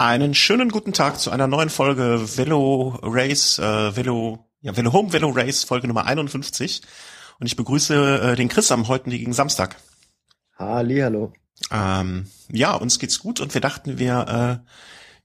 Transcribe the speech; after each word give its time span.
Einen 0.00 0.32
schönen 0.32 0.70
guten 0.70 0.94
Tag 0.94 1.20
zu 1.20 1.30
einer 1.30 1.46
neuen 1.46 1.68
Folge 1.68 2.38
Velo 2.38 2.98
Race, 3.02 3.58
äh, 3.58 3.94
Velo, 3.94 4.46
ja, 4.62 4.74
Velo 4.74 4.94
Home 4.94 5.12
Velo 5.12 5.28
Race, 5.28 5.62
Folge 5.64 5.88
Nummer 5.88 6.06
51. 6.06 6.80
Und 7.38 7.46
ich 7.46 7.54
begrüße 7.54 8.32
äh, 8.32 8.34
den 8.34 8.48
Chris 8.48 8.72
am 8.72 8.88
heutigen 8.88 9.34
Samstag. 9.34 9.76
Hallo. 10.58 11.34
Ähm, 11.70 12.28
ja, 12.50 12.72
uns 12.76 12.98
geht's 12.98 13.18
gut 13.18 13.40
und 13.40 13.52
wir 13.52 13.60
dachten, 13.60 13.98
wir, 13.98 14.62
äh, 14.64 14.70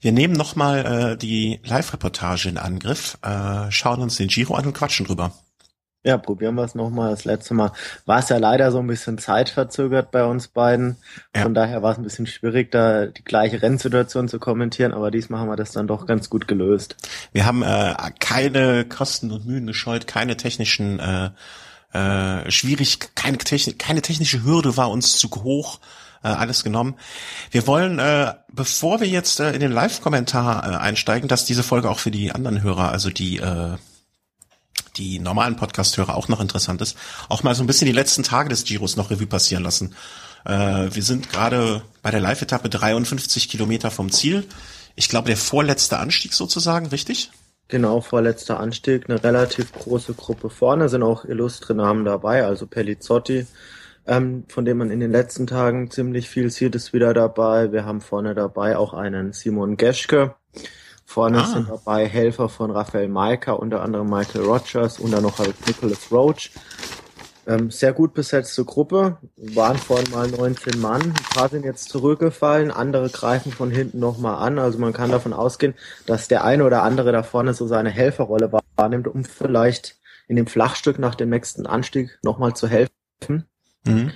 wir 0.02 0.12
nehmen 0.12 0.34
nochmal 0.34 1.14
äh, 1.14 1.18
die 1.18 1.62
Live-Reportage 1.64 2.50
in 2.50 2.58
Angriff, 2.58 3.18
äh, 3.22 3.72
schauen 3.72 4.02
uns 4.02 4.18
den 4.18 4.28
Giro 4.28 4.56
an 4.56 4.66
und 4.66 4.74
quatschen 4.74 5.06
drüber. 5.06 5.32
Ja, 6.06 6.20
probieren 6.20 6.54
wir 6.54 6.64
es 6.64 6.76
nochmal. 6.76 7.10
Das 7.10 7.26
letzte 7.26 7.56
Mal 7.56 7.72
war 8.06 8.20
es 8.20 8.30
ja 8.30 8.38
leider 8.38 8.72
so 8.72 8.78
ein 8.78 8.86
bisschen 8.86 9.18
zeitverzögert 9.18 10.12
bei 10.12 10.24
uns 10.24 10.48
beiden. 10.48 10.98
Von 11.34 11.56
ja. 11.56 11.62
daher 11.62 11.82
war 11.82 11.94
es 11.94 11.98
ein 11.98 12.04
bisschen 12.04 12.28
schwierig, 12.28 12.72
da 12.72 13.08
die 13.08 13.24
gleiche 13.24 13.64
Rennsituation 13.64 14.30
zu 14.30 14.38
kommentieren, 14.38 14.94
aber 14.94 15.10
diesmal 15.10 15.40
haben 15.40 15.50
wir 15.50 15.56
das 15.56 15.72
dann 15.72 15.88
doch 15.88 16.06
ganz 16.06 16.30
gut 16.30 16.48
gelöst. 16.48 16.96
Wir 17.34 17.48
haben 17.48 17.64
äh, 17.64 17.96
keine 18.20 18.86
Kosten 18.86 19.32
und 19.32 19.48
Mühen 19.48 19.66
gescheut, 19.66 20.06
keine 20.06 20.38
technischen 20.38 21.00
äh, 21.00 21.32
äh, 21.92 22.52
schwierig, 22.52 23.00
keine, 23.16 23.40
Technik, 23.40 23.80
keine 23.80 24.04
technische 24.04 24.44
Hürde 24.44 24.78
war 24.78 24.92
uns 24.92 25.18
zu 25.18 25.28
hoch 25.30 25.80
äh, 26.24 26.28
alles 26.28 26.64
genommen. 26.64 26.94
Wir 27.50 27.66
wollen, 27.66 27.98
äh, 27.98 28.36
bevor 28.52 29.00
wir 29.00 29.08
jetzt 29.08 29.40
äh, 29.40 29.54
in 29.54 29.60
den 29.60 29.72
Live-Kommentar 29.72 30.72
äh, 30.72 30.76
einsteigen, 30.76 31.28
dass 31.28 31.46
diese 31.46 31.64
Folge 31.64 31.90
auch 31.90 31.98
für 31.98 32.12
die 32.12 32.32
anderen 32.32 32.62
Hörer, 32.62 32.92
also 32.92 33.10
die 33.10 33.38
äh, 33.38 33.78
die 34.98 35.20
normalen 35.20 35.56
Podcast-Hörer 35.56 36.16
auch 36.16 36.28
noch 36.28 36.42
interessant 36.42 36.82
ist, 36.82 36.98
auch 37.30 37.44
mal 37.44 37.56
so 37.56 37.64
ein 37.64 37.68
bisschen 37.68 37.88
die 37.88 37.94
letzten 37.94 38.24
Tage 38.24 38.50
des 38.50 38.64
Giros 38.64 38.96
noch 38.96 39.12
Revue 39.12 39.28
passieren 39.28 39.64
lassen. 39.64 39.96
Äh, 40.46 40.90
wir 40.92 41.04
sind 41.04 41.30
gerade 41.30 41.82
bei 42.02 42.12
der 42.12 42.22
Live-Etappe 42.22 42.70
53 42.70 43.50
Kilometer 43.50 43.92
vom 43.92 44.12
Ziel. 44.12 44.46
Ich 44.96 45.10
glaube, 45.10 45.28
der 45.28 45.38
vorletzte 45.38 46.00
Anstieg 46.00 46.34
sozusagen, 46.34 46.88
richtig? 46.88 47.32
Genau, 47.68 48.00
vorletzter 48.00 48.60
Anstieg, 48.60 49.10
eine 49.10 49.24
relativ 49.24 49.74
große 49.74 50.14
Gruppe 50.14 50.52
vorne, 50.52 50.88
sind 50.88 51.02
auch 51.02 51.26
illustre 51.26 51.74
Namen 51.74 52.06
dabei, 52.06 52.46
also 52.46 52.68
Pelizzotti, 52.68 53.48
ähm, 54.06 54.44
von 54.48 54.66
dem 54.66 54.78
man 54.78 54.92
in 54.92 55.00
den 55.00 55.12
letzten 55.12 55.48
Tagen 55.48 55.90
ziemlich 55.90 56.30
viel 56.30 56.52
sieht, 56.52 56.76
ist 56.76 56.94
wieder 56.94 57.16
dabei. 57.16 57.72
Wir 57.72 57.86
haben 57.86 58.02
vorne 58.02 58.36
dabei 58.36 58.78
auch 58.78 58.94
einen 58.94 59.34
Simon 59.34 59.78
Geschke, 59.78 60.36
Vorne 61.06 61.44
ah. 61.44 61.46
sind 61.46 61.70
dabei 61.70 62.08
Helfer 62.08 62.50
von 62.50 62.72
Raphael 62.72 63.08
Maika, 63.08 63.54
unter 63.54 63.82
anderem 63.82 64.10
Michael 64.10 64.46
Rogers 64.46 65.00
und 65.00 65.12
dann 65.12 65.24
noch 65.24 65.40
halt 65.40 65.56
Nicholas 65.68 66.12
Roach. 66.12 66.52
Ähm, 67.48 67.70
sehr 67.70 67.94
gut 67.94 68.16
besetzte 68.16 68.66
Gruppe, 68.66 69.18
waren 69.38 69.78
vorhin 69.78 70.10
mal 70.12 70.28
19 70.28 70.82
Mann. 70.82 71.02
Ein 71.02 71.14
paar 71.14 71.50
sind 71.50 71.64
jetzt 71.64 71.90
zurückgefallen, 71.90 72.72
andere 72.72 73.10
greifen 73.10 73.52
von 73.52 73.70
hinten 73.70 74.00
nochmal 74.00 74.38
an. 74.38 74.58
Also 74.58 74.80
man 74.80 74.94
kann 74.94 75.12
davon 75.12 75.32
ausgehen, 75.32 75.76
dass 76.08 76.28
der 76.28 76.44
eine 76.44 76.66
oder 76.66 76.82
andere 76.82 77.12
da 77.12 77.22
vorne 77.22 77.54
so 77.54 77.68
seine 77.68 77.92
Helferrolle 77.92 78.52
wahrnimmt, 78.76 79.08
um 79.08 79.24
vielleicht 79.24 79.98
in 80.28 80.38
dem 80.38 80.48
Flachstück 80.48 80.98
nach 80.98 81.14
dem 81.14 81.30
nächsten 81.30 81.68
Anstieg 81.68 82.18
nochmal 82.24 82.56
zu 82.56 82.68
helfen. 82.68 83.46
Mhm. 83.86 84.12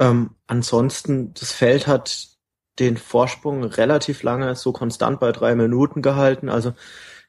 Ähm, 0.00 0.30
ansonsten, 0.48 1.32
das 1.34 1.52
Feld 1.52 1.86
hat 1.86 2.33
den 2.78 2.96
Vorsprung 2.96 3.64
relativ 3.64 4.22
lange 4.22 4.54
so 4.56 4.72
konstant 4.72 5.20
bei 5.20 5.32
drei 5.32 5.54
Minuten 5.54 6.02
gehalten. 6.02 6.48
Also 6.48 6.72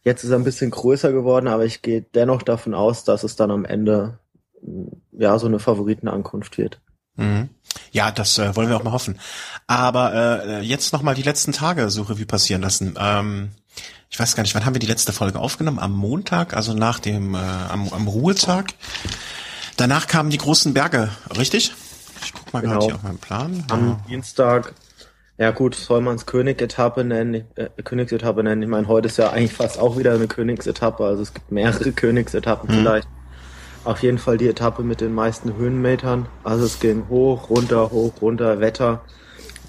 jetzt 0.04 0.24
ist 0.24 0.32
er 0.32 0.38
ein 0.38 0.44
bisschen 0.44 0.72
größer 0.72 1.12
geworden, 1.12 1.48
aber 1.48 1.66
ich 1.66 1.82
gehe 1.82 2.02
dennoch 2.02 2.44
davon 2.44 2.74
aus, 2.74 3.04
dass 3.04 3.24
es 3.24 3.36
dann 3.36 3.52
am 3.52 3.66
Ende 3.66 4.20
ja 5.12 5.38
so 5.38 5.48
eine 5.48 5.60
Favoritenankunft 5.60 6.58
wird. 6.58 6.80
Mhm. 7.16 7.50
Ja, 7.92 8.12
das 8.12 8.38
äh, 8.38 8.56
wollen 8.56 8.70
wir 8.70 8.78
auch 8.78 8.84
mal 8.84 8.92
hoffen. 8.92 9.20
Aber 9.68 10.14
äh, 10.14 10.62
jetzt 10.62 10.94
noch 10.94 11.02
mal 11.02 11.16
die 11.16 11.24
letzten 11.24 11.52
Tage 11.52 11.90
so 11.90 12.04
Revue 12.04 12.26
passieren 12.26 12.62
lassen. 12.62 12.96
Ähm, 13.00 13.52
ich 14.10 14.20
weiß 14.20 14.36
gar 14.36 14.44
nicht, 14.44 14.56
wann 14.56 14.66
haben 14.66 14.76
wir 14.76 14.80
die 14.80 14.88
letzte 14.88 15.14
Folge 15.14 15.40
aufgenommen? 15.40 15.80
Am 15.80 15.92
Montag, 15.92 16.56
also 16.56 16.74
nach 16.74 17.00
dem 17.00 17.36
äh, 17.36 17.38
am, 17.38 17.92
am 17.92 18.08
Ruhetag. 18.08 18.68
Danach 19.78 20.08
kamen 20.08 20.30
die 20.30 20.38
großen 20.38 20.74
Berge, 20.74 21.10
richtig? 21.36 21.74
Ich 22.24 22.34
guck 22.34 22.54
mal 22.54 22.62
genau. 22.62 22.74
gerade 22.74 22.86
hier 22.86 22.96
auf 22.96 23.04
meinen 23.04 23.18
Plan. 23.18 23.64
Am 23.70 23.90
ja. 23.90 24.00
Dienstag 24.08 24.74
ja 25.38 25.52
gut, 25.52 25.76
soll 25.76 26.02
man 26.02 26.16
es 26.16 26.26
König-Etappe 26.26 27.04
nennen, 27.04 27.46
äh, 27.56 27.70
Königsetappe 27.84 28.44
nennen. 28.44 28.62
Ich 28.62 28.70
meine, 28.70 28.88
heute 28.88 29.08
ist 29.08 29.18
ja 29.18 29.32
eigentlich 29.32 29.54
fast 29.54 29.80
auch 29.80 29.98
wieder 29.98 30.14
eine 30.14 30.28
Königsetappe, 30.28 31.04
also 31.04 31.22
es 31.22 31.34
gibt 31.34 31.52
mehrere 31.52 31.92
Königsetappen 31.92 32.70
mhm. 32.70 32.80
vielleicht. 32.80 33.08
Auf 33.84 34.02
jeden 34.02 34.18
Fall 34.18 34.38
die 34.38 34.48
Etappe 34.48 34.82
mit 34.82 35.00
den 35.00 35.14
meisten 35.14 35.56
Höhenmetern. 35.56 36.28
Also 36.44 36.66
es 36.66 36.80
ging 36.80 37.08
hoch, 37.08 37.52
runter, 37.52 37.92
hoch, 37.92 38.14
runter, 38.22 38.60
Wetter 38.60 39.04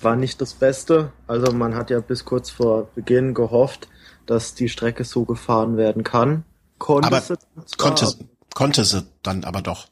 war 0.02 0.16
nicht 0.16 0.40
das 0.40 0.54
Beste. 0.54 1.12
Also 1.26 1.52
man 1.52 1.74
hat 1.74 1.90
ja 1.90 2.00
bis 2.00 2.24
kurz 2.24 2.50
vor 2.50 2.88
Beginn 2.94 3.34
gehofft, 3.34 3.88
dass 4.24 4.54
die 4.54 4.68
Strecke 4.68 5.04
so 5.04 5.24
gefahren 5.24 5.76
werden 5.76 6.04
kann. 6.04 6.44
Konnte 6.78 7.08
aber 7.08 7.20
sie 7.20 7.36
konnte, 7.76 8.06
konnte 8.54 8.84
sie 8.84 9.06
dann 9.22 9.44
aber 9.44 9.62
doch. 9.62 9.88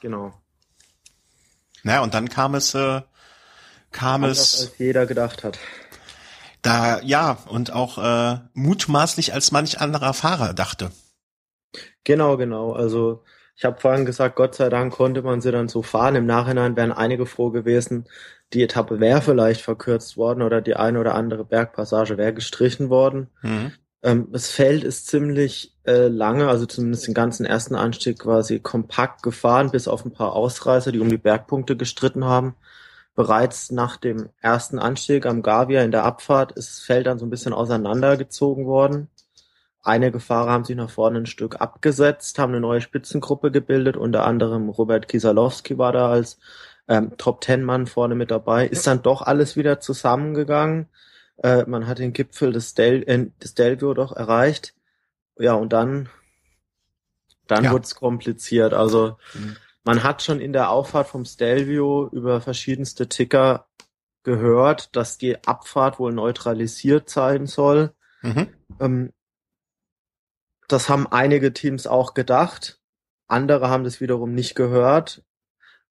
Genau. 0.00 0.32
Naja, 1.82 2.02
und 2.02 2.14
dann 2.14 2.28
kam 2.28 2.54
es 2.54 2.74
äh, 2.74 3.02
kam 3.92 4.24
Anders 4.24 4.54
es. 4.54 4.60
Als 4.68 4.78
jeder 4.78 5.06
gedacht 5.06 5.44
hat. 5.44 5.58
Da, 6.62 7.00
ja, 7.00 7.38
und 7.48 7.72
auch 7.72 7.98
äh, 7.98 8.38
mutmaßlich 8.54 9.34
als 9.34 9.50
manch 9.52 9.80
anderer 9.80 10.14
Fahrer 10.14 10.54
dachte. 10.54 10.92
Genau, 12.04 12.36
genau. 12.36 12.72
Also 12.72 13.24
ich 13.56 13.64
habe 13.64 13.80
vorhin 13.80 14.06
gesagt, 14.06 14.36
Gott 14.36 14.54
sei 14.54 14.68
Dank 14.68 14.92
konnte 14.92 15.22
man 15.22 15.40
sie 15.40 15.52
dann 15.52 15.68
so 15.68 15.82
fahren. 15.82 16.14
Im 16.14 16.26
Nachhinein 16.26 16.76
wären 16.76 16.92
einige 16.92 17.26
froh 17.26 17.50
gewesen, 17.50 18.06
die 18.52 18.62
Etappe 18.62 19.00
wäre 19.00 19.22
vielleicht 19.22 19.60
verkürzt 19.60 20.16
worden 20.16 20.42
oder 20.42 20.60
die 20.60 20.76
eine 20.76 21.00
oder 21.00 21.14
andere 21.14 21.44
Bergpassage 21.44 22.16
wäre 22.16 22.34
gestrichen 22.34 22.90
worden. 22.90 23.28
Mhm. 23.42 23.72
Ähm, 24.02 24.28
das 24.30 24.50
Feld 24.50 24.84
ist 24.84 25.06
ziemlich 25.06 25.74
äh, 25.84 26.08
lange, 26.08 26.48
also 26.48 26.66
zumindest 26.66 27.06
den 27.06 27.14
ganzen 27.14 27.46
ersten 27.46 27.74
Anstieg 27.74 28.18
quasi 28.18 28.58
kompakt 28.58 29.22
gefahren, 29.22 29.70
bis 29.70 29.88
auf 29.88 30.04
ein 30.04 30.12
paar 30.12 30.32
Ausreißer, 30.34 30.92
die 30.92 31.00
um 31.00 31.08
die 31.08 31.18
Bergpunkte 31.18 31.76
gestritten 31.76 32.24
haben. 32.24 32.54
Bereits 33.14 33.70
nach 33.70 33.98
dem 33.98 34.30
ersten 34.40 34.78
Anstieg 34.78 35.26
am 35.26 35.42
Gavia 35.42 35.82
in 35.82 35.90
der 35.90 36.04
Abfahrt 36.04 36.52
ist 36.52 36.70
das 36.70 36.80
Feld 36.80 37.06
dann 37.06 37.18
so 37.18 37.26
ein 37.26 37.30
bisschen 37.30 37.52
auseinandergezogen 37.52 38.64
worden. 38.64 39.08
Einige 39.82 40.18
Fahrer 40.18 40.50
haben 40.50 40.64
sich 40.64 40.76
nach 40.76 40.88
vorne 40.88 41.18
ein 41.18 41.26
Stück 41.26 41.60
abgesetzt, 41.60 42.38
haben 42.38 42.52
eine 42.52 42.60
neue 42.60 42.80
Spitzengruppe 42.80 43.50
gebildet, 43.50 43.96
unter 43.96 44.24
anderem 44.24 44.70
Robert 44.70 45.08
Kisalowski 45.08 45.76
war 45.76 45.92
da 45.92 46.08
als 46.08 46.38
ähm, 46.88 47.16
Top-Ten-Mann 47.18 47.86
vorne 47.86 48.14
mit 48.14 48.30
dabei. 48.30 48.66
Ist 48.66 48.86
dann 48.86 49.02
doch 49.02 49.20
alles 49.20 49.56
wieder 49.56 49.80
zusammengegangen. 49.80 50.88
Äh, 51.42 51.64
man 51.66 51.86
hat 51.86 51.98
den 51.98 52.12
Gipfel 52.14 52.52
des, 52.52 52.74
Del 52.74 53.02
äh, 53.08 53.26
des 53.42 53.54
Delvio 53.54 53.92
doch 53.92 54.16
erreicht. 54.16 54.74
Ja, 55.38 55.54
und 55.54 55.72
dann, 55.72 56.08
dann 57.46 57.64
ja. 57.64 57.72
wurde 57.72 57.84
es 57.84 57.94
kompliziert. 57.94 58.72
Also 58.72 59.18
mhm 59.34 59.56
man 59.84 60.02
hat 60.02 60.22
schon 60.22 60.40
in 60.40 60.52
der 60.52 60.70
Auffahrt 60.70 61.08
vom 61.08 61.24
Stelvio 61.24 62.08
über 62.12 62.40
verschiedenste 62.40 63.08
Ticker 63.08 63.66
gehört, 64.22 64.94
dass 64.94 65.18
die 65.18 65.44
Abfahrt 65.44 65.98
wohl 65.98 66.12
neutralisiert 66.12 67.10
sein 67.10 67.46
soll. 67.46 67.92
Mhm. 68.22 68.48
Ähm, 68.80 69.12
das 70.68 70.88
haben 70.88 71.06
einige 71.06 71.52
Teams 71.52 71.86
auch 71.86 72.14
gedacht. 72.14 72.80
Andere 73.26 73.68
haben 73.68 73.84
das 73.84 74.00
wiederum 74.00 74.34
nicht 74.34 74.54
gehört. 74.54 75.24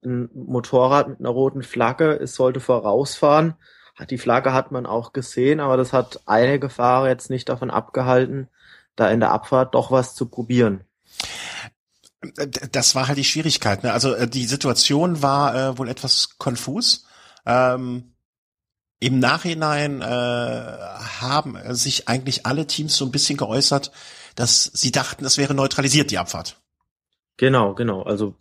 Ein 0.04 0.30
Motorrad 0.34 1.08
mit 1.08 1.20
einer 1.20 1.28
roten 1.28 1.62
Flagge, 1.62 2.18
es 2.18 2.34
sollte 2.34 2.60
vorausfahren. 2.60 3.54
Die 4.10 4.18
Flagge 4.18 4.52
hat 4.52 4.72
man 4.72 4.86
auch 4.86 5.12
gesehen, 5.12 5.60
aber 5.60 5.76
das 5.76 5.92
hat 5.92 6.22
einige 6.26 6.70
Fahrer 6.70 7.08
jetzt 7.08 7.30
nicht 7.30 7.48
davon 7.48 7.70
abgehalten, 7.70 8.48
da 8.96 9.10
in 9.10 9.20
der 9.20 9.30
Abfahrt 9.30 9.74
doch 9.74 9.90
was 9.90 10.14
zu 10.14 10.28
probieren. 10.28 10.84
Das 12.70 12.94
war 12.94 13.08
halt 13.08 13.18
die 13.18 13.24
Schwierigkeit. 13.24 13.82
Ne? 13.82 13.92
Also 13.92 14.14
äh, 14.14 14.28
die 14.28 14.46
Situation 14.46 15.22
war 15.22 15.54
äh, 15.54 15.78
wohl 15.78 15.88
etwas 15.88 16.38
konfus. 16.38 17.06
Ähm, 17.44 18.14
Im 19.00 19.18
Nachhinein 19.18 20.00
äh, 20.02 20.04
haben 20.04 21.58
sich 21.74 22.08
eigentlich 22.08 22.46
alle 22.46 22.66
Teams 22.66 22.96
so 22.96 23.04
ein 23.04 23.12
bisschen 23.12 23.36
geäußert, 23.36 23.90
dass 24.36 24.64
sie 24.64 24.92
dachten, 24.92 25.24
es 25.24 25.38
wäre 25.38 25.54
neutralisiert, 25.54 26.10
die 26.10 26.18
Abfahrt. 26.18 26.60
Genau, 27.36 27.74
genau. 27.74 28.02
Also 28.02 28.36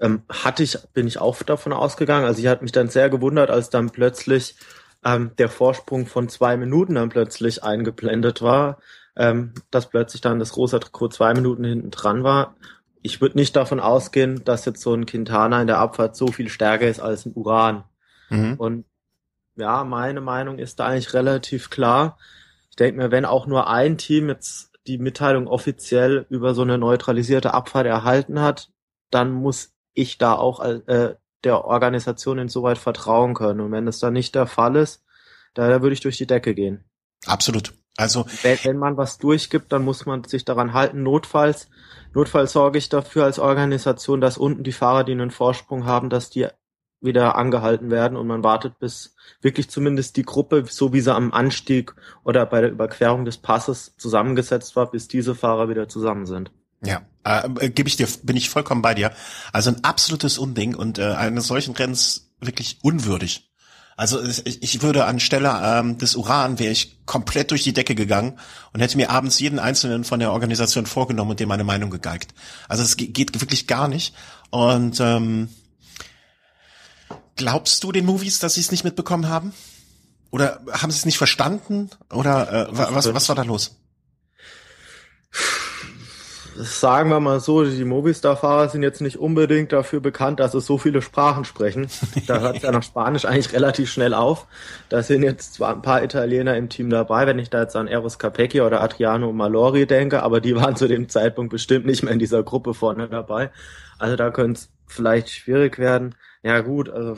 ähm, 0.00 0.22
hatte 0.28 0.62
ich, 0.62 0.78
bin 0.92 1.06
ich 1.06 1.18
auch 1.18 1.40
davon 1.42 1.72
ausgegangen. 1.72 2.26
Also 2.26 2.40
ich 2.40 2.48
hatte 2.48 2.62
mich 2.62 2.72
dann 2.72 2.88
sehr 2.88 3.08
gewundert, 3.10 3.50
als 3.50 3.70
dann 3.70 3.90
plötzlich 3.90 4.56
ähm, 5.04 5.32
der 5.38 5.48
Vorsprung 5.48 6.06
von 6.06 6.28
zwei 6.28 6.56
Minuten 6.56 6.96
dann 6.96 7.08
plötzlich 7.08 7.62
eingeblendet 7.62 8.42
war, 8.42 8.78
ähm, 9.16 9.54
dass 9.70 9.88
plötzlich 9.88 10.20
dann 10.20 10.38
das 10.38 10.56
rosa 10.56 10.78
Trikot 10.78 11.08
zwei 11.08 11.34
Minuten 11.34 11.64
hinten 11.64 11.90
dran 11.90 12.24
war 12.24 12.56
ich 13.02 13.20
würde 13.20 13.38
nicht 13.38 13.56
davon 13.56 13.80
ausgehen, 13.80 14.44
dass 14.44 14.64
jetzt 14.64 14.82
so 14.82 14.94
ein 14.94 15.06
Quintana 15.06 15.60
in 15.60 15.66
der 15.66 15.78
Abfahrt 15.78 16.16
so 16.16 16.28
viel 16.28 16.48
stärker 16.48 16.88
ist 16.88 17.00
als 17.00 17.26
ein 17.26 17.32
Uran. 17.34 17.84
Mhm. 18.28 18.54
Und 18.54 18.84
ja, 19.56 19.84
meine 19.84 20.20
Meinung 20.20 20.58
ist 20.58 20.80
da 20.80 20.86
eigentlich 20.86 21.14
relativ 21.14 21.70
klar. 21.70 22.18
Ich 22.70 22.76
denke 22.76 23.00
mir, 23.00 23.10
wenn 23.10 23.24
auch 23.24 23.46
nur 23.46 23.68
ein 23.68 23.98
Team 23.98 24.28
jetzt 24.28 24.72
die 24.86 24.98
Mitteilung 24.98 25.46
offiziell 25.46 26.26
über 26.30 26.54
so 26.54 26.62
eine 26.62 26.78
neutralisierte 26.78 27.54
Abfahrt 27.54 27.86
erhalten 27.86 28.40
hat, 28.40 28.70
dann 29.10 29.32
muss 29.32 29.72
ich 29.92 30.18
da 30.18 30.34
auch 30.34 30.60
äh, 30.60 31.14
der 31.44 31.64
Organisation 31.64 32.38
insoweit 32.38 32.78
vertrauen 32.78 33.34
können. 33.34 33.60
Und 33.60 33.72
wenn 33.72 33.86
das 33.86 33.98
dann 33.98 34.12
nicht 34.12 34.34
der 34.34 34.46
Fall 34.46 34.76
ist, 34.76 35.02
da, 35.54 35.68
da 35.68 35.82
würde 35.82 35.94
ich 35.94 36.00
durch 36.00 36.16
die 36.16 36.26
Decke 36.26 36.54
gehen. 36.54 36.84
Absolut. 37.26 37.74
Also 38.00 38.24
wenn, 38.42 38.58
wenn 38.62 38.78
man 38.78 38.96
was 38.96 39.18
durchgibt, 39.18 39.72
dann 39.72 39.84
muss 39.84 40.06
man 40.06 40.24
sich 40.24 40.44
daran 40.44 40.72
halten. 40.72 41.02
Notfalls, 41.02 41.68
notfalls 42.14 42.52
sorge 42.52 42.78
ich 42.78 42.88
dafür 42.88 43.24
als 43.24 43.38
Organisation, 43.38 44.20
dass 44.20 44.38
unten 44.38 44.64
die 44.64 44.72
Fahrer, 44.72 45.04
die 45.04 45.12
einen 45.12 45.30
Vorsprung 45.30 45.84
haben, 45.84 46.08
dass 46.08 46.30
die 46.30 46.48
wieder 47.02 47.36
angehalten 47.36 47.90
werden 47.90 48.16
und 48.16 48.26
man 48.26 48.42
wartet, 48.42 48.78
bis 48.78 49.14
wirklich 49.40 49.70
zumindest 49.70 50.16
die 50.16 50.22
Gruppe, 50.22 50.64
so 50.68 50.92
wie 50.92 51.00
sie 51.00 51.14
am 51.14 51.32
Anstieg 51.32 51.94
oder 52.24 52.44
bei 52.46 52.60
der 52.60 52.70
Überquerung 52.70 53.24
des 53.24 53.38
Passes 53.38 53.94
zusammengesetzt 53.96 54.76
war, 54.76 54.90
bis 54.90 55.08
diese 55.08 55.34
Fahrer 55.34 55.68
wieder 55.68 55.88
zusammen 55.88 56.26
sind. 56.26 56.50
Ja, 56.82 57.02
äh, 57.24 57.68
gebe 57.68 57.88
ich 57.88 57.96
dir, 57.96 58.08
bin 58.22 58.36
ich 58.36 58.48
vollkommen 58.48 58.82
bei 58.82 58.94
dir. 58.94 59.12
Also 59.52 59.70
ein 59.70 59.84
absolutes 59.84 60.38
Unding 60.38 60.74
und 60.74 60.98
äh, 60.98 61.04
eines 61.04 61.46
solchen 61.46 61.74
Rennens 61.74 62.32
wirklich 62.40 62.78
unwürdig. 62.82 63.49
Also 63.96 64.22
ich, 64.22 64.82
würde 64.82 65.04
anstelle 65.04 65.60
ähm, 65.62 65.98
des 65.98 66.16
Uran 66.16 66.58
wäre 66.58 66.72
ich 66.72 67.04
komplett 67.04 67.50
durch 67.50 67.64
die 67.64 67.74
Decke 67.74 67.94
gegangen 67.94 68.38
und 68.72 68.80
hätte 68.80 68.96
mir 68.96 69.10
abends 69.10 69.38
jeden 69.40 69.58
einzelnen 69.58 70.04
von 70.04 70.20
der 70.20 70.32
Organisation 70.32 70.86
vorgenommen 70.86 71.32
und 71.32 71.40
dem 71.40 71.48
meine 71.48 71.64
Meinung 71.64 71.90
gegeigt. 71.90 72.32
Also 72.68 72.82
es 72.82 72.96
geht 72.96 73.40
wirklich 73.40 73.66
gar 73.66 73.88
nicht. 73.88 74.14
Und 74.48 75.00
ähm, 75.00 75.50
glaubst 77.36 77.84
du 77.84 77.92
den 77.92 78.06
Movies, 78.06 78.38
dass 78.38 78.54
sie 78.54 78.62
es 78.62 78.70
nicht 78.70 78.84
mitbekommen 78.84 79.28
haben? 79.28 79.52
Oder 80.30 80.60
haben 80.72 80.90
sie 80.90 80.98
es 80.98 81.06
nicht 81.06 81.18
verstanden? 81.18 81.90
Oder 82.10 82.68
äh, 82.68 82.68
was, 82.70 83.12
was 83.12 83.28
war 83.28 83.36
da 83.36 83.42
los? 83.42 83.76
Sagen 86.62 87.10
wir 87.10 87.20
mal 87.20 87.40
so, 87.40 87.64
die 87.64 87.84
Movistar-Fahrer 87.84 88.68
sind 88.68 88.82
jetzt 88.82 89.00
nicht 89.00 89.18
unbedingt 89.18 89.72
dafür 89.72 90.00
bekannt, 90.00 90.40
dass 90.40 90.52
sie 90.52 90.60
so 90.60 90.78
viele 90.78 91.02
Sprachen 91.02 91.44
sprechen. 91.44 91.88
Da 92.26 92.40
hört 92.40 92.56
es 92.56 92.62
ja 92.62 92.70
nach 92.70 92.82
Spanisch 92.82 93.24
eigentlich 93.24 93.52
relativ 93.52 93.90
schnell 93.90 94.14
auf. 94.14 94.46
Da 94.88 95.02
sind 95.02 95.22
jetzt 95.22 95.54
zwar 95.54 95.74
ein 95.74 95.82
paar 95.82 96.02
Italiener 96.02 96.56
im 96.56 96.68
Team 96.68 96.90
dabei, 96.90 97.26
wenn 97.26 97.38
ich 97.38 97.50
da 97.50 97.62
jetzt 97.62 97.76
an 97.76 97.88
Eros 97.88 98.18
Capecchi 98.18 98.60
oder 98.60 98.80
Adriano 98.80 99.32
Malori 99.32 99.86
denke, 99.86 100.22
aber 100.22 100.40
die 100.40 100.54
waren 100.54 100.76
zu 100.76 100.88
dem 100.88 101.08
Zeitpunkt 101.08 101.50
bestimmt 101.50 101.86
nicht 101.86 102.02
mehr 102.02 102.12
in 102.12 102.18
dieser 102.18 102.42
Gruppe 102.42 102.74
vorne 102.74 103.08
dabei. 103.08 103.50
Also 103.98 104.16
da 104.16 104.30
könnte 104.30 104.60
es 104.60 104.68
vielleicht 104.86 105.30
schwierig 105.30 105.78
werden. 105.78 106.14
Ja 106.42 106.60
gut, 106.60 106.88
also 106.88 107.16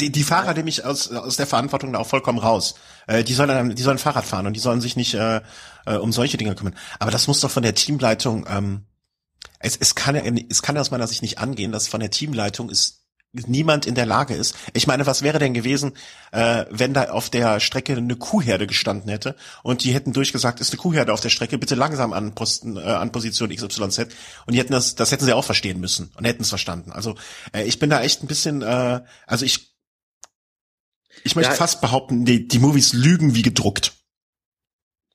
die, 0.00 0.10
die 0.10 0.22
Fahrer 0.22 0.54
nehme 0.54 0.70
ich 0.70 0.84
aus, 0.84 1.12
aus 1.12 1.36
der 1.36 1.46
Verantwortung 1.46 1.92
da 1.92 1.98
auch 1.98 2.06
vollkommen 2.06 2.38
raus. 2.38 2.74
Äh, 3.06 3.22
die 3.22 3.34
sollen 3.34 3.74
die 3.74 3.82
sollen 3.82 3.98
Fahrrad 3.98 4.24
fahren 4.24 4.46
und 4.46 4.54
die 4.54 4.60
sollen 4.60 4.80
sich 4.80 4.96
nicht 4.96 5.12
äh, 5.14 5.42
äh, 5.86 5.96
um 5.96 6.12
solche 6.12 6.36
Dinge 6.36 6.54
kümmern. 6.54 6.76
Aber 6.98 7.10
das 7.10 7.26
muss 7.26 7.40
doch 7.40 7.50
von 7.50 7.62
der 7.62 7.74
Teamleitung, 7.74 8.46
ähm, 8.48 8.84
es, 9.58 9.76
es 9.76 9.94
kann 9.94 10.14
ja, 10.14 10.22
es 10.48 10.62
kann 10.62 10.76
aus 10.78 10.90
meiner 10.90 11.06
Sicht 11.06 11.22
nicht 11.22 11.38
angehen, 11.38 11.72
dass 11.72 11.88
von 11.88 12.00
der 12.00 12.10
Teamleitung 12.10 12.70
ist 12.70 13.04
niemand 13.34 13.86
in 13.86 13.94
der 13.94 14.06
Lage 14.06 14.34
ist. 14.34 14.54
Ich 14.72 14.86
meine, 14.86 15.06
was 15.06 15.22
wäre 15.22 15.38
denn 15.38 15.54
gewesen, 15.54 15.92
äh, 16.32 16.66
wenn 16.70 16.94
da 16.94 17.10
auf 17.10 17.30
der 17.30 17.60
Strecke 17.60 17.96
eine 17.96 18.16
Kuhherde 18.16 18.66
gestanden 18.66 19.10
hätte 19.10 19.36
und 19.62 19.82
die 19.84 19.92
hätten 19.92 20.12
durchgesagt, 20.12 20.60
ist 20.60 20.70
eine 20.70 20.78
Kuhherde 20.78 21.12
auf 21.12 21.20
der 21.20 21.30
Strecke, 21.30 21.58
bitte 21.58 21.74
langsam 21.74 22.12
an 22.12 22.34
Posten, 22.34 22.76
äh, 22.76 22.80
an 22.80 23.12
Position 23.12 23.50
XYZ 23.50 24.06
und 24.46 24.54
die 24.54 24.58
hätten 24.58 24.72
das, 24.72 24.94
das 24.94 25.10
hätten 25.10 25.24
sie 25.24 25.32
auch 25.32 25.44
verstehen 25.44 25.80
müssen 25.80 26.12
und 26.16 26.24
hätten 26.24 26.42
es 26.42 26.48
verstanden. 26.48 26.92
Also 26.92 27.16
äh, 27.52 27.64
ich 27.64 27.78
bin 27.78 27.90
da 27.90 28.02
echt 28.02 28.22
ein 28.22 28.28
bisschen, 28.28 28.62
äh, 28.62 29.00
also 29.26 29.44
ich 29.44 29.74
ich 31.22 31.36
möchte 31.36 31.52
ja, 31.52 31.56
fast 31.56 31.80
behaupten, 31.80 32.24
die, 32.24 32.48
die 32.48 32.58
Movies 32.58 32.92
lügen 32.92 33.34
wie 33.34 33.42
gedruckt. 33.42 33.94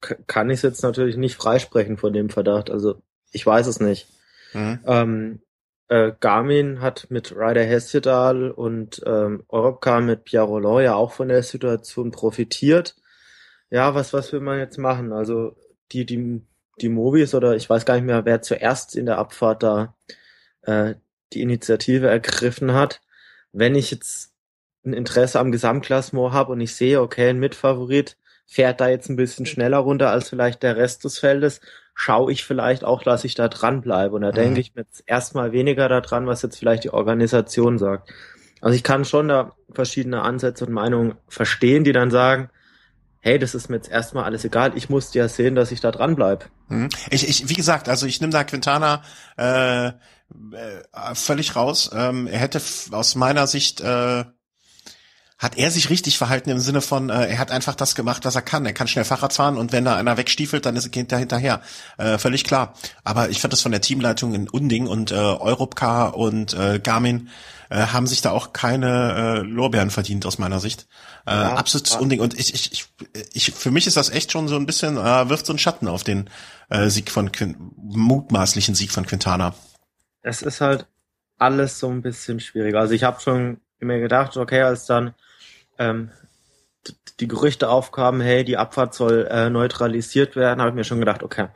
Kann 0.01 0.50
ich 0.50 0.62
jetzt 0.62 0.81
natürlich 0.84 1.18
nicht 1.18 1.36
freisprechen 1.36 1.98
von 1.98 2.13
dem 2.13 2.30
Verdacht. 2.30 2.69
Also 2.69 3.01
ich 3.31 3.46
weiß 3.46 3.68
es 3.68 3.80
nicht. 3.80 4.07
Mhm. 4.54 4.80
Ähm, 4.86 5.42
äh, 5.90 6.13
Garmin 6.19 6.81
hat 6.81 7.07
mit 7.10 7.36
Ryder 7.36 7.63
Hesjedal 7.63 8.51
und 8.51 9.01
ähm, 9.06 9.44
Europcar 9.50 10.01
mit 10.01 10.24
Pierre 10.24 10.46
Roland 10.46 10.86
ja 10.86 10.96
auch 10.96 11.12
von 11.12 11.28
der 11.28 11.44
Situation 11.44 12.12
profitiert. 12.12 12.96
Ja, 13.69 13.94
was, 13.96 14.13
was 14.13 14.31
will 14.31 14.40
man 14.40 14.60
jetzt 14.60 14.78
machen? 14.78 15.12
Also 15.12 15.56
die, 15.92 16.06
die, 16.06 16.42
die 16.80 16.90
Movies 16.90 17.34
oder 17.36 17.56
ich 17.56 17.69
weiß 17.69 17.86
gar 17.86 17.96
nicht 17.96 18.06
mehr, 18.06 18.25
wer 18.25 18.42
zuerst 18.42 18.96
in 18.96 19.06
der 19.06 19.18
Abfahrt 19.18 19.63
da 19.63 19.96
äh, 20.62 20.96
die 21.34 21.42
Initiative 21.42 22.07
ergriffen 22.07 22.74
hat. 22.74 23.01
Wenn 23.51 23.75
ich 23.75 23.92
jetzt 23.92 24.31
ein 24.86 24.94
Interesse 24.94 25.40
am 25.40 25.51
Gesamtklassement 25.51 26.34
habe 26.34 26.51
und 26.51 26.62
ich 26.62 26.75
sehe, 26.75 27.01
okay, 27.01 27.30
ein 27.30 27.40
Mitfavorit 27.40 28.16
fährt 28.50 28.81
da 28.81 28.90
jetzt 28.90 29.10
ein 29.10 29.16
bisschen 29.16 29.46
schneller 29.46 29.78
runter 29.78 30.10
als 30.10 30.30
vielleicht 30.30 30.63
der 30.63 30.75
Rest 30.75 31.04
des 31.04 31.19
Feldes, 31.19 31.62
schaue 31.94 32.31
ich 32.31 32.44
vielleicht 32.44 32.84
auch, 32.84 33.04
dass 33.04 33.24
ich 33.24 33.36
da 33.36 33.48
dran 33.48 33.81
bleibe. 33.81 34.16
Und 34.16 34.24
da 34.24 34.31
mhm. 34.31 34.36
denke 34.36 34.60
ich 34.60 34.74
mir 34.74 34.81
jetzt 34.81 35.04
erstmal 35.06 35.51
weniger 35.51 35.88
daran, 35.88 36.25
was 36.25 36.42
jetzt 36.42 36.57
vielleicht 36.57 36.84
die 36.84 36.94
Organisation 36.94 37.78
sagt. 37.78 38.10
Also 38.60 38.75
ich 38.75 38.84
kann 38.84 39.06
schon 39.06 39.28
da 39.28 39.54
verschiedene 39.72 40.24
Ansätze 40.24 40.66
und 40.66 40.74
Meinungen 40.74 41.16
verstehen, 41.28 41.84
die 41.84 41.92
dann 41.92 42.10
sagen, 42.10 42.50
hey, 43.19 43.38
das 43.38 43.54
ist 43.54 43.69
mir 43.69 43.75
jetzt 43.75 43.92
erstmal 43.92 44.24
alles 44.24 44.44
egal, 44.46 44.72
ich 44.75 44.90
muss 44.90 45.13
ja 45.13 45.28
sehen, 45.28 45.54
dass 45.54 45.72
ich 45.72 45.81
da 45.81 45.92
dran 45.92 46.16
bleib. 46.16 46.50
Mhm. 46.69 46.90
Ich, 47.12 47.28
ich, 47.30 47.50
wie 47.50 47.54
gesagt, 47.54 47.88
also 47.88 48.07
ich 48.07 48.19
nehme 48.19 48.34
da 48.34 48.44
Quintana 48.44 49.04
äh, 49.38 49.88
äh, 49.88 49.94
völlig 51.13 51.56
raus. 51.56 51.92
Ähm, 51.94 52.25
er 52.28 52.40
hätte 52.40 52.62
aus 52.92 53.16
meiner 53.16 53.46
Sicht 53.46 53.81
äh, 53.81 54.24
hat 55.39 55.57
er 55.57 55.71
sich 55.71 55.89
richtig 55.89 56.18
verhalten 56.18 56.50
im 56.50 56.59
Sinne 56.59 56.81
von, 56.81 57.09
äh, 57.09 57.27
er 57.27 57.39
hat 57.39 57.50
einfach 57.50 57.74
das 57.74 57.95
gemacht, 57.95 58.25
was 58.25 58.36
er 58.36 58.41
kann. 58.41 58.65
Er 58.65 58.74
kann 58.74 58.89
schnell 58.89 59.06
Fahrrad 59.06 59.31
fahren 59.33 59.57
und 59.57 59.71
wenn 59.71 59.86
da 59.86 59.95
einer 59.95 60.18
wegstiefelt, 60.18 60.65
dann 60.65 60.75
ist 60.75 60.86
er 60.86 60.91
Kind 60.91 61.13
hinterher. 61.13 61.62
Äh, 61.97 62.18
völlig 62.18 62.44
klar. 62.44 62.74
Aber 63.06 63.30
ich 63.30 63.39
fand 63.39 63.53
das 63.53 63.62
von 63.62 63.71
der 63.71 63.80
Teamleitung 63.80 64.33
in 64.33 64.50
Unding 64.50 64.86
und 64.86 65.12
äh, 65.12 65.15
Europcar 65.15 66.18
und 66.18 66.53
äh, 66.53 66.80
Garmin 66.80 67.30
äh, 67.69 67.77
haben 67.77 68.06
sich 68.06 68.19
da 68.21 68.31
auch 68.31 68.51
keine 68.51 69.13
äh, 69.13 69.39
Lorbeeren 69.39 69.91
verdient 69.91 70.25
aus 70.25 70.39
meiner 70.39 70.59
Sicht. 70.59 70.88
Äh, 71.25 71.31
ja, 71.31 71.56
absolutes 71.56 71.94
ja. 71.94 72.00
Unding. 72.00 72.19
Und 72.19 72.38
ich, 72.38 72.53
ich, 72.53 72.71
ich, 72.74 72.88
ich, 73.33 73.51
für 73.51 73.71
mich 73.71 73.88
ist 73.88 73.95
das 73.95 74.09
echt 74.09 74.33
schon 74.33 74.50
so 74.50 74.57
ein 74.57 74.65
bisschen, 74.65 74.97
äh, 74.97 75.30
wirft 75.30 75.45
so 75.45 75.53
einen 75.53 75.59
Schatten 75.59 75.88
auf 75.88 76.03
den 76.03 76.30
äh, 76.69 76.89
Sieg 76.89 77.09
von 77.12 77.31
Quint 77.31 77.56
mutmaßlichen 77.77 78.75
Sieg 78.75 78.91
von 78.91 79.06
Quintana. 79.06 79.53
Es 80.21 80.41
ist 80.41 80.59
halt 80.59 80.86
alles 81.38 81.80
so 81.80 81.89
ein 81.89 82.01
bisschen 82.01 82.41
schwieriger. 82.41 82.81
Also 82.81 82.94
ich 82.94 83.03
habe 83.03 83.21
schon 83.21 83.62
mir 83.80 84.01
gedacht, 84.01 84.36
okay, 84.36 84.62
als 84.62 84.86
dann 84.86 85.13
ähm, 85.80 86.12
die 87.20 87.28
Gerüchte 87.28 87.70
aufkamen, 87.70 88.22
hey, 88.22 88.44
die 88.44 88.58
Abfahrt 88.58 88.94
soll 88.94 89.28
äh, 89.30 89.50
neutralisiert 89.50 90.36
werden, 90.36 90.60
habe 90.62 90.70
ich 90.70 90.76
mir 90.76 90.84
schon 90.84 91.00
gedacht, 91.00 91.24
okay, 91.24 91.48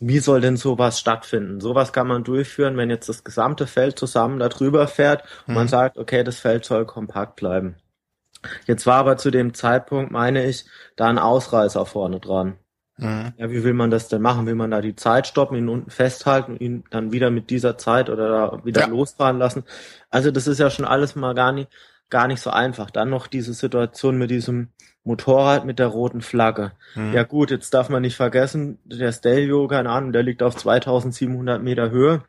wie 0.00 0.18
soll 0.18 0.40
denn 0.40 0.56
sowas 0.56 0.98
stattfinden? 0.98 1.60
Sowas 1.60 1.92
kann 1.92 2.08
man 2.08 2.24
durchführen, 2.24 2.76
wenn 2.76 2.90
jetzt 2.90 3.08
das 3.08 3.22
gesamte 3.22 3.66
Feld 3.66 3.98
zusammen 3.98 4.38
da 4.38 4.48
drüber 4.48 4.88
fährt 4.88 5.22
und 5.46 5.52
mhm. 5.52 5.54
man 5.54 5.68
sagt, 5.68 5.98
okay, 5.98 6.24
das 6.24 6.40
Feld 6.40 6.64
soll 6.64 6.86
kompakt 6.86 7.36
bleiben. 7.36 7.76
Jetzt 8.66 8.86
war 8.86 8.96
aber 8.96 9.16
zu 9.16 9.30
dem 9.30 9.54
Zeitpunkt, 9.54 10.10
meine 10.10 10.44
ich, 10.44 10.64
da 10.96 11.06
ein 11.06 11.18
Ausreißer 11.18 11.86
vorne 11.86 12.18
dran. 12.18 12.58
Mhm. 12.96 13.32
Ja, 13.36 13.50
wie 13.50 13.62
will 13.62 13.74
man 13.74 13.90
das 13.90 14.08
denn 14.08 14.22
machen? 14.22 14.46
Will 14.46 14.56
man 14.56 14.72
da 14.72 14.80
die 14.80 14.96
Zeit 14.96 15.28
stoppen, 15.28 15.56
ihn 15.56 15.68
unten 15.68 15.90
festhalten 15.90 16.52
und 16.52 16.60
ihn 16.60 16.84
dann 16.90 17.12
wieder 17.12 17.30
mit 17.30 17.50
dieser 17.50 17.78
Zeit 17.78 18.10
oder 18.10 18.28
da 18.28 18.64
wieder 18.64 18.82
ja. 18.82 18.86
losfahren 18.88 19.38
lassen? 19.38 19.64
Also 20.10 20.32
das 20.32 20.48
ist 20.48 20.58
ja 20.58 20.70
schon 20.70 20.84
alles 20.84 21.14
mal 21.14 21.34
gar 21.34 21.52
nicht, 21.52 21.70
gar 22.12 22.28
nicht 22.28 22.40
so 22.40 22.50
einfach. 22.50 22.90
Dann 22.90 23.10
noch 23.10 23.26
diese 23.26 23.54
Situation 23.54 24.16
mit 24.16 24.30
diesem 24.30 24.68
Motorrad 25.02 25.64
mit 25.64 25.80
der 25.80 25.88
roten 25.88 26.20
Flagge. 26.20 26.72
Mhm. 26.94 27.12
Ja 27.12 27.24
gut, 27.24 27.50
jetzt 27.50 27.74
darf 27.74 27.88
man 27.88 28.02
nicht 28.02 28.14
vergessen, 28.14 28.78
der 28.84 29.10
Stelvio, 29.12 29.66
keine 29.66 29.90
Ahnung, 29.90 30.12
der 30.12 30.22
liegt 30.22 30.42
auf 30.42 30.54
2700 30.54 31.60
Meter 31.60 31.90
Höhe. 31.90 32.22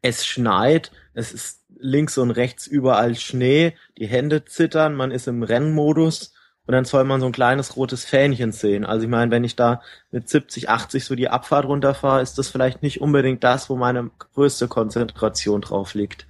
Es 0.00 0.24
schneit, 0.24 0.92
es 1.12 1.32
ist 1.32 1.64
links 1.78 2.16
und 2.16 2.30
rechts 2.30 2.66
überall 2.66 3.16
Schnee, 3.16 3.74
die 3.98 4.06
Hände 4.06 4.44
zittern, 4.44 4.94
man 4.94 5.10
ist 5.10 5.26
im 5.26 5.42
Rennmodus 5.42 6.32
und 6.66 6.72
dann 6.72 6.84
soll 6.84 7.04
man 7.04 7.20
so 7.20 7.26
ein 7.26 7.32
kleines 7.32 7.76
rotes 7.76 8.04
Fähnchen 8.04 8.52
sehen. 8.52 8.86
Also 8.86 9.04
ich 9.04 9.10
meine, 9.10 9.30
wenn 9.30 9.44
ich 9.44 9.56
da 9.56 9.82
mit 10.12 10.28
70, 10.28 10.70
80 10.70 11.04
so 11.04 11.14
die 11.14 11.28
Abfahrt 11.28 11.66
runterfahre, 11.66 12.22
ist 12.22 12.38
das 12.38 12.48
vielleicht 12.48 12.82
nicht 12.82 13.00
unbedingt 13.00 13.44
das, 13.44 13.68
wo 13.68 13.76
meine 13.76 14.10
größte 14.34 14.68
Konzentration 14.68 15.60
drauf 15.60 15.94
liegt. 15.94 16.26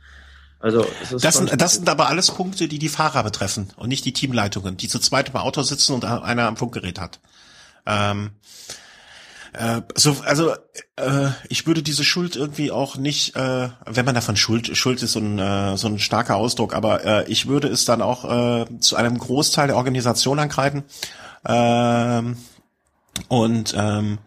Also 0.67 0.85
das 1.13 1.37
sind, 1.37 1.63
das 1.63 1.75
sind 1.75 1.89
aber 1.89 2.09
alles 2.09 2.33
Punkte, 2.33 2.67
die 2.67 2.81
die 2.81 2.89
Fahrer 2.89 3.23
betreffen 3.23 3.73
und 3.77 3.89
nicht 3.89 4.05
die 4.05 4.13
Teamleitungen, 4.13 4.77
die 4.77 4.89
zu 4.89 4.99
zweit 4.99 5.29
im 5.29 5.37
Auto 5.37 5.63
sitzen 5.63 5.93
und 5.93 6.05
einer 6.05 6.49
am 6.49 6.57
Funkgerät 6.57 7.01
hat. 7.01 7.21
Ähm, 7.87 8.33
äh, 9.53 9.83
so, 9.95 10.17
also 10.25 10.55
äh, 10.97 11.29
ich 11.49 11.69
würde 11.69 11.85
diese 11.85 12.03
Schuld 12.03 12.35
irgendwie 12.35 12.73
auch 12.73 12.97
nicht, 12.97 13.37
äh, 13.37 13.69
wenn 13.85 14.05
man 14.05 14.17
davon 14.17 14.35
Schuld, 14.35 14.77
Schuld 14.77 15.05
ist 15.05 15.13
so 15.13 15.21
ein, 15.21 15.39
äh, 15.39 15.77
so 15.77 15.87
ein 15.87 16.01
starker 16.01 16.35
Ausdruck, 16.35 16.75
aber 16.75 17.05
äh, 17.05 17.31
ich 17.31 17.47
würde 17.47 17.69
es 17.69 17.85
dann 17.85 18.03
auch 18.03 18.25
äh, 18.25 18.81
zu 18.81 18.97
einem 18.97 19.19
Großteil 19.19 19.69
der 19.69 19.77
Organisation 19.77 20.41
angreifen. 20.41 20.83
Ähm, 21.47 22.39
und 23.29 23.73
ähm, 23.79 24.19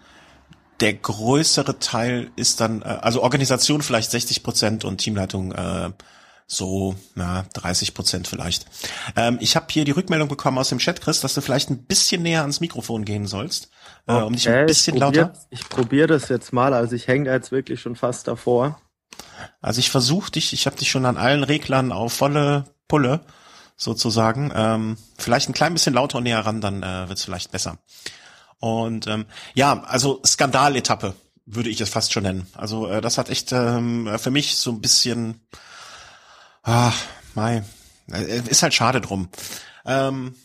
der 0.80 0.94
größere 0.94 1.80
Teil 1.80 2.32
ist 2.38 2.62
dann, 2.62 2.82
äh, 2.82 2.86
also 2.86 3.24
Organisation 3.24 3.82
vielleicht 3.82 4.12
60 4.12 4.42
Prozent 4.42 4.86
und 4.86 5.00
Teamleitung 5.00 5.52
äh, 5.52 5.90
so 6.52 6.96
na 7.16 7.46
30 7.54 7.94
Prozent 7.94 8.28
vielleicht. 8.28 8.66
Ähm, 9.16 9.38
ich 9.40 9.56
habe 9.56 9.68
hier 9.70 9.86
die 9.86 9.92
Rückmeldung 9.92 10.28
bekommen 10.28 10.58
aus 10.58 10.70
dem 10.70 10.80
Chat, 10.80 11.00
Chris, 11.00 11.22
dass 11.22 11.36
du 11.36 11.42
vielleicht 11.42 11.70
ein 11.70 11.86
bisschen 11.86 12.24
näher 12.24 12.42
ans 12.42 12.60
Mikrofon 12.60 13.06
gehen 13.06 13.28
sollst, 13.28 13.70
äh, 14.08 14.14
um 14.14 14.34
dich 14.34 14.50
ein 14.50 14.66
bisschen 14.66 14.96
ich 14.96 15.00
lauter. 15.00 15.34
Ich 15.52 15.70
probiere 15.70 16.08
das 16.08 16.28
jetzt 16.28 16.52
mal, 16.52 16.74
also 16.74 16.96
ich 16.96 17.08
hänge 17.08 17.26
da 17.26 17.34
jetzt 17.34 17.52
wirklich 17.52 17.80
schon 17.80 17.96
fast 17.96 18.28
davor. 18.28 18.82
Also 19.62 19.80
ich 19.80 19.92
versuche 19.92 20.32
dich, 20.32 20.52
ich 20.52 20.66
habe 20.66 20.76
dich 20.76 20.90
schon 20.90 21.06
an 21.06 21.18
allen 21.18 21.44
Reglern 21.44 21.92
auf 21.92 22.14
volle 22.14 22.66
Pulle, 22.88 23.22
sozusagen. 23.78 24.52
Ähm, 24.56 24.98
vielleicht 25.18 25.50
ein 25.50 25.54
klein 25.54 25.74
bisschen 25.74 25.94
lauter 25.94 26.18
und 26.18 26.24
näher 26.24 26.46
ran, 26.46 26.62
dann 26.62 26.82
äh, 26.82 27.08
wird's 27.08 27.24
vielleicht 27.24 27.52
besser. 27.52 27.78
Und 28.60 29.08
ähm, 29.08 29.26
ja, 29.54 29.84
also 29.84 30.20
Skandaletappe 30.26 31.14
würde 31.46 31.70
ich 31.70 31.80
es 31.80 31.90
fast 31.90 32.12
schon 32.12 32.24
nennen. 32.24 32.48
Also 32.56 32.88
äh, 32.88 33.02
das 33.02 33.18
hat 33.18 33.30
echt 33.30 33.52
ähm, 33.52 34.10
für 34.18 34.32
mich 34.32 34.58
so 34.58 34.72
ein 34.72 34.82
bisschen, 34.82 35.42
ah, 36.64 36.94
mei, 37.36 37.64
ist 38.50 38.64
halt 38.64 38.74
schade 38.74 39.02
drum. 39.02 39.30
Ähm, 39.86 40.36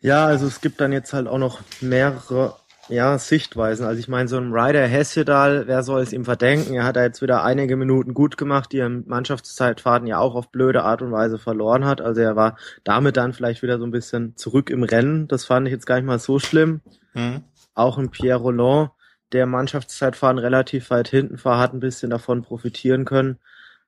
ja, 0.00 0.26
also 0.26 0.46
es 0.46 0.60
gibt 0.60 0.80
dann 0.80 0.92
jetzt 0.92 1.12
halt 1.12 1.26
auch 1.26 1.38
noch 1.38 1.60
mehrere 1.80 2.56
ja, 2.88 3.18
Sichtweisen. 3.18 3.84
Also 3.84 4.00
ich 4.00 4.08
meine, 4.08 4.28
so 4.28 4.38
ein 4.38 4.52
Ryder 4.52 4.86
Hesjedal, 4.86 5.66
wer 5.66 5.82
soll 5.82 6.00
es 6.00 6.12
ihm 6.12 6.24
verdenken? 6.24 6.74
Er 6.74 6.84
hat 6.84 6.96
da 6.96 7.02
jetzt 7.02 7.20
wieder 7.20 7.44
einige 7.44 7.76
Minuten 7.76 8.14
gut 8.14 8.38
gemacht, 8.38 8.72
die 8.72 8.78
er 8.78 8.86
im 8.86 9.04
Mannschaftszeitfahrten 9.06 10.06
ja 10.08 10.18
auch 10.18 10.34
auf 10.34 10.50
blöde 10.50 10.84
Art 10.84 11.02
und 11.02 11.12
Weise 11.12 11.38
verloren 11.38 11.84
hat. 11.84 12.00
Also 12.00 12.20
er 12.22 12.36
war 12.36 12.56
damit 12.84 13.16
dann 13.16 13.34
vielleicht 13.34 13.62
wieder 13.62 13.78
so 13.78 13.84
ein 13.84 13.90
bisschen 13.90 14.36
zurück 14.36 14.70
im 14.70 14.82
Rennen. 14.82 15.28
Das 15.28 15.44
fand 15.44 15.66
ich 15.66 15.72
jetzt 15.72 15.86
gar 15.86 15.96
nicht 15.96 16.06
mal 16.06 16.18
so 16.18 16.38
schlimm. 16.38 16.80
Mhm. 17.12 17.44
Auch 17.74 17.98
ein 17.98 18.10
Pierre 18.10 18.40
Roland, 18.40 18.90
der 19.32 19.46
Mannschaftszeitfahren 19.46 20.38
relativ 20.38 20.88
weit 20.90 21.08
hinten 21.08 21.42
war, 21.44 21.58
hat 21.58 21.74
ein 21.74 21.80
bisschen 21.80 22.10
davon 22.10 22.42
profitieren 22.42 23.04
können. 23.04 23.38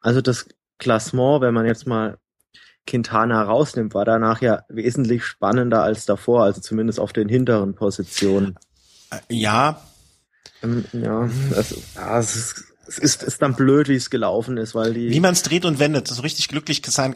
Also 0.00 0.20
das 0.20 0.46
Klassement, 0.80 1.40
wenn 1.40 1.54
man 1.54 1.66
jetzt 1.66 1.86
mal 1.86 2.18
Quintana 2.86 3.42
rausnimmt, 3.42 3.94
war 3.94 4.04
danach 4.04 4.40
ja 4.40 4.64
wesentlich 4.68 5.24
spannender 5.24 5.82
als 5.82 6.06
davor, 6.06 6.42
also 6.42 6.60
zumindest 6.60 6.98
auf 6.98 7.12
den 7.12 7.28
hinteren 7.28 7.74
Positionen. 7.74 8.58
Ja. 9.28 9.80
Ähm, 10.62 10.84
ja, 10.92 11.28
das, 11.54 11.74
ja, 11.94 12.18
es 12.18 12.34
ist, 12.34 12.64
es 12.90 12.98
ist, 12.98 13.22
ist 13.22 13.40
dann 13.40 13.54
blöd, 13.54 13.88
wie 13.88 13.94
es 13.94 14.10
gelaufen 14.10 14.56
ist, 14.56 14.74
weil 14.74 14.94
die. 14.94 15.10
Wie 15.10 15.20
man 15.20 15.32
es 15.32 15.42
dreht 15.42 15.64
und 15.64 15.78
wendet, 15.78 16.08
so 16.08 16.20
richtig 16.22 16.48
glücklich 16.48 16.82
sein. 16.84 17.14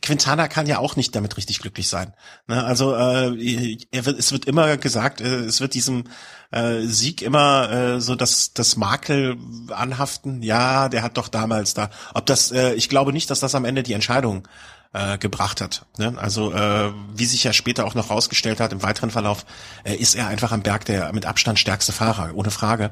Quintana 0.00 0.46
kann 0.46 0.66
ja 0.66 0.78
auch 0.78 0.94
nicht 0.94 1.16
damit 1.16 1.36
richtig 1.36 1.58
glücklich 1.58 1.88
sein. 1.88 2.14
Ne? 2.46 2.62
Also 2.62 2.94
äh, 2.94 3.76
er 3.90 4.06
wird, 4.06 4.18
es 4.20 4.30
wird 4.30 4.44
immer 4.44 4.76
gesagt, 4.76 5.20
äh, 5.20 5.40
es 5.40 5.60
wird 5.60 5.74
diesem 5.74 6.04
äh, 6.52 6.82
Sieg 6.82 7.22
immer 7.22 7.70
äh, 7.72 8.00
so 8.00 8.14
das, 8.14 8.54
das 8.54 8.76
Makel 8.76 9.36
anhaften. 9.70 10.42
Ja, 10.42 10.88
der 10.88 11.02
hat 11.02 11.16
doch 11.16 11.28
damals 11.28 11.74
da. 11.74 11.90
Ob 12.14 12.26
das, 12.26 12.52
äh, 12.52 12.74
ich 12.74 12.88
glaube 12.88 13.12
nicht, 13.12 13.28
dass 13.28 13.40
das 13.40 13.56
am 13.56 13.64
Ende 13.64 13.82
die 13.82 13.94
Entscheidung 13.94 14.46
äh, 14.96 15.18
gebracht 15.18 15.60
hat. 15.60 15.84
Ne? 15.98 16.14
Also 16.16 16.52
äh, 16.52 16.92
wie 17.14 17.26
sich 17.26 17.44
ja 17.44 17.52
später 17.52 17.84
auch 17.84 17.94
noch 17.94 18.10
rausgestellt 18.10 18.60
hat 18.60 18.72
im 18.72 18.82
weiteren 18.82 19.10
Verlauf, 19.10 19.44
äh, 19.84 19.94
ist 19.94 20.14
er 20.14 20.28
einfach 20.28 20.52
am 20.52 20.62
Berg 20.62 20.84
der 20.86 21.12
mit 21.12 21.26
Abstand 21.26 21.58
stärkste 21.58 21.92
Fahrer, 21.92 22.34
ohne 22.34 22.50
Frage. 22.50 22.90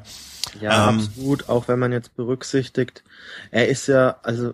Ja, 0.61 0.89
ähm, 0.89 0.99
absolut. 0.99 1.49
Auch 1.49 1.67
wenn 1.67 1.79
man 1.79 1.91
jetzt 1.91 2.15
berücksichtigt, 2.15 3.03
er 3.51 3.67
ist 3.67 3.87
ja 3.87 4.17
also 4.23 4.53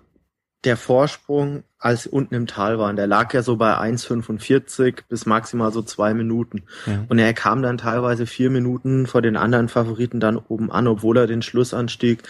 der 0.64 0.78
Vorsprung, 0.78 1.64
als 1.80 2.06
unten 2.06 2.36
im 2.36 2.46
Tal 2.46 2.78
waren, 2.78 2.96
der 2.96 3.08
lag 3.08 3.34
ja 3.34 3.42
so 3.42 3.56
bei 3.56 3.76
1,45 3.76 5.00
bis 5.10 5.26
maximal 5.26 5.74
so 5.74 5.82
zwei 5.82 6.14
Minuten. 6.14 6.64
Ja. 6.86 7.06
Und 7.10 7.18
er 7.18 7.34
kam 7.34 7.64
dann 7.64 7.80
teilweise 7.80 8.28
vier 8.28 8.52
Minuten 8.52 9.08
vor 9.08 9.24
den 9.24 9.36
anderen 9.36 9.68
Favoriten 9.68 10.20
dann 10.20 10.38
oben 10.38 10.72
an, 10.72 10.88
obwohl 10.88 11.18
er 11.18 11.26
den 11.26 11.42
Schlussanstieg 11.42 12.22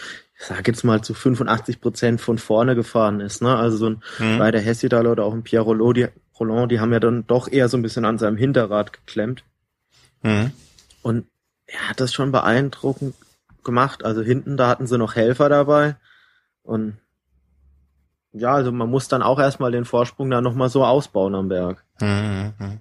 ich 0.42 0.48
sag 0.48 0.66
jetzt 0.66 0.82
mal 0.82 1.02
zu 1.02 1.14
85 1.14 1.80
Prozent 1.80 2.20
von 2.20 2.36
vorne 2.36 2.74
gefahren 2.74 3.20
ist. 3.20 3.42
Ne? 3.42 3.54
Also 3.54 3.76
so 3.76 3.90
ein 3.90 4.02
mhm. 4.18 4.38
bei 4.38 4.50
der 4.50 4.60
Hessidal 4.60 5.06
oder 5.06 5.24
auch 5.24 5.34
ein 5.34 5.44
Pierre 5.44 5.64
Roland 5.64 5.96
die, 5.96 6.08
Roland, 6.38 6.72
die 6.72 6.80
haben 6.80 6.92
ja 6.92 6.98
dann 6.98 7.24
doch 7.28 7.46
eher 7.46 7.68
so 7.68 7.76
ein 7.76 7.82
bisschen 7.82 8.04
an 8.04 8.18
seinem 8.18 8.36
Hinterrad 8.36 8.92
geklemmt. 8.92 9.44
Mhm. 10.22 10.50
Und 11.02 11.26
er 11.66 11.88
hat 11.88 12.00
das 12.00 12.12
schon 12.12 12.32
beeindruckend 12.32 13.14
gemacht. 13.62 14.04
Also 14.04 14.22
hinten, 14.22 14.56
da 14.56 14.68
hatten 14.68 14.88
sie 14.88 14.98
noch 14.98 15.14
Helfer 15.14 15.48
dabei. 15.48 15.96
Und 16.62 16.96
ja, 18.32 18.54
also 18.54 18.72
man 18.72 18.88
muss 18.88 19.08
dann 19.08 19.22
auch 19.22 19.38
erstmal 19.38 19.72
den 19.72 19.84
Vorsprung 19.84 20.30
da 20.30 20.40
nochmal 20.40 20.68
so 20.68 20.84
ausbauen 20.84 21.34
am 21.34 21.48
Berg. 21.48 21.84
Mhm. 22.00 22.80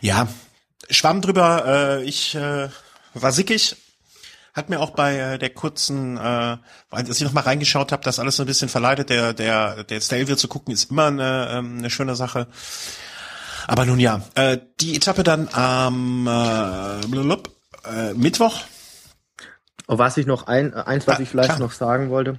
Ja, 0.00 0.28
schwamm 0.88 1.20
drüber, 1.20 1.64
äh, 1.66 2.04
ich 2.04 2.34
äh, 2.34 2.68
war 3.14 3.32
sickig, 3.32 3.76
hat 4.54 4.70
mir 4.70 4.80
auch 4.80 4.90
bei 4.90 5.16
äh, 5.16 5.38
der 5.38 5.50
kurzen, 5.50 6.16
äh, 6.16 6.56
als 6.90 7.16
ich 7.16 7.24
noch 7.24 7.32
mal 7.32 7.42
reingeschaut 7.42 7.92
habe, 7.92 8.04
das 8.04 8.18
alles 8.18 8.36
so 8.36 8.44
ein 8.44 8.46
bisschen 8.46 8.68
verleitet. 8.68 9.10
Der 9.10 9.34
der 9.34 9.84
der 9.84 10.00
Stelvio 10.00 10.36
zu 10.36 10.48
gucken 10.48 10.72
ist 10.72 10.90
immer 10.90 11.06
eine, 11.06 11.48
ähm, 11.50 11.78
eine 11.78 11.90
schöne 11.90 12.14
Sache. 12.14 12.46
Aber 13.66 13.84
nun 13.84 13.98
ja, 13.98 14.22
äh, 14.34 14.58
die 14.80 14.96
Etappe 14.96 15.22
dann 15.22 15.48
am 15.52 16.26
äh, 16.26 17.00
äh, 17.00 18.14
Mittwoch. 18.14 18.60
Was 19.86 20.16
ich 20.16 20.26
noch 20.26 20.46
ein, 20.46 20.72
eins, 20.72 21.06
was 21.06 21.18
ah, 21.18 21.22
ich 21.22 21.28
vielleicht 21.28 21.50
klar. 21.50 21.60
noch 21.60 21.72
sagen 21.72 22.10
wollte. 22.10 22.38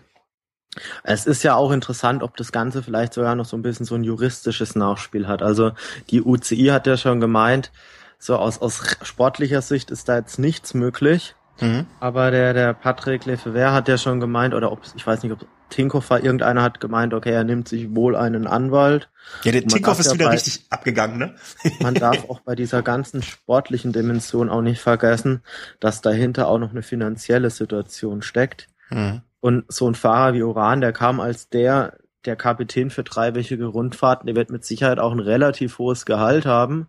Es 1.04 1.26
ist 1.26 1.44
ja 1.44 1.56
auch 1.56 1.72
interessant, 1.72 2.24
ob 2.24 2.38
das 2.38 2.52
Ganze 2.52 2.84
vielleicht 2.84 3.14
sogar 3.14 3.36
noch 3.36 3.46
so 3.46 3.58
ein 3.58 3.62
bisschen 3.62 3.86
so 3.86 3.96
ein 3.96 4.04
juristisches 4.04 4.76
Nachspiel 4.76 5.28
hat. 5.28 5.42
Also 5.42 5.72
die 6.10 6.22
UCI 6.22 6.68
hat 6.68 6.88
ja 6.88 6.98
schon 6.98 7.20
gemeint, 7.20 7.72
so 8.18 8.38
aus, 8.38 8.60
aus 8.60 8.98
sportlicher 9.02 9.62
Sicht 9.62 9.92
ist 9.92 10.10
da 10.10 10.18
jetzt 10.18 10.40
nichts 10.40 10.74
möglich. 10.74 11.36
Mhm. 11.62 11.86
Aber 12.00 12.32
der, 12.32 12.54
der 12.54 12.74
Patrick 12.74 13.26
Lefebvre 13.26 13.72
hat 13.72 13.88
ja 13.88 13.98
schon 13.98 14.20
gemeint, 14.20 14.54
oder 14.54 14.72
ob, 14.72 14.82
ich 14.96 15.08
weiß 15.08 15.24
nicht, 15.24 15.32
ob 15.32 15.46
Tinkoff 15.70 16.10
war, 16.10 16.24
irgendeiner 16.24 16.62
hat 16.62 16.80
gemeint, 16.80 17.14
okay, 17.14 17.32
er 17.32 17.44
nimmt 17.44 17.68
sich 17.68 17.96
wohl 17.96 18.16
einen 18.16 18.46
Anwalt. 18.46 19.10
Ja, 19.44 19.52
der 19.52 19.66
Tinkoff 19.66 20.00
ist 20.00 20.08
ja 20.08 20.14
wieder 20.14 20.26
bei, 20.26 20.34
richtig 20.34 20.66
abgegangen, 20.70 21.18
ne? 21.18 21.36
man 21.80 21.96
darf 21.96 22.30
auch 22.30 22.42
bei 22.42 22.56
dieser 22.56 22.82
ganzen 22.82 23.24
sportlichen 23.24 23.94
Dimension 23.94 24.50
auch 24.50 24.62
nicht 24.62 24.82
vergessen, 24.82 25.44
dass 25.80 26.02
dahinter 26.02 26.48
auch 26.48 26.60
noch 26.60 26.72
eine 26.72 26.84
finanzielle 26.84 27.50
Situation 27.50 28.22
steckt. 28.22 28.68
Mhm. 28.90 29.22
Und 29.40 29.66
so 29.68 29.88
ein 29.88 29.96
Fahrer 29.96 30.34
wie 30.34 30.44
Uran, 30.44 30.82
der 30.82 30.92
kam 30.92 31.20
als 31.20 31.50
der, 31.50 31.98
der 32.26 32.36
Kapitän 32.36 32.90
für 32.90 33.04
dreiwöchige 33.04 33.66
Rundfahrten, 33.66 34.26
der 34.26 34.36
wird 34.36 34.50
mit 34.50 34.66
Sicherheit 34.66 35.00
auch 35.00 35.12
ein 35.12 35.20
relativ 35.20 35.78
hohes 35.78 36.06
Gehalt 36.06 36.46
haben 36.46 36.88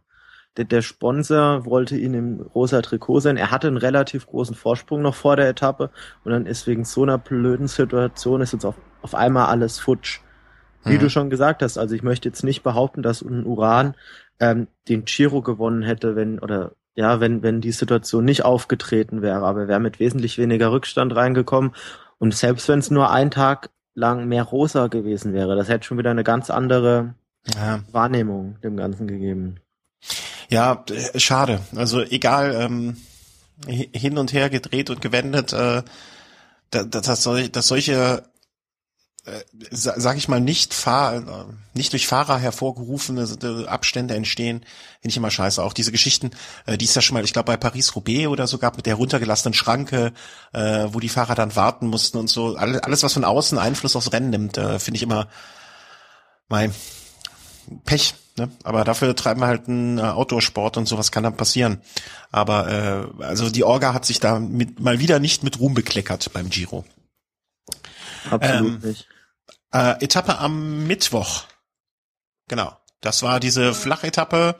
der, 0.56 0.64
der 0.64 0.82
Sponsor 0.82 1.64
wollte 1.64 1.96
ihn 1.96 2.14
im 2.14 2.40
rosa 2.40 2.80
Trikot 2.82 3.20
sein. 3.20 3.36
Er 3.36 3.50
hatte 3.50 3.68
einen 3.68 3.76
relativ 3.76 4.26
großen 4.26 4.54
Vorsprung 4.54 5.02
noch 5.02 5.14
vor 5.14 5.36
der 5.36 5.48
Etappe 5.48 5.90
und 6.24 6.32
dann 6.32 6.46
ist 6.46 6.66
wegen 6.66 6.84
so 6.84 7.02
einer 7.02 7.18
blöden 7.18 7.68
Situation 7.68 8.40
ist 8.40 8.52
jetzt 8.52 8.64
auf, 8.64 8.76
auf 9.02 9.14
einmal 9.14 9.46
alles 9.46 9.78
futsch. 9.78 10.20
Wie 10.84 10.94
mhm. 10.94 11.00
du 11.00 11.10
schon 11.10 11.30
gesagt 11.30 11.62
hast, 11.62 11.78
also 11.78 11.94
ich 11.94 12.02
möchte 12.02 12.28
jetzt 12.28 12.44
nicht 12.44 12.62
behaupten, 12.62 13.02
dass 13.02 13.22
ein 13.22 13.44
Uran 13.44 13.94
ähm, 14.40 14.68
den 14.88 15.04
Giro 15.04 15.42
gewonnen 15.42 15.82
hätte, 15.82 16.16
wenn 16.16 16.38
oder 16.38 16.72
ja, 16.94 17.20
wenn 17.20 17.42
wenn 17.42 17.60
die 17.60 17.72
Situation 17.72 18.24
nicht 18.24 18.44
aufgetreten 18.44 19.20
wäre, 19.20 19.44
aber 19.44 19.62
er 19.62 19.68
wäre 19.68 19.80
mit 19.80 20.00
wesentlich 20.00 20.38
weniger 20.38 20.72
Rückstand 20.72 21.14
reingekommen 21.14 21.72
und 22.18 22.34
selbst 22.34 22.68
wenn 22.68 22.78
es 22.78 22.90
nur 22.90 23.10
ein 23.10 23.30
Tag 23.30 23.70
lang 23.94 24.26
mehr 24.26 24.42
rosa 24.42 24.88
gewesen 24.88 25.32
wäre, 25.32 25.56
das 25.56 25.68
hätte 25.68 25.86
schon 25.86 25.98
wieder 25.98 26.10
eine 26.10 26.24
ganz 26.24 26.50
andere 26.50 27.14
ja. 27.54 27.80
Wahrnehmung 27.92 28.60
dem 28.62 28.76
Ganzen 28.76 29.06
gegeben. 29.06 29.60
Ja, 30.48 30.84
äh, 30.90 31.18
schade. 31.18 31.60
Also 31.74 32.02
egal, 32.02 32.54
ähm, 32.54 32.96
hin 33.66 34.18
und 34.18 34.32
her 34.32 34.50
gedreht 34.50 34.90
und 34.90 35.00
gewendet, 35.00 35.52
äh, 35.52 35.82
dass, 36.70 37.22
dass, 37.22 37.68
solche, 37.68 38.24
sag 39.70 40.16
ich 40.16 40.28
mal, 40.28 40.40
nicht, 40.40 40.72
fahr, 40.72 41.46
nicht 41.74 41.92
durch 41.92 42.06
Fahrer 42.06 42.38
hervorgerufene 42.38 43.26
äh, 43.42 43.66
Abstände 43.66 44.14
entstehen, 44.14 44.60
finde 45.00 45.08
ich 45.08 45.16
immer 45.16 45.30
scheiße. 45.30 45.62
Auch 45.62 45.72
diese 45.72 45.90
Geschichten, 45.90 46.30
äh, 46.66 46.78
die 46.78 46.84
ist 46.84 46.94
ja 46.94 47.02
schon 47.02 47.14
mal, 47.14 47.24
ich 47.24 47.32
glaube, 47.32 47.46
bei 47.46 47.56
Paris-Roubaix 47.56 48.28
oder 48.28 48.46
sogar 48.46 48.74
mit 48.76 48.86
der 48.86 48.94
runtergelassenen 48.94 49.54
Schranke, 49.54 50.12
äh, 50.52 50.86
wo 50.92 51.00
die 51.00 51.08
Fahrer 51.08 51.34
dann 51.34 51.56
warten 51.56 51.88
mussten 51.88 52.18
und 52.18 52.28
so. 52.28 52.56
Alles, 52.56 53.02
was 53.02 53.14
von 53.14 53.24
außen 53.24 53.58
Einfluss 53.58 53.96
aufs 53.96 54.12
Rennen 54.12 54.30
nimmt, 54.30 54.58
äh, 54.58 54.78
finde 54.78 54.96
ich 54.96 55.02
immer 55.02 55.28
mein 56.48 56.72
Pech. 57.84 58.14
Ne? 58.38 58.50
Aber 58.62 58.84
dafür 58.84 59.16
treiben 59.16 59.40
wir 59.40 59.48
halt 59.48 59.66
einen 59.66 59.98
äh, 59.98 60.02
Outdoor-Sport 60.02 60.76
und 60.76 60.86
sowas 60.86 61.10
kann 61.10 61.24
dann 61.24 61.36
passieren. 61.36 61.80
Aber 62.30 62.68
äh, 63.18 63.24
also 63.24 63.50
die 63.50 63.64
Orga 63.64 63.92
hat 63.92 64.04
sich 64.04 64.20
da 64.20 64.38
mit, 64.38 64.78
mal 64.78 65.00
wieder 65.00 65.18
nicht 65.18 65.42
mit 65.42 65.58
Ruhm 65.58 65.74
bekleckert 65.74 66.32
beim 66.32 66.48
Giro. 66.48 66.84
Absolut 68.30 68.84
ähm, 68.84 68.88
nicht. 68.88 69.08
Äh, 69.76 70.04
Etappe 70.04 70.38
am 70.38 70.86
Mittwoch. 70.86 71.44
Genau. 72.48 72.76
Das 73.00 73.22
war 73.22 73.40
diese 73.40 73.74
Flachetappe, 73.74 74.56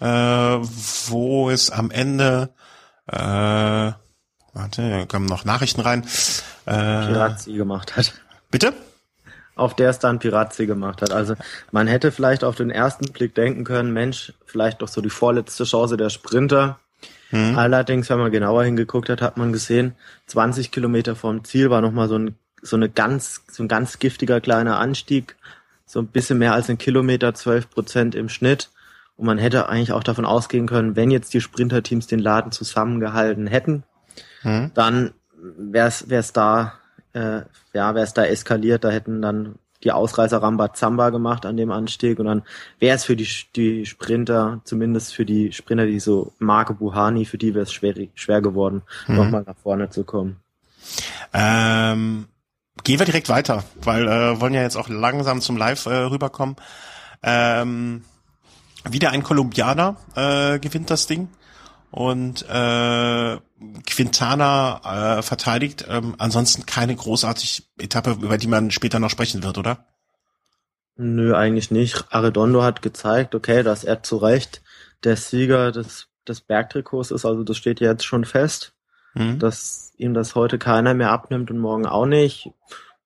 äh, 0.00 0.04
wo 0.04 1.50
es 1.50 1.70
am 1.70 1.90
Ende 1.90 2.50
äh, 3.06 3.16
warte, 3.16 4.90
da 4.90 5.06
kommen 5.06 5.26
noch 5.26 5.44
Nachrichten 5.44 5.80
rein. 5.80 6.02
Äh, 6.66 7.06
Pirazzi 7.06 7.52
gemacht 7.54 7.96
hat. 7.96 8.12
Bitte? 8.50 8.72
auf 9.54 9.76
der 9.76 9.90
es 9.90 9.98
dann 9.98 10.18
Pirazzi 10.18 10.66
gemacht 10.66 11.02
hat. 11.02 11.12
Also 11.12 11.34
man 11.72 11.86
hätte 11.86 12.10
vielleicht 12.10 12.42
auf 12.42 12.56
den 12.56 12.70
ersten 12.70 13.12
Blick 13.12 13.34
denken 13.34 13.64
können, 13.64 13.92
Mensch, 13.92 14.32
vielleicht 14.46 14.80
doch 14.80 14.88
so 14.88 15.02
die 15.02 15.10
vorletzte 15.10 15.64
Chance 15.64 15.98
der 15.98 16.08
Sprinter. 16.08 16.80
Mhm. 17.30 17.58
Allerdings, 17.58 18.08
wenn 18.08 18.18
man 18.18 18.32
genauer 18.32 18.64
hingeguckt 18.64 19.10
hat, 19.10 19.20
hat 19.20 19.36
man 19.36 19.52
gesehen, 19.52 19.94
20 20.28 20.70
Kilometer 20.70 21.14
vom 21.14 21.44
Ziel 21.44 21.68
war 21.68 21.82
nochmal 21.82 22.08
so 22.08 22.18
ein, 22.18 22.36
so 22.62 22.76
eine 22.76 22.88
ganz, 22.88 23.42
so 23.50 23.62
ein 23.62 23.68
ganz 23.68 23.98
giftiger 23.98 24.40
kleiner 24.40 24.78
Anstieg. 24.78 25.36
So 25.84 26.00
ein 26.00 26.06
bisschen 26.06 26.38
mehr 26.38 26.54
als 26.54 26.70
ein 26.70 26.78
Kilometer, 26.78 27.34
12 27.34 27.68
Prozent 27.68 28.14
im 28.14 28.28
Schnitt. 28.28 28.70
Und 29.16 29.26
man 29.26 29.38
hätte 29.38 29.68
eigentlich 29.68 29.92
auch 29.92 30.04
davon 30.04 30.24
ausgehen 30.24 30.66
können, 30.66 30.96
wenn 30.96 31.10
jetzt 31.10 31.34
die 31.34 31.40
Sprinterteams 31.40 32.06
den 32.06 32.18
Laden 32.18 32.50
zusammengehalten 32.50 33.46
hätten, 33.46 33.82
mhm. 34.42 34.70
dann 34.74 35.12
wäre 35.36 35.88
es 35.88 36.32
da 36.32 36.74
äh, 37.12 37.42
ja, 37.72 37.94
wäre 37.94 38.04
es 38.04 38.14
da 38.14 38.24
eskaliert, 38.24 38.84
da 38.84 38.90
hätten 38.90 39.22
dann 39.22 39.56
die 39.84 39.92
Ausreißer 39.92 40.40
Rambazamba 40.40 41.10
gemacht 41.10 41.44
an 41.44 41.56
dem 41.56 41.72
Anstieg 41.72 42.20
und 42.20 42.26
dann 42.26 42.42
wäre 42.78 42.96
es 42.96 43.04
für 43.04 43.16
die, 43.16 43.28
die 43.56 43.84
Sprinter, 43.84 44.60
zumindest 44.64 45.14
für 45.14 45.24
die 45.24 45.52
Sprinter, 45.52 45.86
die 45.86 45.98
so 45.98 46.32
Marke 46.38 46.74
Buhani, 46.74 47.24
für 47.24 47.38
die 47.38 47.54
wäre 47.54 47.64
es 47.64 47.72
schwer, 47.72 47.94
schwer 48.14 48.40
geworden, 48.40 48.82
mhm. 49.08 49.16
nochmal 49.16 49.42
nach 49.44 49.56
vorne 49.56 49.90
zu 49.90 50.04
kommen. 50.04 50.36
Ähm, 51.32 52.26
gehen 52.84 52.98
wir 52.98 53.06
direkt 53.06 53.28
weiter, 53.28 53.64
weil 53.82 54.08
äh, 54.08 54.40
wollen 54.40 54.54
ja 54.54 54.62
jetzt 54.62 54.76
auch 54.76 54.88
langsam 54.88 55.40
zum 55.40 55.56
Live 55.56 55.86
äh, 55.86 55.94
rüberkommen. 55.94 56.56
Ähm, 57.22 58.04
wieder 58.88 59.10
ein 59.10 59.22
Kolumbianer 59.22 59.96
äh, 60.16 60.58
gewinnt 60.58 60.90
das 60.90 61.06
Ding 61.06 61.28
und 61.90 62.42
äh, 62.48 63.38
Quintana 63.86 65.18
äh, 65.18 65.22
verteidigt. 65.22 65.84
Ähm, 65.88 66.16
ansonsten 66.18 66.66
keine 66.66 66.96
großartige 66.96 67.62
Etappe, 67.78 68.12
über 68.12 68.38
die 68.38 68.48
man 68.48 68.70
später 68.70 68.98
noch 68.98 69.10
sprechen 69.10 69.42
wird, 69.42 69.58
oder? 69.58 69.86
Nö, 70.96 71.34
eigentlich 71.34 71.70
nicht. 71.70 72.06
Arredondo 72.10 72.62
hat 72.62 72.82
gezeigt, 72.82 73.34
okay, 73.34 73.62
dass 73.62 73.84
er 73.84 74.02
zu 74.02 74.16
Recht 74.16 74.62
der 75.04 75.16
Sieger 75.16 75.72
des, 75.72 76.08
des 76.26 76.40
Bergtrikots 76.40 77.10
ist. 77.10 77.24
Also 77.24 77.44
das 77.44 77.56
steht 77.56 77.80
jetzt 77.80 78.04
schon 78.04 78.24
fest, 78.24 78.74
mhm. 79.14 79.38
dass 79.38 79.92
ihm 79.96 80.14
das 80.14 80.34
heute 80.34 80.58
keiner 80.58 80.94
mehr 80.94 81.10
abnimmt 81.10 81.50
und 81.50 81.58
morgen 81.58 81.86
auch 81.86 82.06
nicht 82.06 82.52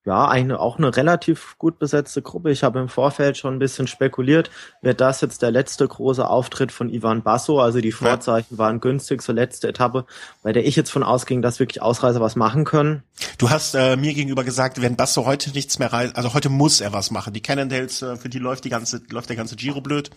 ja, 0.06 0.28
eine, 0.28 0.60
auch 0.60 0.78
eine 0.78 0.96
relativ 0.96 1.56
gut 1.58 1.80
besetzte 1.80 2.22
Gruppe. 2.22 2.52
Ich 2.52 2.62
habe 2.62 2.78
im 2.78 2.88
Vorfeld 2.88 3.36
schon 3.36 3.56
ein 3.56 3.58
bisschen 3.58 3.88
spekuliert, 3.88 4.50
wird 4.80 5.00
das 5.00 5.20
jetzt 5.20 5.42
der 5.42 5.50
letzte 5.50 5.86
große 5.86 6.26
Auftritt 6.26 6.70
von 6.70 6.88
Ivan 6.88 7.24
Basso? 7.24 7.60
Also 7.60 7.80
die 7.80 7.90
Vorzeichen 7.90 8.54
ja. 8.54 8.58
waren 8.58 8.80
günstig 8.80 9.20
zur 9.20 9.34
letzte 9.34 9.66
Etappe, 9.66 10.06
bei 10.44 10.52
der 10.52 10.64
ich 10.64 10.76
jetzt 10.76 10.90
von 10.90 11.02
ausging, 11.02 11.42
dass 11.42 11.58
wirklich 11.58 11.82
Ausreißer 11.82 12.20
was 12.20 12.36
machen 12.36 12.64
können. 12.64 13.02
Du 13.38 13.50
hast 13.50 13.74
äh, 13.74 13.96
mir 13.96 14.14
gegenüber 14.14 14.44
gesagt, 14.44 14.80
wenn 14.80 14.94
Basso 14.94 15.26
heute 15.26 15.50
nichts 15.50 15.80
mehr 15.80 15.92
reist, 15.92 16.16
also 16.16 16.34
heute 16.34 16.50
muss 16.50 16.80
er 16.80 16.92
was 16.92 17.10
machen. 17.10 17.32
Die 17.32 17.42
Cannondales, 17.42 18.00
äh, 18.02 18.14
für 18.16 18.28
die 18.28 18.38
läuft 18.38 18.64
die 18.64 18.70
ganze, 18.70 19.02
läuft 19.10 19.28
der 19.28 19.36
ganze 19.36 19.56
Giro 19.56 19.80
blöd. 19.80 20.10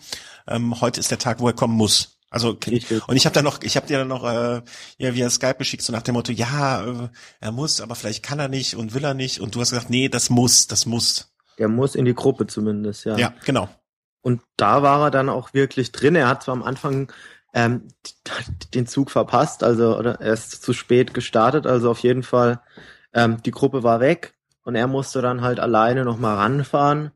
Ähm, 0.46 0.80
heute 0.80 1.00
ist 1.00 1.10
der 1.10 1.18
Tag, 1.18 1.40
wo 1.40 1.48
er 1.48 1.52
kommen 1.52 1.74
muss. 1.74 2.19
Also 2.30 2.56
Richtig. 2.64 3.06
und 3.08 3.16
ich 3.16 3.26
habe 3.26 3.34
da 3.34 3.42
noch, 3.42 3.60
ich 3.62 3.76
habe 3.76 3.88
dir 3.88 3.98
dann 3.98 4.08
noch 4.08 4.24
äh, 4.24 4.62
ja 4.98 5.14
via 5.14 5.28
Skype 5.28 5.56
geschickt 5.56 5.82
so 5.82 5.92
nach 5.92 6.02
dem 6.02 6.14
Motto, 6.14 6.30
ja, 6.30 6.84
äh, 6.84 7.08
er 7.40 7.50
muss, 7.50 7.80
aber 7.80 7.96
vielleicht 7.96 8.22
kann 8.22 8.38
er 8.38 8.48
nicht 8.48 8.76
und 8.76 8.94
will 8.94 9.04
er 9.04 9.14
nicht 9.14 9.40
und 9.40 9.56
du 9.56 9.60
hast 9.60 9.70
gesagt, 9.70 9.90
nee, 9.90 10.08
das 10.08 10.30
muss, 10.30 10.68
das 10.68 10.86
muss. 10.86 11.32
Der 11.58 11.68
muss 11.68 11.96
in 11.96 12.04
die 12.04 12.14
Gruppe 12.14 12.46
zumindest, 12.46 13.04
ja. 13.04 13.18
Ja, 13.18 13.34
genau. 13.44 13.68
Und 14.22 14.42
da 14.56 14.82
war 14.82 15.06
er 15.06 15.10
dann 15.10 15.28
auch 15.28 15.54
wirklich 15.54 15.90
drin. 15.90 16.14
Er 16.14 16.28
hat 16.28 16.44
zwar 16.44 16.54
am 16.54 16.62
Anfang 16.62 17.12
ähm, 17.52 17.88
den 18.74 18.86
Zug 18.86 19.10
verpasst, 19.10 19.64
also 19.64 19.98
oder 19.98 20.20
er 20.20 20.32
ist 20.32 20.62
zu 20.62 20.72
spät 20.72 21.14
gestartet, 21.14 21.66
also 21.66 21.90
auf 21.90 21.98
jeden 21.98 22.22
Fall 22.22 22.60
ähm, 23.12 23.42
die 23.42 23.50
Gruppe 23.50 23.82
war 23.82 23.98
weg 23.98 24.34
und 24.62 24.76
er 24.76 24.86
musste 24.86 25.20
dann 25.20 25.40
halt 25.40 25.58
alleine 25.58 26.04
noch 26.04 26.18
mal 26.18 26.36
ranfahren 26.36 27.10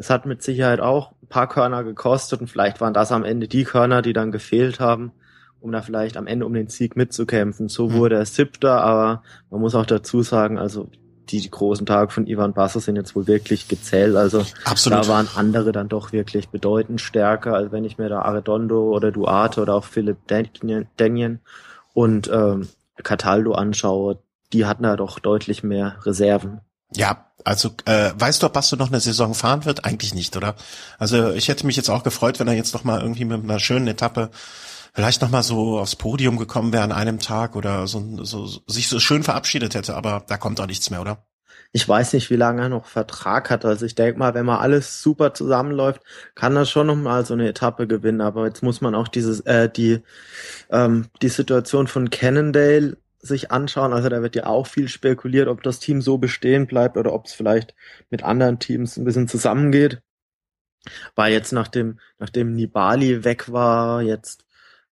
es 0.00 0.08
hat 0.08 0.24
mit 0.24 0.42
Sicherheit 0.42 0.80
auch 0.80 1.12
ein 1.22 1.28
paar 1.28 1.46
Körner 1.46 1.84
gekostet 1.84 2.40
und 2.40 2.46
vielleicht 2.46 2.80
waren 2.80 2.94
das 2.94 3.12
am 3.12 3.22
Ende 3.22 3.48
die 3.48 3.64
Körner, 3.64 4.00
die 4.00 4.14
dann 4.14 4.32
gefehlt 4.32 4.80
haben, 4.80 5.12
um 5.60 5.72
da 5.72 5.82
vielleicht 5.82 6.16
am 6.16 6.26
Ende 6.26 6.46
um 6.46 6.54
den 6.54 6.68
Sieg 6.68 6.96
mitzukämpfen. 6.96 7.68
So 7.68 7.90
mhm. 7.90 7.92
wurde 7.92 8.14
er 8.16 8.24
siebter, 8.24 8.82
aber 8.82 9.22
man 9.50 9.60
muss 9.60 9.74
auch 9.74 9.84
dazu 9.84 10.22
sagen, 10.22 10.58
also 10.58 10.88
die, 11.28 11.42
die 11.42 11.50
großen 11.50 11.84
Tage 11.84 12.12
von 12.12 12.26
Ivan 12.26 12.54
Basso 12.54 12.80
sind 12.80 12.96
jetzt 12.96 13.14
wohl 13.14 13.26
wirklich 13.26 13.68
gezählt. 13.68 14.16
Also 14.16 14.42
Absolut. 14.64 15.04
da 15.04 15.08
waren 15.08 15.28
andere 15.36 15.70
dann 15.70 15.90
doch 15.90 16.12
wirklich 16.12 16.48
bedeutend 16.48 17.02
stärker, 17.02 17.52
als 17.52 17.70
wenn 17.70 17.84
ich 17.84 17.98
mir 17.98 18.08
da 18.08 18.22
Arredondo 18.22 18.96
oder 18.96 19.12
Duarte 19.12 19.60
oder 19.60 19.74
auch 19.74 19.84
Philipp 19.84 20.16
Denien 20.28 21.40
und 21.92 22.30
ähm, 22.32 22.68
Cataldo 23.02 23.52
anschaue. 23.52 24.18
Die 24.54 24.64
hatten 24.64 24.84
da 24.84 24.96
doch 24.96 25.18
deutlich 25.18 25.62
mehr 25.62 25.96
Reserven. 26.06 26.62
Ja, 26.94 27.26
also 27.44 27.70
äh, 27.86 28.10
weißt 28.16 28.42
du, 28.42 28.46
ob 28.46 28.52
Basto 28.52 28.76
noch 28.76 28.88
eine 28.88 29.00
Saison 29.00 29.34
fahren 29.34 29.64
wird? 29.64 29.84
Eigentlich 29.84 30.14
nicht, 30.14 30.36
oder? 30.36 30.56
Also 30.98 31.30
ich 31.32 31.48
hätte 31.48 31.66
mich 31.66 31.76
jetzt 31.76 31.88
auch 31.88 32.02
gefreut, 32.02 32.40
wenn 32.40 32.48
er 32.48 32.54
jetzt 32.54 32.74
noch 32.74 32.84
mal 32.84 33.00
irgendwie 33.00 33.24
mit 33.24 33.42
einer 33.42 33.60
schönen 33.60 33.88
Etappe 33.88 34.30
vielleicht 34.92 35.22
noch 35.22 35.30
mal 35.30 35.42
so 35.42 35.78
aufs 35.78 35.96
Podium 35.96 36.36
gekommen 36.36 36.72
wäre 36.72 36.82
an 36.82 36.92
einem 36.92 37.18
Tag 37.20 37.56
oder 37.56 37.86
so, 37.86 38.24
so, 38.24 38.46
sich 38.66 38.88
so 38.88 38.98
schön 39.00 39.22
verabschiedet 39.22 39.74
hätte. 39.74 39.94
Aber 39.94 40.24
da 40.26 40.36
kommt 40.36 40.60
auch 40.60 40.66
nichts 40.66 40.90
mehr, 40.90 41.00
oder? 41.00 41.24
Ich 41.72 41.88
weiß 41.88 42.14
nicht, 42.14 42.30
wie 42.30 42.36
lange 42.36 42.62
er 42.62 42.68
noch 42.68 42.86
Vertrag 42.86 43.48
hat. 43.50 43.64
Also 43.64 43.86
ich 43.86 43.94
denke 43.94 44.18
mal, 44.18 44.34
wenn 44.34 44.44
mal 44.44 44.58
alles 44.58 45.02
super 45.02 45.34
zusammenläuft, 45.34 46.02
kann 46.34 46.56
er 46.56 46.64
schon 46.66 46.88
noch 46.88 46.96
mal 46.96 47.24
so 47.24 47.34
eine 47.34 47.48
Etappe 47.48 47.86
gewinnen. 47.86 48.20
Aber 48.20 48.46
jetzt 48.46 48.62
muss 48.62 48.80
man 48.80 48.96
auch 48.96 49.06
dieses 49.06 49.40
äh, 49.42 49.68
die 49.70 50.02
ähm, 50.70 51.06
die 51.22 51.28
Situation 51.28 51.86
von 51.86 52.10
Cannondale 52.10 52.96
sich 53.20 53.50
anschauen. 53.50 53.92
Also 53.92 54.08
da 54.08 54.22
wird 54.22 54.36
ja 54.36 54.46
auch 54.46 54.66
viel 54.66 54.88
spekuliert, 54.88 55.48
ob 55.48 55.62
das 55.62 55.78
Team 55.78 56.00
so 56.00 56.18
bestehen 56.18 56.66
bleibt 56.66 56.96
oder 56.96 57.12
ob 57.12 57.26
es 57.26 57.32
vielleicht 57.32 57.74
mit 58.10 58.22
anderen 58.22 58.58
Teams 58.58 58.96
ein 58.96 59.04
bisschen 59.04 59.28
zusammengeht. 59.28 60.02
Weil 61.14 61.32
jetzt 61.32 61.52
nachdem, 61.52 61.98
nachdem 62.18 62.52
Nibali 62.52 63.24
weg 63.24 63.52
war, 63.52 64.02
jetzt, 64.02 64.44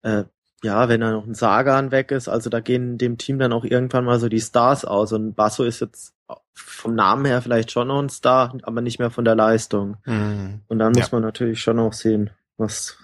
äh, 0.03 0.23
ja, 0.61 0.89
wenn 0.89 1.01
da 1.01 1.11
noch 1.11 1.25
ein 1.25 1.33
Sagan 1.33 1.91
weg 1.91 2.11
ist, 2.11 2.27
also 2.27 2.49
da 2.49 2.59
gehen 2.59 2.97
dem 2.97 3.17
Team 3.17 3.39
dann 3.39 3.53
auch 3.53 3.63
irgendwann 3.63 4.05
mal 4.05 4.19
so 4.19 4.29
die 4.29 4.41
Stars 4.41 4.85
aus. 4.85 5.13
Und 5.13 5.33
Basso 5.35 5.63
ist 5.63 5.79
jetzt 5.79 6.13
vom 6.53 6.93
Namen 6.93 7.25
her 7.25 7.41
vielleicht 7.41 7.71
schon 7.71 7.87
noch 7.87 8.01
ein 8.01 8.09
Star, 8.09 8.55
aber 8.63 8.81
nicht 8.81 8.99
mehr 8.99 9.09
von 9.09 9.25
der 9.25 9.35
Leistung. 9.35 9.97
Mhm. 10.05 10.61
Und 10.67 10.79
dann 10.79 10.91
muss 10.91 11.09
ja. 11.09 11.09
man 11.13 11.23
natürlich 11.23 11.61
schon 11.61 11.79
auch 11.79 11.93
sehen, 11.93 12.29
was, 12.57 12.97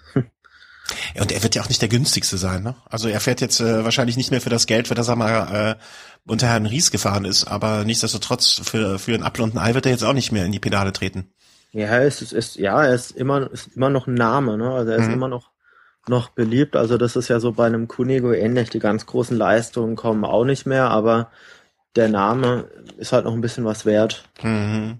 ja, 1.15 1.21
und 1.21 1.31
er 1.31 1.43
wird 1.43 1.55
ja 1.55 1.61
auch 1.61 1.69
nicht 1.69 1.81
der 1.81 1.89
günstigste 1.89 2.37
sein, 2.37 2.63
ne? 2.63 2.75
Also 2.89 3.07
er 3.07 3.19
fährt 3.19 3.41
jetzt 3.41 3.59
äh, 3.59 3.83
wahrscheinlich 3.83 4.17
nicht 4.17 4.31
mehr 4.31 4.41
für 4.41 4.49
das 4.49 4.67
Geld, 4.67 4.87
für 4.87 4.95
das 4.95 5.07
er 5.07 5.15
mal 5.15 5.75
äh, 5.77 6.31
unter 6.31 6.47
Herrn 6.47 6.65
Ries 6.65 6.91
gefahren 6.91 7.25
ist, 7.25 7.45
aber 7.45 7.85
nichtsdestotrotz 7.85 8.61
für, 8.63 8.99
für 8.99 9.13
ein 9.13 9.23
Apfel 9.23 9.43
und 9.43 9.55
ein 9.55 9.59
Ei 9.59 9.73
wird 9.73 9.85
er 9.85 9.91
jetzt 9.91 10.03
auch 10.03 10.13
nicht 10.13 10.31
mehr 10.31 10.45
in 10.45 10.51
die 10.51 10.59
Pedale 10.59 10.93
treten. 10.93 11.31
Ja, 11.71 11.99
es 11.99 12.21
ist, 12.21 12.31
ist 12.31 12.55
ja, 12.55 12.83
er 12.83 12.93
ist 12.93 13.11
immer, 13.11 13.51
ist 13.51 13.75
immer 13.75 13.89
noch 13.89 14.07
ein 14.07 14.13
Name, 14.13 14.57
ne? 14.57 14.71
Also 14.71 14.91
er 14.91 14.97
ist 14.97 15.07
mhm. 15.07 15.13
immer 15.13 15.27
noch 15.27 15.51
noch 16.07 16.29
beliebt. 16.29 16.75
Also 16.75 16.97
das 16.97 17.15
ist 17.15 17.29
ja 17.29 17.39
so 17.39 17.51
bei 17.51 17.65
einem 17.65 17.87
Kunego 17.87 18.31
ähnlich. 18.31 18.69
Die 18.69 18.79
ganz 18.79 19.05
großen 19.05 19.35
Leistungen 19.35 19.95
kommen 19.95 20.23
auch 20.23 20.45
nicht 20.45 20.65
mehr, 20.65 20.89
aber 20.89 21.31
der 21.95 22.09
Name 22.09 22.69
ist 22.97 23.11
halt 23.11 23.25
noch 23.25 23.33
ein 23.33 23.41
bisschen 23.41 23.65
was 23.65 23.85
wert. 23.85 24.29
Mhm. 24.43 24.99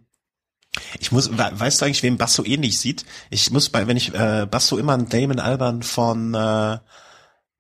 Ich 1.00 1.12
muss, 1.12 1.30
weißt 1.38 1.82
du 1.82 1.86
eigentlich, 1.86 2.04
wem 2.04 2.18
Basso 2.18 2.44
ähnlich 2.44 2.80
sieht? 2.80 3.06
Ich 3.30 3.52
muss 3.52 3.70
bei, 3.70 3.88
wenn 3.88 3.98
ich 3.98 4.14
äh, 4.14 4.48
Basso 4.50 4.78
immer 4.78 4.94
an 4.94 5.10
Damon 5.10 5.40
Alban 5.40 5.84
von, 5.84 6.34
äh, 6.34 6.78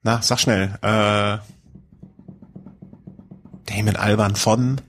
na, 0.01 0.21
sag 0.21 0.39
schnell, 0.39 0.77
äh, 0.81 1.37
Damon 3.65 3.95
Alban 3.95 4.35
von, 4.35 4.81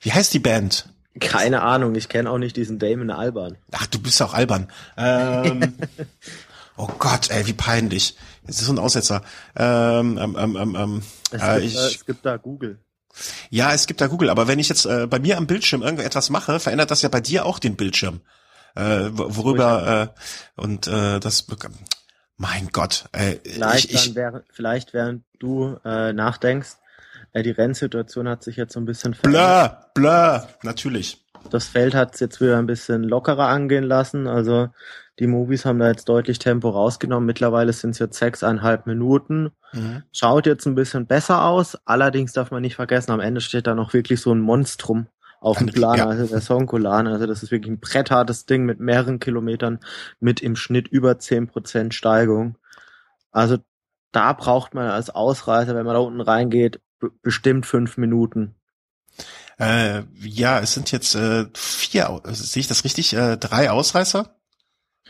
wie 0.00 0.12
heißt 0.12 0.32
die 0.34 0.38
Band? 0.38 0.88
Keine 1.20 1.62
Ahnung, 1.62 1.94
ich 1.94 2.08
kenne 2.08 2.30
auch 2.30 2.38
nicht 2.38 2.56
diesen 2.56 2.78
Damon 2.78 3.10
Alban. 3.10 3.56
Ach, 3.72 3.86
du 3.86 3.98
bist 3.98 4.20
auch 4.20 4.34
Alban. 4.34 4.68
Ähm, 4.96 5.74
oh 6.76 6.88
Gott, 6.98 7.30
ey, 7.30 7.46
wie 7.46 7.54
peinlich. 7.54 8.16
Das 8.46 8.60
ist 8.60 8.66
so 8.66 8.72
ein 8.72 8.78
Aussetzer. 8.78 9.22
Ähm, 9.56 10.18
ähm, 10.18 10.36
ähm, 10.38 10.76
ähm, 10.76 11.02
es, 11.30 11.42
äh, 11.42 11.60
gibt, 11.60 11.64
ich, 11.64 11.74
es 11.74 12.06
gibt 12.06 12.26
da 12.26 12.36
Google. 12.36 12.78
Ja, 13.50 13.72
es 13.72 13.86
gibt 13.86 14.00
da 14.00 14.06
Google, 14.06 14.30
aber 14.30 14.48
wenn 14.48 14.58
ich 14.58 14.68
jetzt 14.68 14.86
äh, 14.86 15.06
bei 15.06 15.18
mir 15.18 15.36
am 15.36 15.46
Bildschirm 15.46 15.82
irgendetwas 15.82 16.30
mache, 16.30 16.60
verändert 16.60 16.90
das 16.90 17.02
ja 17.02 17.08
bei 17.08 17.20
dir 17.20 17.46
auch 17.46 17.58
den 17.58 17.76
Bildschirm. 17.76 18.20
Äh, 18.74 19.08
worüber 19.12 20.12
äh, 20.14 20.60
und 20.60 20.86
äh, 20.86 21.18
das 21.18 21.46
mein 22.36 22.68
Gott. 22.68 23.06
Äh, 23.12 23.36
vielleicht, 23.44 23.86
ich, 23.86 24.08
ich, 24.08 24.14
während, 24.14 24.44
vielleicht 24.52 24.92
während 24.92 25.24
du 25.38 25.78
äh, 25.84 26.12
nachdenkst, 26.12 26.76
äh, 27.32 27.42
die 27.42 27.50
Rennsituation 27.50 28.28
hat 28.28 28.42
sich 28.42 28.56
jetzt 28.56 28.74
so 28.74 28.80
ein 28.80 28.84
bisschen 28.84 29.14
verändert. 29.14 29.94
Blö, 29.94 30.08
blö, 30.08 30.40
natürlich. 30.62 31.25
Das 31.50 31.68
Feld 31.68 31.94
hat 31.94 32.14
es 32.14 32.20
jetzt 32.20 32.40
wieder 32.40 32.58
ein 32.58 32.66
bisschen 32.66 33.02
lockerer 33.02 33.48
angehen 33.48 33.84
lassen. 33.84 34.26
Also 34.26 34.68
die 35.18 35.26
Movies 35.26 35.64
haben 35.64 35.78
da 35.78 35.88
jetzt 35.88 36.08
deutlich 36.08 36.38
Tempo 36.38 36.68
rausgenommen. 36.68 37.26
Mittlerweile 37.26 37.72
sind 37.72 37.90
es 37.90 37.98
jetzt 37.98 38.18
sechseinhalb 38.18 38.86
Minuten. 38.86 39.50
Mhm. 39.72 40.02
Schaut 40.12 40.46
jetzt 40.46 40.66
ein 40.66 40.74
bisschen 40.74 41.06
besser 41.06 41.44
aus. 41.44 41.78
Allerdings 41.84 42.32
darf 42.32 42.50
man 42.50 42.62
nicht 42.62 42.76
vergessen, 42.76 43.12
am 43.12 43.20
Ende 43.20 43.40
steht 43.40 43.66
da 43.66 43.74
noch 43.74 43.94
wirklich 43.94 44.20
so 44.20 44.32
ein 44.32 44.40
Monstrum 44.40 45.06
auf 45.40 45.58
dem 45.58 45.66
Plan, 45.68 45.98
ja. 45.98 46.06
also 46.06 46.26
der 46.26 46.40
Sonkolan. 46.40 47.06
Also 47.06 47.26
das 47.26 47.42
ist 47.42 47.50
wirklich 47.50 47.72
ein 47.72 47.80
bretthartes 47.80 48.46
Ding 48.46 48.64
mit 48.64 48.80
mehreren 48.80 49.20
Kilometern, 49.20 49.80
mit 50.20 50.40
im 50.40 50.56
Schnitt 50.56 50.88
über 50.88 51.18
zehn 51.18 51.46
Prozent 51.46 51.94
Steigung. 51.94 52.56
Also 53.30 53.58
da 54.12 54.32
braucht 54.32 54.74
man 54.74 54.88
als 54.88 55.10
Ausreißer, 55.10 55.74
wenn 55.74 55.86
man 55.86 55.94
da 55.94 56.00
unten 56.00 56.20
reingeht, 56.20 56.80
bestimmt 57.22 57.66
fünf 57.66 57.96
Minuten. 57.96 58.54
Äh, 59.58 60.02
ja, 60.20 60.60
es 60.60 60.74
sind 60.74 60.92
jetzt 60.92 61.14
äh, 61.14 61.46
vier, 61.54 62.20
sehe 62.24 62.60
ich 62.60 62.68
das 62.68 62.84
richtig, 62.84 63.14
äh, 63.14 63.36
drei 63.36 63.70
Ausreißer? 63.70 64.36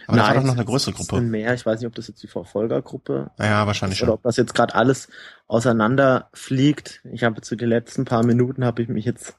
Aber 0.07 0.17
Nein, 0.17 0.27
da 0.27 0.27
war 0.27 0.35
doch 0.35 0.47
noch 0.47 0.55
eine 0.55 0.65
größere 0.65 0.95
Gruppe. 0.95 1.21
Mehr. 1.21 1.53
Ich 1.55 1.67
weiß 1.67 1.81
nicht, 1.81 1.89
ob 1.89 1.95
das 1.95 2.07
jetzt 2.07 2.23
die 2.23 2.29
Verfolgergruppe 2.29 3.33
ja, 3.39 3.67
wahrscheinlich 3.67 3.99
ist 3.99 4.03
oder 4.03 4.13
schon. 4.13 4.19
ob 4.19 4.23
das 4.23 4.37
jetzt 4.37 4.55
gerade 4.55 4.75
alles 4.77 5.09
auseinander 5.49 6.29
fliegt. 6.33 7.01
Ich 7.13 7.25
habe 7.25 7.41
zu 7.41 7.57
den 7.57 7.69
letzten 7.69 8.05
paar 8.05 8.25
Minuten 8.25 8.65
habe 8.65 8.83
ich 8.83 8.89
mich 8.89 9.05
jetzt 9.05 9.37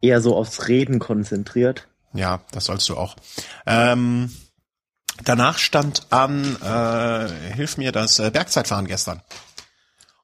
eher 0.00 0.22
so 0.22 0.34
aufs 0.34 0.68
Reden 0.68 0.98
konzentriert. 0.98 1.88
Ja, 2.14 2.40
das 2.52 2.66
sollst 2.66 2.88
du 2.88 2.96
auch. 2.96 3.16
Ähm, 3.66 4.30
danach 5.24 5.58
stand 5.58 6.06
an, 6.10 6.56
äh, 6.62 7.54
hilf 7.54 7.76
mir 7.76 7.92
das 7.92 8.18
äh, 8.18 8.30
Bergzeitfahren 8.30 8.86
gestern. 8.86 9.20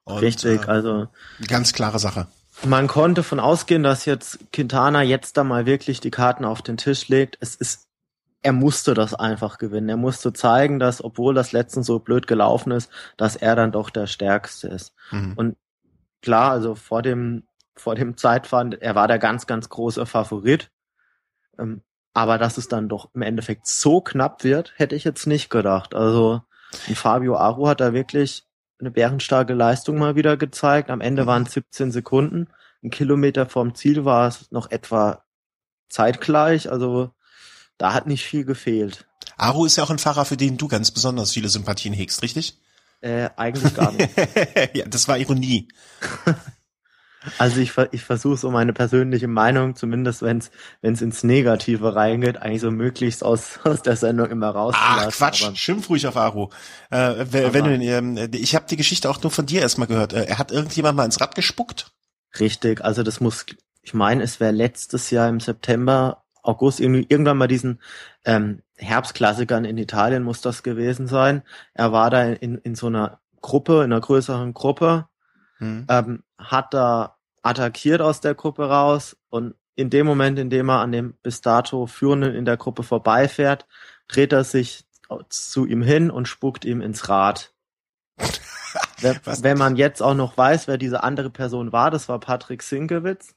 Und, 0.05 0.19
Richtig, 0.19 0.63
äh, 0.63 0.67
also 0.67 1.09
ganz 1.47 1.75
klare 1.75 1.99
Sache. 1.99 2.27
Man 2.65 2.87
konnte 2.87 3.23
von 3.23 3.41
ausgehen, 3.41 3.83
dass 3.83 4.05
jetzt 4.05 4.53
Quintana 4.53 5.03
jetzt 5.03 5.37
da 5.37 5.45
mal 5.45 5.67
wirklich 5.67 6.01
die 6.01 6.11
Karten 6.11 6.45
auf 6.45 6.63
den 6.63 6.77
Tisch 6.77 7.09
legt. 7.09 7.37
Es 7.41 7.55
ist, 7.55 7.89
er 8.43 8.53
musste 8.53 8.95
das 8.95 9.15
einfach 9.15 9.59
gewinnen. 9.59 9.89
Er 9.89 9.97
musste 9.97 10.33
zeigen, 10.33 10.79
dass, 10.79 11.03
obwohl 11.03 11.35
das 11.35 11.53
letztens 11.53 11.87
so 11.87 11.99
blöd 11.99 12.27
gelaufen 12.27 12.73
ist, 12.73 12.91
dass 13.17 13.37
er 13.37 13.57
dann 13.57 13.73
doch 13.73 13.91
der 13.91 14.07
Stärkste 14.07 14.69
ist. 14.69 14.93
Mhm. 15.11 15.35
Und 15.37 15.57
klar, 16.23 16.51
also 16.51 16.75
vor 16.75 17.03
dem, 17.03 17.45
vor 17.77 17.95
dem 17.95 18.17
Zeitfahren, 18.17 18.73
er 18.73 18.95
war 18.95 19.09
der 19.09 19.19
ganz, 19.19 19.47
ganz 19.47 19.69
große 19.69 20.05
Favorit. 20.07 20.71
Ähm, 21.59 21.83
aber 22.13 22.39
dass 22.39 22.59
es 22.59 22.67
dann 22.67 22.89
doch 22.89 23.11
im 23.15 23.23
Endeffekt 23.23 23.69
so 23.69 24.01
knapp 24.01 24.43
wird, 24.43 24.73
hätte 24.77 24.97
ich 24.97 25.05
jetzt 25.05 25.27
nicht 25.27 25.51
gedacht. 25.51 25.95
Also 25.95 26.43
Fabio 26.73 27.37
Aru 27.37 27.69
hat 27.69 27.81
da 27.81 27.93
wirklich 27.93 28.48
eine 28.81 28.91
bärenstarke 28.91 29.55
Leistung 29.55 29.99
mal 29.99 30.17
wieder 30.17 30.37
gezeigt. 30.37 30.91
Am 30.91 31.01
Ende 31.01 31.27
waren 31.27 31.45
es 31.45 31.53
17 31.53 31.91
Sekunden. 31.91 32.49
Ein 32.83 32.91
Kilometer 32.91 33.47
vom 33.47 33.75
Ziel 33.75 34.05
war 34.05 34.29
es 34.29 34.51
noch 34.51 34.71
etwa 34.71 35.25
zeitgleich. 35.89 36.71
Also 36.71 37.11
da 37.77 37.93
hat 37.93 38.07
nicht 38.07 38.25
viel 38.25 38.45
gefehlt. 38.45 39.07
Aru 39.37 39.65
ist 39.65 39.77
ja 39.77 39.85
auch 39.85 39.91
ein 39.91 39.99
Fahrer, 39.99 40.25
für 40.25 40.37
den 40.37 40.57
du 40.57 40.69
ganz 40.69 40.91
besonders 40.91 41.33
viele 41.33 41.49
Sympathien 41.49 41.95
hegst, 41.95 42.23
richtig? 42.23 42.59
Äh, 43.01 43.31
eigentlich 43.37 43.75
gar 43.75 43.93
nicht. 43.93 44.11
ja, 44.75 44.85
das 44.87 45.07
war 45.09 45.19
Ironie. 45.19 45.69
Also 47.39 47.61
ich, 47.61 47.73
ich 47.93 48.03
versuche 48.03 48.37
so 48.37 48.51
meine 48.51 48.73
persönliche 48.73 49.29
Meinung, 49.29 49.77
zumindest 49.77 50.23
wenn 50.23 50.39
es 50.39 51.03
ins 51.03 51.25
Negative 51.25 51.95
reingeht, 51.95 52.39
eigentlich 52.39 52.63
so 52.63 52.71
möglichst 52.71 53.25
aus, 53.25 53.61
aus 53.65 53.83
der 53.83 53.97
Sendung 53.97 54.31
immer 54.31 54.51
rauszulassen. 54.51 55.09
Ach 55.09 55.17
Quatsch, 55.17 55.45
aber, 55.45 55.57
schimpf 55.57 55.89
ruhig 55.91 56.07
auf 56.07 56.17
Aro. 56.17 56.51
Äh, 56.91 57.27
wenn 57.31 57.65
du, 57.65 57.71
ähm, 57.85 58.31
ich 58.33 58.55
habe 58.55 58.67
die 58.69 58.77
Geschichte 58.77 59.11
auch 59.11 59.23
nur 59.23 59.31
von 59.31 59.47
dir 59.47 59.61
erstmal 59.61 59.89
gehört. 59.89 60.13
Äh, 60.13 60.25
er 60.25 60.39
hat 60.39 60.51
irgendjemand 60.53 60.97
mal 60.97 61.05
ins 61.05 61.21
Rad 61.21 61.35
gespuckt? 61.35 61.93
Richtig, 62.39 62.85
also 62.85 63.03
das 63.03 63.21
muss, 63.21 63.47
ich 63.83 63.95
meine, 63.95 64.23
es 64.23 64.41
wäre 64.41 64.53
letztes 64.53 65.11
Jahr 65.11 65.29
im 65.29 65.41
September, 65.41 66.25
August, 66.43 66.81
irgendwann 66.81 67.37
mal 67.37 67.49
diesen 67.49 67.81
ähm, 68.25 68.63
Herbstklassikern 68.77 69.65
in 69.65 69.77
Italien 69.77 70.23
muss 70.23 70.41
das 70.41 70.63
gewesen 70.63 71.07
sein. 71.07 71.43
Er 71.75 71.93
war 71.93 72.11
da 72.11 72.25
in, 72.25 72.57
in 72.59 72.75
so 72.75 72.87
einer 72.87 73.21
Gruppe, 73.41 73.85
in 73.85 73.93
einer 73.93 74.01
größeren 74.01 74.55
Gruppe 74.55 75.09
mhm. 75.59 75.87
ähm, 75.89 76.23
hat 76.39 76.73
da 76.73 77.18
attackiert 77.43 78.01
aus 78.01 78.21
der 78.21 78.35
Gruppe 78.35 78.69
raus 78.69 79.17
und 79.31 79.55
in 79.75 79.91
dem 79.91 80.07
Moment, 80.07 80.39
in 80.39 80.51
dem 80.51 80.69
er 80.69 80.81
an 80.81 80.91
dem 80.91 81.15
bis 81.23 81.41
dato 81.41 81.87
Führenden 81.87 82.35
in 82.35 82.45
der 82.45 82.57
Gruppe 82.57 82.83
vorbeifährt, 82.83 83.67
dreht 84.09 84.33
er 84.33 84.43
sich 84.43 84.85
zu 85.29 85.67
ihm 85.67 85.83
hin 85.83 86.11
und 86.11 86.27
spuckt 86.27 86.65
ihm 86.65 86.81
ins 86.81 87.09
Rad. 87.09 87.53
Wenn 89.01 89.57
man 89.57 89.77
jetzt 89.77 90.03
auch 90.03 90.15
noch 90.15 90.37
weiß, 90.37 90.67
wer 90.67 90.79
diese 90.79 91.05
andere 91.05 91.31
Person 91.31 91.73
war, 91.73 91.91
das 91.91 92.09
war 92.09 92.19
Patrick 92.19 92.63
Sinkewitz. 92.63 93.35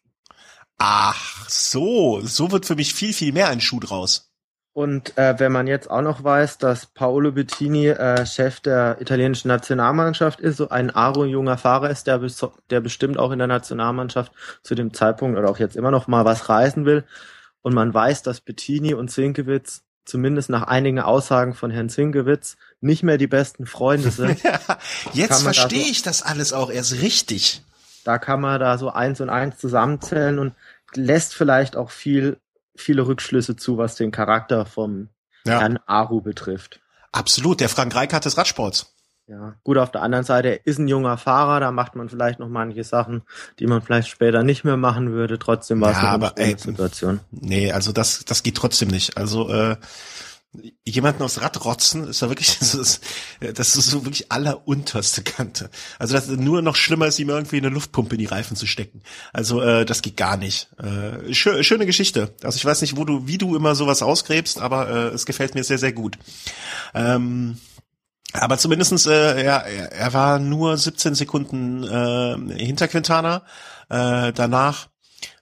Ach 0.80 1.48
so, 1.48 2.22
so 2.22 2.52
wird 2.52 2.66
für 2.66 2.76
mich 2.76 2.96
viel, 2.96 3.14
viel 3.14 3.32
mehr 3.32 3.50
ein 3.50 3.62
Schuh 3.62 3.80
draus. 3.80 4.31
Und 4.74 5.18
äh, 5.18 5.38
wenn 5.38 5.52
man 5.52 5.68
jetzt 5.68 5.92
auch 5.92 6.02
noch 6.02 6.24
weiß, 6.24 6.58
dass 6.58 6.86
Paolo 6.86 7.34
Bettini 7.34 7.88
äh, 7.88 8.26
Chef 8.26 8.62
der 8.62 9.02
italienischen 9.02 9.50
Nationalmannschaft 9.50 10.40
ist, 10.40 10.58
so 10.58 10.70
ein 10.70 10.92
Aro-junger 10.92 11.58
Fahrer 11.58 11.90
ist, 11.90 12.08
der, 12.08 12.22
der 12.70 12.80
bestimmt 12.80 13.18
auch 13.18 13.32
in 13.32 13.40
der 13.40 13.50
Nationalmannschaft 13.50 14.32
zu 14.64 14.74
dem 14.74 14.94
Zeitpunkt 14.94 15.38
oder 15.38 15.50
auch 15.50 15.60
jetzt 15.60 15.76
immer 15.76 15.92
noch 15.92 16.08
mal 16.08 16.24
was 16.24 16.48
reisen 16.48 16.86
will. 16.86 17.04
Und 17.62 17.74
man 17.74 17.94
weiß, 17.94 18.24
dass 18.24 18.40
Bettini 18.40 18.94
und 18.94 19.12
Zinkewitz 19.12 19.84
zumindest 20.06 20.50
nach 20.50 20.64
einigen 20.64 21.00
Aussagen 21.00 21.54
von 21.54 21.70
Herrn 21.70 21.90
Zinkewitz 21.90 22.56
nicht 22.80 23.04
mehr 23.04 23.18
die 23.18 23.28
besten 23.28 23.66
Freunde 23.66 24.10
sind. 24.12 24.42
ja, 24.44 24.60
jetzt 25.14 25.44
verstehe 25.44 25.80
da 25.80 25.86
so, 25.86 25.92
ich 25.92 26.02
das 26.02 26.24
alles 26.24 26.54
auch 26.54 26.72
erst 26.72 27.02
richtig. 27.02 27.62
Da 28.06 28.18
kann 28.18 28.40
man 28.40 28.60
da 28.60 28.78
so 28.78 28.90
eins 28.90 29.20
und 29.22 29.30
eins 29.30 29.58
zusammenzählen 29.58 30.40
und 30.40 30.54
lässt 30.96 31.36
vielleicht 31.36 31.76
auch 31.76 31.92
viel 31.92 32.38
viele 32.76 33.08
Rückschlüsse 33.08 33.56
zu, 33.56 33.78
was 33.78 33.96
den 33.96 34.12
Charakter 34.12 34.66
vom 34.66 35.10
ja. 35.46 35.60
Herrn 35.60 35.80
Aru 35.86 36.22
betrifft. 36.22 36.82
Absolut, 37.12 37.60
der 37.60 37.70
Frank 37.70 37.96
Reichardt 37.96 38.26
des 38.26 38.38
Radsports. 38.38 38.94
Ja, 39.28 39.56
gut, 39.64 39.78
auf 39.78 39.92
der 39.92 40.02
anderen 40.02 40.26
Seite, 40.26 40.50
er 40.50 40.66
ist 40.66 40.78
ein 40.78 40.90
junger 40.90 41.18
Fahrer, 41.18 41.62
da 41.62 41.72
macht 41.72 41.96
man 41.96 42.10
vielleicht 42.10 42.40
noch 42.40 42.50
manche 42.50 42.84
Sachen, 42.84 43.22
die 43.60 43.68
man 43.68 43.82
vielleicht 43.82 44.10
später 44.10 44.44
nicht 44.44 44.66
mehr 44.66 44.76
machen 44.76 45.12
würde. 45.12 45.40
Trotzdem 45.40 45.80
war 45.80 45.92
es 45.92 45.98
ja, 45.98 46.04
eine 46.04 46.26
aber, 46.26 46.34
ey, 46.38 46.58
Situation. 46.58 47.22
Nee, 47.32 47.72
also 47.72 47.94
das, 47.94 48.26
das 48.26 48.44
geht 48.44 48.58
trotzdem 48.58 48.90
nicht. 48.90 49.18
Also 49.18 49.50
äh, 49.50 49.78
jemanden 50.86 51.24
aufs 51.24 51.42
Rad 51.42 51.64
rotzen, 51.64 52.08
ist 52.10 52.22
ja 52.22 52.30
wirklich, 52.30 52.58
das 52.60 52.76
ist, 52.76 53.04
das 53.40 53.76
ist 53.76 53.88
so 53.88 54.06
wirklich 54.06 54.32
allerunterste 54.32 55.24
Kante. 55.24 55.70
Also 55.98 56.14
das 56.14 56.28
nur 56.28 56.62
noch 56.62 56.76
schlimmer 56.76 57.08
ist, 57.08 57.20
ihm 57.20 57.30
irgendwie 57.30 57.58
eine 57.58 57.70
Luftpumpe 57.70 58.16
in 58.16 58.20
die 58.20 58.26
Reifen 58.26 58.58
zu 58.58 58.68
stecken. 58.68 59.02
Also 59.34 59.62
äh, 59.62 59.86
das 59.86 60.02
geht 60.02 60.18
gar 60.18 60.38
nicht. 60.38 60.70
Äh, 60.78 61.34
schö 61.34 61.64
schöne 61.64 61.86
Geschichte. 61.86 62.34
Also 62.44 62.58
ich 62.58 62.66
weiß 62.66 62.82
nicht, 62.82 62.98
wo 62.98 63.06
du, 63.06 63.28
wie 63.28 63.38
du 63.38 63.56
immer 63.56 63.76
sowas 63.76 64.02
ausgräbst, 64.02 64.60
aber 64.60 64.90
äh, 64.90 65.08
es 65.10 65.26
gefällt 65.26 65.56
mir 65.56 65.64
sehr, 65.64 65.78
sehr 65.78 65.94
gut. 65.94 66.18
Ähm, 66.94 67.58
aber 68.34 68.58
zumindestens, 68.58 69.06
äh, 69.08 69.44
ja, 69.44 69.58
er 69.58 70.14
war 70.14 70.40
nur 70.40 70.78
17 70.78 71.16
Sekunden 71.16 71.84
äh, 71.84 72.56
hinter 72.64 72.88
Quintana. 72.88 73.44
Äh, 73.90 74.32
danach 74.32 74.88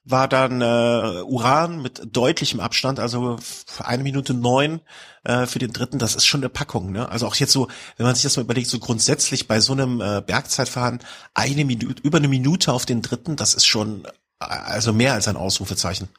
war 0.09 0.27
dann 0.27 0.61
äh, 0.61 1.21
Uran 1.23 1.81
mit 1.81 2.01
deutlichem 2.15 2.59
Abstand, 2.59 2.99
also 2.99 3.37
eine 3.83 4.03
Minute 4.03 4.33
neun 4.33 4.81
äh, 5.23 5.45
für 5.45 5.59
den 5.59 5.71
dritten. 5.71 5.99
Das 5.99 6.15
ist 6.15 6.25
schon 6.25 6.41
eine 6.41 6.49
Packung. 6.49 6.91
Ne? 6.91 7.09
Also 7.09 7.27
auch 7.27 7.35
jetzt 7.35 7.51
so, 7.51 7.67
wenn 7.97 8.05
man 8.05 8.15
sich 8.15 8.23
das 8.23 8.35
mal 8.35 8.43
überlegt, 8.43 8.67
so 8.67 8.79
grundsätzlich 8.79 9.47
bei 9.47 9.59
so 9.59 9.73
einem 9.73 10.01
äh, 10.01 10.21
Bergzeitfahren 10.25 10.99
eine 11.33 11.65
Minute, 11.65 12.01
über 12.01 12.17
eine 12.17 12.27
Minute 12.27 12.73
auf 12.73 12.85
den 12.85 13.01
dritten, 13.01 13.35
das 13.35 13.53
ist 13.53 13.67
schon 13.67 14.05
äh, 14.05 14.45
also 14.45 14.93
mehr 14.93 15.13
als 15.13 15.27
ein 15.27 15.37
Ausrufezeichen. 15.37 16.09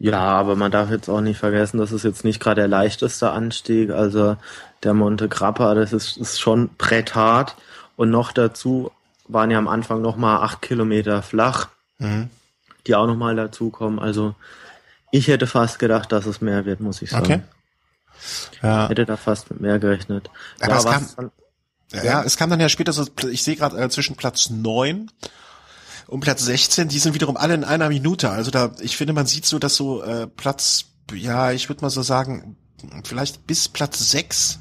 Ja, 0.00 0.20
aber 0.20 0.54
man 0.54 0.70
darf 0.70 0.90
jetzt 0.90 1.08
auch 1.08 1.20
nicht 1.20 1.38
vergessen, 1.38 1.78
das 1.78 1.92
ist 1.92 2.04
jetzt 2.04 2.24
nicht 2.24 2.40
gerade 2.40 2.62
der 2.62 2.68
leichteste 2.68 3.30
Anstieg. 3.30 3.90
Also 3.90 4.36
der 4.82 4.94
Monte 4.94 5.28
Grappa, 5.28 5.74
das 5.74 5.92
ist, 5.92 6.16
ist 6.16 6.40
schon 6.40 6.70
bretthart. 6.78 7.56
Und 7.96 8.10
noch 8.10 8.32
dazu 8.32 8.92
waren 9.26 9.50
ja 9.50 9.58
am 9.58 9.68
Anfang 9.68 10.00
noch 10.00 10.16
mal 10.16 10.40
acht 10.42 10.62
Kilometer 10.62 11.22
flach. 11.22 11.68
Mhm 11.98 12.30
die 12.88 12.94
auch 12.94 13.06
nochmal 13.06 13.36
dazukommen. 13.36 13.98
Also 13.98 14.34
ich 15.10 15.28
hätte 15.28 15.46
fast 15.46 15.78
gedacht, 15.78 16.10
dass 16.12 16.26
es 16.26 16.40
mehr 16.40 16.64
wird, 16.64 16.80
muss 16.80 17.02
ich 17.02 17.10
sagen. 17.10 17.24
Okay. 17.24 17.40
Ja. 18.62 18.88
Hätte 18.88 19.06
da 19.06 19.16
fast 19.16 19.50
mit 19.50 19.60
mehr 19.60 19.78
gerechnet. 19.78 20.30
Aber 20.60 20.72
ja, 20.72 20.78
es 20.78 20.84
kam, 20.84 21.06
dann, 21.16 21.30
ja, 21.92 22.04
ja, 22.04 22.22
es 22.24 22.36
kam 22.36 22.50
dann 22.50 22.60
ja 22.60 22.68
später 22.68 22.92
so, 22.92 23.06
ich 23.30 23.42
sehe 23.42 23.56
gerade 23.56 23.80
äh, 23.80 23.88
zwischen 23.88 24.16
Platz 24.16 24.50
neun 24.50 25.10
und 26.06 26.20
Platz 26.20 26.44
16, 26.44 26.88
die 26.88 26.98
sind 26.98 27.14
wiederum 27.14 27.36
alle 27.36 27.54
in 27.54 27.64
einer 27.64 27.88
Minute. 27.88 28.30
Also 28.30 28.50
da, 28.50 28.72
ich 28.80 28.96
finde, 28.96 29.12
man 29.12 29.26
sieht 29.26 29.46
so, 29.46 29.58
dass 29.58 29.76
so 29.76 30.02
äh, 30.02 30.26
Platz, 30.26 30.86
ja, 31.12 31.52
ich 31.52 31.68
würde 31.68 31.82
mal 31.82 31.90
so 31.90 32.02
sagen, 32.02 32.56
vielleicht 33.04 33.46
bis 33.46 33.68
Platz 33.68 34.10
sechs 34.10 34.58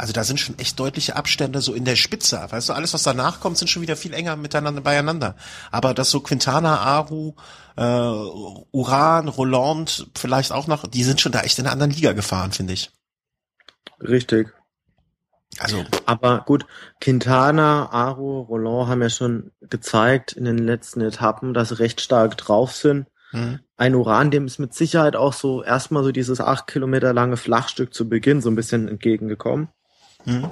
also 0.00 0.14
da 0.14 0.24
sind 0.24 0.40
schon 0.40 0.58
echt 0.58 0.80
deutliche 0.80 1.14
Abstände 1.14 1.60
so 1.60 1.74
in 1.74 1.84
der 1.84 1.94
Spitze. 1.94 2.42
Weißt 2.48 2.70
du, 2.70 2.72
alles, 2.72 2.94
was 2.94 3.02
danach 3.02 3.38
kommt, 3.40 3.58
sind 3.58 3.68
schon 3.68 3.82
wieder 3.82 3.96
viel 3.96 4.14
enger 4.14 4.34
miteinander 4.34 4.80
beieinander. 4.80 5.36
Aber 5.70 5.92
das 5.92 6.10
so 6.10 6.20
Quintana, 6.20 6.78
Aru, 6.78 7.34
äh, 7.76 7.82
Uran, 7.82 9.28
Roland, 9.28 10.06
vielleicht 10.16 10.52
auch 10.52 10.66
noch, 10.66 10.86
die 10.86 11.04
sind 11.04 11.20
schon 11.20 11.32
da 11.32 11.42
echt 11.42 11.58
in 11.58 11.66
einer 11.66 11.72
anderen 11.72 11.92
Liga 11.92 12.12
gefahren, 12.12 12.52
finde 12.52 12.72
ich. 12.72 12.90
Richtig. 14.00 14.48
Also. 15.58 15.84
Aber 16.06 16.44
gut, 16.46 16.64
Quintana, 17.02 17.90
Aru, 17.92 18.40
Roland 18.40 18.88
haben 18.88 19.02
ja 19.02 19.10
schon 19.10 19.50
gezeigt 19.60 20.32
in 20.32 20.46
den 20.46 20.56
letzten 20.56 21.02
Etappen, 21.02 21.52
dass 21.52 21.68
sie 21.68 21.78
recht 21.78 22.00
stark 22.00 22.38
drauf 22.38 22.72
sind. 22.74 23.06
Mhm. 23.32 23.60
Ein 23.76 23.94
Uran, 23.94 24.30
dem 24.30 24.46
ist 24.46 24.58
mit 24.58 24.72
Sicherheit 24.72 25.14
auch 25.14 25.34
so 25.34 25.62
erstmal 25.62 26.04
so 26.04 26.10
dieses 26.10 26.40
acht 26.40 26.68
Kilometer 26.68 27.12
lange 27.12 27.36
Flachstück 27.36 27.92
zu 27.92 28.08
Beginn 28.08 28.40
so 28.40 28.48
ein 28.48 28.56
bisschen 28.56 28.88
entgegengekommen. 28.88 29.68
Mhm. 30.24 30.50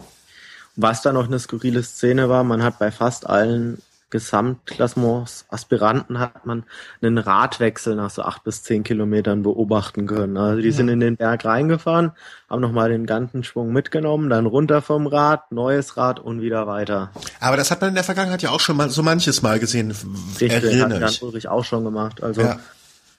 Was 0.77 1.03
da 1.03 1.13
noch 1.13 1.27
eine 1.27 1.39
skurrile 1.39 1.83
Szene 1.83 2.29
war, 2.29 2.45
man 2.45 2.63
hat 2.63 2.79
bei 2.79 2.91
fast 2.91 3.29
allen 3.29 3.83
Gesamtklassements 4.11 5.45
Aspiranten 5.51 6.19
hat 6.19 6.47
man 6.47 6.65
einen 7.03 7.19
Radwechsel 7.19 7.95
nach 7.95 8.09
so 8.09 8.23
acht 8.23 8.43
bis 8.43 8.63
zehn 8.63 8.83
Kilometern 8.83 9.43
beobachten 9.43 10.07
können. 10.07 10.39
Also 10.39 10.63
die 10.63 10.69
ja. 10.69 10.75
sind 10.75 10.89
in 10.89 11.01
den 11.01 11.17
Berg 11.17 11.45
reingefahren, 11.45 12.13
haben 12.49 12.63
nochmal 12.63 12.89
den 12.89 13.05
ganzen 13.05 13.45
Schwung 13.45 13.71
mitgenommen, 13.73 14.31
dann 14.31 14.47
runter 14.47 14.81
vom 14.81 15.07
Rad, 15.07 15.53
neues 15.53 15.99
Rad 15.99 16.21
und 16.21 16.41
wieder 16.41 16.67
weiter. 16.67 17.11
Aber 17.41 17.59
das 17.59 17.71
hat 17.71 17.83
man 17.83 17.91
in 17.91 17.97
der 17.97 18.05
Vergangenheit 18.05 18.41
ja 18.41 18.51
auch 18.51 18.61
schon 18.61 18.79
mal 18.79 18.89
so 18.89 19.03
manches 19.03 19.43
Mal 19.43 19.59
gesehen. 19.59 19.95
Richtig, 20.41 20.55
hat 20.55 20.73
Jan 20.73 21.15
Ulrich 21.21 21.49
auch 21.49 21.65
schon 21.65 21.85
gemacht. 21.85 22.23
Also, 22.23 22.41
ja. 22.41 22.59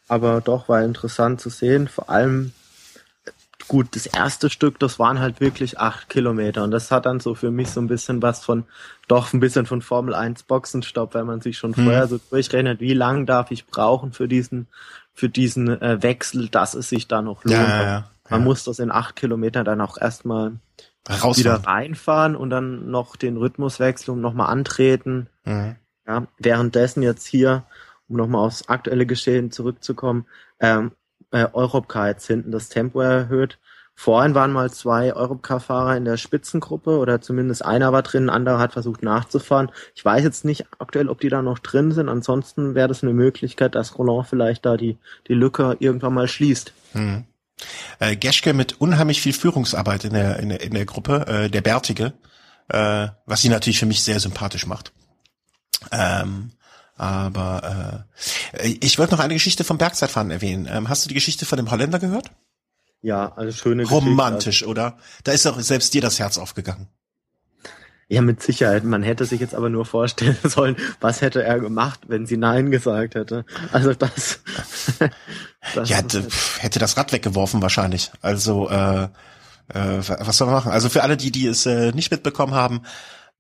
aber 0.08 0.42
doch 0.42 0.70
war 0.70 0.84
interessant 0.84 1.40
zu 1.40 1.50
sehen, 1.50 1.88
vor 1.88 2.10
allem 2.10 2.52
gut, 3.70 3.96
das 3.96 4.06
erste 4.06 4.50
Stück, 4.50 4.80
das 4.80 5.00
waren 5.00 5.20
halt 5.20 5.40
wirklich 5.40 5.80
acht 5.80 6.10
Kilometer 6.10 6.64
und 6.66 6.72
das 6.72 6.92
hat 6.92 7.06
dann 7.06 7.22
so 7.22 7.36
für 7.36 7.52
mich 7.52 7.70
so 7.70 7.80
ein 7.80 7.88
bisschen 7.88 8.22
was 8.22 8.44
von, 8.44 8.66
doch 9.08 9.32
ein 9.32 9.40
bisschen 9.40 9.66
von 9.66 9.82
Formel 9.82 10.14
1 10.14 10.44
Boxenstopp, 10.44 11.14
weil 11.14 11.24
man 11.24 11.40
sich 11.40 11.58
schon 11.58 11.74
hm. 11.76 11.86
vorher 11.86 12.08
so 12.08 12.20
durchrechnet, 12.30 12.82
wie 12.82 12.94
lang 12.94 13.26
darf 13.26 13.52
ich 13.52 13.68
brauchen 13.68 14.12
für 14.12 14.28
diesen, 14.28 14.68
für 15.14 15.30
diesen 15.30 15.82
äh, 15.82 16.04
Wechsel, 16.04 16.50
dass 16.50 16.74
es 16.74 16.90
sich 16.90 17.08
da 17.08 17.22
noch 17.22 17.46
lohnt. 17.46 17.58
Ja, 17.58 17.82
ja, 17.82 17.84
ja. 17.84 18.10
Man 18.30 18.44
muss 18.44 18.64
das 18.64 18.80
in 18.80 18.92
acht 18.92 19.16
Kilometern 19.16 19.66
dann 19.66 19.82
auch 19.82 19.98
erstmal 19.98 20.54
wieder 21.08 21.56
reinfahren 21.66 22.36
und 22.36 22.50
dann 22.50 22.92
noch 22.92 23.16
den 23.16 23.38
Rhythmus 23.38 23.80
wechseln 23.80 24.16
und 24.16 24.22
nochmal 24.22 24.52
antreten. 24.52 25.28
Mhm. 25.46 25.76
Ja, 26.08 26.28
währenddessen 26.38 27.02
jetzt 27.04 27.26
hier, 27.26 27.64
um 28.08 28.18
nochmal 28.18 28.46
aufs 28.46 28.68
aktuelle 28.68 29.06
Geschehen 29.06 29.52
zurückzukommen, 29.52 30.26
ähm, 30.60 30.92
äh, 31.32 31.48
Europcar 31.54 32.10
jetzt 32.10 32.28
hinten 32.28 32.52
das 32.52 32.70
Tempo 32.70 33.02
erhöht. 33.02 33.60
Vorhin 33.96 34.34
waren 34.34 34.54
mal 34.54 34.72
zwei 34.72 35.14
Europcar-Fahrer 35.14 35.98
in 35.98 36.06
der 36.06 36.16
Spitzengruppe 36.16 37.00
oder 37.00 37.20
zumindest 37.20 37.66
einer 37.66 37.92
war 37.92 38.02
drin, 38.02 38.28
ein 38.28 38.30
anderer 38.30 38.58
hat 38.58 38.72
versucht 38.72 39.04
nachzufahren. 39.04 39.72
Ich 39.94 40.06
weiß 40.06 40.24
jetzt 40.24 40.46
nicht 40.46 40.68
aktuell, 40.80 41.10
ob 41.10 41.20
die 41.20 41.28
da 41.28 41.42
noch 41.42 41.60
drin 41.60 41.92
sind. 41.92 42.08
Ansonsten 42.08 42.76
wäre 42.76 42.88
das 42.88 43.04
eine 43.04 43.12
Möglichkeit, 43.12 43.76
dass 43.76 43.98
Roland 43.98 44.28
vielleicht 44.28 44.66
da 44.66 44.78
die, 44.78 44.98
die 45.28 45.34
Lücke 45.34 45.76
irgendwann 45.80 46.14
mal 46.14 46.30
schließt. 46.30 46.72
Hm. 46.94 47.26
Äh, 48.00 48.16
Geschke 48.16 48.54
mit 48.54 48.80
unheimlich 48.80 49.22
viel 49.22 49.34
Führungsarbeit 49.34 50.06
in 50.06 50.14
der, 50.14 50.40
in 50.40 50.48
der, 50.48 50.62
in 50.62 50.74
der 50.74 50.86
Gruppe, 50.86 51.26
äh, 51.28 51.50
der 51.50 51.60
Bärtige, 51.60 52.14
äh, 52.70 53.10
was 53.26 53.42
sie 53.42 53.50
natürlich 53.50 53.80
für 53.80 53.86
mich 53.86 54.02
sehr 54.02 54.22
sympathisch 54.22 54.66
macht. 54.66 54.94
Ähm, 55.92 56.52
aber 57.00 58.06
äh, 58.62 58.68
ich 58.82 59.00
wollte 59.00 59.14
noch 59.14 59.22
eine 59.22 59.34
Geschichte 59.34 59.64
vom 59.64 59.78
Bergzeitfahren 59.78 60.32
erwähnen. 60.32 60.68
Ähm, 60.70 60.90
hast 60.90 61.06
du 61.06 61.08
die 61.08 61.16
Geschichte 61.16 61.46
von 61.46 61.58
dem 61.58 61.72
Holländer 61.72 61.98
gehört? 61.98 62.30
Ja, 63.02 63.32
also 63.38 63.58
schöne 63.58 63.86
Romantisch, 63.86 64.46
Geschichte. 64.46 64.70
oder? 64.70 64.98
Da 65.24 65.32
ist 65.32 65.48
auch 65.48 65.60
selbst 65.62 65.94
dir 65.94 66.02
das 66.02 66.20
Herz 66.20 66.38
aufgegangen. 66.38 66.88
Ja, 68.10 68.22
mit 68.22 68.44
Sicherheit. 68.44 68.84
Man 68.84 69.04
hätte 69.04 69.24
sich 69.24 69.40
jetzt 69.40 69.56
aber 69.56 69.70
nur 69.70 69.86
vorstellen 69.86 70.36
sollen, 70.44 70.76
was 71.00 71.22
hätte 71.22 71.42
er 71.42 71.60
gemacht, 71.60 72.02
wenn 72.08 72.26
sie 72.26 72.38
Nein 72.38 72.70
gesagt 72.70 73.16
hätte. 73.16 73.46
Also 73.72 73.94
das. 73.94 74.42
das 75.76 75.90
ja, 75.90 75.98
hätte 76.60 76.80
das 76.80 76.98
Rad 76.98 77.14
weggeworfen 77.14 77.62
wahrscheinlich. 77.62 78.12
Also 78.22 78.70
äh, 78.70 79.04
äh, 79.04 80.00
was 80.00 80.38
soll 80.38 80.48
man 80.48 80.56
machen? 80.56 80.72
Also 80.72 80.90
für 80.90 81.04
alle, 81.04 81.16
die 81.16 81.32
die 81.32 81.48
es 81.48 81.66
äh, 81.66 81.92
nicht 81.94 82.12
mitbekommen 82.12 82.56
haben, 82.56 82.82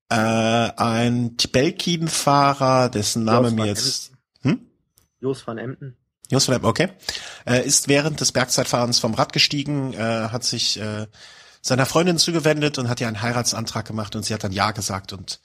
äh, 0.09 0.15
ein 0.15 1.37
Belkin-Fahrer, 1.51 2.89
dessen 2.89 3.23
Name 3.23 3.51
mir 3.51 3.65
jetzt. 3.67 4.11
Hm? 4.41 4.67
Jos 5.19 5.45
van 5.45 5.57
Emden. 5.57 5.97
Jos 6.29 6.47
van 6.47 6.55
Emden, 6.55 6.67
okay. 6.67 6.89
Äh, 7.45 7.65
ist 7.65 7.87
während 7.87 8.19
des 8.19 8.31
Bergzeitfahrens 8.31 8.99
vom 8.99 9.13
Rad 9.13 9.33
gestiegen, 9.33 9.93
äh, 9.93 10.29
hat 10.29 10.43
sich 10.43 10.79
äh, 10.79 11.07
seiner 11.61 11.85
Freundin 11.85 12.17
zugewendet 12.17 12.77
und 12.77 12.89
hat 12.89 13.01
ihr 13.01 13.07
einen 13.07 13.21
Heiratsantrag 13.21 13.85
gemacht 13.85 14.15
und 14.15 14.23
sie 14.23 14.33
hat 14.33 14.43
dann 14.43 14.51
Ja 14.51 14.71
gesagt 14.71 15.13
und 15.13 15.39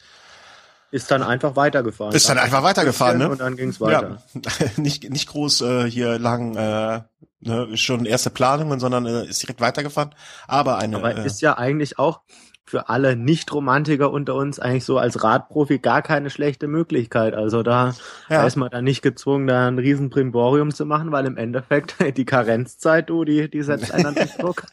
ist 0.95 1.11
dann 1.11 1.25
einfach 1.25 1.57
weitergefahren. 1.57 2.15
Ist 2.15 2.29
dann 2.29 2.39
einfach 2.39 2.63
weitergefahren, 2.63 3.19
ne? 3.19 3.29
Und 3.29 3.41
dann 3.41 3.57
ging's 3.57 3.81
weiter. 3.81 4.23
Ja. 4.33 4.67
nicht, 4.77 5.11
nicht 5.11 5.29
groß 5.29 5.63
äh, 5.63 5.91
hier 5.91 6.21
lang 6.21 6.55
äh, 6.55 7.01
ne, 7.41 7.77
schon 7.77 8.07
erste 8.07 8.31
Planungen, 8.31 8.79
sondern 8.79 9.05
äh, 9.05 9.27
ist 9.27 9.43
direkt 9.43 9.61
weitergefahren. 9.61 10.15
Aber 10.47 10.79
eine. 10.79 10.99
Aber 10.99 11.17
äh, 11.17 11.27
ist 11.27 11.43
ja 11.43 11.59
eigentlich 11.59 11.99
auch 11.99 12.21
für 12.67 12.89
alle 12.89 13.15
Nicht-Romantiker 13.15 14.11
unter 14.11 14.35
uns 14.35 14.59
eigentlich 14.59 14.85
so 14.85 14.99
als 14.99 15.23
Radprofi 15.23 15.79
gar 15.79 16.01
keine 16.01 16.31
schlechte 16.31 16.67
Möglichkeit. 16.67 17.35
Also 17.35 17.63
da, 17.63 17.95
ja. 18.31 18.47
ist 18.47 18.57
man 18.57 18.71
dann 18.71 18.85
nicht 18.85 19.03
gezwungen, 19.03 19.47
da 19.47 19.69
ein 19.69 19.79
riesen 19.79 20.09
Primborium 20.09 20.73
zu 20.73 20.87
machen, 20.87 21.13
weil 21.13 21.27
im 21.27 21.37
Endeffekt 21.37 21.97
die 22.17 22.25
Karenzzeit, 22.25 23.11
du, 23.11 23.25
die, 23.25 23.51
die 23.51 23.63
setzt 23.63 23.93
einen 23.93 24.15
dann 24.15 24.31
Druck. 24.39 24.65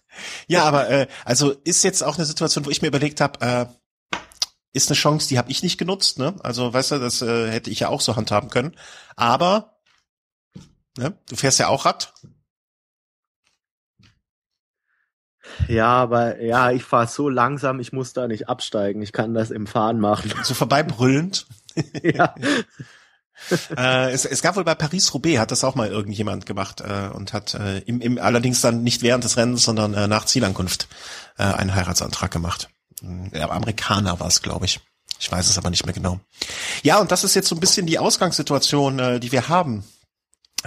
ja, 0.47 0.63
aber 0.63 0.89
äh, 0.89 1.07
also 1.25 1.53
ist 1.65 1.83
jetzt 1.83 2.03
auch 2.03 2.17
eine 2.17 2.25
Situation, 2.25 2.65
wo 2.65 2.69
ich 2.69 2.81
mir 2.81 2.87
überlegt 2.87 3.19
habe, 3.19 3.41
äh, 3.41 3.65
ist 4.73 4.89
eine 4.89 4.95
Chance, 4.95 5.27
die 5.27 5.37
habe 5.37 5.51
ich 5.51 5.63
nicht 5.63 5.77
genutzt, 5.77 6.17
ne? 6.17 6.35
Also 6.43 6.73
weißt 6.73 6.91
du, 6.91 6.99
das 6.99 7.21
äh, 7.21 7.51
hätte 7.51 7.69
ich 7.69 7.81
ja 7.81 7.89
auch 7.89 7.99
so 7.99 8.15
handhaben 8.15 8.49
können. 8.49 8.75
Aber 9.17 9.81
ne, 10.97 11.13
du 11.29 11.35
fährst 11.35 11.59
ja 11.59 11.67
auch 11.67 11.85
Rad 11.85 12.13
Ja, 15.67 15.87
aber 15.87 16.41
ja, 16.41 16.71
ich 16.71 16.83
fahre 16.83 17.07
so 17.07 17.29
langsam, 17.29 17.79
ich 17.79 17.91
muss 17.91 18.13
da 18.13 18.27
nicht 18.27 18.49
absteigen. 18.49 19.01
Ich 19.01 19.11
kann 19.11 19.33
das 19.33 19.51
im 19.51 19.67
Fahren 19.67 19.99
machen. 19.99 20.31
So 20.43 20.53
vorbeibrüllend. 20.53 21.45
ja. 22.03 22.35
äh, 23.77 24.11
es, 24.11 24.25
es 24.25 24.41
gab 24.41 24.55
wohl 24.55 24.63
bei 24.63 24.75
Paris-Roubaix, 24.75 25.39
hat 25.39 25.51
das 25.51 25.63
auch 25.63 25.75
mal 25.75 25.89
irgendjemand 25.89 26.45
gemacht 26.45 26.81
äh, 26.81 27.09
und 27.13 27.33
hat 27.33 27.53
äh, 27.53 27.79
im, 27.79 28.01
im, 28.01 28.17
allerdings 28.19 28.61
dann 28.61 28.83
nicht 28.83 29.01
während 29.01 29.23
des 29.23 29.37
Rennens, 29.37 29.63
sondern 29.63 29.93
äh, 29.93 30.07
nach 30.07 30.25
Zielankunft 30.25 30.87
äh, 31.37 31.43
einen 31.43 31.73
Heiratsantrag 31.73 32.31
gemacht. 32.31 32.69
Ja, 33.33 33.49
Amerikaner 33.49 34.19
war 34.19 34.27
es, 34.27 34.41
glaube 34.41 34.65
ich. 34.65 34.79
Ich 35.19 35.31
weiß 35.31 35.49
es 35.49 35.57
aber 35.57 35.69
nicht 35.69 35.85
mehr 35.85 35.93
genau. 35.93 36.19
Ja, 36.83 36.99
und 36.99 37.11
das 37.11 37.23
ist 37.23 37.35
jetzt 37.35 37.47
so 37.47 37.55
ein 37.55 37.59
bisschen 37.59 37.85
die 37.85 37.99
Ausgangssituation, 37.99 38.99
äh, 38.99 39.19
die 39.19 39.31
wir 39.31 39.49
haben. 39.49 39.83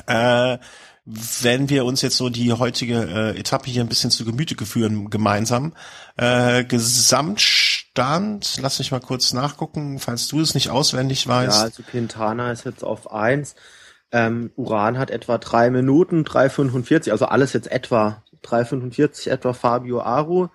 Äh, 0.06 0.58
wenn 1.06 1.68
wir 1.68 1.84
uns 1.84 2.00
jetzt 2.00 2.16
so 2.16 2.30
die 2.30 2.52
heutige 2.52 3.02
äh, 3.02 3.38
Etappe 3.38 3.70
hier 3.70 3.82
ein 3.82 3.88
bisschen 3.88 4.10
zu 4.10 4.24
Gemüte 4.24 4.54
geführen 4.54 5.10
gemeinsam. 5.10 5.74
Äh, 6.16 6.64
Gesamtstand, 6.64 8.58
lass 8.62 8.78
mich 8.78 8.90
mal 8.90 9.00
kurz 9.00 9.34
nachgucken, 9.34 9.98
falls 9.98 10.28
du 10.28 10.40
es 10.40 10.54
nicht 10.54 10.70
auswendig 10.70 11.26
weißt. 11.26 11.58
Ja, 11.58 11.64
also 11.64 11.82
Quintana 11.82 12.52
ist 12.52 12.64
jetzt 12.64 12.82
auf 12.82 13.12
eins. 13.12 13.54
Ähm, 14.12 14.52
Uran 14.56 14.96
hat 14.96 15.10
etwa 15.10 15.36
drei 15.38 15.70
Minuten, 15.70 16.24
3,45, 16.24 17.10
also 17.10 17.26
alles 17.26 17.52
jetzt 17.52 17.70
etwa 17.70 18.22
3,45 18.42 19.28
etwa 19.28 19.52
Fabio 19.52 20.00
Aru. 20.00 20.48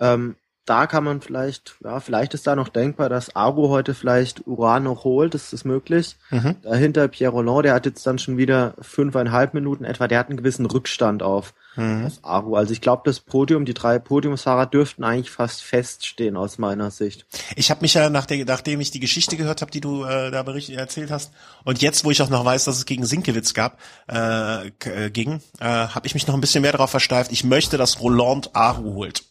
Ähm, 0.00 0.36
da 0.64 0.86
kann 0.86 1.02
man 1.02 1.20
vielleicht, 1.20 1.74
ja, 1.82 1.98
vielleicht 1.98 2.34
ist 2.34 2.46
da 2.46 2.54
noch 2.54 2.68
denkbar, 2.68 3.08
dass 3.08 3.34
Argo 3.34 3.68
heute 3.68 3.94
vielleicht 3.94 4.46
Uran 4.46 4.84
noch 4.84 5.02
holt, 5.02 5.34
das 5.34 5.52
ist 5.52 5.64
möglich. 5.64 6.16
Mhm. 6.30 6.56
Dahinter 6.62 7.08
Pierre 7.08 7.32
Roland, 7.32 7.64
der 7.64 7.74
hat 7.74 7.84
jetzt 7.84 8.06
dann 8.06 8.20
schon 8.20 8.36
wieder 8.36 8.74
fünfeinhalb 8.80 9.54
Minuten 9.54 9.84
etwa, 9.84 10.06
der 10.06 10.20
hat 10.20 10.28
einen 10.28 10.36
gewissen 10.36 10.66
Rückstand 10.66 11.24
auf, 11.24 11.52
mhm. 11.74 12.06
auf 12.06 12.12
Argo. 12.22 12.54
Also 12.54 12.72
ich 12.72 12.80
glaube, 12.80 13.02
das 13.04 13.18
Podium, 13.18 13.64
die 13.64 13.74
drei 13.74 13.98
Podiumsfahrer 13.98 14.66
dürften 14.66 15.02
eigentlich 15.02 15.32
fast 15.32 15.64
feststehen 15.64 16.36
aus 16.36 16.58
meiner 16.58 16.92
Sicht. 16.92 17.26
Ich 17.56 17.70
habe 17.72 17.80
mich 17.80 17.94
ja, 17.94 18.08
nach 18.08 18.26
der, 18.26 18.44
nachdem 18.44 18.80
ich 18.80 18.92
die 18.92 19.00
Geschichte 19.00 19.36
gehört 19.36 19.62
habe, 19.62 19.72
die 19.72 19.80
du 19.80 20.04
äh, 20.04 20.30
da 20.30 20.44
berichtet 20.44 20.76
erzählt 20.76 21.10
hast, 21.10 21.32
und 21.64 21.82
jetzt, 21.82 22.04
wo 22.04 22.12
ich 22.12 22.22
auch 22.22 22.30
noch 22.30 22.44
weiß, 22.44 22.66
dass 22.66 22.76
es 22.76 22.86
gegen 22.86 23.04
Sinkewitz 23.04 23.52
gab, 23.52 23.78
äh, 24.08 24.68
äh, 24.68 25.10
ging, 25.10 25.40
äh, 25.58 25.64
habe 25.64 26.06
ich 26.06 26.14
mich 26.14 26.28
noch 26.28 26.34
ein 26.34 26.40
bisschen 26.40 26.62
mehr 26.62 26.72
darauf 26.72 26.90
versteift. 26.90 27.32
Ich 27.32 27.42
möchte, 27.42 27.78
dass 27.78 28.00
Roland 28.00 28.54
Aru 28.54 28.94
holt. 28.94 29.24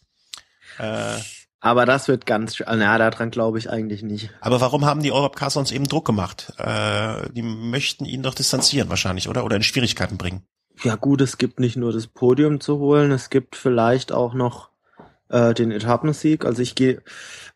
Äh, 0.78 1.18
aber 1.60 1.86
das 1.86 2.08
wird 2.08 2.26
ganz, 2.26 2.58
na, 2.60 2.98
daran 2.98 3.30
glaube 3.30 3.58
ich 3.58 3.70
eigentlich 3.70 4.02
nicht. 4.02 4.30
Aber 4.40 4.60
warum 4.60 4.84
haben 4.84 5.00
die 5.00 5.12
Europcar 5.12 5.48
sonst 5.48 5.70
eben 5.70 5.86
Druck 5.86 6.04
gemacht? 6.04 6.52
Äh, 6.58 7.30
die 7.30 7.42
möchten 7.42 8.04
ihn 8.04 8.22
doch 8.22 8.34
distanzieren 8.34 8.90
wahrscheinlich, 8.90 9.28
oder? 9.28 9.44
Oder 9.44 9.56
in 9.56 9.62
Schwierigkeiten 9.62 10.18
bringen. 10.18 10.42
Ja 10.82 10.96
gut, 10.96 11.20
es 11.20 11.38
gibt 11.38 11.60
nicht 11.60 11.76
nur 11.76 11.92
das 11.92 12.08
Podium 12.08 12.60
zu 12.60 12.78
holen, 12.78 13.12
es 13.12 13.30
gibt 13.30 13.54
vielleicht 13.54 14.10
auch 14.10 14.34
noch 14.34 14.70
äh, 15.28 15.54
den 15.54 15.70
Etappensieg. 15.70 16.44
Also 16.44 16.62
ich 16.62 16.74
gehe, 16.74 17.02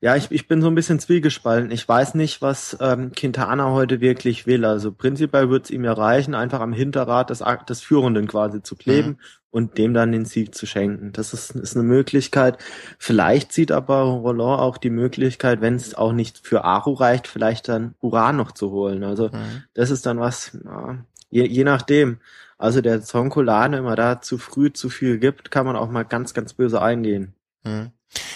ja, 0.00 0.14
ich, 0.16 0.30
ich 0.30 0.46
bin 0.46 0.60
so 0.60 0.68
ein 0.68 0.74
bisschen 0.74 0.98
zwiegespalten. 0.98 1.70
Ich 1.70 1.88
weiß 1.88 2.14
nicht, 2.14 2.42
was 2.42 2.76
ähm, 2.80 3.12
Quintana 3.12 3.70
heute 3.70 4.00
wirklich 4.00 4.46
will. 4.46 4.64
Also 4.64 4.92
prinzipiell 4.92 5.48
wird 5.48 5.64
es 5.64 5.70
ihm 5.70 5.84
ja 5.84 5.92
reichen, 5.92 6.34
einfach 6.34 6.60
am 6.60 6.72
Hinterrad 6.72 7.30
des, 7.30 7.42
des 7.68 7.80
Führenden 7.80 8.26
quasi 8.26 8.62
zu 8.62 8.76
kleben 8.76 9.08
mhm. 9.08 9.18
und 9.50 9.78
dem 9.78 9.94
dann 9.94 10.12
den 10.12 10.26
Sieg 10.26 10.54
zu 10.54 10.66
schenken. 10.66 11.12
Das 11.12 11.32
ist, 11.32 11.52
ist 11.52 11.76
eine 11.76 11.84
Möglichkeit. 11.84 12.58
Vielleicht 12.98 13.52
sieht 13.52 13.72
aber 13.72 14.02
Roland 14.02 14.60
auch 14.60 14.76
die 14.76 14.90
Möglichkeit, 14.90 15.60
wenn 15.60 15.76
es 15.76 15.94
auch 15.94 16.12
nicht 16.12 16.46
für 16.46 16.64
Aru 16.64 16.92
reicht, 16.92 17.26
vielleicht 17.26 17.68
dann 17.68 17.94
Uran 18.00 18.36
noch 18.36 18.52
zu 18.52 18.70
holen. 18.70 19.02
Also 19.02 19.28
mhm. 19.28 19.64
das 19.74 19.90
ist 19.90 20.04
dann 20.04 20.20
was, 20.20 20.58
ja, 20.64 20.98
je, 21.30 21.46
je 21.46 21.64
nachdem. 21.64 22.18
Also 22.58 22.80
der 22.80 23.02
Zonkolane 23.02 23.78
immer 23.78 23.96
da 23.96 24.22
zu 24.22 24.38
früh 24.38 24.72
zu 24.72 24.88
viel 24.88 25.18
gibt, 25.18 25.50
kann 25.50 25.66
man 25.66 25.76
auch 25.76 25.90
mal 25.90 26.04
ganz, 26.04 26.32
ganz 26.32 26.54
böse 26.54 26.80
eingehen. 26.80 27.34
Hm. 27.64 27.90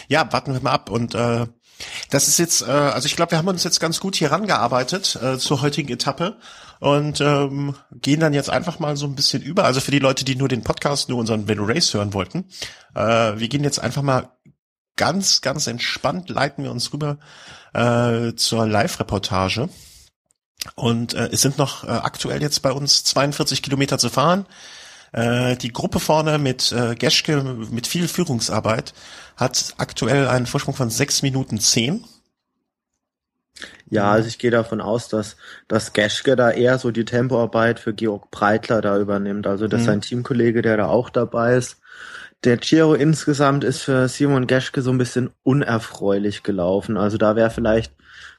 Ja, 0.09 0.33
warten 0.33 0.53
wir 0.53 0.61
mal 0.61 0.73
ab. 0.73 0.91
Und 0.91 1.15
äh, 1.15 1.47
das 2.11 2.29
ist 2.29 2.39
jetzt, 2.39 2.63
äh, 2.63 2.71
also 2.71 3.07
ich 3.07 3.17
glaube, 3.17 3.33
wir 3.33 3.39
haben 3.39 3.49
uns 3.49 3.65
jetzt 3.65 3.81
ganz 3.81 4.01
gut 4.01 4.17
hier 4.17 4.33
rangearbeitet 4.33 5.17
äh, 5.23 5.39
zur 5.39 5.63
heutigen 5.63 5.91
Etappe 5.91 6.39
und 6.81 7.21
ähm, 7.21 7.75
gehen 7.93 8.21
dann 8.21 8.35
jetzt 8.35 8.51
einfach 8.51 8.79
mal 8.79 8.97
so 8.97 9.07
ein 9.07 9.15
bisschen 9.15 9.43
über. 9.43 9.65
Also 9.65 9.81
für 9.81 9.91
die 9.91 9.99
Leute, 9.99 10.25
die 10.25 10.37
nur 10.37 10.49
den 10.49 10.63
Podcast, 10.63 11.09
nur 11.09 11.19
unseren 11.19 11.49
Velo 11.49 11.65
Race 11.65 11.95
hören 11.95 12.13
wollten, 12.13 12.47
äh, 12.95 13.39
wir 13.39 13.49
gehen 13.49 13.65
jetzt 13.65 13.81
einfach 13.81 14.03
mal 14.03 14.31
ganz, 14.97 15.41
ganz 15.41 15.67
entspannt, 15.67 16.29
leiten 16.29 16.65
wir 16.65 16.71
uns 16.71 16.93
rüber 16.93 17.19
äh, 17.73 18.35
zur 18.35 18.67
Live-Reportage. 18.67 19.69
Und 20.75 21.15
äh, 21.15 21.31
es 21.33 21.41
sind 21.41 21.57
noch 21.57 21.85
äh, 21.85 21.89
aktuell 21.89 22.43
jetzt 22.43 22.61
bei 22.61 22.73
uns 22.73 23.05
42 23.05 23.63
Kilometer 23.63 23.99
zu 23.99 24.11
fahren. 24.11 24.47
Äh, 25.13 25.57
die 25.57 25.73
Gruppe 25.73 26.01
vorne 26.01 26.39
mit 26.39 26.73
äh, 26.73 26.95
Geschke 26.95 27.43
mit 27.71 27.87
viel 27.87 28.09
Führungsarbeit 28.09 28.95
hat 29.37 29.75
aktuell 29.79 30.29
einen 30.29 30.47
Vorsprung 30.47 30.75
von 30.75 30.91
sechs 30.91 31.23
Minuten 31.23 31.59
zehn. 31.59 32.05
Ja, 33.89 34.13
also 34.13 34.29
ich 34.29 34.39
gehe 34.39 34.53
davon 34.53 34.81
aus, 34.81 35.09
dass, 35.09 35.37
dass 35.67 35.93
Geschke 35.93 36.37
da 36.37 36.51
eher 36.51 36.79
so 36.79 36.93
die 36.93 37.05
Tempoarbeit 37.05 37.81
für 37.81 37.93
Georg 37.93 38.31
Breitler 38.31 38.81
da 38.81 38.99
übernimmt. 38.99 39.47
Also 39.47 39.67
das 39.67 39.83
ist 39.83 39.87
mhm. 39.89 39.95
ein 39.95 40.01
Teamkollege, 40.01 40.63
der 40.63 40.77
da 40.77 40.87
auch 40.87 41.11
dabei 41.11 41.57
ist. 41.57 41.79
Der 42.45 42.57
Giro 42.57 42.95
insgesamt 42.95 43.65
ist 43.65 43.83
für 43.83 44.09
Simon 44.09 44.47
Geschke 44.47 44.81
so 44.81 44.91
ein 44.91 44.99
bisschen 44.99 45.31
unerfreulich 45.43 46.43
gelaufen. 46.43 46.97
Also 46.97 47.19
da 47.19 47.37
wäre 47.37 47.51
vielleicht 47.51 47.93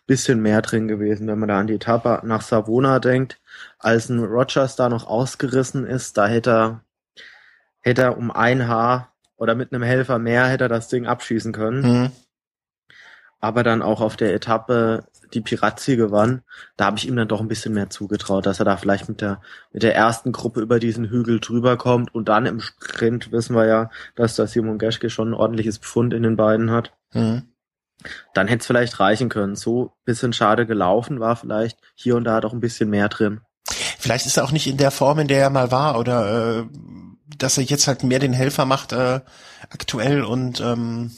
bisschen 0.08 0.42
mehr 0.42 0.62
drin 0.62 0.88
gewesen, 0.88 1.28
wenn 1.28 1.40
man 1.40 1.50
da 1.50 1.60
an 1.60 1.68
die 1.68 1.76
Etappe 1.76 2.22
nach 2.26 2.42
Savona 2.42 3.00
denkt 3.00 3.41
als 3.84 4.10
ein 4.10 4.24
Rogers 4.24 4.76
da 4.76 4.90
noch 4.90 5.08
ausgerissen 5.08 5.86
ist, 5.86 6.18
da 6.18 6.28
hätte 6.28 6.52
er, 6.52 6.84
hätte 7.82 8.02
er 8.04 8.18
um 8.18 8.32
ein 8.32 8.68
Haar 8.68 9.14
oder 9.38 9.56
mit 9.56 9.74
einem 9.74 9.84
Helfer 9.84 10.20
mehr 10.20 10.46
hätte 10.48 10.66
er 10.66 10.70
das 10.70 10.88
Ding 10.88 11.08
abschießen 11.08 11.52
können. 11.54 11.82
Mhm. 11.82 12.12
aber 13.40 13.64
dann 13.64 13.82
auch 13.82 14.02
auf 14.02 14.16
der 14.18 14.34
Etappe 14.36 15.06
die 15.34 15.42
Pirazzi 15.42 15.96
gewann, 15.96 16.44
da 16.78 16.86
habe 16.86 16.98
ich 16.98 17.08
ihm 17.08 17.16
dann 17.16 17.28
doch 17.28 17.42
ein 17.42 17.48
bisschen 17.48 17.74
mehr 17.74 17.90
zugetraut, 17.90 18.46
dass 18.46 18.60
er 18.60 18.66
da 18.66 18.78
vielleicht 18.78 19.10
mit 19.10 19.22
der 19.22 19.42
mit 19.72 19.82
der 19.82 19.96
ersten 19.96 20.32
Gruppe 20.32 20.62
über 20.62 20.78
diesen 20.80 21.06
Hügel 21.10 21.40
drüber 21.40 21.78
kommt 21.78 22.14
und 22.14 22.30
dann 22.30 22.46
im 22.46 22.60
Sprint 22.60 23.32
wissen 23.32 23.56
wir 23.56 23.66
ja, 23.66 23.90
dass 24.16 24.36
da 24.36 24.46
Simon 24.46 24.78
Geschke 24.78 25.10
schon 25.10 25.30
ein 25.30 25.34
ordentliches 25.34 25.80
Befund 25.80 26.14
in 26.14 26.22
den 26.24 26.36
beiden 26.36 26.70
hat. 26.70 26.94
Mhm. 27.14 27.44
Dann 28.34 28.48
hätte 28.48 28.62
es 28.62 28.68
vielleicht 28.68 29.00
reichen 29.00 29.30
können. 29.30 29.56
So 29.56 29.94
bisschen 30.06 30.34
schade 30.34 30.66
gelaufen 30.66 31.20
war 31.20 31.36
vielleicht 31.36 31.80
hier 31.96 32.16
und 32.16 32.26
da 32.26 32.42
doch 32.42 32.54
ein 32.54 32.60
bisschen 32.60 32.90
mehr 32.90 33.10
drin. 33.10 33.42
Vielleicht 34.02 34.26
ist 34.26 34.38
er 34.38 34.44
auch 34.44 34.52
nicht 34.52 34.66
in 34.66 34.78
der 34.78 34.90
Form, 34.90 35.20
in 35.20 35.28
der 35.28 35.42
er 35.42 35.50
mal 35.52 35.70
war, 35.70 36.00
oder 36.00 36.60
äh, 36.60 36.64
dass 37.38 37.58
er 37.58 37.64
jetzt 37.64 37.88
halt 37.88 38.04
mehr 38.04 38.18
den 38.18 38.34
Helfer 38.34 38.66
macht 38.66 38.94
äh, 38.94 39.22
aktuell 39.70 40.24
und 40.24 40.60
ähm, 40.60 41.12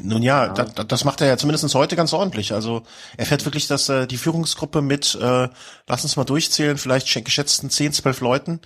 nun 0.00 0.22
ja, 0.22 0.46
ja. 0.46 0.52
Das, 0.52 0.86
das 0.86 1.04
macht 1.04 1.20
er 1.20 1.26
ja 1.26 1.36
zumindest 1.36 1.74
heute 1.74 1.96
ganz 1.96 2.12
ordentlich. 2.12 2.52
Also 2.52 2.84
er 3.16 3.26
fährt 3.26 3.44
wirklich 3.44 3.66
dass 3.66 3.88
äh, 3.88 4.06
die 4.06 4.16
Führungsgruppe 4.16 4.80
mit, 4.80 5.18
äh, 5.20 5.48
lass 5.88 6.04
uns 6.04 6.16
mal 6.16 6.22
durchzählen, 6.22 6.78
vielleicht 6.78 7.12
geschätzten 7.24 7.68
10, 7.68 7.94
12 7.94 8.20
Leuten, 8.20 8.60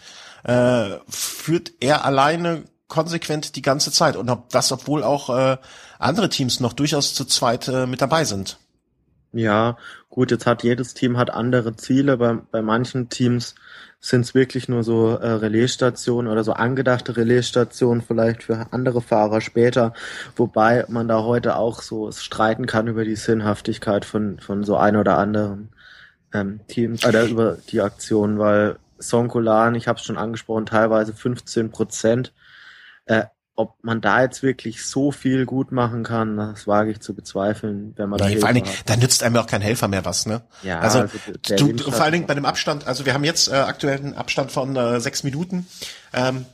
äh, 0.44 0.98
führt 1.08 1.72
er 1.80 2.04
alleine 2.04 2.64
konsequent 2.86 3.56
die 3.56 3.62
ganze 3.62 3.92
Zeit. 3.92 4.16
Und 4.16 4.28
ob 4.28 4.50
das, 4.50 4.72
obwohl 4.72 5.04
auch 5.04 5.30
äh, 5.30 5.56
andere 5.98 6.28
Teams 6.28 6.60
noch 6.60 6.74
durchaus 6.74 7.14
zu 7.14 7.24
zweit 7.24 7.66
äh, 7.68 7.86
mit 7.86 8.02
dabei 8.02 8.24
sind. 8.24 8.58
Ja, 9.32 9.78
gut, 10.10 10.30
jetzt 10.30 10.46
hat 10.46 10.62
jedes 10.62 10.92
Team 10.94 11.16
hat 11.16 11.30
andere 11.30 11.74
Ziele. 11.76 12.18
Bei, 12.18 12.34
bei 12.50 12.60
manchen 12.60 13.08
Teams 13.08 13.54
sind 13.98 14.22
es 14.22 14.34
wirklich 14.34 14.68
nur 14.68 14.82
so 14.82 15.10
äh, 15.10 15.26
Relaisstationen 15.26 16.30
oder 16.30 16.44
so 16.44 16.52
angedachte 16.52 17.16
Relaisstationen 17.16 18.02
vielleicht 18.02 18.42
für 18.42 18.66
andere 18.72 19.00
Fahrer 19.00 19.40
später, 19.40 19.94
wobei 20.36 20.84
man 20.88 21.08
da 21.08 21.22
heute 21.22 21.56
auch 21.56 21.80
so 21.82 22.10
streiten 22.12 22.66
kann 22.66 22.88
über 22.88 23.04
die 23.04 23.16
Sinnhaftigkeit 23.16 24.04
von, 24.04 24.38
von 24.40 24.64
so 24.64 24.76
ein 24.76 24.96
oder 24.96 25.16
anderen 25.18 25.70
ähm, 26.34 26.60
Teams, 26.66 27.06
oder 27.06 27.24
über 27.24 27.58
die 27.70 27.80
Aktion, 27.80 28.38
weil 28.38 28.76
Sonkolan, 28.98 29.76
ich 29.76 29.88
habe 29.88 29.98
es 29.98 30.04
schon 30.04 30.18
angesprochen, 30.18 30.66
teilweise 30.66 31.14
15 31.14 31.70
Prozent. 31.70 32.32
Äh, 33.06 33.24
ob 33.54 33.76
man 33.82 34.00
da 34.00 34.22
jetzt 34.22 34.42
wirklich 34.42 34.84
so 34.84 35.12
viel 35.12 35.44
gut 35.44 35.72
machen 35.72 36.04
kann, 36.04 36.36
das 36.36 36.66
wage 36.66 36.90
ich 36.90 37.00
zu 37.00 37.14
bezweifeln, 37.14 37.92
wenn 37.96 38.08
man 38.08 38.18
nee, 38.20 38.34
da 38.34 38.40
vor 38.40 38.48
allen 38.48 38.56
Dingen, 38.56 38.70
da 38.86 38.96
nützt 38.96 39.22
einem 39.22 39.36
auch 39.36 39.46
kein 39.46 39.60
Helfer 39.60 39.88
mehr 39.88 40.04
was, 40.04 40.24
ne? 40.24 40.42
Ja, 40.62 40.80
also, 40.80 41.00
also 41.00 41.18
du, 41.56 41.90
vor 41.90 42.02
allen 42.02 42.12
Dingen 42.12 42.26
bei 42.26 42.34
dem 42.34 42.46
Abstand, 42.46 42.86
also 42.86 43.04
wir 43.04 43.12
haben 43.12 43.24
jetzt 43.24 43.48
äh, 43.48 43.56
aktuell 43.56 43.98
einen 43.98 44.14
Abstand 44.14 44.52
von 44.52 44.74
äh, 44.76 45.00
sechs 45.00 45.22
Minuten. 45.22 45.66
Ähm, 46.14 46.46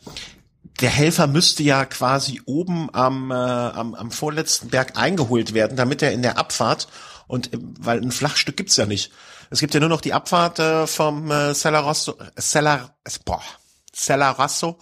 der 0.81 0.91
Helfer 0.91 1.27
müsste 1.29 1.63
ja 1.63 1.85
quasi 1.85 2.41
oben 2.47 2.89
am, 2.93 3.31
äh, 3.31 3.35
am, 3.35 3.95
am 3.95 4.11
vorletzten 4.11 4.69
Berg 4.69 4.97
eingeholt 4.97 5.55
werden, 5.55 5.77
damit 5.77 6.03
er 6.03 6.13
in 6.13 6.23
der 6.23 6.37
Abfahrt 6.37 6.89
und 7.29 7.53
äh, 7.53 7.59
weil 7.79 8.01
ein 8.01 8.11
Flachstück 8.11 8.57
gibt's 8.57 8.77
ja 8.77 8.87
nicht. 8.87 9.13
Es 9.51 9.61
gibt 9.61 9.73
ja 9.73 9.81
nur 9.81 9.89
noch 9.89 10.01
die 10.01 10.13
Abfahrt 10.13 10.59
äh, 10.59 10.87
vom 10.89 11.31
äh, 11.31 11.55
Cellarosso, 11.55 12.17
Cellar, 12.39 12.97
boah, 13.25 13.43
Cellarasso 13.95 14.79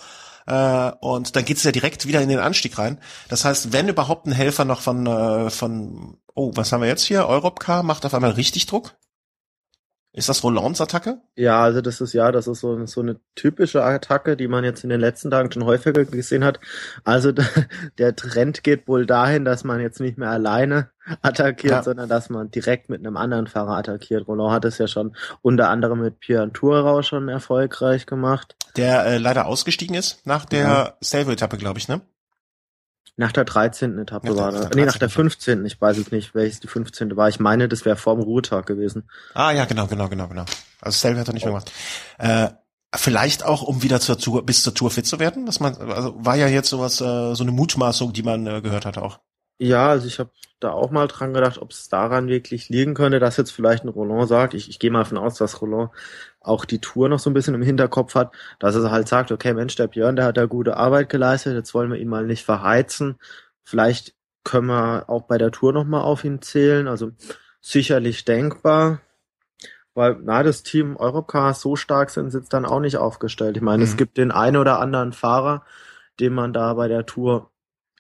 äh, 0.46 0.92
und 1.00 1.36
dann 1.36 1.44
geht's 1.44 1.64
ja 1.64 1.72
direkt 1.72 2.06
wieder 2.06 2.20
in 2.22 2.28
den 2.28 2.38
Anstieg 2.38 2.78
rein. 2.78 2.98
Das 3.28 3.44
heißt, 3.44 3.72
wenn 3.72 3.88
überhaupt 3.88 4.26
ein 4.26 4.32
Helfer 4.32 4.64
noch 4.64 4.80
von, 4.80 5.06
äh, 5.06 5.50
von 5.50 6.18
oh, 6.34 6.52
was 6.54 6.72
haben 6.72 6.82
wir 6.82 6.88
jetzt 6.88 7.04
hier? 7.04 7.26
Europcar 7.26 7.82
macht 7.82 8.04
auf 8.06 8.14
einmal 8.14 8.32
richtig 8.32 8.66
Druck. 8.66 8.94
Ist 10.12 10.30
das 10.30 10.42
Rolands 10.42 10.80
Attacke? 10.80 11.20
Ja, 11.34 11.62
also 11.62 11.82
das 11.82 12.00
ist 12.00 12.14
ja, 12.14 12.32
das 12.32 12.46
ist 12.46 12.60
so, 12.60 12.86
so 12.86 13.02
eine 13.02 13.20
typische 13.34 13.84
Attacke, 13.84 14.34
die 14.34 14.48
man 14.48 14.64
jetzt 14.64 14.82
in 14.82 14.88
den 14.88 15.00
letzten 15.00 15.30
Tagen 15.30 15.52
schon 15.52 15.66
häufiger 15.66 16.06
gesehen 16.06 16.42
hat. 16.42 16.58
Also 17.04 17.32
der 17.98 18.16
Trend 18.16 18.62
geht 18.64 18.88
wohl 18.88 19.04
dahin, 19.04 19.44
dass 19.44 19.62
man 19.62 19.78
jetzt 19.78 20.00
nicht 20.00 20.16
mehr 20.16 20.30
alleine 20.30 20.90
attackiert, 21.22 21.72
ja. 21.72 21.82
sondern 21.82 22.08
dass 22.08 22.30
man 22.30 22.50
direkt 22.50 22.88
mit 22.88 23.00
einem 23.00 23.16
anderen 23.16 23.46
Fahrer 23.46 23.76
attackiert. 23.76 24.26
Roland 24.26 24.52
hat 24.52 24.64
es 24.64 24.78
ja 24.78 24.88
schon 24.88 25.16
unter 25.42 25.68
anderem 25.68 26.00
mit 26.00 26.20
Pierre 26.20 26.52
Tourau 26.52 27.02
schon 27.02 27.28
erfolgreich 27.28 28.06
gemacht. 28.06 28.56
Der 28.76 29.04
äh, 29.06 29.18
leider 29.18 29.46
ausgestiegen 29.46 29.94
ist 29.94 30.26
nach 30.26 30.44
der 30.44 30.60
ja. 30.60 30.94
Stelvio-Etappe, 31.02 31.56
glaube 31.56 31.78
ich, 31.78 31.88
ne? 31.88 32.00
Nach 33.18 33.32
der 33.32 33.44
13. 33.44 33.98
Etappe 33.98 34.28
nach 34.28 34.36
war 34.36 34.52
das. 34.52 34.70
Nee, 34.74 34.84
nach 34.84 34.98
der 34.98 35.08
15. 35.08 35.64
Ich 35.64 35.80
weiß 35.80 35.96
es 35.96 36.12
nicht, 36.12 36.34
welches 36.34 36.60
die 36.60 36.68
15. 36.68 37.16
war. 37.16 37.28
Ich 37.30 37.40
meine, 37.40 37.66
das 37.66 37.86
wäre 37.86 37.96
vorm 37.96 38.20
Ruhetag 38.20 38.66
gewesen. 38.66 39.08
Ah, 39.32 39.52
ja, 39.52 39.64
genau, 39.64 39.86
genau, 39.86 40.08
genau, 40.08 40.28
genau. 40.28 40.44
Also 40.82 40.98
Stelvio 40.98 41.20
hat 41.20 41.28
er 41.28 41.34
nicht 41.34 41.44
mehr 41.44 41.52
gemacht. 41.52 41.72
Äh, 42.18 42.48
vielleicht 42.94 43.42
auch, 43.42 43.62
um 43.62 43.82
wieder 43.82 44.00
zur 44.00 44.18
Tour, 44.18 44.44
bis 44.44 44.62
zur 44.62 44.74
Tour 44.74 44.90
fit 44.90 45.06
zu 45.06 45.18
werden, 45.18 45.46
was 45.46 45.60
man, 45.60 45.74
also 45.76 46.14
war 46.18 46.36
ja 46.36 46.46
jetzt 46.46 46.68
sowas, 46.68 47.00
äh, 47.00 47.34
so 47.34 47.42
eine 47.42 47.52
Mutmaßung, 47.52 48.12
die 48.12 48.22
man 48.22 48.46
äh, 48.46 48.60
gehört 48.60 48.84
hat 48.84 48.98
auch. 48.98 49.20
Ja, 49.58 49.88
also 49.88 50.06
ich 50.06 50.18
habe 50.18 50.30
da 50.60 50.70
auch 50.70 50.90
mal 50.90 51.06
dran 51.06 51.34
gedacht, 51.34 51.58
ob 51.58 51.70
es 51.70 51.88
daran 51.88 52.28
wirklich 52.28 52.68
liegen 52.68 52.94
könnte, 52.94 53.20
dass 53.20 53.36
jetzt 53.36 53.50
vielleicht 53.50 53.84
ein 53.84 53.88
Roland 53.88 54.28
sagt, 54.28 54.54
ich, 54.54 54.68
ich 54.68 54.78
gehe 54.78 54.90
mal 54.90 55.00
davon 55.00 55.18
aus, 55.18 55.36
dass 55.36 55.60
Roland 55.60 55.90
auch 56.40 56.64
die 56.64 56.80
Tour 56.80 57.08
noch 57.08 57.18
so 57.18 57.30
ein 57.30 57.34
bisschen 57.34 57.54
im 57.54 57.62
Hinterkopf 57.62 58.14
hat, 58.14 58.32
dass 58.58 58.74
er 58.74 58.90
halt 58.90 59.08
sagt, 59.08 59.32
okay, 59.32 59.54
Mensch, 59.54 59.74
der 59.76 59.88
Björn, 59.88 60.16
der 60.16 60.26
hat 60.26 60.36
da 60.36 60.46
gute 60.46 60.76
Arbeit 60.76 61.08
geleistet, 61.08 61.54
jetzt 61.54 61.74
wollen 61.74 61.90
wir 61.90 61.98
ihn 61.98 62.08
mal 62.08 62.26
nicht 62.26 62.44
verheizen. 62.44 63.18
Vielleicht 63.64 64.14
können 64.44 64.68
wir 64.68 65.10
auch 65.10 65.22
bei 65.22 65.38
der 65.38 65.50
Tour 65.50 65.72
nochmal 65.72 66.02
auf 66.02 66.24
ihn 66.24 66.40
zählen. 66.40 66.88
Also 66.88 67.10
sicherlich 67.60 68.24
denkbar. 68.24 69.00
Weil, 69.94 70.18
na, 70.22 70.42
das 70.42 70.62
Team 70.62 70.96
Europcar 70.96 71.54
so 71.54 71.74
stark 71.74 72.10
sind, 72.10 72.30
sitzt 72.30 72.52
dann 72.52 72.66
auch 72.66 72.80
nicht 72.80 72.98
aufgestellt. 72.98 73.56
Ich 73.56 73.62
meine, 73.62 73.78
mhm. 73.78 73.90
es 73.90 73.96
gibt 73.96 74.18
den 74.18 74.30
einen 74.30 74.58
oder 74.58 74.78
anderen 74.78 75.12
Fahrer, 75.12 75.64
den 76.20 76.34
man 76.34 76.52
da 76.52 76.74
bei 76.74 76.86
der 76.86 77.06
Tour 77.06 77.50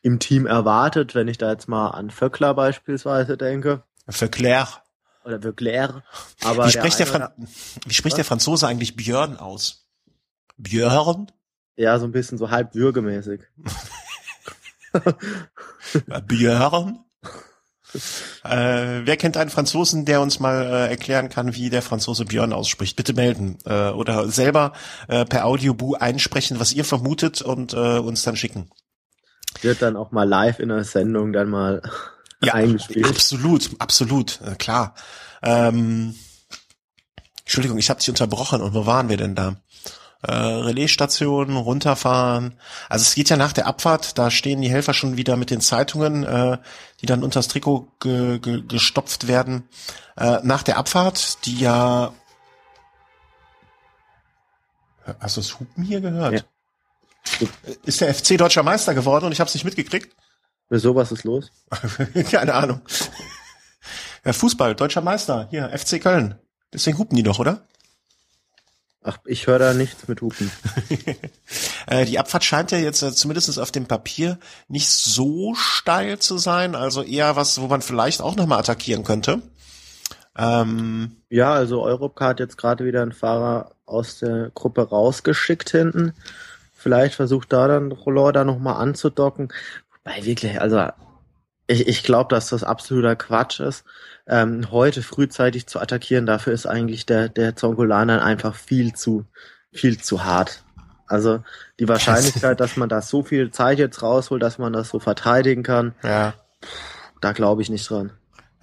im 0.06 0.20
Team 0.20 0.46
erwartet, 0.46 1.16
wenn 1.16 1.26
ich 1.26 1.36
da 1.36 1.50
jetzt 1.50 1.68
mal 1.68 1.88
an 1.88 2.12
Vöckler 2.12 2.54
beispielsweise 2.54 3.36
denke. 3.36 3.82
Vöckler. 4.08 4.68
Oder 5.24 5.42
Vöckler. 5.42 6.04
Aber 6.44 6.66
wie 6.66 6.70
spricht, 6.70 7.00
der, 7.00 7.06
der, 7.06 7.34
wie 7.84 7.92
spricht 7.92 8.16
der 8.16 8.24
Franzose 8.24 8.68
eigentlich 8.68 8.94
Björn 8.94 9.36
aus? 9.36 9.88
Björn? 10.58 11.32
Ja, 11.74 11.98
so 11.98 12.04
ein 12.04 12.12
bisschen 12.12 12.38
so 12.38 12.52
halb 12.52 12.76
würgemäßig. 12.76 13.40
Björn? 16.28 17.00
Äh, 18.44 19.00
wer 19.06 19.16
kennt 19.16 19.36
einen 19.36 19.50
Franzosen, 19.50 20.04
der 20.04 20.20
uns 20.20 20.38
mal 20.38 20.66
äh, 20.66 20.88
erklären 20.88 21.30
kann, 21.30 21.56
wie 21.56 21.68
der 21.68 21.82
Franzose 21.82 22.26
Björn 22.26 22.52
ausspricht? 22.52 22.94
Bitte 22.94 23.12
melden 23.12 23.58
äh, 23.64 23.88
oder 23.88 24.28
selber 24.28 24.72
äh, 25.08 25.24
per 25.24 25.46
Audiobu 25.46 25.94
einsprechen, 25.94 26.60
was 26.60 26.72
ihr 26.72 26.84
vermutet 26.84 27.42
und 27.42 27.72
äh, 27.72 27.98
uns 27.98 28.22
dann 28.22 28.36
schicken. 28.36 28.70
Wird 29.62 29.82
dann 29.82 29.96
auch 29.96 30.12
mal 30.12 30.28
live 30.28 30.58
in 30.58 30.68
der 30.68 30.84
Sendung 30.84 31.32
dann 31.32 31.48
mal 31.48 31.82
ja, 32.42 32.54
eingespielt. 32.54 33.06
Absolut, 33.06 33.70
absolut, 33.78 34.40
äh, 34.42 34.54
klar. 34.56 34.94
Ähm, 35.42 36.14
Entschuldigung, 37.40 37.78
ich 37.78 37.90
habe 37.90 38.00
dich 38.00 38.10
unterbrochen 38.10 38.60
und 38.60 38.74
wo 38.74 38.86
waren 38.86 39.08
wir 39.08 39.16
denn 39.16 39.34
da? 39.34 39.56
Äh, 40.22 40.32
Relaisstation, 40.32 41.56
runterfahren. 41.56 42.54
Also 42.88 43.02
es 43.02 43.14
geht 43.14 43.28
ja 43.28 43.36
nach 43.36 43.52
der 43.52 43.66
Abfahrt, 43.66 44.18
da 44.18 44.30
stehen 44.30 44.60
die 44.60 44.70
Helfer 44.70 44.94
schon 44.94 45.16
wieder 45.16 45.36
mit 45.36 45.50
den 45.50 45.60
Zeitungen, 45.60 46.24
äh, 46.24 46.58
die 47.00 47.06
dann 47.06 47.22
unters 47.22 47.48
Trikot 47.48 47.88
ge 48.00 48.38
ge 48.38 48.62
gestopft 48.66 49.28
werden. 49.28 49.68
Äh, 50.16 50.38
nach 50.42 50.62
der 50.62 50.78
Abfahrt, 50.78 51.44
die 51.46 51.58
ja 51.58 52.12
Hast 55.20 55.36
du 55.36 55.40
das 55.40 55.60
Hupen 55.60 55.84
hier 55.84 56.00
gehört? 56.00 56.32
Ja. 56.34 56.40
Ist 57.84 58.00
der 58.00 58.14
FC 58.14 58.38
deutscher 58.38 58.62
Meister 58.62 58.94
geworden 58.94 59.26
und 59.26 59.32
ich 59.32 59.40
habe 59.40 59.48
es 59.48 59.54
nicht 59.54 59.64
mitgekriegt? 59.64 60.14
Wieso, 60.68 60.94
was 60.94 61.12
ist 61.12 61.24
los? 61.24 61.50
Keine 62.30 62.54
Ahnung. 62.54 62.80
Ja, 64.24 64.32
Fußball, 64.32 64.74
deutscher 64.74 65.02
Meister, 65.02 65.46
hier, 65.50 65.70
FC 65.76 66.00
Köln. 66.00 66.36
Deswegen 66.72 66.98
hupen 66.98 67.16
die 67.16 67.22
doch, 67.22 67.38
oder? 67.38 67.66
Ach, 69.02 69.18
ich 69.24 69.46
höre 69.46 69.60
da 69.60 69.72
nichts 69.72 70.08
mit 70.08 70.20
Hupen. 70.20 70.50
Äh, 71.88 72.04
die 72.04 72.18
Abfahrt 72.18 72.42
scheint 72.42 72.72
ja 72.72 72.78
jetzt 72.78 73.00
äh, 73.02 73.12
zumindest 73.12 73.60
auf 73.60 73.70
dem 73.70 73.86
Papier 73.86 74.40
nicht 74.66 74.88
so 74.88 75.54
steil 75.54 76.18
zu 76.18 76.36
sein, 76.36 76.74
also 76.74 77.04
eher 77.04 77.36
was, 77.36 77.60
wo 77.60 77.68
man 77.68 77.80
vielleicht 77.80 78.20
auch 78.20 78.34
nochmal 78.34 78.58
attackieren 78.58 79.04
könnte. 79.04 79.40
Ähm, 80.36 81.12
ja, 81.30 81.52
also 81.52 81.84
Europcar 81.84 82.30
hat 82.30 82.40
jetzt 82.40 82.58
gerade 82.58 82.84
wieder 82.84 83.02
einen 83.02 83.12
Fahrer 83.12 83.70
aus 83.84 84.18
der 84.18 84.50
Gruppe 84.52 84.88
rausgeschickt 84.88 85.70
hinten. 85.70 86.12
Vielleicht 86.76 87.14
versucht 87.14 87.52
da 87.52 87.66
dann 87.66 87.90
Rollor 87.90 88.32
da 88.32 88.44
nochmal 88.44 88.76
anzudocken. 88.76 89.52
Wobei 90.04 90.24
wirklich, 90.24 90.60
also 90.60 90.88
ich, 91.66 91.88
ich 91.88 92.02
glaube, 92.02 92.28
dass 92.34 92.50
das 92.50 92.62
absoluter 92.62 93.16
Quatsch 93.16 93.60
ist. 93.60 93.84
Ähm, 94.28 94.70
heute 94.70 95.02
frühzeitig 95.02 95.66
zu 95.66 95.80
attackieren, 95.80 96.26
dafür 96.26 96.52
ist 96.52 96.66
eigentlich 96.66 97.06
der, 97.06 97.28
der 97.28 97.56
Zongolaner 97.56 98.22
einfach 98.22 98.54
viel 98.54 98.92
zu, 98.92 99.24
viel 99.72 100.00
zu 100.00 100.24
hart. 100.24 100.64
Also 101.06 101.42
die 101.78 101.88
Wahrscheinlichkeit, 101.88 102.60
dass 102.60 102.76
man 102.76 102.88
da 102.88 103.00
so 103.00 103.22
viel 103.22 103.50
Zeit 103.50 103.78
jetzt 103.78 104.02
rausholt, 104.02 104.42
dass 104.42 104.58
man 104.58 104.72
das 104.72 104.88
so 104.88 104.98
verteidigen 104.98 105.62
kann, 105.62 105.94
ja. 106.02 106.34
da 107.20 107.32
glaube 107.32 107.62
ich 107.62 107.70
nicht 107.70 107.88
dran. 107.88 108.12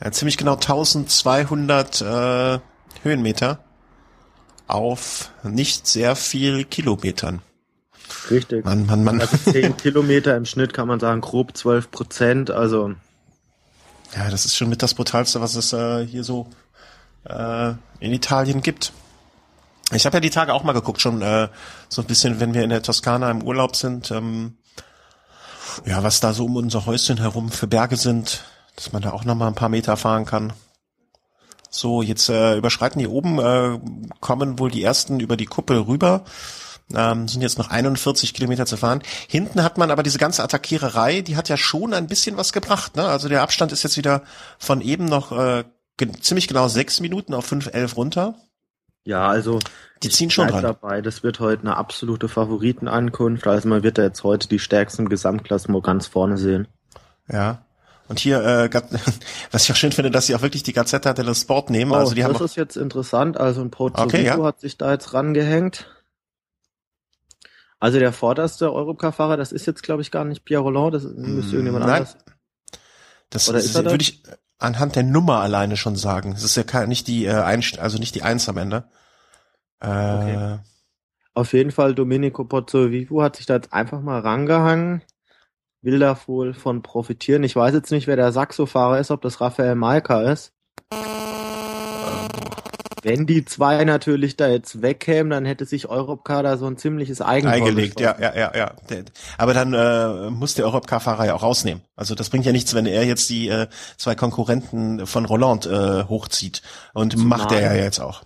Ja, 0.04 0.12
ziemlich 0.12 0.38
genau 0.38 0.54
1200 0.54 2.02
äh, 2.02 2.60
Höhenmeter 3.04 3.60
auf 4.68 5.32
nicht 5.44 5.88
sehr 5.88 6.16
viel 6.16 6.66
Kilometern. 6.66 7.42
Richtig. 8.30 8.66
Mann, 8.66 8.86
Mann, 8.86 9.04
Mann. 9.04 9.22
Also 9.22 9.38
10 9.38 9.78
Kilometer 9.78 10.36
im 10.36 10.46
Schnitt 10.46 10.74
kann 10.74 10.88
man 10.88 11.00
sagen, 11.00 11.22
grob 11.22 11.56
12 11.56 11.92
Prozent, 11.92 12.52
also. 12.52 12.94
Ja, 14.16 14.30
das 14.30 14.46
ist 14.46 14.56
schon 14.56 14.70
mit 14.70 14.84
das 14.84 14.94
Brutalste, 14.94 15.42
was 15.42 15.56
es 15.56 15.74
äh, 15.74 16.06
hier 16.06 16.24
so 16.24 16.48
äh, 17.26 17.74
in 18.00 18.14
Italien 18.14 18.62
gibt. 18.62 18.94
Ich 19.92 20.06
habe 20.06 20.18
ja 20.18 20.22
die 20.22 20.30
Tage 20.30 20.54
auch 20.54 20.64
mal 20.64 20.74
geguckt, 20.74 21.02
schon 21.02 21.22
äh, 21.22 21.50
so 21.90 22.02
ein 22.02 22.08
bisschen, 22.08 22.40
wenn 22.40 22.54
wir 22.54 22.64
in 22.64 22.70
der 22.70 22.82
Toskana 22.82 23.30
im 23.30 23.44
Urlaub 23.44 23.76
sind, 23.76 24.12
ähm, 24.12 24.58
ja, 25.86 26.04
was 26.04 26.20
da 26.20 26.34
so 26.34 26.46
um 26.46 26.56
unser 26.56 26.86
Häuschen 26.86 27.18
herum 27.18 27.52
für 27.52 27.68
Berge 27.68 27.98
sind, 27.98 28.44
dass 28.76 28.92
man 28.92 29.02
da 29.02 29.12
auch 29.12 29.26
noch 29.26 29.36
mal 29.36 29.48
ein 29.48 29.56
paar 29.56 29.70
Meter 29.70 29.98
fahren 29.98 30.26
kann. 30.26 30.54
So, 31.70 32.02
jetzt 32.02 32.30
äh, 32.30 32.56
überschreiten 32.56 33.00
die 33.00 33.08
oben, 33.08 33.40
äh, 33.40 33.80
kommen 34.20 34.60
wohl 34.60 34.70
die 34.70 34.84
ersten 34.84 35.20
über 35.20 35.38
die 35.38 35.48
Kuppel 35.48 35.80
rüber. 35.80 36.24
Ähm, 36.94 37.28
sind 37.28 37.42
jetzt 37.42 37.58
noch 37.58 37.70
41 37.70 38.34
Kilometer 38.34 38.66
zu 38.66 38.78
fahren. 38.78 39.02
Hinten 39.28 39.64
hat 39.64 39.78
man 39.78 39.90
aber 39.90 40.04
diese 40.04 40.18
ganze 40.18 40.44
Attackiererei, 40.44 41.22
die 41.22 41.38
hat 41.38 41.50
ja 41.50 41.58
schon 41.58 41.94
ein 41.94 42.08
bisschen 42.08 42.38
was 42.38 42.54
gebracht. 42.54 42.96
Ne? 42.96 43.06
Also 43.06 43.30
der 43.30 43.42
Abstand 43.42 43.72
ist 43.72 43.84
jetzt 43.84 43.98
wieder 43.98 44.24
von 44.60 44.82
eben 44.82 45.06
noch 45.06 45.32
äh, 45.32 45.64
ge 45.98 46.12
ziemlich 46.22 46.48
genau 46.48 46.68
sechs 46.68 47.00
Minuten 47.00 47.34
auf 47.34 47.52
5,11 47.52 47.96
runter. 47.96 48.36
Ja, 49.06 49.28
also 49.28 49.60
die 50.02 50.10
ziehen 50.10 50.30
schon 50.30 50.48
dran. 50.48 50.64
dabei. 50.64 51.02
Das 51.02 51.24
wird 51.24 51.40
heute 51.40 51.64
eine 51.64 51.78
absolute 51.78 52.28
Favoritenankunft. 52.28 53.48
Also 53.48 53.68
man 53.68 53.84
wird 53.84 53.98
da 53.98 54.04
jetzt 54.04 54.24
heute 54.24 54.48
die 54.48 54.60
stärksten 54.60 55.10
Gesamtklassement 55.10 55.84
ganz 55.84 56.08
vorne 56.08 56.38
sehen. 56.38 56.68
Ja. 57.30 57.66
Und 58.08 58.20
hier, 58.20 58.44
äh, 58.44 58.70
was 59.52 59.64
ich 59.64 59.72
auch 59.72 59.76
schön 59.76 59.92
finde, 59.92 60.12
dass 60.12 60.28
sie 60.28 60.36
auch 60.36 60.42
wirklich 60.42 60.64
die 60.64 60.74
Gazzetta 60.74 61.14
dello 61.14 61.34
Sport 61.34 61.70
nehmen. 61.70 61.92
Oh, 61.92 61.96
also 61.96 62.14
die 62.14 62.22
das 62.22 62.34
haben 62.34 62.46
ist 62.46 62.56
jetzt 62.56 62.78
interessant. 62.78 63.38
Also 63.38 63.62
ein 63.62 63.72
Pozzo 63.72 64.04
Okay, 64.04 64.26
ja. 64.26 64.42
hat 64.44 64.60
sich 64.60 64.78
da 64.78 64.92
jetzt 64.92 65.14
rangehängt. 65.14 65.88
Also 67.84 68.00
der 68.00 68.14
vorderste 68.14 68.72
Europcar-Fahrer, 68.72 69.36
das 69.36 69.52
ist 69.52 69.66
jetzt 69.66 69.84
glaube 69.84 70.02
ich 70.04 70.10
gar 70.10 70.24
nicht 70.24 70.46
Pierre 70.46 70.64
Roland, 70.64 70.94
das 70.96 71.04
müsste 71.04 71.56
irgendjemand 71.58 71.86
Nein. 71.86 71.96
anders. 72.04 72.18
Das 73.30 73.50
Oder 73.50 73.58
ist, 73.58 73.76
das? 73.76 73.84
würde 73.84 74.02
ich 74.02 74.24
anhand 74.58 74.96
der 74.96 75.04
Nummer 75.04 75.40
alleine 75.42 75.76
schon 75.76 75.98
sagen. 75.98 76.32
Es 76.32 76.46
ist 76.46 76.56
ja 76.56 76.64
kein- 76.64 76.88
nicht 76.88 77.08
die 77.08 77.26
äh, 77.26 77.32
also 77.34 77.98
nicht 77.98 78.16
die 78.16 78.24
Eins 78.24 78.48
am 78.48 78.56
Ende. 78.58 78.86
Äh, 79.82 79.88
Okay. 79.90 80.60
Auf 81.34 81.52
jeden 81.52 81.72
Fall 81.72 81.94
Domenico 81.94 82.46
Pozzovivo 82.46 83.22
hat 83.22 83.36
sich 83.36 83.48
da 83.48 83.56
jetzt 83.56 83.74
einfach 83.74 84.00
mal 84.00 84.22
rangehangen. 84.22 85.02
Will 85.82 86.00
da 86.00 86.18
wohl 86.28 86.54
von 86.54 86.84
profitieren. 86.84 87.44
Ich 87.44 87.58
weiß 87.58 87.74
jetzt 87.74 87.92
nicht, 87.92 88.08
wer 88.08 88.16
der 88.16 88.32
Saxo-Fahrer 88.32 89.00
ist, 89.00 89.12
ob 89.12 89.22
das 89.24 89.42
Raphael 89.42 89.76
Malka 89.76 90.22
ist. 90.32 90.54
Wenn 93.04 93.26
die 93.26 93.44
zwei 93.44 93.84
natürlich 93.84 94.38
da 94.38 94.48
jetzt 94.48 94.82
wegkämen, 94.82 95.30
dann 95.30 95.46
hätte 95.46 95.66
sich 95.66 95.90
Europcar 95.90 96.42
da 96.42 96.58
so 96.58 96.66
ein 96.66 96.78
ziemliches 96.78 97.22
Eigentor 97.22 97.58
eingelegt, 97.58 98.00
ja, 98.00 98.16
ja, 98.20 98.34
ja, 98.34 98.56
ja. 98.56 98.72
Aber 99.38 99.54
dann 99.54 99.74
äh, 99.74 100.30
muss 100.30 100.56
der 100.56 100.66
Europcar-Fahrer 100.66 101.26
ja 101.26 101.36
auch 101.36 101.44
rausnehmen. 101.44 101.84
Also 101.96 102.16
das 102.16 102.30
bringt 102.30 102.46
ja 102.46 102.54
nichts, 102.54 102.74
wenn 102.74 102.86
er 102.86 103.04
jetzt 103.04 103.30
die 103.30 103.50
äh, 103.50 103.68
zwei 103.98 104.16
Konkurrenten 104.16 105.06
von 105.06 105.26
Roland 105.26 105.66
äh, 105.66 106.06
hochzieht. 106.06 106.62
Und 106.94 107.12
Zumal- 107.12 107.40
macht 107.40 107.52
er 107.52 107.62
ja 107.62 107.84
jetzt 107.84 108.00
auch. 108.00 108.24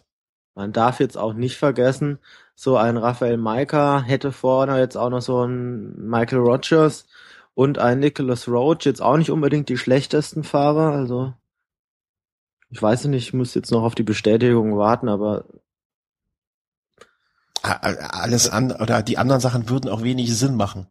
Man 0.53 0.73
darf 0.73 0.99
jetzt 0.99 1.17
auch 1.17 1.33
nicht 1.33 1.57
vergessen, 1.57 2.19
so 2.55 2.77
ein 2.77 2.97
Raphael 2.97 3.37
Maika 3.37 4.01
hätte 4.01 4.31
vorne 4.31 4.79
jetzt 4.79 4.97
auch 4.97 5.11
noch 5.11 5.21
so 5.21 5.43
ein 5.43 6.09
Michael 6.09 6.39
Rogers 6.39 7.05
und 7.53 7.77
ein 7.77 7.99
Nicholas 7.99 8.47
Roach, 8.47 8.85
jetzt 8.85 9.01
auch 9.01 9.17
nicht 9.17 9.29
unbedingt 9.29 9.69
die 9.69 9.77
schlechtesten 9.77 10.43
Fahrer, 10.43 10.93
also 10.93 11.33
ich 12.69 12.81
weiß 12.81 13.05
nicht, 13.05 13.27
ich 13.27 13.33
muss 13.33 13.53
jetzt 13.55 13.71
noch 13.71 13.83
auf 13.83 13.95
die 13.95 14.03
Bestätigung 14.03 14.77
warten, 14.77 15.09
aber 15.09 15.45
Alles 17.61 18.49
an 18.49 18.71
oder 18.71 19.01
die 19.03 19.17
anderen 19.17 19.41
Sachen 19.41 19.69
würden 19.69 19.89
auch 19.89 20.03
wenig 20.03 20.35
Sinn 20.37 20.55
machen. 20.55 20.87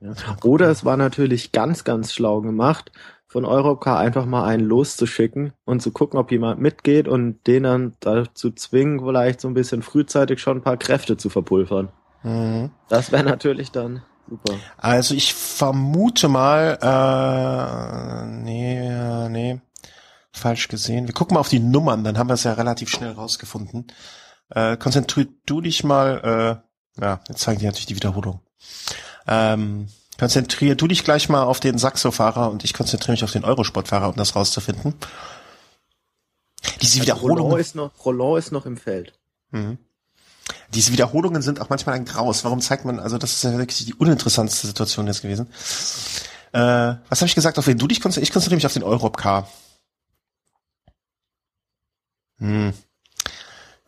ja. 0.00 0.12
oder 0.42 0.70
es 0.70 0.84
war 0.84 0.96
natürlich 0.96 1.52
ganz, 1.52 1.84
ganz 1.84 2.12
schlau 2.12 2.40
gemacht, 2.40 2.90
von 3.26 3.44
Europcar 3.44 3.98
einfach 3.98 4.24
mal 4.24 4.44
einen 4.44 4.64
loszuschicken 4.64 5.52
und 5.64 5.82
zu 5.82 5.92
gucken, 5.92 6.18
ob 6.18 6.32
jemand 6.32 6.60
mitgeht 6.60 7.08
und 7.08 7.46
den 7.46 7.64
dann 7.64 7.96
dazu 8.00 8.50
zwingen, 8.50 9.00
vielleicht 9.00 9.40
so 9.40 9.48
ein 9.48 9.54
bisschen 9.54 9.82
frühzeitig 9.82 10.40
schon 10.40 10.58
ein 10.58 10.62
paar 10.62 10.78
Kräfte 10.78 11.16
zu 11.16 11.28
verpulvern. 11.28 11.90
Mhm. 12.22 12.70
Das 12.88 13.12
wäre 13.12 13.24
natürlich 13.24 13.70
dann 13.70 14.02
super. 14.28 14.54
Also 14.78 15.14
ich 15.14 15.34
vermute 15.34 16.28
mal, 16.28 16.78
äh, 16.80 18.26
nee, 18.42 19.28
nee, 19.28 19.60
falsch 20.38 20.68
gesehen. 20.68 21.06
Wir 21.06 21.14
gucken 21.14 21.34
mal 21.34 21.40
auf 21.40 21.48
die 21.48 21.60
Nummern, 21.60 22.04
dann 22.04 22.18
haben 22.18 22.28
wir 22.28 22.34
es 22.34 22.44
ja 22.44 22.54
relativ 22.54 22.88
schnell 22.88 23.12
rausgefunden. 23.12 23.86
Äh, 24.50 24.76
konzentrier 24.76 25.26
du 25.46 25.60
dich 25.60 25.84
mal, 25.84 26.62
äh, 26.98 27.02
ja, 27.02 27.20
jetzt 27.28 27.40
zeigen 27.40 27.60
die 27.60 27.66
natürlich 27.66 27.86
die 27.86 27.96
Wiederholung. 27.96 28.40
Ähm, 29.26 29.88
konzentrier 30.18 30.74
du 30.74 30.86
dich 30.88 31.04
gleich 31.04 31.28
mal 31.28 31.44
auf 31.44 31.60
den 31.60 31.78
Saxo-Fahrer 31.78 32.50
und 32.50 32.64
ich 32.64 32.74
konzentriere 32.74 33.12
mich 33.12 33.24
auf 33.24 33.32
den 33.32 33.44
Eurosport-Fahrer, 33.44 34.08
um 34.08 34.16
das 34.16 34.34
rauszufinden. 34.34 34.94
Diese 36.80 37.00
Also 37.00 37.12
Roland 37.12 37.38
Wiederholungen, 37.38 37.60
ist 37.60 37.74
noch, 37.74 38.04
Roland 38.04 38.38
ist 38.38 38.52
noch 38.52 38.66
im 38.66 38.76
Feld. 38.76 39.12
mhm. 39.50 39.78
diese 40.74 40.92
Wiederholungen 40.92 41.42
sind 41.42 41.60
auch 41.60 41.68
manchmal 41.68 41.94
ein 41.94 42.04
Graus. 42.04 42.44
Warum 42.44 42.60
zeigt 42.60 42.84
man, 42.84 42.98
also 42.98 43.18
das 43.18 43.32
ist 43.32 43.44
ja 43.44 43.56
wirklich 43.56 43.84
die 43.84 43.94
uninteressanteste 43.94 44.66
Situation 44.66 45.06
jetzt 45.06 45.22
gewesen. 45.22 45.48
Äh, 46.52 46.96
was 47.08 47.20
habe 47.20 47.26
ich 47.26 47.34
gesagt, 47.34 47.58
auf 47.58 47.66
wen 47.66 47.78
du 47.78 47.86
dich 47.86 48.00
konzentrierst? 48.00 48.30
Ich 48.30 48.32
konzentriere 48.32 48.56
mich 48.56 48.66
auf 48.66 48.72
den 48.72 48.82
Europcar. 48.82 49.48
Hm. 52.38 52.72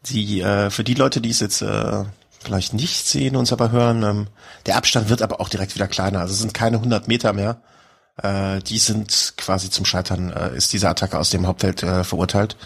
Die, 0.07 0.41
äh, 0.41 0.71
für 0.71 0.85
die 0.85 0.95
Leute, 0.95 1.21
die 1.21 1.31
es 1.31 1.41
jetzt 1.41 1.63
äh, 1.63 2.05
vielleicht 2.43 2.73
nicht 2.73 3.07
sehen, 3.07 3.37
uns 3.37 3.53
aber 3.53 3.71
hören, 3.71 4.03
ähm, 4.03 4.27
der 4.67 4.77
Abstand 4.77 5.09
wird 5.09 5.23
aber 5.23 5.41
auch 5.41 5.49
direkt 5.49 5.75
wieder 5.75 5.89
kleiner. 5.89 6.21
Also 6.21 6.33
es 6.33 6.41
sind 6.41 6.55
keine 6.55 6.79
100 6.79 7.07
Meter 7.07 7.33
mehr. 7.33 7.63
Äh, 8.23 8.61
die 8.61 8.79
sind 8.79 9.35
quasi 9.37 9.71
zum 9.71 9.85
Scheitern, 9.85 10.31
äh, 10.31 10.57
ist 10.57 10.73
diese 10.73 10.89
Attacke 10.89 11.19
aus 11.19 11.31
dem 11.31 11.47
Hauptfeld 11.47 11.83
äh, 11.83 12.05
verurteilt. 12.05 12.57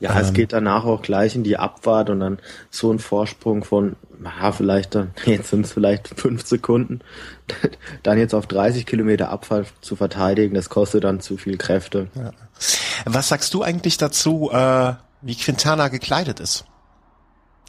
Ja, 0.00 0.12
Ähm. 0.12 0.20
es 0.20 0.32
geht 0.32 0.52
danach 0.52 0.84
auch 0.84 1.02
gleich 1.02 1.34
in 1.34 1.42
die 1.44 1.56
Abfahrt 1.56 2.10
und 2.10 2.20
dann 2.20 2.38
so 2.70 2.92
ein 2.92 2.98
Vorsprung 2.98 3.64
von, 3.64 3.96
ja, 4.22 4.52
vielleicht 4.52 4.94
dann, 4.94 5.12
jetzt 5.24 5.50
sind 5.50 5.66
es 5.66 5.72
vielleicht 5.72 6.08
fünf 6.20 6.46
Sekunden, 6.46 7.00
dann 8.02 8.18
jetzt 8.18 8.34
auf 8.34 8.46
30 8.46 8.86
Kilometer 8.86 9.30
Abfahrt 9.30 9.72
zu 9.80 9.96
verteidigen, 9.96 10.54
das 10.54 10.68
kostet 10.70 11.04
dann 11.04 11.20
zu 11.20 11.36
viel 11.36 11.56
Kräfte. 11.56 12.08
Was 13.04 13.28
sagst 13.28 13.54
du 13.54 13.62
eigentlich 13.62 13.96
dazu, 13.98 14.50
äh, 14.52 14.94
wie 15.22 15.34
Quintana 15.36 15.88
gekleidet 15.88 16.40
ist? 16.40 16.64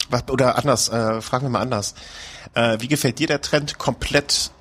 Was, 0.09 0.27
oder 0.29 0.57
anders, 0.57 0.89
äh, 0.89 1.21
fragen 1.21 1.45
wir 1.45 1.49
mal 1.49 1.61
anders. 1.61 1.93
Äh, 2.53 2.77
wie 2.79 2.87
gefällt 2.87 3.19
dir 3.19 3.27
der 3.27 3.41
Trend, 3.41 3.77
komplett 3.77 4.51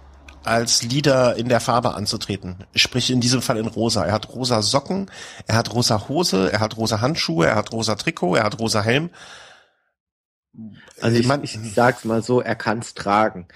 als 0.49 0.83
Leader 0.83 1.37
in 1.37 1.49
der 1.49 1.61
Farbe 1.61 1.95
anzutreten? 1.95 2.65
Sprich 2.75 3.11
in 3.11 3.21
diesem 3.21 3.43
Fall 3.43 3.59
in 3.59 3.67
rosa. 3.67 4.05
Er 4.05 4.13
hat 4.13 4.29
rosa 4.31 4.63
Socken, 4.63 5.11
er 5.47 5.57
hat 5.57 5.73
rosa 5.75 6.09
Hose, 6.09 6.51
er 6.53 6.61
hat 6.61 6.77
rosa 6.77 7.01
Handschuhe, 7.01 7.47
er 7.47 7.55
hat 7.57 7.73
rosa 7.73 7.95
Trikot, 7.95 8.37
er 8.37 8.45
hat 8.45 8.59
rosa 8.59 8.83
Helm. 8.83 9.11
Also 11.01 11.17
ich, 11.19 11.27
Man- 11.27 11.45
ich 11.45 11.59
sag's 11.75 12.05
mal 12.05 12.23
so, 12.23 12.41
er 12.41 12.57
kann's 12.57 12.95
tragen. 12.95 13.47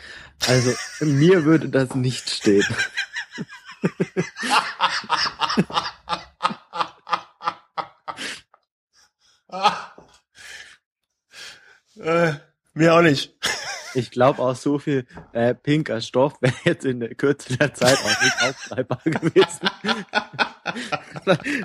Also 0.47 0.73
mir 1.01 1.45
würde 1.45 1.69
das 1.69 1.95
nicht 1.95 2.31
stehen. 2.31 2.65
Äh, 11.97 12.33
mir 12.75 12.95
auch 12.95 13.03
nicht. 13.03 13.35
Ich 13.95 14.11
glaube 14.11 14.41
auch 14.41 14.57
so 14.57 14.79
viel 14.79 15.07
äh, 15.33 15.55
pinker 15.55 16.01
Stoff 16.01 16.41
wäre 16.41 16.55
jetzt 16.65 16.85
in 16.85 17.01
der 17.01 17.15
Kürze 17.15 17.57
der 17.57 17.75
Zeit 17.75 17.99
auch 17.99 18.23
nicht 18.23 18.43
aufschreibbar 18.43 19.01
gewesen. 19.05 19.71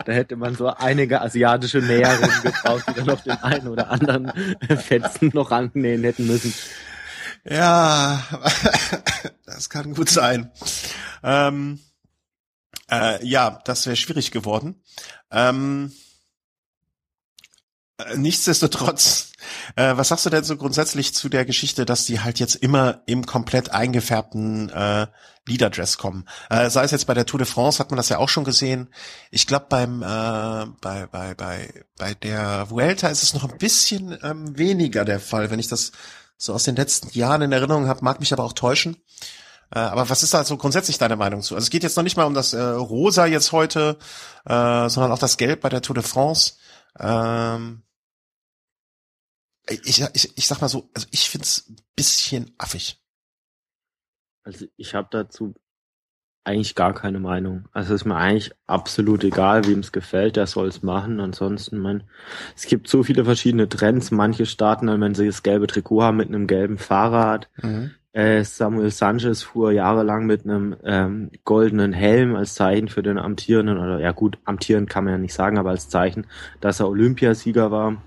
da 0.05 0.11
hätte 0.11 0.35
man 0.35 0.55
so 0.55 0.67
einige 0.67 1.21
asiatische 1.21 1.79
Näherinnen 1.79 2.41
gebraucht, 2.43 2.85
die 2.89 2.93
dann 2.93 3.05
noch 3.05 3.21
den 3.21 3.37
einen 3.43 3.67
oder 3.67 3.89
anderen 3.89 4.31
Fetzen 4.77 5.31
noch 5.33 5.51
annähen 5.51 6.03
hätten 6.03 6.27
müssen. 6.27 6.53
Ja, 7.49 8.23
das 9.45 9.69
kann 9.69 9.93
gut 9.93 10.09
sein. 10.09 10.51
Ähm, 11.23 11.79
äh, 12.91 13.25
ja, 13.25 13.61
das 13.65 13.85
wäre 13.85 13.95
schwierig 13.95 14.31
geworden. 14.31 14.81
Ähm, 15.31 15.91
äh, 15.91 16.06
nichtsdestotrotz, 18.15 19.31
äh, 19.75 19.97
was 19.97 20.09
sagst 20.09 20.25
du 20.25 20.29
denn 20.29 20.43
so 20.43 20.55
grundsätzlich 20.55 21.15
zu 21.15 21.29
der 21.29 21.45
Geschichte, 21.45 21.85
dass 21.85 22.05
die 22.05 22.19
halt 22.19 22.39
jetzt 22.39 22.55
immer 22.55 23.01
im 23.07 23.25
komplett 23.25 23.71
eingefärbten 23.71 24.69
äh, 24.69 25.07
Leaderdress 25.47 25.97
kommen? 25.97 26.27
Äh, 26.49 26.69
sei 26.69 26.83
es 26.83 26.91
jetzt 26.91 27.07
bei 27.07 27.15
der 27.15 27.25
Tour 27.25 27.39
de 27.39 27.47
France, 27.47 27.79
hat 27.79 27.89
man 27.89 27.97
das 27.97 28.09
ja 28.09 28.19
auch 28.19 28.29
schon 28.29 28.43
gesehen. 28.43 28.89
Ich 29.31 29.47
glaube 29.47 29.65
beim 29.69 30.03
äh, 30.03 30.65
bei 30.79 31.07
bei 31.07 31.33
bei 31.33 31.85
bei 31.97 32.13
der 32.13 32.69
Vuelta 32.69 33.07
ist 33.07 33.23
es 33.23 33.33
noch 33.33 33.49
ein 33.49 33.57
bisschen 33.57 34.17
ähm, 34.23 34.57
weniger 34.57 35.03
der 35.03 35.19
Fall, 35.19 35.49
wenn 35.49 35.59
ich 35.59 35.67
das 35.67 35.91
so 36.37 36.53
aus 36.53 36.63
den 36.63 36.75
letzten 36.75 37.09
Jahren 37.17 37.41
in 37.41 37.51
Erinnerung 37.51 37.87
habe, 37.87 38.03
mag 38.03 38.19
mich 38.19 38.31
aber 38.31 38.43
auch 38.43 38.53
täuschen. 38.53 38.97
Äh, 39.73 39.79
aber 39.79 40.07
was 40.09 40.21
ist 40.21 40.35
da 40.35 40.43
so 40.43 40.55
grundsätzlich 40.57 40.99
deine 40.99 41.15
Meinung 41.15 41.41
zu? 41.41 41.55
Also 41.55 41.65
es 41.65 41.71
geht 41.71 41.83
jetzt 41.83 41.97
noch 41.97 42.03
nicht 42.03 42.15
mal 42.15 42.25
um 42.25 42.35
das 42.35 42.53
äh, 42.53 42.61
Rosa 42.61 43.25
jetzt 43.25 43.51
heute, 43.51 43.97
äh, 44.45 44.87
sondern 44.87 45.11
auch 45.11 45.19
das 45.19 45.37
Gelb 45.37 45.61
bei 45.61 45.69
der 45.69 45.81
Tour 45.81 45.95
de 45.95 46.03
France. 46.03 46.53
Ähm, 46.99 47.81
ich, 49.69 50.01
ich, 50.13 50.37
ich 50.37 50.47
sag 50.47 50.61
mal 50.61 50.69
so, 50.69 50.89
also 50.93 51.07
ich 51.11 51.29
find's 51.29 51.69
ein 51.69 51.77
bisschen 51.95 52.51
affig. 52.57 53.01
Also 54.43 54.65
ich 54.77 54.95
habe 54.95 55.07
dazu 55.11 55.55
eigentlich 56.45 56.75
gar 56.75 56.93
keine 56.93 57.19
Meinung. 57.19 57.67
Also 57.73 57.93
ist 57.93 58.05
mir 58.05 58.15
eigentlich 58.15 58.53
absolut 58.67 59.25
egal, 59.25 59.67
wem 59.67 59.79
es 59.79 59.91
gefällt, 59.91 60.37
der 60.37 60.47
soll 60.47 60.69
es 60.69 60.81
machen. 60.81 61.19
Ansonsten, 61.19 61.77
man, 61.77 62.03
es 62.55 62.65
gibt 62.65 62.87
so 62.87 63.03
viele 63.03 63.25
verschiedene 63.25 63.67
Trends. 63.67 64.11
Manche 64.11 64.45
starten 64.45 64.87
dann, 64.87 65.01
wenn 65.01 65.13
sie 65.13 65.25
das 65.25 65.43
gelbe 65.43 65.67
Trikot 65.67 66.03
haben, 66.03 66.17
mit 66.17 66.29
einem 66.29 66.47
gelben 66.47 66.77
Fahrrad. 66.77 67.49
Mhm. 67.61 67.91
Äh, 68.13 68.45
Samuel 68.45 68.91
Sanchez 68.91 69.43
fuhr 69.43 69.73
jahrelang 69.73 70.25
mit 70.25 70.45
einem 70.45 70.77
ähm, 70.85 71.31
goldenen 71.43 71.91
Helm 71.91 72.35
als 72.35 72.55
Zeichen 72.55 72.87
für 72.87 73.03
den 73.03 73.17
amtierenden, 73.17 73.77
oder 73.77 73.99
ja 73.99 74.13
gut, 74.13 74.37
amtierend 74.45 74.89
kann 74.89 75.03
man 75.03 75.13
ja 75.13 75.19
nicht 75.19 75.33
sagen, 75.33 75.57
aber 75.57 75.71
als 75.71 75.89
Zeichen, 75.89 76.25
dass 76.61 76.79
er 76.79 76.87
Olympiasieger 76.87 77.69
war 77.69 78.01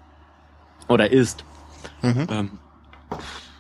oder 0.89 1.13
ist. 1.13 1.45
Mhm. 2.03 2.27
Ähm, 2.31 2.59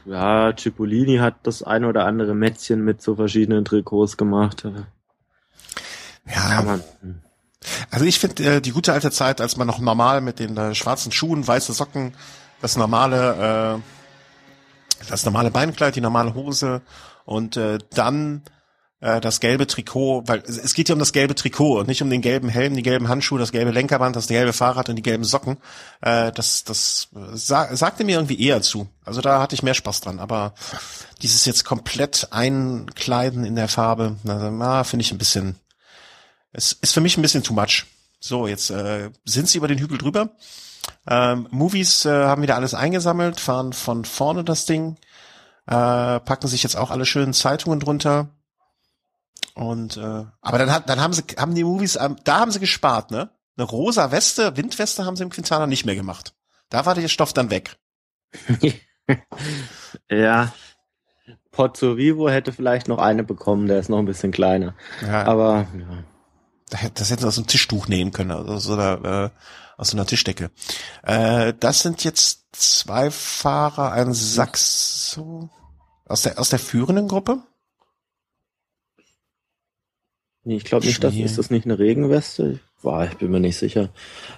ja, 0.04 0.54
Cipollini 0.56 1.18
hat 1.18 1.36
das 1.42 1.62
ein 1.62 1.84
oder 1.84 2.06
andere 2.06 2.34
Mätzchen 2.34 2.84
mit 2.84 3.02
so 3.02 3.16
verschiedenen 3.16 3.64
Trikots 3.64 4.16
gemacht. 4.16 4.64
Ja. 6.26 6.62
Man, 6.62 6.82
hm. 7.00 7.20
also 7.90 8.04
ich 8.04 8.18
finde 8.18 8.56
äh, 8.56 8.60
die 8.60 8.72
gute 8.72 8.92
alte 8.92 9.10
Zeit, 9.10 9.40
als 9.40 9.56
man 9.56 9.66
noch 9.66 9.78
normal 9.78 10.20
mit 10.20 10.38
den 10.38 10.56
äh, 10.56 10.74
schwarzen 10.74 11.12
Schuhen, 11.12 11.46
weiße 11.46 11.72
Socken, 11.72 12.14
das 12.60 12.76
normale, 12.76 13.78
äh, 13.78 15.08
das 15.08 15.24
normale 15.24 15.50
Beinkleid, 15.50 15.96
die 15.96 16.00
normale 16.00 16.34
Hose 16.34 16.82
und 17.24 17.56
äh, 17.56 17.78
dann 17.94 18.42
äh, 19.00 19.20
das 19.20 19.40
gelbe 19.40 19.66
Trikot, 19.66 20.24
weil 20.26 20.42
es 20.46 20.74
geht 20.74 20.88
ja 20.88 20.94
um 20.94 20.98
das 20.98 21.12
gelbe 21.12 21.34
Trikot 21.34 21.80
und 21.80 21.88
nicht 21.88 22.02
um 22.02 22.10
den 22.10 22.20
gelben 22.20 22.48
Helm, 22.48 22.74
die 22.74 22.82
gelben 22.82 23.08
Handschuhe, 23.08 23.38
das 23.38 23.52
gelbe 23.52 23.70
Lenkerband, 23.70 24.14
das 24.14 24.28
gelbe 24.28 24.52
Fahrrad 24.52 24.88
und 24.88 24.96
die 24.96 25.02
gelben 25.02 25.24
Socken. 25.24 25.56
Äh, 26.02 26.32
das 26.32 26.64
das 26.64 27.08
sa 27.32 27.74
sagte 27.74 28.04
mir 28.04 28.16
irgendwie 28.16 28.40
eher 28.40 28.62
zu. 28.62 28.88
Also 29.04 29.20
da 29.20 29.40
hatte 29.40 29.54
ich 29.54 29.62
mehr 29.62 29.74
Spaß 29.74 30.02
dran. 30.02 30.18
Aber 30.18 30.54
dieses 31.22 31.46
jetzt 31.46 31.64
komplett 31.64 32.28
einkleiden 32.30 33.44
in 33.44 33.56
der 33.56 33.68
Farbe, 33.68 34.16
na, 34.22 34.84
finde 34.84 35.04
ich 35.04 35.12
ein 35.12 35.18
bisschen. 35.18 35.56
Es 36.52 36.72
ist 36.72 36.92
für 36.92 37.00
mich 37.00 37.16
ein 37.16 37.22
bisschen 37.22 37.42
too 37.42 37.54
much. 37.54 37.86
So, 38.18 38.46
jetzt 38.46 38.70
äh, 38.70 39.10
sind 39.24 39.48
sie 39.48 39.58
über 39.58 39.68
den 39.68 39.78
Hügel 39.78 39.96
drüber. 39.96 40.30
Ähm, 41.06 41.46
Movies 41.50 42.04
äh, 42.04 42.10
haben 42.10 42.42
wieder 42.42 42.56
alles 42.56 42.74
eingesammelt, 42.74 43.40
fahren 43.40 43.72
von 43.72 44.04
vorne 44.04 44.44
das 44.44 44.66
Ding, 44.66 44.96
äh, 45.66 46.20
packen 46.20 46.48
sich 46.48 46.62
jetzt 46.62 46.76
auch 46.76 46.90
alle 46.90 47.06
schönen 47.06 47.32
Zeitungen 47.32 47.80
drunter 47.80 48.28
und 49.54 49.96
äh, 49.96 50.24
aber 50.40 50.58
dann 50.58 50.72
hat, 50.72 50.88
dann 50.88 51.00
haben 51.00 51.12
sie 51.12 51.22
haben 51.38 51.54
die 51.54 51.64
Movies 51.64 51.96
ähm, 51.96 52.16
da 52.24 52.40
haben 52.40 52.50
sie 52.50 52.60
gespart, 52.60 53.10
ne? 53.10 53.30
Eine 53.56 53.66
rosa 53.66 54.10
Weste, 54.10 54.56
Windweste 54.56 55.04
haben 55.04 55.16
sie 55.16 55.22
im 55.22 55.30
Quintana 55.30 55.66
nicht 55.66 55.84
mehr 55.84 55.96
gemacht. 55.96 56.34
Da 56.70 56.86
war 56.86 56.94
der 56.94 57.08
Stoff 57.08 57.32
dann 57.32 57.50
weg. 57.50 57.76
ja. 60.10 60.52
Pozzo 61.50 61.96
Vivo 61.96 62.30
hätte 62.30 62.52
vielleicht 62.52 62.88
noch 62.88 62.98
eine 62.98 63.24
bekommen, 63.24 63.66
der 63.66 63.80
ist 63.80 63.88
noch 63.88 63.98
ein 63.98 64.06
bisschen 64.06 64.30
kleiner. 64.30 64.74
Ja. 65.02 65.24
Aber 65.24 65.66
ja. 65.74 66.04
Das 66.70 67.10
hätten 67.10 67.22
sie 67.22 67.26
aus 67.26 67.36
einem 67.36 67.48
Tischtuch 67.48 67.88
nähen 67.88 68.12
können, 68.12 68.30
also 68.30 68.52
aus 68.52 68.64
so 68.64 68.74
einer, 68.74 69.04
äh, 69.04 69.30
aus 69.76 69.90
so 69.90 69.96
einer 69.96 70.06
Tischdecke. 70.06 70.50
Äh, 71.02 71.52
das 71.58 71.80
sind 71.80 72.04
jetzt 72.04 72.46
zwei 72.52 73.10
Fahrer, 73.10 73.92
ein 73.92 74.14
Saxo 74.14 75.50
aus 76.06 76.22
der 76.22 76.38
aus 76.38 76.50
der 76.50 76.58
führenden 76.58 77.08
Gruppe. 77.08 77.42
Nee, 80.44 80.56
ich 80.56 80.64
glaube 80.64 80.86
nicht, 80.86 81.02
dass 81.04 81.14
ist 81.14 81.38
das 81.38 81.50
nicht 81.50 81.66
eine 81.66 81.78
Regenweste? 81.78 82.60
War, 82.82 83.04
ich 83.04 83.16
bin 83.18 83.30
mir 83.30 83.40
nicht 83.40 83.58
sicher. 83.58 83.90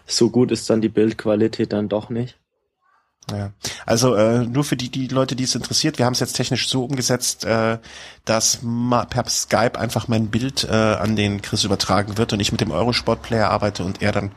So 0.05 0.31
gut 0.31 0.51
ist 0.51 0.69
dann 0.69 0.81
die 0.81 0.89
Bildqualität 0.89 1.73
dann 1.73 1.89
doch 1.89 2.11
nicht. 2.11 2.39
Ja, 3.31 3.53
also 3.87 4.17
äh, 4.17 4.45
nur 4.45 4.65
für 4.65 4.77
die, 4.77 4.89
die 4.89 5.07
Leute, 5.07 5.37
die 5.37 5.45
es 5.45 5.55
interessiert, 5.55 5.99
wir 5.99 6.07
haben 6.07 6.13
es 6.13 6.19
jetzt 6.19 6.33
technisch 6.33 6.69
so 6.69 6.85
umgesetzt, 6.85 7.45
äh, 7.45 7.79
dass 8.25 8.59
per 9.11 9.29
Skype 9.29 9.79
einfach 9.79 10.09
mein 10.09 10.27
Bild 10.27 10.65
äh, 10.65 10.73
an 10.73 11.15
den 11.15 11.41
Chris 11.41 11.63
übertragen 11.63 12.19
wird 12.19 12.33
und 12.33 12.41
ich 12.41 12.51
mit 12.51 12.61
dem 12.61 12.73
Eurosport-Player 12.73 13.49
arbeite 13.49 13.85
und 13.85 14.03
er 14.03 14.11
dann 14.11 14.33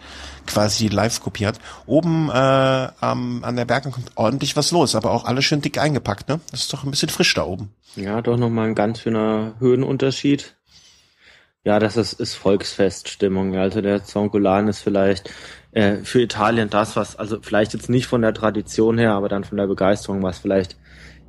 quasi 0.45 0.87
live 0.87 1.19
kopiert. 1.19 1.59
Oben 1.87 2.29
äh, 2.29 2.33
am, 2.33 3.43
an 3.43 3.55
der 3.55 3.65
Bergen 3.65 3.91
kommt 3.91 4.11
ordentlich 4.13 4.55
was 4.55 4.69
los, 4.69 4.93
aber 4.93 5.09
auch 5.11 5.25
alles 5.25 5.45
schön 5.45 5.61
dick 5.61 5.79
eingepackt, 5.79 6.29
ne? 6.29 6.39
Das 6.51 6.61
ist 6.61 6.73
doch 6.73 6.83
ein 6.83 6.91
bisschen 6.91 7.09
frisch 7.09 7.33
da 7.33 7.43
oben. 7.43 7.73
Ja, 7.95 8.21
doch 8.21 8.37
nochmal 8.37 8.67
ein 8.67 8.75
ganz 8.75 8.99
schöner 8.99 9.55
Höhenunterschied. 9.57 10.54
Ja, 11.65 11.79
das 11.79 11.97
ist, 11.97 12.13
ist 12.13 12.35
Volksfeststimmung. 12.35 13.55
Also 13.57 13.81
der 13.81 14.03
Zongulan 14.03 14.67
ist 14.67 14.81
vielleicht 14.81 15.31
äh, 15.71 15.97
für 16.03 16.21
Italien 16.21 16.69
das, 16.69 16.95
was, 16.95 17.15
also 17.15 17.39
vielleicht 17.41 17.73
jetzt 17.73 17.89
nicht 17.89 18.05
von 18.05 18.21
der 18.21 18.35
Tradition 18.35 18.99
her, 18.99 19.13
aber 19.13 19.29
dann 19.29 19.43
von 19.43 19.57
der 19.57 19.65
Begeisterung, 19.65 20.21
was 20.21 20.37
vielleicht 20.37 20.77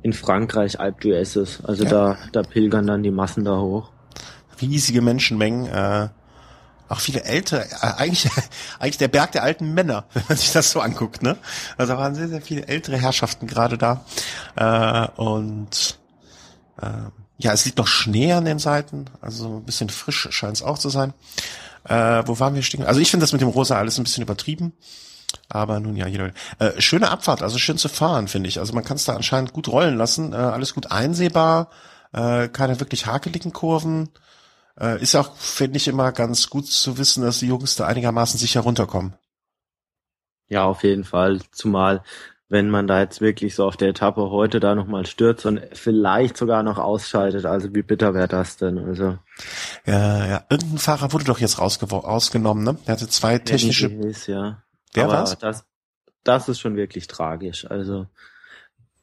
in 0.03 0.13
Frankreich 0.13 0.79
Alpe 0.79 1.09
d'Huez 1.09 1.41
ist. 1.41 1.65
Also 1.65 1.85
ja. 1.85 1.89
da, 1.89 2.17
da 2.33 2.43
pilgern 2.43 2.85
dann 2.85 3.01
die 3.01 3.09
Massen 3.09 3.45
da 3.45 3.57
hoch. 3.57 3.89
Riesige 4.61 5.01
Menschenmengen, 5.01 5.65
äh, 5.65 6.09
auch 6.87 6.99
viele 6.99 7.23
ältere, 7.23 7.63
äh, 7.63 7.93
eigentlich, 7.97 8.29
eigentlich 8.79 8.97
der 8.97 9.07
Berg 9.07 9.31
der 9.31 9.41
alten 9.41 9.73
Männer, 9.73 10.05
wenn 10.13 10.23
man 10.29 10.37
sich 10.37 10.51
das 10.51 10.69
so 10.69 10.81
anguckt, 10.81 11.23
ne? 11.23 11.37
Also 11.77 11.93
da 11.93 11.99
waren 11.99 12.13
sehr, 12.13 12.27
sehr 12.27 12.41
viele 12.41 12.67
ältere 12.67 12.97
Herrschaften 12.97 13.47
gerade 13.47 13.79
da. 13.79 14.05
Äh, 14.55 15.19
und 15.19 15.97
äh, 16.79 17.09
ja, 17.37 17.53
es 17.53 17.65
liegt 17.65 17.77
noch 17.77 17.87
Schnee 17.87 18.33
an 18.33 18.45
den 18.45 18.59
Seiten, 18.59 19.05
also 19.21 19.57
ein 19.57 19.65
bisschen 19.65 19.89
frisch 19.89 20.27
scheint 20.31 20.57
es 20.57 20.63
auch 20.63 20.79
zu 20.79 20.89
sein. 20.89 21.13
Äh, 21.83 22.23
wo 22.25 22.39
waren 22.39 22.55
wir 22.55 22.63
stehen? 22.63 22.83
Also 22.83 22.99
ich 22.99 23.11
finde 23.11 23.23
das 23.23 23.31
mit 23.31 23.41
dem 23.41 23.49
Rosa 23.49 23.77
alles 23.77 23.97
ein 23.97 24.03
bisschen 24.03 24.23
übertrieben. 24.23 24.73
Aber 25.49 25.79
nun 25.79 25.95
ja, 25.95 26.07
jeder. 26.07 26.31
Äh, 26.59 26.81
schöne 26.81 27.09
Abfahrt, 27.09 27.41
also 27.41 27.57
schön 27.57 27.77
zu 27.77 27.89
fahren, 27.89 28.27
finde 28.27 28.49
ich. 28.49 28.59
Also 28.59 28.73
man 28.73 28.83
kann 28.83 28.97
es 28.97 29.05
da 29.05 29.15
anscheinend 29.15 29.53
gut 29.53 29.67
rollen 29.67 29.97
lassen, 29.97 30.33
äh, 30.33 30.37
alles 30.37 30.73
gut 30.73 30.91
einsehbar, 30.91 31.69
äh, 32.13 32.47
keine 32.47 32.79
wirklich 32.79 33.05
hakeligen 33.05 33.53
Kurven. 33.53 34.09
Äh, 34.79 35.01
ist 35.01 35.15
auch, 35.15 35.35
finde 35.35 35.77
ich, 35.77 35.87
immer 35.87 36.11
ganz 36.11 36.49
gut 36.49 36.67
zu 36.67 36.97
wissen, 36.97 37.23
dass 37.23 37.39
die 37.39 37.47
Jungs 37.47 37.75
da 37.75 37.87
einigermaßen 37.87 38.39
sicher 38.39 38.61
runterkommen. 38.61 39.15
Ja, 40.49 40.65
auf 40.65 40.83
jeden 40.83 41.03
Fall. 41.03 41.39
Zumal 41.51 42.03
wenn 42.49 42.69
man 42.69 42.87
da 42.87 43.01
jetzt 43.01 43.19
wirklich 43.19 43.55
so 43.55 43.65
auf 43.65 43.75
der 43.75 43.89
Etappe 43.89 44.29
heute 44.29 44.59
da 44.59 44.73
nochmal 44.73 45.05
stürzt 45.05 45.45
und 45.45 45.61
vielleicht 45.73 46.37
sogar 46.37 46.63
noch 46.63 46.77
ausschaltet. 46.77 47.45
Also 47.45 47.75
wie 47.75 47.81
bitter 47.81 48.13
wäre 48.13 48.27
das 48.27 48.57
denn? 48.57 48.77
Also 48.77 49.17
ja, 49.85 50.25
ja. 50.27 50.45
Irgendein 50.49 50.77
Fahrer 50.77 51.11
wurde 51.11 51.25
doch 51.25 51.39
jetzt 51.39 51.59
rausgenommen, 51.59 52.63
ne? 52.63 52.77
Der 52.87 52.93
hatte 52.93 53.09
zwei 53.09 53.37
technische. 53.37 53.87
Ist, 53.87 54.27
ja. 54.27 54.63
Aber 54.95 55.13
war's? 55.13 55.37
Das, 55.37 55.65
das 56.23 56.47
ist 56.47 56.59
schon 56.59 56.77
wirklich 56.77 57.07
tragisch. 57.07 57.69
Also 57.69 58.07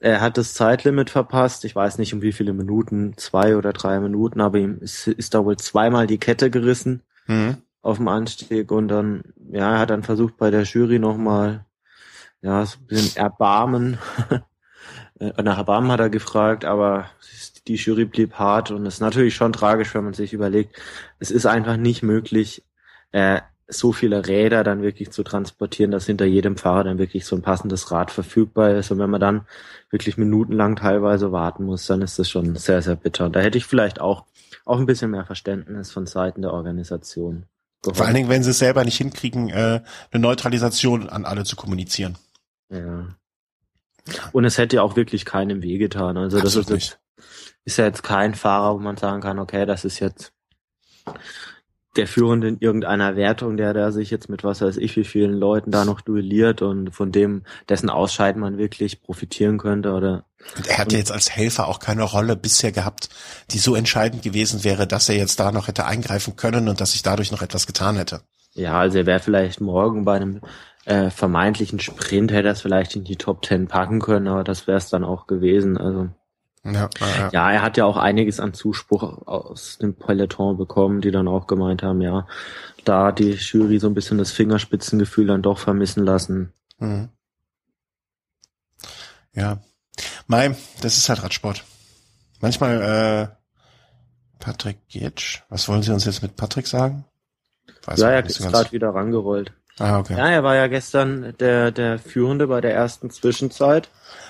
er 0.01 0.21
hat 0.21 0.39
das 0.39 0.55
Zeitlimit 0.55 1.11
verpasst. 1.11 1.65
Ich 1.65 1.77
weiß 1.77 1.99
nicht 1.99 2.15
um 2.15 2.23
wie 2.23 2.33
viele 2.33 2.55
Minuten, 2.55 3.15
zwei 3.17 3.57
oder 3.57 3.73
drei 3.73 4.01
Minuten, 4.01 4.41
aber 4.41 4.59
ihm 4.59 4.79
ist, 4.81 5.07
ist 5.07 5.35
da 5.35 5.45
wohl 5.45 5.57
zweimal 5.59 6.07
die 6.07 6.19
Kette 6.19 6.51
gerissen 6.51 7.03
mhm. 7.27 7.59
auf 7.83 7.99
dem 7.99 8.09
Anstieg 8.09 8.71
und 8.71 8.89
dann, 8.89 9.23
ja, 9.51 9.75
er 9.75 9.79
hat 9.81 9.91
dann 9.91 10.03
versucht 10.03 10.39
bei 10.39 10.51
der 10.51 10.63
Jury 10.63 10.99
nochmal 10.99 11.65
ja, 12.45 12.65
so 12.67 12.79
ein 12.79 12.87
bisschen 12.87 13.17
Erbarmen. 13.17 13.99
Äh, 15.21 15.43
nach 15.45 15.59
Erbarmen 15.59 15.93
hat 15.93 16.01
er 16.01 16.11
gefragt, 16.11 16.65
aber 16.65 17.07
die 17.69 17.77
Jury 17.77 18.05
blieb 18.05 18.35
hart 18.35 18.73
und 18.73 18.85
es 18.85 18.95
ist 18.95 19.01
natürlich 19.01 19.37
schon 19.37 19.53
tragisch, 19.53 19.95
wenn 19.95 20.03
man 20.03 20.13
sich 20.13 20.33
überlegt, 20.33 20.77
es 21.21 21.31
ist 21.31 21.47
einfach 21.47 21.77
nicht 21.77 22.03
möglich, 22.03 22.65
äh, 23.13 23.41
so 23.69 23.93
viele 23.93 24.27
Räder 24.27 24.65
dann 24.65 24.83
wirklich 24.83 25.13
zu 25.13 25.23
transportieren, 25.23 25.93
dass 25.93 26.07
hinter 26.07 26.25
jedem 26.25 26.57
Fahrer 26.57 26.83
dann 26.83 26.99
wirklich 26.99 27.27
so 27.27 27.37
ein 27.37 27.43
passendes 27.43 27.93
Rad 27.93 28.11
verfügbar 28.11 28.73
ist. 28.73 28.91
Und 28.91 28.99
wenn 28.99 29.09
man 29.09 29.21
dann 29.21 29.47
wirklich 29.91 30.17
minutenlang 30.17 30.75
teilweise 30.75 31.31
warten 31.31 31.65
muss, 31.65 31.87
dann 31.87 32.03
ist 32.03 32.19
das 32.19 32.29
schon 32.29 32.57
sehr, 32.57 32.83
sehr 32.83 32.97
bitter. 32.97 33.27
Und 33.27 33.37
da 33.37 33.41
hätte 33.41 33.57
ich 33.57 33.67
vielleicht 33.67 34.01
auch, 34.01 34.25
auch 34.65 34.81
ein 34.81 34.87
bisschen 34.87 35.13
mehr 35.13 35.25
Verständnis 35.25 35.93
von 35.93 36.07
Seiten 36.07 36.43
der 36.43 36.53
Organisation. 36.53 37.47
Vor 37.93 38.05
allen 38.05 38.15
Dingen, 38.15 38.29
wenn 38.29 38.43
sie 38.43 38.51
es 38.51 38.59
selber 38.59 38.85
nicht 38.85 38.97
hinkriegen, 38.97 39.51
äh, 39.51 39.83
eine 40.11 40.21
Neutralisation 40.21 41.09
an 41.09 41.25
alle 41.25 41.45
zu 41.45 41.57
kommunizieren. 41.57 42.17
Ja. 42.75 43.09
Und 44.33 44.45
es 44.45 44.59
hätte 44.59 44.77
ja 44.77 44.83
auch 44.83 44.97
wirklich 44.97 45.25
keinem 45.25 45.63
wehgetan. 45.63 46.17
Also 46.17 46.41
das 46.41 46.57
ist, 46.57 46.71
jetzt, 46.71 47.01
ist 47.65 47.79
ja 47.79 47.87
jetzt 47.87 48.03
kein 48.03 48.35
Fahrer, 48.35 48.75
wo 48.75 48.79
man 48.79 48.97
sagen 48.97 49.23
kann, 49.23 49.39
okay, 49.39 49.65
das 49.65 49.85
ist 49.85 49.99
jetzt 50.01 50.33
der 51.97 52.09
Führende 52.09 52.49
in 52.49 52.59
irgendeiner 52.59 53.17
Wertung, 53.17 53.57
der 53.57 53.73
da 53.73 53.93
sich 53.93 54.11
jetzt 54.11 54.29
mit 54.29 54.43
was 54.43 54.61
weiß 54.61 54.77
ich 54.79 54.97
wie 54.97 55.05
vielen 55.05 55.35
Leuten 55.35 55.71
da 55.71 55.85
noch 55.85 56.01
duelliert 56.01 56.61
und 56.61 56.91
von 56.91 57.13
dem, 57.13 57.45
dessen 57.69 57.89
Ausscheiden 57.89 58.41
man 58.41 58.59
wirklich 58.59 59.03
profitieren 59.03 59.59
könnte 59.59 59.93
oder. 59.93 60.25
Und 60.57 60.67
er 60.67 60.79
hat 60.79 60.93
ja 60.93 60.99
jetzt 60.99 61.13
als 61.13 61.31
Helfer 61.31 61.69
auch 61.69 61.79
keine 61.79 62.03
Rolle 62.03 62.37
bisher 62.37 62.73
gehabt, 62.73 63.09
die 63.51 63.59
so 63.59 63.75
entscheidend 63.75 64.23
gewesen 64.23 64.65
wäre, 64.65 64.87
dass 64.87 65.09
er 65.09 65.17
jetzt 65.17 65.39
da 65.41 65.53
noch 65.53 65.69
hätte 65.69 65.87
eingreifen 65.87 66.37
können 66.37 66.69
und 66.69 66.81
dass 66.81 66.93
sich 66.93 67.03
dadurch 67.03 67.31
noch 67.31 67.43
etwas 67.43 67.67
getan 67.67 67.97
hätte. 67.97 68.23
Ja, 68.55 68.79
also 68.79 68.99
er 68.99 69.07
wäre 69.07 69.21
vielleicht 69.21 69.61
morgen 69.61 70.05
bei 70.05 70.17
einem 70.17 70.41
äh, 70.87 71.11
vermeintlichen 71.11 71.81
Sprint 71.81 72.33
hätte 72.33 72.49
er 72.49 72.53
es 72.53 72.63
vielleicht 72.63 72.97
in 72.97 73.05
die 73.05 73.17
Top 73.17 73.43
Ten 73.43 73.69
packen 73.69 74.01
können, 74.01 74.29
aber 74.29 74.45
das 74.45 74.67
wäre 74.67 74.79
es 74.79 74.89
dann 74.89 75.05
auch 75.05 75.27
gewesen. 75.27 75.77
Also 75.79 76.09
ja, 76.65 76.89
ja. 77.01 77.31
ja, 77.33 77.53
er 77.53 77.63
hat 77.63 77.77
ja 77.77 77.85
auch 77.85 77.97
einiges 77.97 78.41
an 78.41 78.55
Zuspruch 78.55 79.27
aus 79.27 79.79
dem 79.79 79.95
Peloton 79.95 80.57
bekommen, 80.57 81.01
die 81.01 81.11
dann 81.11 81.29
auch 81.29 81.47
gemeint 81.47 81.83
haben, 81.83 82.01
ja, 82.01 82.27
da 82.85 83.07
hat 83.07 83.19
die 83.19 83.33
Jury 83.33 83.79
so 83.79 83.87
ein 83.87 83.95
bisschen 83.95 84.19
das 84.19 84.33
Fingerspitzengefühl 84.33 85.27
dann 85.27 85.43
doch 85.43 85.59
vermissen 85.59 86.05
lassen. 86.05 86.53
Mhm. 86.79 87.09
Ja, 89.35 89.59
Mai, 90.27 90.57
das 90.81 90.97
ist 90.97 91.09
halt 91.09 91.23
Radsport. 91.23 91.65
Manchmal 92.41 93.37
Patrick 94.39 94.87
Gietsch. 94.89 95.43
Was 95.49 95.69
wollen 95.69 95.83
Sie 95.83 95.93
uns 95.93 96.05
jetzt 96.05 96.23
mit 96.23 96.37
Patrick 96.37 96.67
sagen? 96.67 97.05
Weiß 97.85 97.99
ja, 97.99 98.11
er 98.11 98.25
ist 98.25 98.39
gerade 98.39 98.73
wieder 98.73 98.91
rangerollt. 98.91 99.53
Ah, 99.79 99.99
okay. 99.99 100.17
Ja, 100.17 100.29
er 100.29 100.45
war 100.45 100.55
ja 100.55 100.69
gestern 100.69 101.35
der, 101.39 101.73
der 101.73 101.99
Führende 101.99 102.47
bei 102.47 102.61
der 102.61 102.75
ersten 102.75 103.11
Zwischenzeit. 103.11 103.89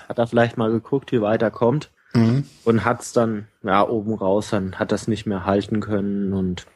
Hat 0.09 0.19
er 0.19 0.27
vielleicht 0.27 0.57
mal 0.57 0.71
geguckt, 0.71 1.13
wie 1.13 1.21
weit 1.21 1.43
er 1.43 1.51
kommt. 1.51 1.91
Mhm. 2.15 2.49
Und 2.65 2.85
hat's 2.85 3.13
dann, 3.13 3.49
ja, 3.63 3.87
oben 3.87 4.15
raus, 4.15 4.51
dann 4.51 4.79
hat 4.79 4.93
das 4.93 5.09
nicht 5.09 5.27
mehr 5.27 5.45
halten 5.45 5.81
können 5.81 6.33
und 6.33 6.67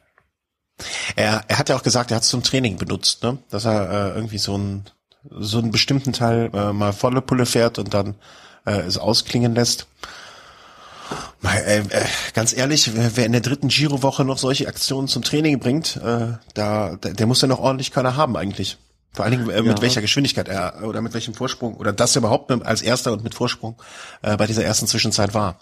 er, 1.16 1.42
er 1.48 1.58
hat 1.58 1.68
ja 1.68 1.76
auch 1.76 1.82
gesagt, 1.82 2.10
er 2.10 2.16
hat 2.16 2.22
es 2.22 2.28
zum 2.28 2.42
Training 2.42 2.76
benutzt, 2.76 3.22
ne? 3.22 3.38
Dass 3.50 3.64
er 3.64 3.90
äh, 3.90 4.14
irgendwie 4.14 4.38
so 4.38 4.54
einen 4.54 4.84
so 5.30 5.58
einen 5.58 5.72
bestimmten 5.72 6.12
Teil 6.12 6.50
äh, 6.54 6.72
mal 6.72 6.92
volle 6.92 7.20
Pulle 7.20 7.46
fährt 7.46 7.78
und 7.78 7.92
dann 7.92 8.14
äh, 8.64 8.80
es 8.80 8.98
ausklingen 8.98 9.54
lässt. 9.54 9.88
Äh, 11.42 11.78
äh, 11.78 11.84
ganz 12.34 12.56
ehrlich, 12.56 12.90
wer, 12.94 13.26
in 13.26 13.32
der 13.32 13.40
dritten 13.40 13.68
Giro-Woche 13.68 14.24
noch 14.24 14.38
solche 14.38 14.68
Aktionen 14.68 15.08
zum 15.08 15.22
Training 15.22 15.58
bringt, 15.58 15.96
äh, 15.96 16.32
da, 16.54 16.96
der, 16.96 17.14
der 17.14 17.26
muss 17.26 17.40
ja 17.40 17.48
noch 17.48 17.60
ordentlich 17.60 17.92
Körner 17.92 18.16
haben 18.16 18.36
eigentlich. 18.36 18.78
Vor 19.12 19.24
allen 19.24 19.38
Dingen 19.38 19.50
äh, 19.50 19.62
mit 19.62 19.78
ja. 19.78 19.82
welcher 19.82 20.00
Geschwindigkeit 20.00 20.48
er 20.48 20.84
oder 20.84 21.00
mit 21.00 21.14
welchem 21.14 21.34
Vorsprung 21.34 21.74
oder 21.74 21.92
das 21.92 22.14
überhaupt 22.16 22.50
als 22.50 22.82
erster 22.82 23.12
und 23.12 23.24
mit 23.24 23.34
Vorsprung 23.34 23.80
äh, 24.22 24.36
bei 24.36 24.46
dieser 24.46 24.64
ersten 24.64 24.86
Zwischenzeit 24.86 25.34
war. 25.34 25.58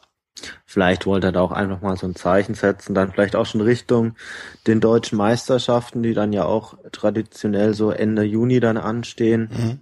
Vielleicht 0.67 1.07
wollte 1.07 1.29
er 1.29 1.33
da 1.33 1.41
auch 1.41 1.53
einfach 1.53 1.81
mal 1.81 1.97
so 1.97 2.07
ein 2.07 2.15
Zeichen 2.15 2.55
setzen, 2.55 2.95
dann 2.95 3.13
vielleicht 3.13 3.37
auch 3.37 3.47
schon 3.47 3.63
Richtung 3.63 4.15
den 4.67 4.81
deutschen 4.81 5.17
Meisterschaften, 5.17 6.03
die 6.03 6.13
dann 6.13 6.33
ja 6.33 6.45
auch 6.45 6.75
traditionell 6.93 7.73
so 7.73 7.91
Ende 7.91 8.23
Juni 8.23 8.61
dann 8.61 8.77
anstehen. 8.77 9.49
Mhm. 9.51 9.81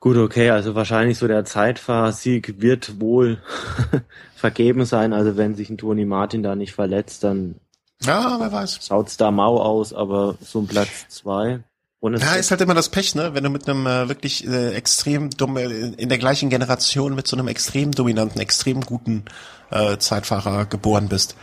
Gut, 0.00 0.16
okay, 0.16 0.48
also 0.48 0.74
wahrscheinlich 0.74 1.18
so 1.18 1.28
der 1.28 1.44
Zeitfahrsieg 1.44 2.60
wird 2.62 3.00
wohl 3.00 3.38
vergeben 4.34 4.86
sein. 4.86 5.12
Also 5.12 5.36
wenn 5.36 5.54
sich 5.54 5.68
ein 5.68 5.76
Toni 5.76 6.06
Martin 6.06 6.42
da 6.42 6.56
nicht 6.56 6.72
verletzt, 6.72 7.22
dann 7.22 7.56
ja, 8.02 8.36
wer 8.40 8.50
weiß. 8.50 8.80
Schaut's 8.86 9.18
da 9.18 9.30
mau 9.30 9.60
aus, 9.60 9.92
aber 9.92 10.36
so 10.40 10.60
ein 10.60 10.66
Platz 10.66 11.08
zwei. 11.08 11.60
Und 12.00 12.18
ja, 12.18 12.34
ist 12.34 12.50
halt 12.50 12.62
immer 12.62 12.72
das 12.72 12.88
Pech, 12.88 13.14
ne? 13.14 13.34
Wenn 13.34 13.44
du 13.44 13.50
mit 13.50 13.68
einem 13.68 13.86
äh, 13.86 14.08
wirklich 14.08 14.46
äh, 14.48 14.72
extrem 14.72 15.28
dumm 15.28 15.58
äh, 15.58 15.64
in 15.66 16.08
der 16.08 16.16
gleichen 16.16 16.48
Generation 16.48 17.14
mit 17.14 17.28
so 17.28 17.36
einem 17.36 17.46
extrem 17.46 17.92
dominanten, 17.92 18.40
extrem 18.40 18.80
guten 18.80 19.26
äh, 19.70 19.98
Zeitfahrer 19.98 20.64
geboren 20.64 21.10
bist. 21.10 21.36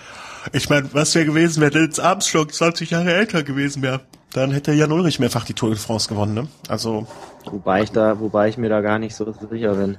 Ich 0.54 0.68
meine, 0.70 0.92
was 0.94 1.14
wäre 1.14 1.26
gewesen, 1.26 1.62
wenn 1.62 1.74
Lenz 1.74 2.00
Armstrong 2.00 2.50
20 2.50 2.90
Jahre 2.90 3.14
älter 3.14 3.44
gewesen 3.44 3.84
wäre? 3.84 4.02
Dann 4.34 4.52
hätte 4.52 4.74
Jan 4.74 4.92
Ulrich 4.92 5.20
mehrfach 5.20 5.46
die 5.46 5.54
Tour 5.54 5.70
de 5.70 5.78
France 5.78 6.10
gewonnen, 6.10 6.34
ne? 6.34 6.48
Also. 6.68 7.06
Wobei 7.52 7.84
ich 7.84 7.92
da, 7.92 8.20
wobei 8.20 8.50
ich 8.50 8.58
mir 8.58 8.70
da 8.70 8.82
gar 8.82 9.00
nicht 9.00 9.16
so 9.16 9.32
sicher 9.32 9.76
bin. 9.76 9.98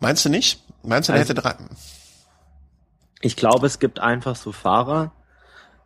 Meinst 0.00 0.24
du 0.24 0.28
nicht? 0.28 0.62
Meinst 0.82 1.08
du, 1.08 1.12
der 1.12 1.20
also, 1.20 1.30
hätte 1.30 1.42
drei? 1.42 1.54
Ich 3.20 3.36
glaube, 3.36 3.66
es 3.66 3.78
gibt 3.78 4.00
einfach 4.00 4.36
so 4.36 4.52
Fahrer, 4.52 5.12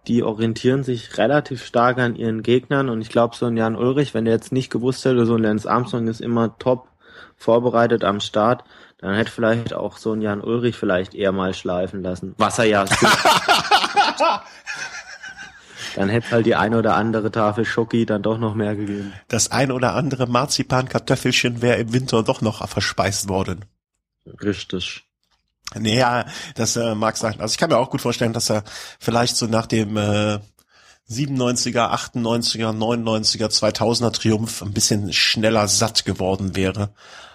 die 0.06 0.22
orientieren 0.22 0.84
sich 0.84 1.16
relativ 1.18 1.64
stark 1.64 1.98
an 1.98 2.16
ihren 2.16 2.42
Gegnern 2.42 2.88
und 2.88 3.00
ich 3.00 3.08
glaube, 3.08 3.36
so 3.36 3.46
ein 3.46 3.56
Jan 3.56 3.76
Ulrich, 3.76 4.14
wenn 4.14 4.24
der 4.24 4.34
jetzt 4.34 4.52
nicht 4.52 4.70
gewusst 4.70 5.04
hätte, 5.04 5.24
so 5.26 5.36
ein 5.36 5.42
Lance 5.42 5.70
Armstrong 5.70 6.08
ist 6.08 6.20
immer 6.20 6.58
top 6.58 6.88
vorbereitet 7.36 8.04
am 8.04 8.20
Start, 8.20 8.64
dann 8.98 9.14
hätte 9.14 9.30
vielleicht 9.30 9.74
auch 9.74 9.96
so 9.96 10.12
ein 10.12 10.20
Jan 10.20 10.40
Ulrich 10.40 10.76
vielleicht 10.76 11.14
eher 11.14 11.32
mal 11.32 11.54
schleifen 11.54 12.02
lassen. 12.02 12.34
Was 12.38 12.58
er 12.58 12.64
ja 12.66 12.84
Dann 15.96 16.08
hätte 16.08 16.30
halt 16.30 16.46
die 16.46 16.54
eine 16.54 16.78
oder 16.78 16.94
andere 16.96 17.30
Tafel 17.30 17.64
Schoki 17.64 18.06
dann 18.06 18.22
doch 18.22 18.38
noch 18.38 18.54
mehr 18.54 18.74
gegeben. 18.76 19.12
Das 19.28 19.50
ein 19.50 19.70
oder 19.70 19.94
andere 19.94 20.26
Marzipan-Kartoffelchen 20.26 21.62
wäre 21.62 21.78
im 21.78 21.92
Winter 21.92 22.22
doch 22.22 22.40
noch 22.40 22.66
verspeist 22.68 23.28
worden. 23.28 23.64
Richtig. 24.26 25.04
Naja, 25.74 26.26
das 26.54 26.76
äh, 26.76 26.94
mag 26.94 27.16
sein. 27.16 27.40
Also 27.40 27.52
ich 27.52 27.58
kann 27.58 27.70
mir 27.70 27.78
auch 27.78 27.90
gut 27.90 28.02
vorstellen, 28.02 28.32
dass 28.32 28.50
er 28.50 28.64
vielleicht 28.98 29.36
so 29.36 29.46
nach 29.46 29.66
dem 29.66 29.96
äh, 29.96 30.38
97er, 31.10 31.90
98er, 31.90 32.76
99er, 32.76 33.48
2000er 33.48 34.12
Triumph 34.12 34.62
ein 34.62 34.72
bisschen 34.72 35.12
schneller 35.12 35.68
satt 35.68 36.04
geworden 36.04 36.56
wäre 36.56 36.90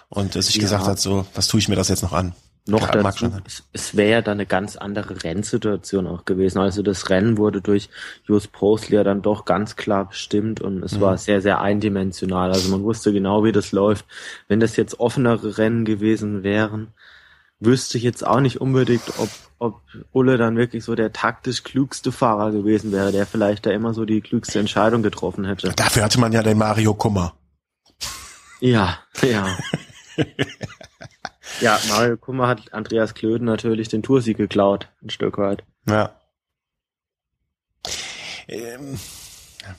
und 0.08 0.36
äh, 0.36 0.42
sich 0.42 0.56
ja. 0.56 0.62
gesagt 0.62 0.86
hat, 0.86 0.98
so, 0.98 1.26
was 1.34 1.48
tue 1.48 1.60
ich 1.60 1.68
mir 1.68 1.76
das 1.76 1.88
jetzt 1.88 2.02
noch 2.02 2.12
an? 2.12 2.34
Noch 2.68 2.94
ja, 2.94 3.02
dazu, 3.02 3.32
es, 3.46 3.64
es 3.72 3.96
wäre 3.96 4.10
ja 4.10 4.22
dann 4.22 4.34
eine 4.34 4.46
ganz 4.46 4.76
andere 4.76 5.24
Rennsituation 5.24 6.06
auch 6.06 6.26
gewesen. 6.26 6.58
Also 6.58 6.82
das 6.82 7.08
Rennen 7.08 7.38
wurde 7.38 7.62
durch 7.62 7.88
Just 8.24 8.52
Postli 8.52 8.96
ja 8.96 9.04
dann 9.04 9.22
doch 9.22 9.46
ganz 9.46 9.76
klar 9.76 10.08
bestimmt 10.08 10.60
und 10.60 10.82
es 10.82 10.92
mhm. 10.92 11.00
war 11.00 11.16
sehr, 11.16 11.40
sehr 11.40 11.62
eindimensional. 11.62 12.52
Also 12.52 12.70
man 12.70 12.82
wusste 12.82 13.10
genau, 13.12 13.42
wie 13.42 13.52
das 13.52 13.72
läuft. 13.72 14.04
Wenn 14.48 14.60
das 14.60 14.76
jetzt 14.76 15.00
offenere 15.00 15.56
Rennen 15.56 15.86
gewesen 15.86 16.42
wären, 16.42 16.88
wüsste 17.58 17.96
ich 17.96 18.04
jetzt 18.04 18.26
auch 18.26 18.40
nicht 18.40 18.60
unbedingt, 18.60 19.02
ob, 19.18 19.30
ob 19.58 19.80
Ulle 20.12 20.36
dann 20.36 20.58
wirklich 20.58 20.84
so 20.84 20.94
der 20.94 21.12
taktisch 21.12 21.64
klügste 21.64 22.12
Fahrer 22.12 22.52
gewesen 22.52 22.92
wäre, 22.92 23.12
der 23.12 23.24
vielleicht 23.24 23.64
da 23.64 23.70
immer 23.70 23.94
so 23.94 24.04
die 24.04 24.20
klügste 24.20 24.58
Entscheidung 24.58 25.02
getroffen 25.02 25.46
hätte. 25.46 25.72
Dafür 25.74 26.04
hatte 26.04 26.20
man 26.20 26.32
ja 26.32 26.42
den 26.42 26.58
Mario 26.58 26.92
Kummer. 26.92 27.34
Ja, 28.60 28.98
ja. 29.22 29.56
ja, 31.60 31.78
Mario 31.88 32.16
Kummer 32.16 32.48
hat 32.48 32.72
Andreas 32.72 33.14
Klöden 33.14 33.46
natürlich 33.46 33.88
den 33.88 34.02
Toursieg 34.02 34.36
geklaut, 34.36 34.88
ein 35.02 35.10
Stück 35.10 35.38
weit. 35.38 35.64
Ja. 35.86 36.12
Ähm, 38.48 38.98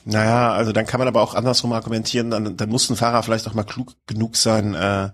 naja, 0.04 0.52
also 0.52 0.72
dann 0.72 0.86
kann 0.86 0.98
man 0.98 1.08
aber 1.08 1.22
auch 1.22 1.34
andersrum 1.34 1.72
argumentieren, 1.72 2.30
dann, 2.30 2.56
dann 2.56 2.68
muss 2.68 2.88
ein 2.90 2.96
Fahrer 2.96 3.22
vielleicht 3.22 3.48
auch 3.48 3.54
mal 3.54 3.64
klug 3.64 3.94
genug 4.06 4.36
sein, 4.36 4.74
äh, 4.74 5.10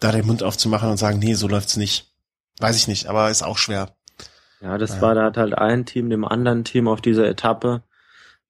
da 0.00 0.12
den 0.12 0.26
Mund 0.26 0.42
aufzumachen 0.42 0.90
und 0.90 0.98
sagen, 0.98 1.18
nee, 1.18 1.34
so 1.34 1.48
läuft's 1.48 1.76
nicht. 1.76 2.12
Weiß 2.58 2.76
ich 2.76 2.88
nicht, 2.88 3.06
aber 3.06 3.30
ist 3.30 3.42
auch 3.42 3.58
schwer. 3.58 3.96
Ja, 4.60 4.78
das 4.78 4.96
ja. 4.96 5.00
war, 5.02 5.14
da 5.14 5.24
hat 5.24 5.36
halt 5.36 5.56
ein 5.56 5.84
Team 5.84 6.08
dem 6.08 6.24
anderen 6.24 6.64
Team 6.64 6.88
auf 6.88 7.00
dieser 7.00 7.26
Etappe 7.26 7.82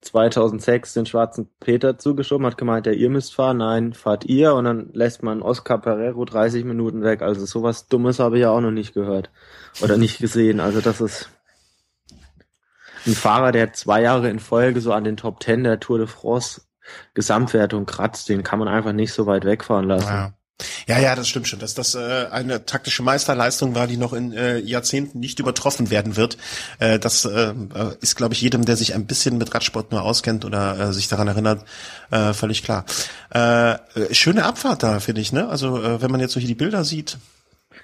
2006 0.06 0.94
den 0.94 1.06
schwarzen 1.06 1.48
Peter 1.60 1.98
zugeschoben, 1.98 2.46
hat 2.46 2.58
gemeint, 2.58 2.86
ja, 2.86 2.92
ihr 2.92 3.10
müsst 3.10 3.34
fahren, 3.34 3.58
nein, 3.58 3.92
fahrt 3.92 4.24
ihr 4.24 4.54
und 4.54 4.64
dann 4.64 4.90
lässt 4.92 5.22
man 5.22 5.42
Oscar 5.42 5.78
Pereiro 5.78 6.24
30 6.24 6.64
Minuten 6.64 7.02
weg. 7.02 7.22
Also 7.22 7.44
sowas 7.44 7.88
Dummes 7.88 8.18
habe 8.18 8.36
ich 8.36 8.42
ja 8.42 8.50
auch 8.50 8.60
noch 8.60 8.70
nicht 8.70 8.94
gehört 8.94 9.30
oder 9.82 9.96
nicht 9.96 10.18
gesehen. 10.18 10.60
Also 10.60 10.80
das 10.80 11.00
ist 11.00 11.30
ein 13.06 13.14
Fahrer, 13.14 13.52
der 13.52 13.72
zwei 13.72 14.02
Jahre 14.02 14.28
in 14.30 14.38
Folge 14.38 14.80
so 14.80 14.92
an 14.92 15.04
den 15.04 15.16
Top 15.16 15.40
Ten 15.40 15.64
der 15.64 15.80
Tour 15.80 15.98
de 15.98 16.06
France 16.06 16.62
Gesamtwertung 17.14 17.86
kratzt, 17.86 18.28
den 18.28 18.42
kann 18.42 18.58
man 18.58 18.68
einfach 18.68 18.92
nicht 18.92 19.12
so 19.12 19.26
weit 19.26 19.44
wegfahren 19.44 19.86
lassen. 19.86 20.08
Ja. 20.08 20.32
Ja, 20.86 20.98
ja, 20.98 21.14
das 21.14 21.28
stimmt 21.28 21.48
schon, 21.48 21.58
dass 21.58 21.74
das 21.74 21.94
äh, 21.94 22.26
eine 22.30 22.64
taktische 22.64 23.02
Meisterleistung 23.02 23.74
war, 23.74 23.86
die 23.86 23.98
noch 23.98 24.14
in 24.14 24.32
äh, 24.32 24.58
Jahrzehnten 24.58 25.20
nicht 25.20 25.38
übertroffen 25.38 25.90
werden 25.90 26.16
wird. 26.16 26.38
Äh, 26.78 26.98
das 26.98 27.26
äh, 27.26 27.52
ist, 28.00 28.16
glaube 28.16 28.32
ich, 28.32 28.40
jedem, 28.40 28.64
der 28.64 28.76
sich 28.76 28.94
ein 28.94 29.06
bisschen 29.06 29.36
mit 29.36 29.54
Radsport 29.54 29.92
nur 29.92 30.02
auskennt 30.02 30.46
oder 30.46 30.78
äh, 30.78 30.92
sich 30.94 31.08
daran 31.08 31.28
erinnert, 31.28 31.64
äh, 32.10 32.32
völlig 32.32 32.62
klar. 32.62 32.86
Äh, 33.30 33.76
schöne 34.12 34.44
Abfahrt 34.44 34.82
da, 34.82 35.00
finde 35.00 35.20
ich, 35.20 35.32
ne? 35.32 35.48
Also 35.48 35.82
äh, 35.82 36.00
wenn 36.00 36.10
man 36.10 36.20
jetzt 36.20 36.32
so 36.32 36.40
hier 36.40 36.48
die 36.48 36.54
Bilder 36.54 36.84
sieht. 36.84 37.18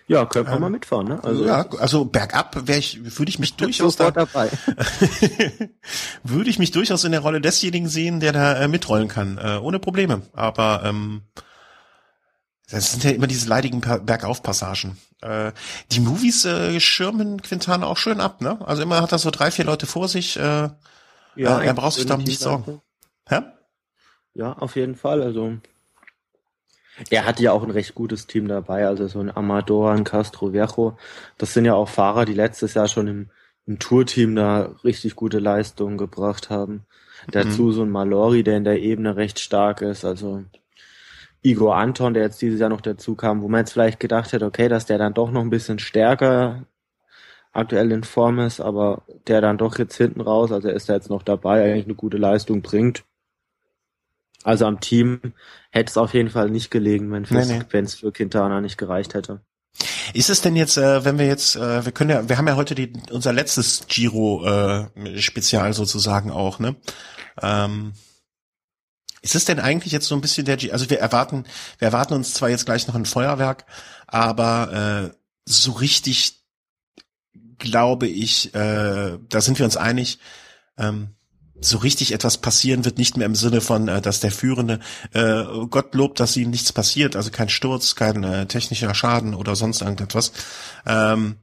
Ja, 0.09 0.25
können 0.25 0.47
wir 0.47 0.55
ähm, 0.55 0.61
mal 0.61 0.71
mitfahren, 0.71 1.09
ne? 1.09 1.23
Also 1.23 1.45
ja, 1.45 1.67
also 1.79 2.07
bergab 2.07 2.67
wäre 2.67 2.79
ich, 2.79 3.19
würde 3.19 3.29
ich 3.29 3.39
mich 3.39 3.55
durchaus 3.57 3.97
da, 3.97 4.11
dabei. 4.11 4.51
würde 6.23 6.49
ich 6.49 6.59
mich 6.59 6.71
durchaus 6.71 7.05
in 7.05 7.13
der 7.13 7.21
Rolle 7.21 7.43
desjenigen 7.43 7.89
sehen, 7.89 8.21
der 8.21 8.33
da 8.33 8.55
äh, 8.55 8.69
mitrollen 8.69 9.09
kann, 9.09 9.39
äh, 9.39 9.59
ohne 9.59 9.79
Probleme. 9.79 10.23
Aber 10.33 10.83
ähm, 10.85 11.23
das 12.73 12.91
sind 12.91 13.05
ja 13.05 13.11
immer 13.11 13.27
diese 13.27 13.49
leidigen 13.49 13.83
Bergaufpassagen. 13.83 14.97
Äh, 15.21 15.53
die 15.91 16.01
Movies 16.01 16.47
äh, 16.47 16.81
schirmen 16.81 17.43
Quintana 17.43 17.87
auch 17.87 17.99
schön 17.99 18.19
ab, 18.19 18.41
ne? 18.41 18.59
Also 18.67 18.83
immer 18.83 19.03
hat 19.03 19.13
er 19.13 19.19
so 19.19 19.31
drei, 19.31 19.51
vier 19.51 19.67
Leute 19.67 19.85
vor 19.87 20.09
sich. 20.09 20.39
Äh, 20.39 20.71
ja, 21.37 21.61
äh, 21.61 21.67
er 21.67 21.75
braucht 21.75 21.93
sich 21.93 22.07
da 22.07 22.17
nicht 22.17 22.41
sorgen. 22.41 22.81
Hä? 23.29 23.41
Ja, 24.33 24.55
auf 24.55 24.77
jeden 24.77 24.97
Fall. 24.97 25.23
Also 25.23 25.59
er 27.11 27.27
hatte 27.27 27.43
ja 27.43 27.53
auch 27.53 27.63
ein 27.63 27.71
recht 27.71 27.95
gutes 27.95 28.27
Team 28.27 28.49
dabei, 28.49 28.87
also 28.87 29.07
so 29.07 29.21
ein 29.21 29.35
Amador, 29.35 29.93
ein 29.93 30.05
Castro 30.05 30.55
Viejo. 30.55 30.97
Das 31.37 31.53
sind 31.53 31.67
ja 31.67 31.75
auch 31.75 31.91
Fahrer, 31.91 32.25
die 32.25 32.33
letztes 32.33 32.73
Jahr 32.73 32.89
schon 32.89 33.07
im, 33.07 33.31
im 33.67 33.81
Tourteam 33.81 34.35
da 34.35 34.75
richtig 34.83 35.15
gute 35.15 35.41
Leistungen 35.41 35.99
gebracht 35.99 36.49
haben. 36.49 36.87
Dazu 37.31 37.65
mhm. 37.65 37.73
so 37.73 37.83
ein 37.83 37.91
Malori, 37.91 38.43
der 38.43 38.57
in 38.57 38.65
der 38.65 38.81
Ebene 38.81 39.17
recht 39.17 39.41
stark 39.41 39.83
ist. 39.83 40.07
Also 40.07 40.45
Igor 41.43 41.77
Anton, 41.77 42.15
der 42.15 42.23
jetzt 42.23 42.41
dieses 42.41 42.61
Jahr 42.61 42.71
noch 42.71 42.81
dazu 42.81 43.15
kam, 43.15 43.43
wo 43.43 43.49
man 43.49 43.61
jetzt 43.61 43.73
vielleicht 43.73 44.01
gedacht 44.01 44.33
hätte, 44.33 44.47
okay, 44.47 44.69
dass 44.69 44.87
der 44.87 44.99
dann 44.99 45.15
doch 45.15 45.31
noch 45.31 45.41
ein 45.41 45.51
bisschen 45.51 45.79
stärker 45.79 46.65
aktuell 47.53 47.93
in 47.93 48.05
Form 48.05 48.39
ist, 48.39 48.61
aber 48.61 49.03
der 49.27 49.41
dann 49.41 49.59
doch 49.59 49.79
jetzt 49.79 49.97
hinten 49.97 50.21
raus, 50.21 50.53
also 50.53 50.69
er 50.69 50.75
ist 50.75 50.89
da 50.89 50.95
jetzt 50.95 51.11
noch 51.11 51.23
dabei, 51.23 51.65
eigentlich 51.65 51.85
eine 51.85 51.95
gute 51.95 52.17
Leistung 52.17 52.63
bringt. 52.63 53.05
Also 54.45 54.67
am 54.67 54.81
Team 54.81 55.21
hätte 55.71 55.91
es 55.91 55.97
auf 55.97 56.15
jeden 56.15 56.31
Fall 56.31 56.51
nicht 56.51 56.71
gelegen, 56.71 57.13
wenn 57.13 57.25
es 57.25 57.31
nee, 57.31 57.65
nee. 57.73 57.87
für 57.87 58.13
Quintana 58.13 58.61
nicht 58.61 58.79
gereicht 58.79 59.15
hätte. 59.15 59.41
Ist 60.15 60.31
es 60.31 60.43
denn 60.43 60.57
jetzt, 60.57 60.77
äh, 60.77 61.05
wenn 61.05 61.19
wir 61.19 61.27
jetzt, 61.27 61.57
äh, 61.57 61.85
wir 61.85 61.93
können 61.93 62.11
ja, 62.11 62.29
wir 62.29 62.39
haben 62.39 62.49
ja 62.49 62.57
heute 62.57 62.75
die, 62.75 62.93
unser 63.11 63.33
letztes 63.33 63.87
Giro 63.87 64.45
äh, 64.45 65.21
Spezial 65.21 65.73
sozusagen 65.73 66.31
auch, 66.31 66.59
ne? 66.59 66.77
Ähm, 67.41 67.93
ist 69.23 69.35
es 69.35 69.45
denn 69.45 69.61
eigentlich 69.61 69.93
jetzt 69.93 70.07
so 70.07 70.15
ein 70.15 70.21
bisschen 70.21 70.45
der, 70.45 70.57
G 70.57 70.73
also 70.73 70.91
wir 70.91 70.99
erwarten, 70.99 71.45
wir 71.79 71.87
erwarten 71.87 72.15
uns 72.15 72.35
zwar 72.35 72.51
jetzt 72.51 72.67
gleich 72.67 72.87
noch 72.87 72.95
ein 72.95 73.07
Feuerwerk, 73.07 73.65
aber 74.07 75.11
äh, 75.13 75.17
so 75.45 75.73
richtig 75.73 76.43
glaube 77.59 78.09
ich, 78.09 78.55
äh, 78.55 79.19
da 79.29 79.41
sind 79.41 79.59
wir 79.59 79.65
uns 79.65 79.77
einig, 79.77 80.19
ähm, 80.77 81.11
so 81.61 81.79
richtig 81.79 82.13
etwas 82.13 82.39
passieren 82.39 82.85
wird 82.85 82.99
nicht 82.99 83.17
mehr 83.17 83.27
im 83.27 83.37
Sinne 83.37 83.61
von, 83.61 83.89
äh, 83.89 84.03
dass 84.03 84.21
der 84.21 84.33
Führende 84.33 84.81
äh, 85.13 85.45
Gott 85.71 85.95
lobt, 85.95 86.19
dass 86.19 86.37
ihm 86.37 86.51
nichts 86.51 86.73
passiert, 86.73 87.15
also 87.15 87.31
kein 87.31 87.49
Sturz, 87.49 87.95
kein 87.95 88.25
äh, 88.25 88.47
technischer 88.47 88.95
Schaden 88.95 89.35
oder 89.35 89.55
sonst 89.55 89.81
irgendetwas, 89.81 90.33
ähm, 90.87 91.37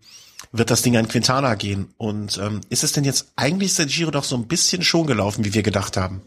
wird 0.51 0.71
das 0.71 0.82
Ding 0.82 0.97
an 0.97 1.07
Quintana 1.07 1.55
gehen. 1.55 1.93
Und 1.97 2.38
ähm, 2.38 2.61
ist 2.69 2.84
es 2.84 2.91
denn 2.91 3.05
jetzt 3.05 3.32
eigentlich 3.36 3.71
ist 3.71 3.80
der 3.80 3.86
Giro 3.86 4.11
doch 4.11 4.23
so 4.23 4.36
ein 4.36 4.47
bisschen 4.47 4.84
schon 4.84 5.07
gelaufen, 5.07 5.45
wie 5.45 5.53
wir 5.53 5.63
gedacht 5.63 5.95
haben? 5.95 6.21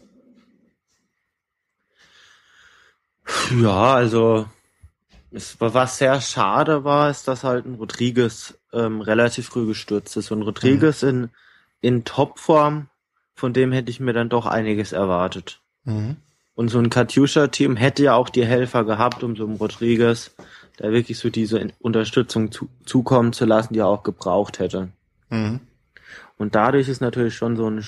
Ja, 3.61 3.93
also 3.93 4.47
es, 5.31 5.59
was 5.59 5.97
sehr 5.97 6.21
schade 6.21 6.83
war, 6.83 7.09
ist, 7.09 7.27
dass 7.27 7.43
halt 7.43 7.65
ein 7.65 7.75
Rodriguez 7.75 8.57
ähm, 8.71 9.01
relativ 9.01 9.47
früh 9.47 9.65
gestürzt 9.65 10.15
ist. 10.17 10.31
Und 10.31 10.43
Rodriguez 10.43 11.01
mhm. 11.01 11.09
in, 11.09 11.29
in 11.81 12.03
Topform 12.03 12.89
von 13.35 13.53
dem 13.53 13.71
hätte 13.71 13.89
ich 13.89 13.99
mir 13.99 14.13
dann 14.13 14.29
doch 14.29 14.45
einiges 14.45 14.91
erwartet. 14.91 15.59
Mhm. 15.85 16.17
Und 16.55 16.69
so 16.69 16.77
ein 16.77 16.91
Katjuscha-Team 16.91 17.77
hätte 17.77 18.03
ja 18.03 18.13
auch 18.13 18.29
die 18.29 18.45
Helfer 18.45 18.83
gehabt, 18.83 19.23
um 19.23 19.35
so 19.35 19.45
einen 19.45 19.55
Rodriguez 19.55 20.35
da 20.77 20.91
wirklich 20.91 21.17
so 21.17 21.29
diese 21.29 21.67
Unterstützung 21.79 22.51
zu, 22.51 22.69
zukommen 22.85 23.33
zu 23.33 23.45
lassen, 23.45 23.73
die 23.73 23.79
er 23.79 23.87
auch 23.87 24.03
gebraucht 24.03 24.59
hätte. 24.59 24.89
Mhm. 25.29 25.61
Und 26.37 26.55
dadurch 26.55 26.89
ist 26.89 27.01
natürlich 27.01 27.35
schon 27.35 27.57
so 27.57 27.67
ein 27.67 27.83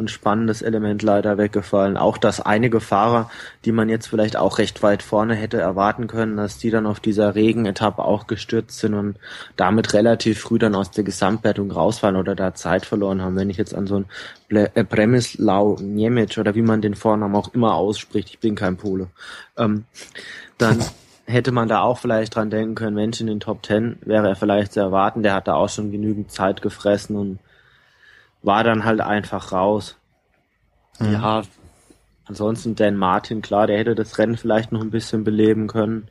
so 0.00 0.04
ein 0.04 0.08
spannendes 0.08 0.62
Element 0.62 1.02
leider 1.02 1.36
weggefallen. 1.36 1.98
Auch 1.98 2.16
dass 2.16 2.40
einige 2.40 2.80
Fahrer, 2.80 3.30
die 3.66 3.72
man 3.72 3.90
jetzt 3.90 4.06
vielleicht 4.06 4.36
auch 4.36 4.56
recht 4.56 4.82
weit 4.82 5.02
vorne 5.02 5.34
hätte 5.34 5.60
erwarten 5.60 6.06
können, 6.06 6.38
dass 6.38 6.56
die 6.56 6.70
dann 6.70 6.86
auf 6.86 7.00
dieser 7.00 7.34
Regenetappe 7.34 8.02
auch 8.02 8.26
gestürzt 8.26 8.78
sind 8.78 8.94
und 8.94 9.16
damit 9.56 9.92
relativ 9.92 10.40
früh 10.40 10.58
dann 10.58 10.74
aus 10.74 10.90
der 10.90 11.04
Gesamtwertung 11.04 11.70
rausfallen 11.70 12.16
oder 12.16 12.34
da 12.34 12.54
Zeit 12.54 12.86
verloren 12.86 13.20
haben. 13.20 13.36
Wenn 13.36 13.50
ich 13.50 13.58
jetzt 13.58 13.74
an 13.74 13.86
so 13.86 13.96
ein 13.96 14.56
äh, 14.56 14.84
Premislau 14.84 15.76
Niemiec 15.80 16.38
oder 16.38 16.54
wie 16.54 16.62
man 16.62 16.80
den 16.80 16.94
Vornamen 16.94 17.36
auch 17.36 17.52
immer 17.52 17.74
ausspricht, 17.74 18.30
ich 18.30 18.38
bin 18.38 18.54
kein 18.54 18.78
Pole, 18.78 19.08
ähm, 19.58 19.84
dann 20.56 20.78
hätte 21.26 21.52
man 21.52 21.68
da 21.68 21.82
auch 21.82 21.98
vielleicht 21.98 22.34
dran 22.34 22.48
denken 22.48 22.74
können, 22.74 22.96
Mensch, 22.96 23.20
in 23.20 23.26
den 23.26 23.40
Top 23.40 23.62
Ten 23.62 23.98
wäre 24.00 24.28
er 24.28 24.36
vielleicht 24.36 24.72
zu 24.72 24.80
erwarten, 24.80 25.22
der 25.22 25.34
hat 25.34 25.46
da 25.46 25.54
auch 25.54 25.68
schon 25.68 25.92
genügend 25.92 26.32
Zeit 26.32 26.62
gefressen 26.62 27.16
und 27.16 27.38
war 28.42 28.64
dann 28.64 28.84
halt 28.84 29.00
einfach 29.00 29.52
raus. 29.52 29.96
Mhm. 30.98 31.12
Ja, 31.12 31.42
ansonsten 32.26 32.74
Dan 32.74 32.96
Martin, 32.96 33.42
klar, 33.42 33.66
der 33.66 33.78
hätte 33.78 33.94
das 33.94 34.18
Rennen 34.18 34.36
vielleicht 34.36 34.72
noch 34.72 34.80
ein 34.80 34.90
bisschen 34.90 35.24
beleben 35.24 35.66
können. 35.66 36.08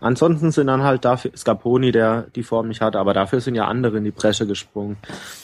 Ansonsten 0.00 0.50
sind 0.50 0.66
dann 0.66 0.82
halt 0.82 1.04
dafür 1.04 1.30
Scaponi, 1.36 1.92
der 1.92 2.22
die 2.34 2.42
Form 2.42 2.68
nicht 2.68 2.80
hatte, 2.80 2.98
aber 2.98 3.14
dafür 3.14 3.40
sind 3.40 3.54
ja 3.54 3.66
andere 3.66 3.98
in 3.98 4.04
die 4.04 4.10
Bresche 4.10 4.46
gesprungen. 4.46 4.96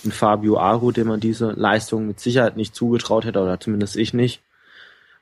Ein 0.05 0.11
Fabio 0.11 0.59
Aru, 0.59 0.91
dem 0.91 1.09
man 1.09 1.21
diese 1.21 1.53
Leistung 1.53 2.07
mit 2.07 2.19
Sicherheit 2.19 2.57
nicht 2.57 2.75
zugetraut 2.75 3.25
hätte, 3.25 3.41
oder 3.41 3.61
zumindest 3.61 3.97
ich 3.97 4.15
nicht. 4.15 4.43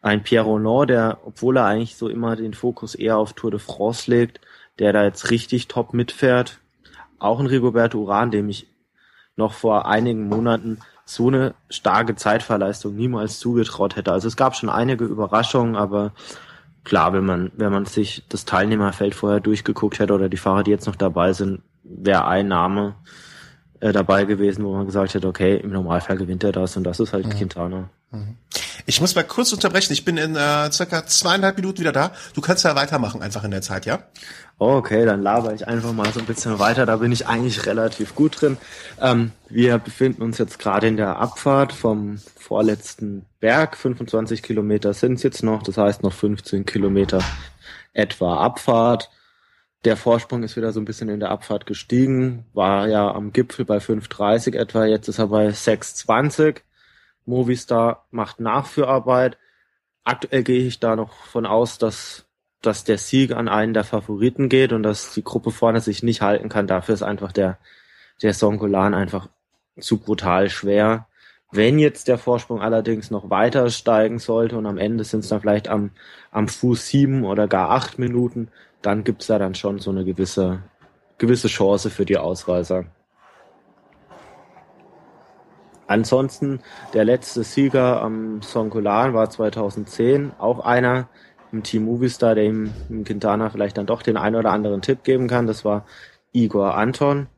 Ein 0.00 0.22
Pierre 0.22 0.46
Roland, 0.46 0.90
der, 0.90 1.18
obwohl 1.24 1.56
er 1.58 1.66
eigentlich 1.66 1.96
so 1.96 2.08
immer 2.08 2.36
den 2.36 2.54
Fokus 2.54 2.94
eher 2.94 3.18
auf 3.18 3.32
Tour 3.32 3.50
de 3.50 3.60
France 3.60 4.10
legt, 4.10 4.40
der 4.78 4.92
da 4.92 5.04
jetzt 5.04 5.30
richtig 5.30 5.68
top 5.68 5.92
mitfährt. 5.92 6.58
Auch 7.18 7.40
ein 7.40 7.46
Rigoberto 7.46 7.98
Uran, 7.98 8.30
dem 8.30 8.48
ich 8.48 8.66
noch 9.36 9.52
vor 9.52 9.86
einigen 9.86 10.28
Monaten 10.28 10.78
so 11.07 11.28
eine 11.28 11.54
starke 11.70 12.16
Zeitverleistung 12.16 12.94
niemals 12.96 13.38
zugetraut 13.38 13.94
hätte. 13.96 14.12
Also 14.12 14.26
es 14.26 14.36
gab 14.36 14.57
schon 14.57 14.68
einige 14.68 15.04
Überraschungen, 15.04 15.76
aber 15.76 16.12
klar, 16.82 17.12
wenn 17.12 17.24
man, 17.24 17.52
wenn 17.57 17.72
man 17.72 17.86
sich 17.86 18.24
das 18.28 18.44
Teilnehmerfeld 18.44 19.14
vorher 19.14 19.38
durchgeguckt 19.38 20.00
hätte 20.00 20.12
oder 20.12 20.28
die 20.28 20.36
Fahrer, 20.36 20.64
die 20.64 20.72
jetzt 20.72 20.86
noch 20.86 20.96
dabei 20.96 21.32
sind, 21.32 21.62
wäre 21.84 22.26
ein 22.26 22.48
Name 22.48 22.96
äh, 23.78 23.92
dabei 23.92 24.24
gewesen, 24.24 24.64
wo 24.64 24.74
man 24.74 24.86
gesagt 24.86 25.14
hätte, 25.14 25.28
okay, 25.28 25.57
im 25.57 25.70
Normalfall 25.70 26.16
gewinnt 26.16 26.42
er 26.42 26.52
das 26.52 26.76
und 26.76 26.82
das 26.82 26.98
ist 26.98 27.12
halt 27.12 27.26
mhm. 27.26 27.30
Quintana. 27.30 27.88
Mhm. 28.11 28.36
Ich 28.88 29.00
muss 29.00 29.14
mal 29.14 29.24
kurz 29.24 29.52
unterbrechen. 29.52 29.92
Ich 29.92 30.04
bin 30.04 30.16
in 30.16 30.36
äh, 30.36 30.70
circa 30.70 31.07
zweieinhalb 31.07 31.57
Minuten 31.57 31.80
wieder 31.80 31.92
da. 31.92 32.12
Du 32.34 32.40
kannst 32.40 32.64
ja 32.64 32.76
weitermachen 32.76 33.20
einfach 33.20 33.42
in 33.42 33.50
der 33.50 33.62
Zeit, 33.62 33.84
ja? 33.84 34.04
Okay, 34.59 35.04
dann 35.04 35.22
laber 35.22 35.52
ich 35.52 35.66
einfach 35.66 35.92
mal 35.92 36.11
so 36.12 36.20
ein 36.20 36.26
bisschen 36.26 36.59
weiter. 36.59 36.86
Da 36.86 36.96
bin 36.96 37.11
ich 37.11 37.26
eigentlich 37.26 37.66
relativ 37.66 38.14
gut 38.14 38.40
drin. 38.40 38.57
Ähm, 39.00 39.32
wir 39.48 39.78
befinden 39.78 40.22
uns 40.22 40.38
jetzt 40.38 40.59
gerade 40.59 40.86
in 40.86 40.96
der 40.96 41.18
Abfahrt 41.18 41.72
vom 41.72 42.18
vorletzten 42.36 43.26
Berg. 43.40 43.76
25 43.76 44.42
Kilometer 44.42 44.94
sind 44.94 45.14
es 45.14 45.24
jetzt 45.24 45.42
noch. 45.42 45.62
Das 45.62 45.76
heißt 45.76 46.02
noch 46.02 46.12
15 46.12 46.64
Kilometer 46.64 47.22
etwa 47.92 48.38
Abfahrt. 48.38 49.11
Der 49.84 49.96
Vorsprung 49.96 50.42
ist 50.42 50.57
wieder 50.57 50.72
so 50.72 50.80
ein 50.80 50.84
bisschen 50.84 51.09
in 51.09 51.20
der 51.20 51.30
Abfahrt 51.30 51.66
gestiegen. 51.66 52.46
War 52.54 52.88
ja 52.88 53.12
am 53.12 53.32
Gipfel 53.32 53.64
bei 53.64 53.78
5,30 53.78 54.57
etwa. 54.57 54.84
Jetzt 54.84 55.09
ist 55.09 55.18
er 55.18 55.26
bei 55.26 55.48
6,20. 55.48 56.62
Movistar 57.26 58.06
macht 58.10 58.40
Nachführarbeit. 58.40 59.38
Aktuell 60.04 60.42
gehe 60.42 60.66
ich 60.66 60.80
da 60.80 60.96
noch 60.96 61.12
von 61.12 61.46
aus, 61.46 61.78
dass, 61.78 62.26
dass 62.62 62.84
der 62.84 62.98
Sieg 62.98 63.32
an 63.32 63.48
einen 63.48 63.74
der 63.74 63.84
Favoriten 63.84 64.48
geht 64.48 64.72
und 64.72 64.82
dass 64.82 65.12
die 65.12 65.24
Gruppe 65.24 65.50
vorne 65.50 65.80
sich 65.80 66.02
nicht 66.02 66.22
halten 66.22 66.48
kann. 66.48 66.66
Dafür 66.66 66.94
ist 66.94 67.02
einfach 67.02 67.32
der, 67.32 67.58
der 68.22 68.32
Songolan 68.32 68.94
einfach 68.94 69.28
zu 69.78 69.98
brutal 69.98 70.48
schwer. 70.48 71.08
Wenn 71.52 71.78
jetzt 71.78 72.08
der 72.08 72.18
Vorsprung 72.18 72.60
allerdings 72.60 73.10
noch 73.10 73.30
weiter 73.30 73.70
steigen 73.70 74.18
sollte 74.18 74.56
und 74.56 74.66
am 74.66 74.78
Ende 74.78 75.04
sind 75.04 75.20
es 75.20 75.28
dann 75.28 75.40
vielleicht 75.40 75.68
am, 75.68 75.90
am 76.30 76.48
Fuß 76.48 76.86
sieben 76.86 77.24
oder 77.24 77.46
gar 77.46 77.70
acht 77.70 77.98
Minuten, 77.98 78.48
dann 78.82 79.04
gibt's 79.04 79.26
da 79.26 79.38
dann 79.38 79.54
schon 79.54 79.78
so 79.78 79.90
eine 79.90 80.04
gewisse, 80.04 80.62
gewisse 81.18 81.48
Chance 81.48 81.90
für 81.90 82.04
die 82.04 82.18
Ausreißer. 82.18 82.86
Ansonsten 85.87 86.61
der 86.95 87.05
letzte 87.05 87.45
Sieger 87.45 88.03
am 88.03 88.43
Sonkolan 88.43 89.14
war 89.14 89.30
2010, 89.30 90.32
auch 90.39 90.61
einer 90.61 91.09
im 91.53 91.62
Team 91.62 91.84
Movistar, 91.84 92.34
der 92.34 92.45
ihm 92.45 92.72
im 92.89 93.05
Quintana 93.05 93.51
vielleicht 93.51 93.78
dann 93.78 93.87
doch 93.87 94.03
den 94.03 94.16
einen 94.16 94.37
oder 94.37 94.51
anderen 94.51 94.82
Tipp 94.82 95.05
geben 95.05 95.28
kann. 95.28 95.47
Das 95.47 95.64
war 95.64 95.87
Igor 96.32 96.76
Anton. 96.76 97.28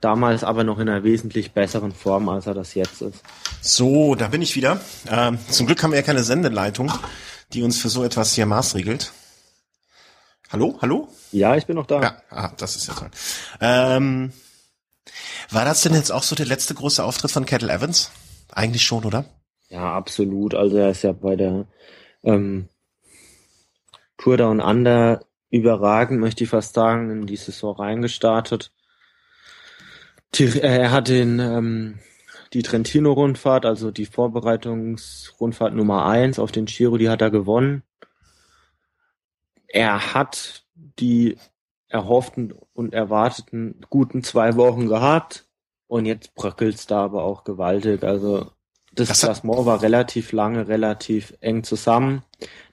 Damals 0.00 0.44
aber 0.44 0.62
noch 0.62 0.78
in 0.78 0.88
einer 0.88 1.02
wesentlich 1.02 1.52
besseren 1.52 1.92
Form, 1.92 2.28
als 2.28 2.46
er 2.46 2.54
das 2.54 2.74
jetzt 2.74 3.02
ist. 3.02 3.22
So, 3.60 4.14
da 4.14 4.28
bin 4.28 4.42
ich 4.42 4.54
wieder. 4.54 4.80
Ähm, 5.10 5.38
zum 5.48 5.66
Glück 5.66 5.82
haben 5.82 5.90
wir 5.90 5.98
ja 5.98 6.04
keine 6.04 6.22
Sendeleitung, 6.22 6.92
die 7.52 7.62
uns 7.62 7.78
für 7.78 7.88
so 7.88 8.04
etwas 8.04 8.32
hier 8.32 8.46
maßregelt. 8.46 9.12
Hallo, 10.50 10.78
hallo? 10.80 11.08
Ja, 11.32 11.56
ich 11.56 11.66
bin 11.66 11.76
noch 11.76 11.86
da. 11.86 12.00
Ja, 12.00 12.22
ah, 12.30 12.50
das 12.56 12.76
ist 12.76 12.86
ja 12.86 12.94
toll. 12.94 13.10
Ähm, 13.60 14.32
war 15.50 15.64
das 15.64 15.82
denn 15.82 15.94
jetzt 15.94 16.10
auch 16.10 16.22
so 16.22 16.34
der 16.36 16.46
letzte 16.46 16.74
große 16.74 17.02
Auftritt 17.02 17.30
von 17.30 17.46
Kettle 17.46 17.72
Evans? 17.72 18.10
Eigentlich 18.50 18.84
schon, 18.84 19.04
oder? 19.04 19.24
Ja, 19.68 19.94
absolut. 19.94 20.54
Also 20.54 20.78
er 20.78 20.90
ist 20.90 21.02
ja 21.02 21.12
bei 21.12 21.36
der 21.36 21.66
ähm, 22.22 22.68
Tour 24.16 24.36
Down 24.36 24.60
Under 24.60 25.24
überragend, 25.50 26.20
möchte 26.20 26.44
ich 26.44 26.50
fast 26.50 26.74
sagen, 26.74 27.10
in 27.10 27.26
die 27.26 27.36
Saison 27.36 27.76
reingestartet. 27.76 28.72
Die, 30.34 30.44
äh, 30.44 30.80
er 30.80 30.90
hat 30.90 31.08
den 31.08 31.38
ähm, 31.38 31.98
die 32.52 32.62
Trentino-Rundfahrt, 32.62 33.66
also 33.66 33.90
die 33.90 34.06
Vorbereitungsrundfahrt 34.06 35.74
Nummer 35.74 36.06
eins 36.06 36.38
auf 36.38 36.52
den 36.52 36.64
Giro, 36.64 36.96
die 36.96 37.10
hat 37.10 37.20
er 37.20 37.30
gewonnen. 37.30 37.82
Er 39.66 40.14
hat 40.14 40.64
die 40.74 41.36
erhofften 41.88 42.54
und 42.74 42.94
erwarteten 42.94 43.80
guten 43.90 44.22
zwei 44.22 44.56
Wochen 44.56 44.88
gehabt 44.88 45.46
und 45.86 46.06
jetzt 46.06 46.34
bröckelt's 46.34 46.86
da 46.86 47.04
aber 47.04 47.24
auch 47.24 47.44
gewaltig. 47.44 48.04
Also 48.04 48.50
das, 48.94 49.08
das 49.08 49.20
Klassement 49.20 49.64
war 49.66 49.82
relativ 49.82 50.32
lange, 50.32 50.68
relativ 50.68 51.34
eng 51.40 51.64
zusammen. 51.64 52.22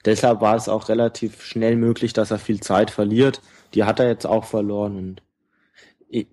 Deshalb 0.04 0.40
war 0.40 0.56
es 0.56 0.68
auch 0.68 0.88
relativ 0.88 1.42
schnell 1.42 1.76
möglich, 1.76 2.12
dass 2.12 2.30
er 2.30 2.38
viel 2.38 2.60
Zeit 2.60 2.90
verliert. 2.90 3.40
Die 3.74 3.84
hat 3.84 4.00
er 4.00 4.08
jetzt 4.08 4.26
auch 4.26 4.44
verloren 4.44 4.96
und 4.96 5.22
ich, 6.08 6.26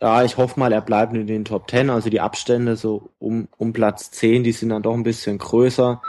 ja, 0.00 0.24
ich 0.24 0.36
hoffe 0.36 0.60
mal, 0.60 0.72
er 0.72 0.82
bleibt 0.82 1.14
in 1.14 1.26
den 1.26 1.44
Top 1.44 1.68
Ten. 1.68 1.90
Also 1.90 2.10
die 2.10 2.20
Abstände 2.20 2.76
so 2.76 3.10
um, 3.18 3.48
um 3.56 3.72
Platz 3.72 4.10
10, 4.10 4.44
die 4.44 4.52
sind 4.52 4.68
dann 4.68 4.82
doch 4.82 4.94
ein 4.94 5.02
bisschen 5.02 5.38
größer. 5.38 6.02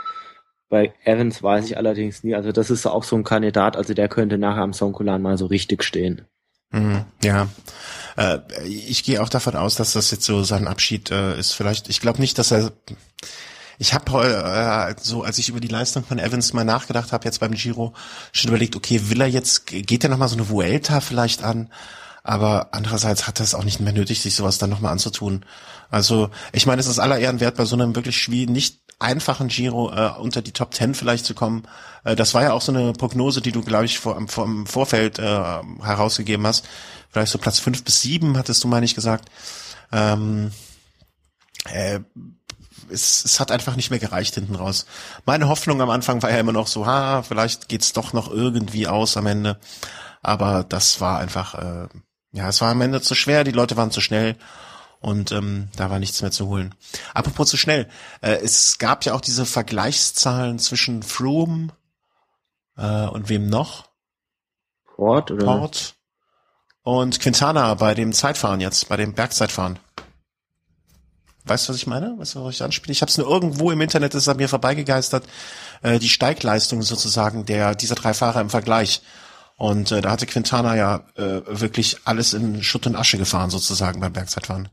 Bei 0.68 0.92
Evans 1.04 1.42
weiß 1.42 1.66
ich 1.66 1.76
allerdings 1.76 2.22
nie. 2.24 2.34
Also 2.34 2.52
das 2.52 2.70
ist 2.70 2.86
auch 2.86 3.04
so 3.04 3.16
ein 3.16 3.24
Kandidat, 3.24 3.76
also 3.76 3.94
der 3.94 4.08
könnte 4.08 4.38
nachher 4.38 4.62
am 4.62 4.72
Sonkulan 4.72 5.22
mal 5.22 5.38
so 5.38 5.46
richtig 5.46 5.82
stehen. 5.82 6.26
Mhm, 6.70 7.06
ja, 7.22 7.48
äh, 8.16 8.38
ich 8.66 9.02
gehe 9.02 9.22
auch 9.22 9.30
davon 9.30 9.56
aus, 9.56 9.76
dass 9.76 9.94
das 9.94 10.10
jetzt 10.10 10.24
so 10.24 10.42
sein 10.42 10.68
Abschied 10.68 11.10
äh, 11.10 11.38
ist. 11.38 11.52
Vielleicht, 11.52 11.88
ich 11.88 12.00
glaube 12.00 12.20
nicht, 12.20 12.38
dass 12.38 12.52
er. 12.52 12.72
Ich 13.78 13.94
habe 13.94 14.10
äh, 14.24 14.94
so, 15.00 15.22
als 15.22 15.38
ich 15.38 15.48
über 15.48 15.60
die 15.60 15.68
Leistung 15.68 16.04
von 16.04 16.18
Evans 16.18 16.52
mal 16.52 16.64
nachgedacht 16.64 17.12
habe, 17.12 17.24
jetzt 17.24 17.38
beim 17.38 17.52
Giro, 17.52 17.94
schon 18.32 18.48
überlegt, 18.48 18.74
okay, 18.74 19.08
will 19.08 19.20
er 19.20 19.28
jetzt, 19.28 19.66
geht 19.66 20.02
er 20.02 20.10
nochmal 20.10 20.28
so 20.28 20.34
eine 20.34 20.50
Vuelta 20.50 21.00
vielleicht 21.00 21.44
an? 21.44 21.70
Aber 22.24 22.70
andererseits 22.72 23.26
hat 23.26 23.40
er 23.40 23.44
es 23.44 23.54
auch 23.54 23.64
nicht 23.64 23.80
mehr 23.80 23.92
nötig, 23.92 24.20
sich 24.20 24.34
sowas 24.34 24.58
dann 24.58 24.68
nochmal 24.68 24.92
anzutun. 24.92 25.46
Also, 25.90 26.28
ich 26.52 26.66
meine, 26.66 26.80
es 26.80 26.88
ist 26.88 26.98
aller 26.98 27.18
Ehren 27.18 27.40
wert, 27.40 27.56
bei 27.56 27.64
so 27.64 27.76
einem 27.76 27.94
wirklich 27.94 28.20
schwierig, 28.20 28.50
nicht 28.50 28.80
einfachen 28.98 29.48
Giro 29.48 29.92
äh, 29.92 30.10
unter 30.18 30.42
die 30.42 30.52
Top 30.52 30.72
Ten 30.72 30.94
vielleicht 30.94 31.24
zu 31.24 31.34
kommen. 31.34 31.62
Äh, 32.04 32.16
das 32.16 32.34
war 32.34 32.42
ja 32.42 32.52
auch 32.52 32.62
so 32.62 32.72
eine 32.72 32.92
Prognose, 32.92 33.40
die 33.40 33.52
du, 33.52 33.62
glaube 33.62 33.84
ich, 33.84 33.98
vor, 33.98 34.20
vor, 34.28 34.44
im 34.44 34.66
Vorfeld 34.66 35.18
äh, 35.18 35.22
herausgegeben 35.22 36.46
hast. 36.46 36.66
Vielleicht 37.10 37.32
so 37.32 37.38
Platz 37.38 37.58
fünf 37.58 37.84
bis 37.84 38.00
sieben, 38.00 38.36
hattest 38.36 38.62
du, 38.64 38.68
meine 38.68 38.84
ich, 38.84 38.94
gesagt. 38.94 39.30
Ähm, 39.92 40.50
äh, 41.72 42.00
es, 42.90 43.24
es 43.24 43.38
hat 43.38 43.50
einfach 43.52 43.76
nicht 43.76 43.90
mehr 43.90 43.98
gereicht 43.98 44.34
hinten 44.34 44.54
raus. 44.54 44.86
Meine 45.26 45.48
Hoffnung 45.48 45.80
am 45.80 45.90
Anfang 45.90 46.22
war 46.22 46.30
ja 46.30 46.38
immer 46.38 46.52
noch 46.52 46.66
so, 46.66 46.86
ha, 46.86 47.22
vielleicht 47.22 47.68
geht's 47.68 47.92
doch 47.92 48.12
noch 48.12 48.30
irgendwie 48.30 48.88
aus 48.88 49.16
am 49.16 49.26
Ende. 49.26 49.58
Aber 50.22 50.64
das 50.64 51.00
war 51.00 51.18
einfach, 51.18 51.54
äh, 51.54 51.88
ja, 52.32 52.48
es 52.48 52.60
war 52.60 52.70
am 52.70 52.80
Ende 52.80 53.00
zu 53.00 53.14
schwer, 53.14 53.44
die 53.44 53.52
Leute 53.52 53.76
waren 53.76 53.90
zu 53.90 54.00
schnell 54.00 54.36
und 55.00 55.32
ähm, 55.32 55.68
da 55.76 55.90
war 55.90 55.98
nichts 55.98 56.22
mehr 56.22 56.30
zu 56.30 56.48
holen. 56.48 56.74
Apropos 57.14 57.48
zu 57.48 57.56
schnell, 57.56 57.88
äh, 58.20 58.36
es 58.42 58.78
gab 58.78 59.04
ja 59.04 59.14
auch 59.14 59.20
diese 59.20 59.46
Vergleichszahlen 59.46 60.58
zwischen 60.58 61.02
Froome 61.02 61.68
äh, 62.76 63.06
und 63.06 63.28
wem 63.28 63.48
noch? 63.48 63.88
Port 64.96 65.30
oder? 65.30 65.44
Port 65.44 65.94
und 66.82 67.20
Quintana 67.20 67.74
bei 67.74 67.94
dem 67.94 68.12
Zeitfahren 68.12 68.60
jetzt, 68.60 68.88
bei 68.88 68.96
dem 68.96 69.12
Bergzeitfahren. 69.12 69.78
Weißt 71.44 71.68
du, 71.68 71.72
was 71.72 71.78
ich 71.78 71.86
meine? 71.86 72.14
Weißt 72.18 72.34
du, 72.34 72.44
was 72.44 72.54
ich 72.54 72.62
anspiele? 72.62 72.92
Ich 72.92 73.02
habe 73.02 73.10
es 73.10 73.18
nur 73.18 73.28
irgendwo 73.28 73.70
im 73.70 73.80
Internet, 73.80 74.14
ist 74.14 74.28
an 74.28 74.38
mir 74.38 74.48
vorbeigegeistert, 74.48 75.26
äh, 75.82 75.98
die 75.98 76.08
Steigleistung 76.08 76.82
sozusagen 76.82 77.44
der 77.44 77.74
dieser 77.74 77.94
drei 77.94 78.14
Fahrer 78.14 78.40
im 78.40 78.50
Vergleich. 78.50 79.02
Und 79.56 79.92
äh, 79.92 80.00
da 80.00 80.10
hatte 80.10 80.26
Quintana 80.26 80.76
ja 80.76 81.04
äh, 81.16 81.42
wirklich 81.46 81.98
alles 82.04 82.32
in 82.32 82.62
Schutt 82.62 82.86
und 82.86 82.96
Asche 82.96 83.18
gefahren 83.18 83.50
sozusagen 83.50 84.00
beim 84.00 84.12
Bergzeitfahren. 84.12 84.68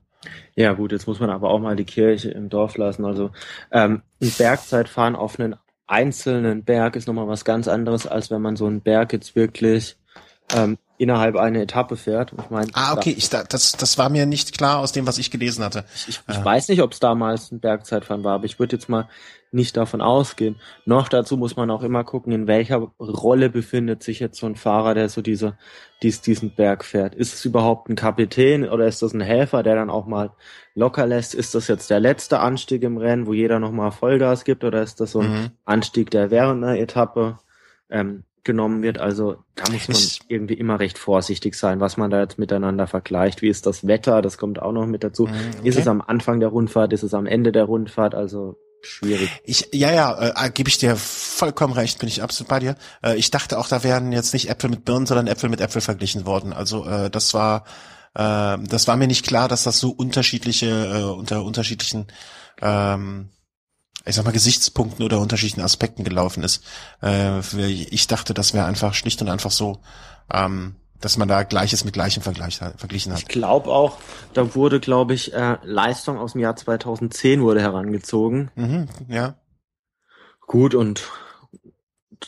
Ja 0.56 0.74
gut, 0.74 0.92
jetzt 0.92 1.08
muss 1.08 1.20
man 1.20 1.30
aber 1.30 1.50
auch 1.50 1.60
mal 1.60 1.76
die 1.76 1.86
Kirche 1.86 2.32
im 2.32 2.50
Dorf 2.50 2.78
lassen. 2.78 3.06
Also 3.06 3.32
ähm, 3.72 4.02
ein 4.22 4.32
Bergzeitfahren 4.38 5.16
auf 5.16 5.40
einen 5.40 5.56
einzelnen 5.88 6.64
Berg 6.64 6.96
ist 6.96 7.08
nochmal 7.08 7.28
was 7.28 7.46
ganz 7.46 7.68
anderes, 7.68 8.08
als 8.08 8.32
wenn 8.32 8.42
man 8.42 8.56
so 8.56 8.66
einen 8.66 8.82
Berg 8.82 9.14
jetzt 9.14 9.36
wirklich 9.36 9.98
ähm, 10.54 10.78
innerhalb 10.98 11.36
einer 11.36 11.60
Etappe 11.60 11.98
fährt. 11.98 12.34
Ich 12.40 12.50
meine, 12.50 12.70
ah, 12.74 12.94
okay, 12.94 13.14
ich, 13.18 13.30
das, 13.30 13.74
das 13.74 13.98
war 13.98 14.10
mir 14.10 14.26
nicht 14.26 14.58
klar 14.58 14.80
aus 14.80 14.92
dem, 14.92 15.06
was 15.08 15.18
ich 15.18 15.30
gelesen 15.32 15.64
hatte. 15.64 15.86
Ich, 15.94 16.10
ich, 16.10 16.22
ich 16.28 16.38
äh. 16.38 16.46
weiß 16.46 16.70
nicht, 16.70 16.82
ob 16.82 16.94
es 16.94 17.00
damals 17.00 17.52
ein 17.52 17.60
Bergzeitfahren 17.60 18.24
war, 18.24 18.36
aber 18.36 18.46
ich 18.46 18.60
würde 18.60 18.76
jetzt 18.76 18.88
mal 18.88 19.10
nicht 19.56 19.78
davon 19.78 20.02
ausgehen. 20.02 20.58
Noch 20.86 21.08
dazu 21.08 21.38
muss 21.38 21.56
man 21.56 21.72
auch 21.72 21.82
immer 21.82 22.04
gucken, 22.04 22.32
in 22.32 22.48
welcher 22.48 22.78
Rolle 23.00 23.50
befindet 23.50 24.04
sich 24.04 24.20
jetzt 24.20 24.40
so 24.40 24.46
ein 24.46 24.56
Fahrer, 24.56 24.94
der 24.94 25.10
so 25.10 25.22
diese, 25.22 25.58
dies, 26.04 26.22
diesen 26.22 26.54
Berg 26.54 26.86
fährt. 26.86 27.16
Ist 27.16 27.34
es 27.34 27.46
überhaupt 27.46 27.90
ein 27.90 27.96
Kapitän 27.96 28.68
oder 28.70 28.86
ist 28.86 29.02
das 29.02 29.14
ein 29.14 29.22
Helfer, 29.22 29.64
der 29.64 29.76
dann 29.76 29.90
auch 29.90 30.06
mal 30.06 30.32
locker 30.76 31.08
lässt? 31.08 31.34
Ist 31.34 31.56
das 31.56 31.68
jetzt 31.68 31.90
der 31.90 32.00
letzte 32.00 32.40
Anstieg 32.40 32.84
im 32.84 32.98
Rennen, 32.98 33.26
wo 33.26 33.34
jeder 33.34 33.60
nochmal 33.60 33.92
Vollgas 33.92 34.44
gibt 34.44 34.64
oder 34.64 34.84
ist 34.84 35.00
das 35.00 35.12
so 35.12 35.22
ein 35.22 35.32
mhm. 35.32 35.50
Anstieg, 35.66 36.12
der 36.12 36.30
während 36.30 36.64
einer 36.64 36.78
Etappe 36.78 37.40
ähm, 37.90 38.24
genommen 38.46 38.82
wird. 38.84 39.00
Also 39.00 39.38
da 39.56 39.70
muss 39.72 39.90
man 39.90 39.98
ich, 39.98 40.22
irgendwie 40.30 40.54
immer 40.54 40.80
recht 40.80 40.98
vorsichtig 40.98 41.56
sein, 41.56 41.82
was 41.82 41.98
man 41.98 42.12
da 42.12 42.22
jetzt 42.22 42.40
miteinander 42.40 42.88
vergleicht. 42.88 43.42
Wie 43.42 43.50
ist 43.50 43.66
das 43.66 43.86
Wetter? 43.86 44.22
Das 44.22 44.38
kommt 44.38 44.62
auch 44.62 44.72
noch 44.72 44.86
mit 44.86 45.04
dazu. 45.04 45.24
Mhm, 45.24 45.34
okay. 45.60 45.68
Ist 45.68 45.78
es 45.78 45.88
am 45.88 46.02
Anfang 46.02 46.40
der 46.40 46.50
Rundfahrt? 46.50 46.94
Ist 46.94 47.04
es 47.04 47.14
am 47.14 47.26
Ende 47.26 47.52
der 47.52 47.66
Rundfahrt? 47.66 48.16
Also 48.16 48.58
schwierig. 48.86 49.30
Ich, 49.44 49.70
ja, 49.74 49.92
ja, 49.92 50.46
äh, 50.46 50.50
gebe 50.50 50.70
ich 50.70 50.78
dir 50.78 50.96
vollkommen 50.96 51.74
recht, 51.74 52.00
bin 52.00 52.10
ich 52.10 52.22
absolut 52.22 52.50
bei 52.50 52.60
dir. 52.60 52.76
Äh, 53.04 53.16
ich 53.16 53.32
dachte 53.32 53.58
auch, 53.58 53.68
da 53.68 53.84
werden 53.84 54.12
jetzt 54.12 54.34
nicht 54.34 54.50
Äpfel 54.50 54.70
mit 54.70 54.86
Birnen, 54.86 55.06
sondern 55.06 55.28
Äpfel 55.28 55.50
mit 55.50 55.62
Äpfel 55.62 55.82
verglichen 55.82 56.26
worden. 56.26 56.54
Also 56.54 56.86
äh, 56.86 57.10
das 57.10 57.34
war, 57.34 57.66
äh, 58.14 58.58
das 58.60 58.88
war 58.88 58.98
mir 58.98 59.08
nicht 59.08 59.26
klar, 59.26 59.48
dass 59.48 59.64
das 59.64 59.80
so 59.80 59.90
unterschiedliche 59.90 60.68
äh, 60.68 61.04
unter 61.04 61.44
unterschiedlichen 61.44 62.08
ähm, 62.62 63.30
ich 64.06 64.16
sag 64.16 64.24
mal, 64.24 64.32
Gesichtspunkten 64.32 65.04
oder 65.04 65.20
unterschiedlichen 65.20 65.62
Aspekten 65.62 66.04
gelaufen 66.04 66.44
ist. 66.44 66.64
Äh, 67.02 67.40
ich 67.40 68.08
dachte, 68.08 68.34
das 68.34 68.54
wäre 68.54 68.66
einfach 68.66 68.94
schlicht 68.94 69.22
und 69.22 69.30
einfach 69.30 69.52
so, 69.52 69.82
ähm, 70.32 70.76
dass 71.06 71.18
man 71.18 71.28
da 71.28 71.44
Gleiches 71.44 71.86
mit 71.86 71.94
Gleichem 71.94 72.24
Vergleich, 72.24 72.58
verglichen 72.78 73.14
hat. 73.14 73.20
Ich 73.20 73.28
glaube 73.28 73.70
auch, 73.70 74.00
da 74.34 74.56
wurde, 74.56 74.80
glaube 74.80 75.14
ich, 75.14 75.36
äh, 75.36 75.58
Leistung 75.62 76.18
aus 76.18 76.32
dem 76.32 76.42
Jahr 76.42 76.56
2010 76.56 77.44
wurde 77.44 77.62
herangezogen. 77.62 78.50
Mhm, 78.56 78.88
ja. 79.08 79.36
Gut, 80.48 80.74
und 80.74 81.04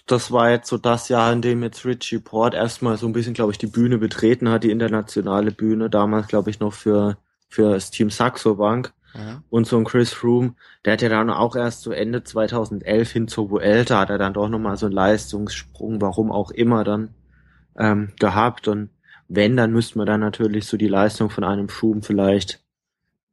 das 0.05 0.31
war 0.31 0.51
jetzt 0.51 0.69
so 0.69 0.77
das 0.77 1.09
Jahr, 1.09 1.33
in 1.33 1.41
dem 1.41 1.63
jetzt 1.63 1.85
Richie 1.85 2.19
Port 2.19 2.53
erstmal 2.53 2.97
so 2.97 3.07
ein 3.07 3.13
bisschen, 3.13 3.33
glaube 3.33 3.51
ich, 3.51 3.57
die 3.57 3.65
Bühne 3.65 3.97
betreten 3.97 4.47
hat, 4.49 4.63
die 4.63 4.69
internationale 4.69 5.49
Bühne, 5.49 5.89
damals, 5.89 6.27
glaube 6.27 6.51
ich, 6.51 6.59
noch 6.59 6.73
für, 6.73 7.17
für 7.49 7.71
das 7.71 7.89
Team 7.89 8.11
Saxo 8.11 8.57
Bank. 8.57 8.93
Mhm. 9.15 9.43
Und 9.49 9.65
so 9.65 9.79
ein 9.79 9.85
Chris 9.85 10.13
Froome, 10.13 10.53
der 10.85 10.93
hat 10.93 11.01
ja 11.01 11.09
dann 11.09 11.31
auch 11.31 11.55
erst 11.55 11.81
so 11.81 11.91
Ende 11.91 12.23
2011 12.23 13.11
hin 13.11 13.27
zur 13.27 13.49
Vuelta, 13.49 14.01
hat 14.01 14.11
er 14.11 14.19
dann 14.19 14.35
doch 14.35 14.49
nochmal 14.49 14.77
so 14.77 14.85
einen 14.85 14.93
Leistungssprung, 14.93 15.99
warum 15.99 16.31
auch 16.31 16.51
immer 16.51 16.83
dann, 16.83 17.15
ähm, 17.77 18.13
gehabt. 18.19 18.67
Und 18.67 18.89
wenn, 19.27 19.57
dann 19.57 19.71
müsste 19.71 19.97
man 19.97 20.07
dann 20.07 20.21
natürlich 20.21 20.65
so 20.65 20.77
die 20.77 20.87
Leistung 20.87 21.29
von 21.29 21.43
einem 21.43 21.69
Froome 21.69 22.01
vielleicht 22.01 22.61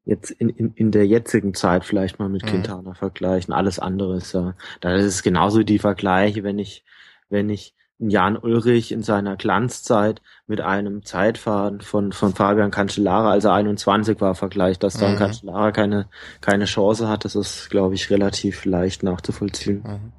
jetzt 0.04 0.30
in, 0.30 0.50
in, 0.50 0.72
in 0.74 0.90
der 0.90 1.06
jetzigen 1.06 1.54
Zeit 1.54 1.84
vielleicht 1.84 2.18
mal 2.18 2.28
mit 2.28 2.42
mhm. 2.44 2.48
Quintana 2.48 2.94
vergleichen. 2.94 3.54
Alles 3.54 3.78
andere 3.78 4.16
ist 4.16 4.32
ja, 4.34 4.54
da 4.80 4.94
ist 4.94 5.04
es 5.04 5.22
genauso 5.22 5.62
die 5.62 5.78
Vergleiche, 5.78 6.42
wenn 6.44 6.58
ich, 6.58 6.84
wenn 7.30 7.48
ich 7.48 7.74
Jan 7.98 8.36
Ulrich 8.36 8.92
in 8.92 9.02
seiner 9.02 9.36
Glanzzeit 9.36 10.20
mit 10.46 10.60
einem 10.60 11.04
Zeitfahren 11.04 11.80
von, 11.80 12.12
von 12.12 12.34
Fabian 12.34 12.70
Cancellara, 12.70 13.30
als 13.30 13.44
er 13.44 13.54
21 13.54 14.20
war, 14.20 14.34
vergleicht, 14.34 14.82
dass 14.82 14.94
dann 14.94 15.14
mhm. 15.14 15.18
Cancellara 15.18 15.72
keine, 15.72 16.08
keine 16.40 16.64
Chance 16.66 17.08
hat, 17.08 17.24
das 17.24 17.36
ist, 17.36 17.70
glaube 17.70 17.94
ich, 17.94 18.10
relativ 18.10 18.64
leicht 18.64 19.04
nachzuvollziehen. 19.04 19.84
Mhm. 19.86 20.12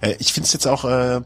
Äh, 0.00 0.16
ich 0.18 0.32
finde 0.32 0.46
es 0.46 0.52
jetzt 0.52 0.66
auch, 0.66 0.84
äh, 0.84 1.22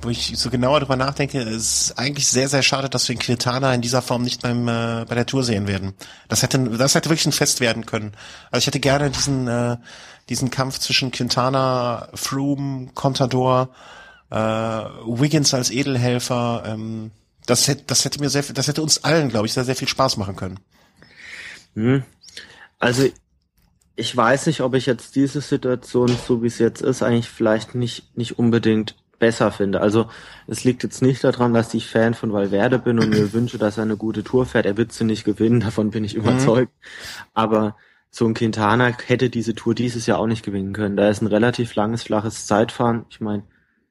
wo 0.00 0.10
ich 0.10 0.32
so 0.36 0.50
genauer 0.50 0.80
drüber 0.80 0.96
nachdenke, 0.96 1.40
ist 1.40 1.98
eigentlich 1.98 2.28
sehr, 2.28 2.48
sehr 2.48 2.62
schade, 2.62 2.88
dass 2.88 3.08
wir 3.08 3.16
den 3.16 3.20
Quintana 3.20 3.74
in 3.74 3.80
dieser 3.80 4.02
Form 4.02 4.22
nicht 4.22 4.42
beim, 4.42 4.68
äh, 4.68 5.04
bei 5.08 5.14
der 5.14 5.26
Tour 5.26 5.42
sehen 5.42 5.66
werden. 5.66 5.94
Das 6.28 6.42
hätte, 6.42 6.58
das 6.58 6.94
hätte 6.94 7.08
wirklich 7.08 7.26
ein 7.26 7.32
Fest 7.32 7.60
werden 7.60 7.84
können. 7.84 8.12
Also 8.50 8.62
ich 8.62 8.66
hätte 8.68 8.80
gerne 8.80 9.10
diesen, 9.10 9.48
äh, 9.48 9.76
diesen 10.28 10.50
Kampf 10.50 10.78
zwischen 10.78 11.10
Quintana, 11.10 12.08
Froome, 12.14 12.90
Contador, 12.94 13.70
äh, 14.30 14.36
Wiggins 14.36 15.52
als 15.54 15.70
Edelhelfer, 15.70 16.62
ähm, 16.66 17.10
das 17.46 17.66
hätte, 17.66 17.84
das 17.86 18.04
hätte 18.04 18.20
mir 18.20 18.28
sehr, 18.28 18.42
das 18.42 18.68
hätte 18.68 18.82
uns 18.82 19.04
allen, 19.04 19.30
glaube 19.30 19.46
ich, 19.46 19.54
sehr, 19.54 19.64
sehr 19.64 19.76
viel 19.76 19.88
Spaß 19.88 20.18
machen 20.18 20.36
können. 20.36 20.60
Hm. 21.74 22.04
Also 22.78 23.08
ich 23.96 24.16
weiß 24.16 24.46
nicht, 24.46 24.60
ob 24.60 24.74
ich 24.74 24.86
jetzt 24.86 25.16
diese 25.16 25.40
Situation, 25.40 26.14
so 26.26 26.42
wie 26.42 26.46
es 26.46 26.58
jetzt 26.58 26.82
ist, 26.82 27.02
eigentlich 27.02 27.28
vielleicht 27.28 27.74
nicht 27.74 28.16
nicht 28.16 28.38
unbedingt 28.38 28.94
besser 29.18 29.50
finde. 29.50 29.80
Also 29.80 30.08
es 30.46 30.64
liegt 30.64 30.82
jetzt 30.82 31.02
nicht 31.02 31.24
daran, 31.24 31.54
dass 31.54 31.74
ich 31.74 31.88
Fan 31.88 32.14
von 32.14 32.32
Valverde 32.32 32.78
bin 32.78 32.98
und 32.98 33.10
mir 33.10 33.32
wünsche, 33.32 33.58
dass 33.58 33.78
er 33.78 33.84
eine 33.84 33.96
gute 33.96 34.24
Tour 34.24 34.46
fährt. 34.46 34.66
Er 34.66 34.76
wird 34.76 34.92
sie 34.92 35.04
nicht 35.04 35.24
gewinnen, 35.24 35.60
davon 35.68 35.90
bin 35.90 36.04
ich 36.04 36.14
mhm. 36.14 36.22
überzeugt. 36.22 36.72
Mhm. 36.72 37.24
Aber 37.34 37.76
so 38.10 38.26
ein 38.26 38.34
Quintana 38.34 38.96
hätte 39.06 39.30
diese 39.30 39.54
Tour 39.54 39.74
dieses 39.74 40.06
Jahr 40.06 40.18
auch 40.18 40.26
nicht 40.26 40.44
gewinnen 40.44 40.72
können. 40.72 40.96
Da 40.96 41.08
ist 41.08 41.20
ein 41.20 41.26
relativ 41.26 41.74
langes, 41.74 42.04
flaches 42.04 42.46
Zeitfahren. 42.46 43.04
Ich 43.10 43.20
meine, 43.20 43.42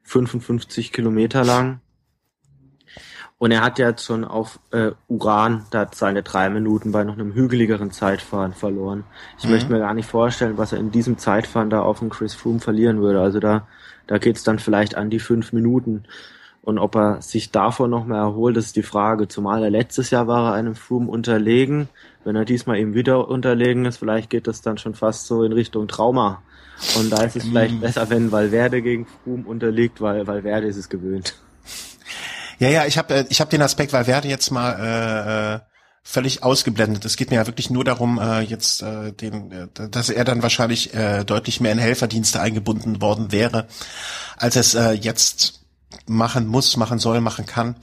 55 0.04 0.92
Kilometer 0.92 1.44
lang. 1.44 1.82
Und 3.40 3.52
er 3.52 3.62
hat 3.62 3.78
ja 3.78 3.90
jetzt 3.90 4.04
schon 4.04 4.26
auf 4.26 4.60
äh, 4.72 4.92
Uran 5.08 5.66
da 5.70 5.88
seine 5.94 6.24
drei 6.24 6.50
Minuten 6.50 6.92
bei 6.92 7.04
noch 7.04 7.14
einem 7.14 7.34
hügeligeren 7.34 7.92
Zeitfahren 7.92 8.54
verloren. 8.54 9.04
Ich 9.38 9.46
mhm. 9.46 9.52
möchte 9.52 9.72
mir 9.72 9.80
gar 9.80 9.94
nicht 9.94 10.10
vorstellen, 10.10 10.58
was 10.58 10.72
er 10.72 10.80
in 10.80 10.90
diesem 10.90 11.20
Zeitfahren 11.20 11.70
da 11.70 11.82
auf 11.82 12.00
dem 12.00 12.10
Chris 12.10 12.34
Froome 12.34 12.60
verlieren 12.60 13.00
würde. 13.00 13.22
Also 13.22 13.40
da, 13.40 13.68
da 14.08 14.18
geht's 14.18 14.44
dann 14.44 14.60
vielleicht 14.60 14.96
an 14.96 15.10
die 15.10 15.20
fünf 15.20 15.54
Minuten. 15.54 16.04
Und 16.62 16.80
ob 16.80 16.96
er 16.96 17.22
sich 17.22 17.52
davon 17.52 17.90
noch 17.90 18.06
mal 18.06 18.18
erholt, 18.18 18.58
ist 18.58 18.76
die 18.76 18.84
Frage. 18.84 19.30
Zumal 19.30 19.64
er 19.64 19.70
letztes 19.70 20.10
Jahr 20.10 20.28
war 20.28 20.50
er 20.50 20.54
einem 20.54 20.76
Froome 20.76 21.10
unterlegen. 21.10 21.88
Wenn 22.26 22.36
er 22.36 22.44
diesmal 22.44 22.78
eben 22.78 22.94
wieder 22.94 23.30
unterlegen 23.30 23.86
ist, 23.86 23.98
vielleicht 23.98 24.30
geht 24.30 24.48
das 24.48 24.62
dann 24.62 24.78
schon 24.78 24.94
fast 24.94 25.28
so 25.28 25.44
in 25.44 25.54
Richtung 25.54 25.88
Trauma. 25.88 26.42
Und 26.98 27.10
da 27.10 27.24
ist 27.24 27.38
es 27.38 27.44
vielleicht 27.46 27.76
mm. 27.76 27.80
besser, 27.80 28.10
wenn 28.10 28.34
Valverde 28.34 28.82
gegen 28.82 29.06
Froome 29.06 29.46
unterliegt, 29.48 30.02
weil 30.02 30.28
Valverde 30.28 30.68
ist 30.68 30.76
es 30.76 30.90
gewöhnt. 30.90 31.36
Ja, 32.60 32.70
ja, 32.70 32.86
ich 32.86 32.98
habe 32.98 33.14
äh, 33.14 33.26
ich 33.30 33.40
hab 33.40 33.50
den 33.50 33.62
Aspekt 33.62 33.94
Valverde 33.94 34.28
jetzt 34.28 34.52
mal 34.52 34.74
äh, 34.74 35.56
äh, 35.56 35.60
völlig 36.10 36.42
ausgeblendet. 36.42 37.04
Es 37.04 37.18
geht 37.18 37.32
mir 37.32 37.36
ja 37.36 37.48
wirklich 37.48 37.70
nur 37.70 37.84
darum, 37.84 38.18
äh, 38.18 38.40
jetzt 38.40 38.82
äh, 38.82 39.12
den, 39.12 39.52
äh, 39.52 39.68
dass 39.90 40.10
er 40.10 40.24
dann 40.24 40.42
wahrscheinlich 40.42 40.94
äh, 40.94 41.26
deutlich 41.26 41.60
mehr 41.60 41.74
in 41.74 41.80
Helferdienste 41.80 42.40
eingebunden 42.40 43.02
worden 43.02 43.34
wäre, 43.34 43.68
als 44.38 44.56
es 44.56 44.74
äh, 44.74 44.92
jetzt 44.92 45.60
machen 46.06 46.48
muss, 46.48 46.78
machen 46.78 46.98
soll, 46.98 47.20
machen 47.20 47.46
kann. 47.46 47.76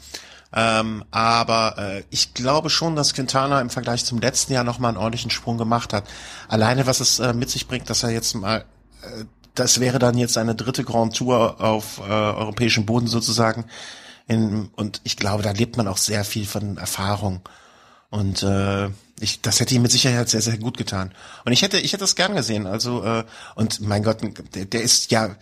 Ähm, 0.54 1.04
aber 1.10 1.76
äh, 1.76 2.04
ich 2.08 2.32
glaube 2.32 2.70
schon, 2.70 2.96
dass 2.96 3.12
Quintana 3.12 3.60
im 3.60 3.68
Vergleich 3.68 4.06
zum 4.06 4.20
letzten 4.20 4.54
Jahr 4.54 4.64
nochmal 4.64 4.90
einen 4.90 4.98
ordentlichen 4.98 5.30
Sprung 5.30 5.58
gemacht 5.58 5.92
hat. 5.92 6.04
Alleine, 6.48 6.86
was 6.86 7.00
es 7.00 7.18
äh, 7.18 7.34
mit 7.34 7.50
sich 7.50 7.68
bringt, 7.68 7.90
dass 7.90 8.04
er 8.04 8.10
jetzt 8.10 8.34
mal 8.34 8.64
äh, 9.02 9.24
das 9.54 9.80
wäre 9.80 9.98
dann 9.98 10.16
jetzt 10.16 10.36
eine 10.38 10.54
dritte 10.54 10.82
Grand 10.82 11.14
Tour 11.14 11.60
auf 11.60 11.98
äh, 12.00 12.10
europäischem 12.10 12.86
Boden 12.86 13.06
sozusagen. 13.06 13.66
In, 14.26 14.70
und 14.74 15.02
ich 15.04 15.16
glaube, 15.16 15.42
da 15.42 15.50
lebt 15.50 15.76
man 15.76 15.86
auch 15.86 15.98
sehr 15.98 16.24
viel 16.24 16.46
von 16.46 16.78
Erfahrung. 16.78 17.42
Und 18.14 18.44
äh, 18.44 18.90
ich, 19.18 19.40
das 19.42 19.58
hätte 19.58 19.74
ihm 19.74 19.82
mit 19.82 19.90
Sicherheit 19.90 20.28
sehr, 20.28 20.40
sehr 20.40 20.56
gut 20.56 20.76
getan. 20.76 21.12
Und 21.44 21.50
ich 21.50 21.62
hätte, 21.62 21.80
ich 21.80 21.92
hätte 21.92 22.04
das 22.04 22.14
gern 22.14 22.36
gesehen. 22.36 22.68
Also, 22.68 23.02
äh, 23.02 23.24
und 23.56 23.80
mein 23.80 24.04
Gott, 24.04 24.18
der, 24.54 24.66
der 24.66 24.82
ist 24.82 25.10
ja, 25.10 25.34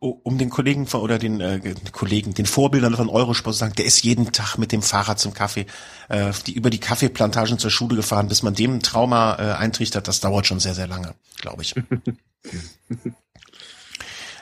um 0.00 0.36
den 0.36 0.50
Kollegen 0.50 0.88
von, 0.88 1.02
oder 1.02 1.20
den 1.20 1.40
äh, 1.40 1.60
Kollegen, 1.92 2.34
den 2.34 2.46
Vorbildern 2.46 2.96
von 2.96 3.08
Eurosport 3.08 3.54
zu 3.54 3.60
sagen, 3.60 3.74
der 3.76 3.84
ist 3.84 4.02
jeden 4.02 4.32
Tag 4.32 4.58
mit 4.58 4.72
dem 4.72 4.82
Fahrrad 4.82 5.20
zum 5.20 5.34
Kaffee, 5.34 5.66
äh, 6.08 6.32
die 6.48 6.54
über 6.54 6.70
die 6.70 6.80
Kaffeeplantagen 6.80 7.60
zur 7.60 7.70
Schule 7.70 7.94
gefahren, 7.94 8.26
bis 8.26 8.42
man 8.42 8.54
dem 8.54 8.82
Trauma 8.82 9.36
äh, 9.38 9.52
eintrichtert, 9.52 10.08
das 10.08 10.18
dauert 10.18 10.48
schon 10.48 10.58
sehr, 10.58 10.74
sehr 10.74 10.88
lange, 10.88 11.14
glaube 11.40 11.62
ich. 11.62 11.76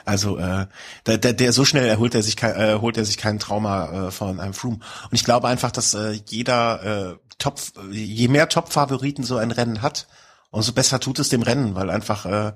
Also 0.05 0.39
äh, 0.39 0.65
der, 1.05 1.19
der, 1.19 1.33
der 1.33 1.53
so 1.53 1.65
schnell 1.65 1.87
erholt 1.87 2.15
er 2.15 2.23
sich 2.23 2.41
äh, 2.41 2.79
holt 2.79 2.97
er 2.97 3.05
sich 3.05 3.17
kein 3.17 3.37
Trauma 3.37 4.07
äh, 4.07 4.11
von 4.11 4.39
einem 4.39 4.55
Froome. 4.55 4.77
Und 4.77 5.13
ich 5.13 5.23
glaube 5.23 5.47
einfach, 5.47 5.69
dass 5.69 5.93
äh, 5.93 6.19
jeder 6.25 7.11
äh, 7.11 7.28
Top, 7.39 7.59
je 7.91 8.27
mehr 8.27 8.49
Top-Favoriten 8.49 9.23
so 9.23 9.37
ein 9.37 9.51
Rennen 9.51 9.81
hat, 9.81 10.07
umso 10.51 10.73
besser 10.73 10.99
tut 10.99 11.19
es 11.19 11.29
dem 11.29 11.41
Rennen, 11.41 11.73
weil 11.73 11.89
einfach 11.89 12.25
äh, 12.25 12.53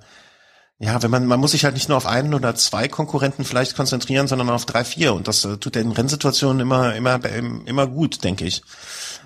ja, 0.80 1.02
wenn 1.02 1.12
man 1.12 1.26
man 1.26 1.40
muss 1.40 1.52
sich 1.52 1.64
halt 1.64 1.76
nicht 1.76 1.88
nur 1.88 1.98
auf 1.98 2.06
einen 2.06 2.34
oder 2.34 2.56
zwei 2.56 2.88
Konkurrenten 2.88 3.46
vielleicht 3.46 3.76
konzentrieren, 3.76 4.28
sondern 4.28 4.50
auf 4.50 4.66
drei, 4.66 4.84
vier 4.84 5.14
und 5.14 5.28
das 5.28 5.46
äh, 5.46 5.58
tut 5.58 5.76
in 5.76 5.92
Rennsituationen 5.92 6.60
immer 6.60 6.96
immer 6.96 7.20
immer 7.24 7.88
gut, 7.88 8.24
denke 8.24 8.46
ich. 8.46 8.64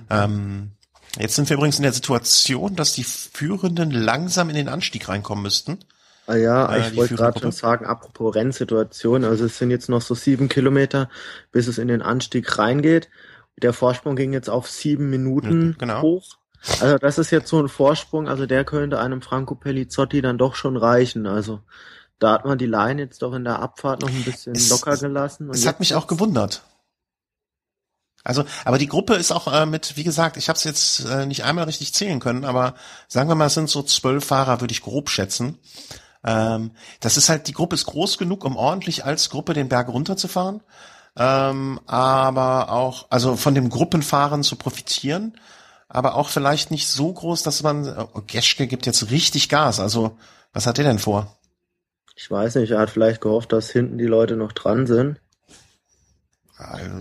Ähm, 0.09 0.71
jetzt 1.17 1.35
sind 1.35 1.49
wir 1.49 1.57
übrigens 1.57 1.77
in 1.77 1.83
der 1.83 1.93
Situation, 1.93 2.75
dass 2.75 2.93
die 2.93 3.03
Führenden 3.03 3.91
langsam 3.91 4.49
in 4.49 4.55
den 4.55 4.69
Anstieg 4.69 5.09
reinkommen 5.09 5.41
müssten. 5.41 5.79
Ah 6.27 6.35
ja, 6.35 6.65
äh, 6.75 6.89
ich 6.89 6.95
wollte 6.97 7.15
gerade 7.15 7.39
schon 7.39 7.53
sagen, 7.53 7.85
apropos 7.85 8.35
Rennsituation, 8.35 9.23
also 9.23 9.45
es 9.45 9.57
sind 9.57 9.71
jetzt 9.71 9.87
noch 9.87 10.01
so 10.01 10.13
sieben 10.13 10.49
Kilometer, 10.49 11.09
bis 11.51 11.67
es 11.67 11.77
in 11.77 11.87
den 11.87 12.01
Anstieg 12.01 12.59
reingeht. 12.59 13.07
Der 13.61 13.73
Vorsprung 13.73 14.15
ging 14.15 14.33
jetzt 14.33 14.49
auf 14.49 14.69
sieben 14.69 15.09
Minuten 15.09 15.75
genau. 15.77 16.01
hoch. 16.01 16.37
Also 16.79 16.97
das 16.97 17.17
ist 17.17 17.31
jetzt 17.31 17.49
so 17.49 17.59
ein 17.59 17.69
Vorsprung, 17.69 18.27
also 18.27 18.45
der 18.45 18.65
könnte 18.65 18.99
einem 18.99 19.21
Franco 19.21 19.55
Pellizzotti 19.55 20.21
dann 20.21 20.37
doch 20.37 20.55
schon 20.55 20.75
reichen. 20.75 21.25
Also 21.25 21.61
da 22.19 22.33
hat 22.33 22.45
man 22.45 22.57
die 22.57 22.65
Line 22.65 23.01
jetzt 23.01 23.21
doch 23.21 23.33
in 23.33 23.43
der 23.43 23.59
Abfahrt 23.59 24.01
noch 24.01 24.09
ein 24.09 24.23
bisschen 24.23 24.53
es, 24.55 24.69
locker 24.69 24.97
gelassen. 24.97 25.49
Es 25.51 25.67
hat 25.67 25.79
mich 25.79 25.95
auch 25.95 26.07
gewundert. 26.07 26.63
Also, 28.23 28.43
aber 28.65 28.77
die 28.77 28.87
Gruppe 28.87 29.15
ist 29.15 29.31
auch 29.31 29.51
äh, 29.51 29.65
mit, 29.65 29.95
wie 29.95 30.03
gesagt, 30.03 30.35
ich 30.35 30.49
habe 30.49 30.57
es 30.57 30.65
jetzt 30.65 31.05
äh, 31.05 31.25
nicht 31.25 31.45
einmal 31.45 31.63
richtig 31.63 31.93
zählen 31.93 32.19
können, 32.19 32.43
aber 32.43 32.75
sagen 33.07 33.29
wir 33.29 33.35
mal, 33.35 33.45
es 33.45 33.53
sind 33.53 33.69
so 33.69 33.83
zwölf 33.83 34.25
Fahrer, 34.25 34.59
würde 34.59 34.73
ich 34.73 34.81
grob 34.81 35.09
schätzen. 35.09 35.59
Ähm, 36.25 36.71
das 36.99 37.15
ist 37.15 37.29
halt, 37.29 37.47
die 37.47 37.53
Gruppe 37.53 37.75
ist 37.75 37.85
groß 37.85 38.17
genug, 38.17 38.43
um 38.43 38.57
ordentlich 38.57 39.05
als 39.05 39.29
Gruppe 39.29 39.53
den 39.53 39.69
Berg 39.69 39.87
runterzufahren, 39.87 40.61
ähm, 41.17 41.79
aber 41.85 42.71
auch, 42.71 43.07
also 43.09 43.35
von 43.35 43.55
dem 43.55 43.69
Gruppenfahren 43.69 44.43
zu 44.43 44.55
profitieren, 44.55 45.37
aber 45.89 46.15
auch 46.15 46.29
vielleicht 46.29 46.69
nicht 46.71 46.87
so 46.87 47.11
groß, 47.11 47.43
dass 47.43 47.63
man, 47.63 47.87
oh, 48.13 48.21
Geschke 48.27 48.67
gibt 48.67 48.85
jetzt 48.85 49.09
richtig 49.09 49.49
Gas, 49.49 49.79
also 49.79 50.17
was 50.53 50.67
hat 50.67 50.77
der 50.77 50.85
denn 50.85 50.99
vor? 50.99 51.37
Ich 52.15 52.29
weiß 52.29 52.55
nicht, 52.55 52.71
er 52.71 52.79
hat 52.79 52.89
vielleicht 52.89 53.21
gehofft, 53.21 53.51
dass 53.53 53.69
hinten 53.69 53.97
die 53.97 54.05
Leute 54.05 54.35
noch 54.35 54.51
dran 54.51 54.87
sind. 54.87 55.19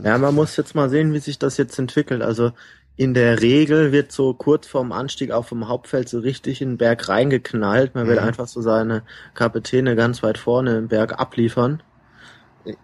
Ja, 0.04 0.18
man 0.18 0.34
muss 0.34 0.56
jetzt 0.56 0.74
mal 0.74 0.90
sehen, 0.90 1.14
wie 1.14 1.18
sich 1.18 1.38
das 1.38 1.56
jetzt 1.56 1.78
entwickelt. 1.78 2.20
Also 2.20 2.52
in 2.96 3.14
der 3.14 3.40
Regel 3.40 3.92
wird 3.92 4.12
so 4.12 4.34
kurz 4.34 4.66
vorm 4.66 4.92
Anstieg 4.92 5.30
auf 5.30 5.48
dem 5.48 5.68
Hauptfeld 5.68 6.08
so 6.08 6.18
richtig 6.18 6.60
in 6.60 6.72
den 6.72 6.78
Berg 6.78 7.08
reingeknallt. 7.08 7.94
Man 7.94 8.04
mhm. 8.04 8.10
will 8.10 8.18
einfach 8.18 8.46
so 8.46 8.60
seine 8.60 9.02
Kapitäne 9.34 9.96
ganz 9.96 10.22
weit 10.22 10.36
vorne 10.36 10.76
im 10.76 10.88
Berg 10.88 11.18
abliefern. 11.18 11.82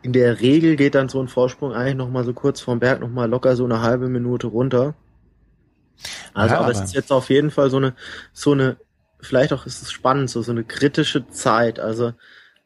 In 0.02 0.12
der 0.12 0.40
Regel 0.40 0.76
geht 0.76 0.94
dann 0.94 1.08
so 1.08 1.20
ein 1.20 1.28
Vorsprung 1.28 1.72
eigentlich 1.72 1.96
nochmal 1.96 2.24
so 2.24 2.32
kurz 2.32 2.60
vorm 2.60 2.78
Berg 2.78 3.00
nochmal 3.00 3.28
locker 3.28 3.56
so 3.56 3.64
eine 3.64 3.82
halbe 3.82 4.08
Minute 4.08 4.46
runter. 4.46 4.94
Also, 6.34 6.54
ja, 6.54 6.60
aber, 6.60 6.68
aber 6.68 6.72
es 6.72 6.80
ist 6.80 6.94
jetzt 6.94 7.12
auf 7.12 7.30
jeden 7.30 7.50
Fall 7.50 7.70
so 7.70 7.78
eine, 7.78 7.94
so 8.32 8.52
eine, 8.52 8.76
vielleicht 9.20 9.52
auch 9.52 9.66
ist 9.66 9.82
es 9.82 9.92
spannend, 9.92 10.30
so, 10.30 10.42
so 10.42 10.52
eine 10.52 10.64
kritische 10.64 11.28
Zeit. 11.28 11.80
Also, 11.80 12.12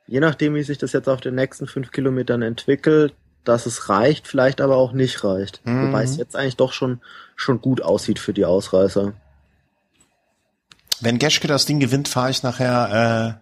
je 0.06 0.20
nachdem, 0.20 0.54
wie 0.54 0.62
sich 0.62 0.78
das 0.78 0.92
jetzt 0.92 1.08
auf 1.08 1.20
den 1.20 1.34
nächsten 1.34 1.66
fünf 1.66 1.90
Kilometern 1.90 2.42
entwickelt, 2.42 3.14
dass 3.44 3.66
es 3.66 3.88
reicht, 3.88 4.26
vielleicht 4.26 4.60
aber 4.60 4.76
auch 4.76 4.92
nicht 4.92 5.22
reicht. 5.24 5.60
Mhm. 5.64 5.88
Wobei 5.88 6.02
es 6.02 6.16
jetzt 6.16 6.36
eigentlich 6.36 6.56
doch 6.56 6.72
schon, 6.72 7.00
schon 7.34 7.60
gut 7.60 7.80
aussieht 7.80 8.18
für 8.18 8.32
die 8.32 8.44
Ausreißer. 8.44 9.14
Wenn 11.00 11.18
Geschke 11.18 11.46
das 11.46 11.66
Ding 11.66 11.78
gewinnt, 11.78 12.08
fahre 12.08 12.30
ich 12.30 12.42
nachher, 12.42 13.40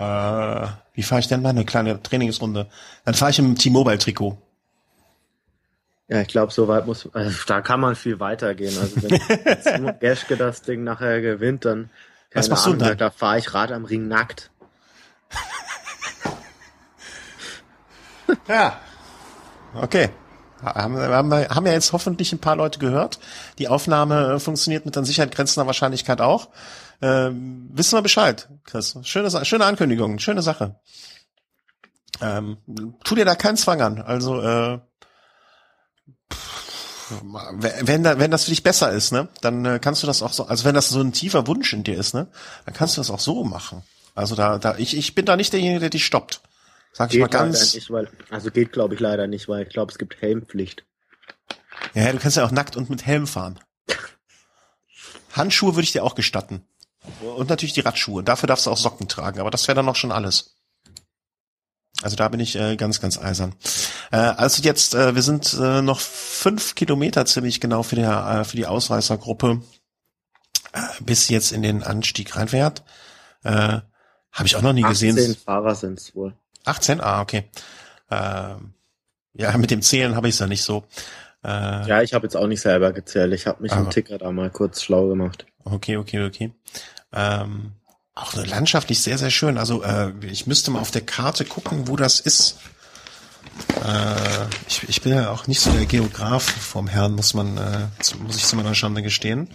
äh, 0.00 0.66
wie 0.94 1.02
fahre 1.02 1.20
ich 1.20 1.28
denn 1.28 1.42
mal 1.42 1.50
eine 1.50 1.64
kleine 1.64 2.02
Trainingsrunde? 2.02 2.66
Dann 3.04 3.14
fahre 3.14 3.30
ich 3.30 3.38
im 3.38 3.56
T-Mobile-Trikot. 3.56 4.36
Ja, 6.08 6.22
ich 6.22 6.28
glaube, 6.28 6.52
so 6.52 6.66
weit 6.66 6.86
muss, 6.86 7.08
also 7.12 7.30
da 7.46 7.60
kann 7.60 7.78
man 7.78 7.94
viel 7.94 8.18
weitergehen. 8.18 8.76
Also 8.76 8.96
wenn 9.02 9.98
Geschke 10.00 10.36
das 10.36 10.62
Ding 10.62 10.82
nachher 10.82 11.20
gewinnt, 11.20 11.64
dann, 11.64 11.90
keine 12.30 12.42
Was 12.42 12.50
machst 12.50 12.66
Ahnung, 12.66 12.78
du 12.80 12.84
dann? 12.86 12.98
da 12.98 13.10
fahre 13.10 13.38
ich 13.38 13.54
Rad 13.54 13.70
am 13.70 13.84
Ring 13.84 14.08
nackt. 14.08 14.50
ja, 18.48 18.80
Okay. 19.74 20.10
Haben, 20.62 20.98
haben, 20.98 21.32
haben 21.32 21.66
ja 21.66 21.72
jetzt 21.72 21.92
hoffentlich 21.94 22.32
ein 22.32 22.38
paar 22.38 22.56
Leute 22.56 22.78
gehört. 22.78 23.18
Die 23.58 23.68
Aufnahme 23.68 24.34
äh, 24.34 24.38
funktioniert 24.38 24.84
mit 24.84 24.96
an 24.96 25.06
Sicherheit 25.06 25.34
grenzender 25.34 25.66
Wahrscheinlichkeit 25.66 26.20
auch. 26.20 26.48
Ähm, 27.02 27.70
wissen 27.72 27.96
wir 27.96 28.02
Bescheid, 28.02 28.48
Chris. 28.64 28.98
Schöne, 29.02 29.44
schöne 29.44 29.64
Ankündigung, 29.64 30.18
schöne 30.18 30.42
Sache. 30.42 30.78
Ähm, 32.20 32.58
tu 33.04 33.14
dir 33.14 33.24
da 33.24 33.34
keinen 33.34 33.56
Zwang 33.56 33.80
an. 33.80 34.00
Also 34.02 34.40
äh, 34.42 34.80
wenn, 37.80 38.02
da, 38.02 38.18
wenn 38.18 38.30
das 38.30 38.44
für 38.44 38.50
dich 38.50 38.62
besser 38.62 38.92
ist, 38.92 39.12
ne, 39.12 39.28
dann 39.40 39.64
äh, 39.64 39.78
kannst 39.80 40.02
du 40.02 40.06
das 40.06 40.22
auch 40.22 40.32
so, 40.32 40.46
also 40.46 40.64
wenn 40.64 40.74
das 40.74 40.90
so 40.90 41.00
ein 41.00 41.12
tiefer 41.12 41.46
Wunsch 41.46 41.72
in 41.72 41.82
dir 41.82 41.96
ist, 41.96 42.14
ne, 42.14 42.28
dann 42.66 42.74
kannst 42.74 42.96
du 42.96 43.00
das 43.00 43.10
auch 43.10 43.20
so 43.20 43.44
machen. 43.44 43.82
Also 44.14 44.34
da, 44.34 44.58
da, 44.58 44.76
ich, 44.76 44.96
ich 44.96 45.14
bin 45.14 45.24
da 45.24 45.36
nicht 45.36 45.52
derjenige, 45.52 45.80
der 45.80 45.90
dich 45.90 46.04
stoppt. 46.04 46.42
Sag 46.92 47.14
ich 47.14 47.20
mal 47.20 47.28
ganz. 47.28 47.74
Nicht, 47.74 47.90
weil, 47.90 48.08
also 48.30 48.50
geht 48.50 48.72
glaube 48.72 48.94
ich 48.94 49.00
leider 49.00 49.26
nicht, 49.26 49.48
weil 49.48 49.62
ich 49.62 49.70
glaube, 49.70 49.92
es 49.92 49.98
gibt 49.98 50.20
Helmpflicht. 50.20 50.84
Ja, 51.94 52.12
du 52.12 52.18
kannst 52.18 52.36
ja 52.36 52.44
auch 52.44 52.50
nackt 52.50 52.76
und 52.76 52.90
mit 52.90 53.06
Helm 53.06 53.26
fahren. 53.26 53.58
Handschuhe 55.32 55.74
würde 55.74 55.84
ich 55.84 55.92
dir 55.92 56.04
auch 56.04 56.14
gestatten. 56.14 56.66
Und 57.20 57.48
natürlich 57.48 57.72
die 57.72 57.80
Radschuhe. 57.80 58.22
Dafür 58.22 58.46
darfst 58.46 58.66
du 58.66 58.70
auch 58.70 58.76
Socken 58.76 59.08
tragen, 59.08 59.40
aber 59.40 59.50
das 59.50 59.66
wäre 59.68 59.76
dann 59.76 59.88
auch 59.88 59.96
schon 59.96 60.12
alles. 60.12 60.56
Also 62.02 62.16
da 62.16 62.28
bin 62.28 62.40
ich 62.40 62.56
äh, 62.56 62.76
ganz, 62.76 63.00
ganz 63.00 63.18
eisern. 63.18 63.54
Äh, 64.10 64.16
also 64.16 64.62
jetzt, 64.62 64.94
äh, 64.94 65.14
wir 65.14 65.22
sind 65.22 65.54
äh, 65.54 65.82
noch 65.82 66.00
fünf 66.00 66.74
Kilometer 66.74 67.26
ziemlich 67.26 67.60
genau 67.60 67.82
für, 67.82 67.96
der, 67.96 68.40
äh, 68.40 68.44
für 68.44 68.56
die 68.56 68.66
Ausreißergruppe, 68.66 69.60
äh, 70.72 70.80
bis 71.00 71.28
jetzt 71.28 71.52
in 71.52 71.62
den 71.62 71.82
Anstieg 71.82 72.36
reinfährt. 72.36 72.82
Äh, 73.44 73.80
Habe 74.32 74.46
ich 74.46 74.56
auch 74.56 74.62
noch 74.62 74.72
nie 74.72 74.84
18 74.84 75.16
gesehen. 75.16 75.36
Fahrer 75.36 75.74
sind's 75.74 76.14
wohl. 76.14 76.34
18? 76.64 77.00
Ah, 77.00 77.20
okay. 77.20 77.50
Ähm, 78.10 78.74
ja, 79.34 79.56
mit 79.58 79.70
dem 79.70 79.82
Zählen 79.82 80.16
habe 80.16 80.28
ich 80.28 80.34
es 80.34 80.40
ja 80.40 80.46
nicht 80.46 80.62
so. 80.62 80.84
Äh, 81.44 81.88
ja, 81.88 82.02
ich 82.02 82.14
habe 82.14 82.26
jetzt 82.26 82.36
auch 82.36 82.46
nicht 82.46 82.60
selber 82.60 82.92
gezählt. 82.92 83.32
Ich 83.32 83.46
habe 83.46 83.62
mich 83.62 83.72
aber, 83.72 83.82
im 83.82 83.90
Ticker 83.90 84.18
da 84.18 84.30
mal 84.32 84.50
kurz 84.50 84.82
schlau 84.82 85.08
gemacht. 85.08 85.46
Okay, 85.64 85.96
okay, 85.96 86.24
okay. 86.24 86.52
Ähm, 87.12 87.72
auch 88.14 88.34
landschaftlich 88.34 89.02
sehr, 89.02 89.18
sehr 89.18 89.30
schön. 89.30 89.58
Also 89.58 89.82
äh, 89.82 90.12
ich 90.22 90.46
müsste 90.46 90.70
mal 90.70 90.80
auf 90.80 90.90
der 90.90 91.02
Karte 91.02 91.44
gucken, 91.44 91.88
wo 91.88 91.96
das 91.96 92.20
ist. 92.20 92.58
Äh, 93.84 94.46
ich, 94.68 94.88
ich 94.88 95.02
bin 95.02 95.14
ja 95.14 95.30
auch 95.30 95.46
nicht 95.46 95.60
so 95.60 95.70
der 95.72 95.86
Geograf 95.86 96.42
vom 96.42 96.86
Herrn, 96.86 97.14
muss 97.14 97.34
man, 97.34 97.56
äh, 97.56 97.88
muss 98.22 98.36
ich 98.36 98.44
zu 98.44 98.56
meiner 98.56 98.74
Schande 98.74 99.02
gestehen. 99.02 99.48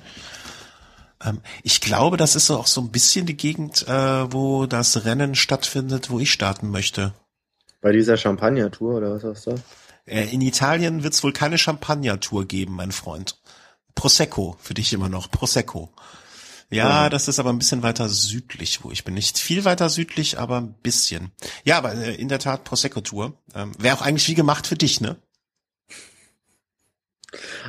Ähm, 1.23 1.41
ich 1.63 1.81
glaube, 1.81 2.17
das 2.17 2.35
ist 2.35 2.49
auch 2.51 2.67
so 2.67 2.81
ein 2.81 2.91
bisschen 2.91 3.25
die 3.25 3.37
Gegend, 3.37 3.87
äh, 3.87 4.31
wo 4.31 4.65
das 4.65 5.05
Rennen 5.05 5.35
stattfindet, 5.35 6.09
wo 6.09 6.19
ich 6.19 6.31
starten 6.31 6.69
möchte. 6.69 7.13
Bei 7.81 7.91
dieser 7.91 8.17
Champagner-Tour 8.17 8.95
oder 8.95 9.11
was 9.11 9.23
hast 9.23 9.47
du? 9.47 9.55
Äh, 10.05 10.33
in 10.33 10.41
Italien 10.41 11.03
wird 11.03 11.13
es 11.13 11.23
wohl 11.23 11.33
keine 11.33 11.57
Champagner-Tour 11.57 12.45
geben, 12.45 12.75
mein 12.75 12.91
Freund. 12.91 13.37
Prosecco, 13.95 14.57
für 14.59 14.73
dich 14.73 14.93
immer 14.93 15.09
noch. 15.09 15.31
Prosecco. 15.31 15.91
Ja, 16.69 17.09
das 17.09 17.27
ist 17.27 17.39
aber 17.39 17.51
ein 17.51 17.59
bisschen 17.59 17.83
weiter 17.83 18.09
südlich, 18.09 18.83
wo 18.83 18.91
ich 18.91 19.03
bin. 19.03 19.13
Nicht 19.13 19.37
viel 19.37 19.65
weiter 19.65 19.89
südlich, 19.89 20.39
aber 20.39 20.57
ein 20.57 20.73
bisschen. 20.73 21.31
Ja, 21.63 21.77
aber 21.77 21.93
äh, 21.93 22.15
in 22.15 22.27
der 22.27 22.39
Tat 22.39 22.63
Prosecco-Tour. 22.63 23.33
Ähm, 23.53 23.71
Wäre 23.77 23.95
auch 23.95 24.01
eigentlich 24.01 24.27
wie 24.27 24.33
gemacht 24.33 24.67
für 24.67 24.75
dich, 24.75 24.99
ne? 24.99 25.17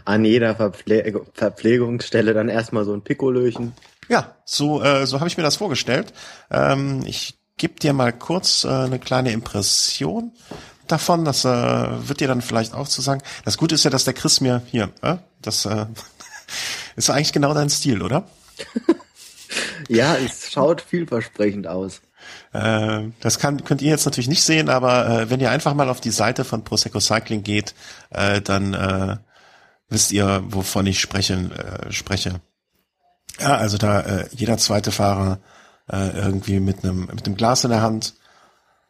an 0.05 0.25
jeder 0.25 0.55
Verpfle 0.55 1.25
Verpflegungsstelle 1.33 2.35
dann 2.35 2.49
erstmal 2.49 2.85
so 2.85 2.93
ein 2.93 3.03
Pikolöchen. 3.03 3.73
Ja, 4.09 4.37
so, 4.45 4.83
äh, 4.83 5.07
so 5.07 5.19
habe 5.19 5.29
ich 5.29 5.37
mir 5.37 5.43
das 5.43 5.57
vorgestellt. 5.57 6.13
Ähm, 6.51 7.03
ich 7.07 7.39
gebe 7.57 7.75
dir 7.81 7.93
mal 7.93 8.13
kurz 8.13 8.65
äh, 8.65 8.69
eine 8.69 8.99
kleine 8.99 9.33
Impression 9.33 10.33
davon. 10.87 11.25
Das 11.25 11.45
äh, 11.45 11.49
wird 11.49 12.21
dir 12.21 12.29
dann 12.29 12.43
vielleicht 12.43 12.75
auch 12.75 12.89
zu 12.89 13.03
sagen. 13.03 13.23
Das 13.45 13.57
Gute 13.57 13.75
ist 13.75 13.85
ja, 13.85 13.91
dass 13.91 14.05
der 14.05 14.15
Chris 14.15 14.41
mir 14.41 14.63
hier, 14.67 14.91
äh, 15.03 15.17
das 15.43 15.67
äh, 15.67 15.87
ist 16.97 17.11
eigentlich 17.11 17.33
genau 17.33 17.55
dein 17.55 17.71
Stil, 17.71 18.03
oder? 18.03 18.29
ja, 19.89 20.17
es 20.17 20.51
schaut 20.51 20.81
vielversprechend 20.81 21.67
aus. 21.67 22.01
Äh, 22.53 23.09
das 23.21 23.39
kann, 23.39 23.65
könnt 23.65 23.83
ihr 23.83 23.91
jetzt 23.91 24.05
natürlich 24.05 24.29
nicht 24.29 24.43
sehen, 24.43 24.69
aber 24.69 25.09
äh, 25.09 25.31
wenn 25.31 25.41
ihr 25.41 25.51
einfach 25.51 25.75
mal 25.75 25.89
auf 25.89 26.01
die 26.01 26.11
Seite 26.11 26.45
von 26.45 26.65
Prosecco 26.65 27.01
Cycling 27.01 27.43
geht, 27.43 27.75
äh, 28.11 28.41
dann 28.41 28.75
äh, 28.75 29.17
wisst 29.89 30.13
ihr, 30.13 30.43
wovon 30.47 30.87
ich 30.87 31.01
spreche, 31.01 31.35
äh, 31.35 31.93
spreche. 31.93 32.41
Ja, 33.39 33.57
also 33.57 33.79
da 33.79 34.01
äh, 34.01 34.29
jeder 34.33 34.59
zweite 34.59 34.93
Fahrer 34.93 35.39
irgendwie 35.89 36.59
mit 36.59 36.83
einem 36.83 37.07
mit 37.07 37.27
einem 37.27 37.37
Glas 37.37 37.63
in 37.63 37.71
der 37.71 37.81
Hand 37.81 38.15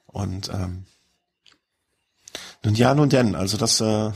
und 0.06 0.48
ähm, 0.48 0.86
nun 2.64 2.74
ja, 2.74 2.94
nun 2.94 3.10
denn, 3.10 3.34
also 3.34 3.58
das 3.58 3.82
äh, 3.82 4.12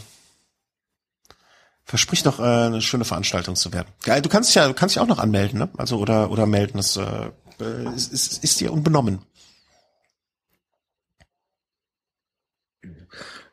verspricht 1.90 2.24
noch 2.24 2.38
äh, 2.38 2.42
eine 2.42 2.80
schöne 2.82 3.04
Veranstaltung 3.04 3.56
zu 3.56 3.72
werden. 3.72 3.88
Geil, 4.04 4.22
du 4.22 4.28
kannst 4.28 4.48
dich 4.48 4.54
ja, 4.54 4.68
du 4.68 4.74
kannst 4.74 4.94
dich 4.94 5.02
auch 5.02 5.08
noch 5.08 5.18
anmelden, 5.18 5.58
ne? 5.58 5.68
Also 5.76 5.98
oder 5.98 6.30
oder 6.30 6.46
melden, 6.46 6.76
das 6.76 6.96
äh, 6.96 7.30
ist, 7.96 8.12
ist, 8.12 8.44
ist 8.44 8.60
dir 8.60 8.72
unbenommen. 8.72 9.26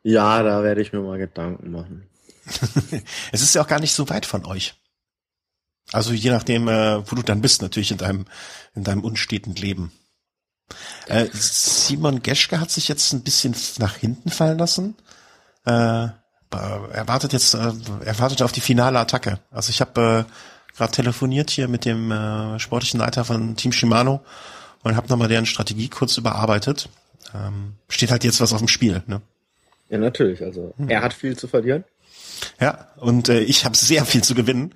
Ja, 0.03 0.43
da 0.43 0.63
werde 0.63 0.81
ich 0.81 0.93
mir 0.93 1.01
mal 1.01 1.17
Gedanken 1.17 1.71
machen. 1.71 2.07
es 3.31 3.41
ist 3.41 3.55
ja 3.55 3.63
auch 3.63 3.67
gar 3.67 3.79
nicht 3.79 3.93
so 3.93 4.07
weit 4.07 4.27
von 4.27 4.45
euch. 4.45 4.75
Also 5.91 6.13
je 6.13 6.29
nachdem, 6.29 6.67
äh, 6.67 7.09
wo 7.09 7.15
du 7.15 7.23
dann 7.23 7.41
bist, 7.41 7.63
natürlich 7.63 7.91
in 7.91 7.97
deinem, 7.97 8.25
in 8.75 8.83
deinem 8.83 9.03
unsteten 9.03 9.55
Leben. 9.55 9.91
Äh, 11.07 11.27
Simon 11.33 12.21
Geschke 12.21 12.59
hat 12.59 12.69
sich 12.69 12.87
jetzt 12.87 13.11
ein 13.13 13.23
bisschen 13.23 13.55
nach 13.79 13.95
hinten 13.95 14.29
fallen 14.29 14.59
lassen. 14.59 14.95
Äh, 15.65 16.09
er 16.51 17.07
wartet 17.07 17.33
jetzt, 17.33 17.53
äh, 17.53 17.71
er 18.05 18.19
wartet 18.19 18.41
auf 18.41 18.51
die 18.51 18.61
finale 18.61 18.99
Attacke. 18.99 19.39
Also 19.51 19.69
ich 19.69 19.81
habe 19.81 20.25
äh, 20.27 20.75
gerade 20.77 20.91
telefoniert 20.91 21.49
hier 21.49 21.67
mit 21.67 21.85
dem 21.85 22.11
äh, 22.11 22.59
sportlichen 22.59 22.99
Leiter 22.99 23.25
von 23.25 23.55
Team 23.55 23.71
Shimano 23.71 24.21
und 24.83 24.95
habe 24.95 25.07
nochmal 25.09 25.27
deren 25.27 25.45
Strategie 25.45 25.89
kurz 25.89 26.17
überarbeitet. 26.17 26.89
Ähm, 27.35 27.73
steht 27.89 28.11
halt 28.11 28.23
jetzt 28.23 28.39
was 28.39 28.53
auf 28.53 28.59
dem 28.59 28.67
Spiel, 28.67 29.03
ne? 29.07 29.21
Ja, 29.89 29.97
natürlich. 29.97 30.43
Also 30.43 30.73
hm. 30.77 30.89
er 30.89 31.01
hat 31.01 31.13
viel 31.13 31.37
zu 31.37 31.47
verlieren. 31.47 31.83
Ja, 32.59 32.87
und 32.97 33.29
äh, 33.29 33.41
ich 33.41 33.65
habe 33.65 33.75
sehr 33.75 34.05
viel 34.05 34.23
zu 34.23 34.35
gewinnen. 34.35 34.73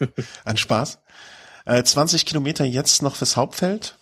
An 0.44 0.56
Spaß. 0.56 0.98
Äh, 1.66 1.82
20 1.82 2.26
Kilometer 2.26 2.64
jetzt 2.64 3.02
noch 3.02 3.16
fürs 3.16 3.36
Hauptfeld. 3.36 3.96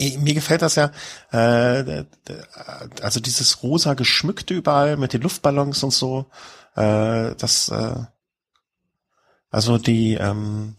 Mir 0.00 0.34
gefällt 0.34 0.62
das 0.62 0.76
ja, 0.76 0.92
äh, 1.32 2.04
also 3.02 3.18
dieses 3.18 3.62
rosa 3.64 3.94
geschmückte 3.94 4.54
überall 4.54 4.96
mit 4.96 5.12
den 5.12 5.22
Luftballons 5.22 5.82
und 5.82 5.92
so. 5.92 6.26
Äh, 6.76 7.34
das, 7.34 7.68
äh, 7.68 8.04
also 9.50 9.78
die, 9.78 10.14
ähm, 10.14 10.76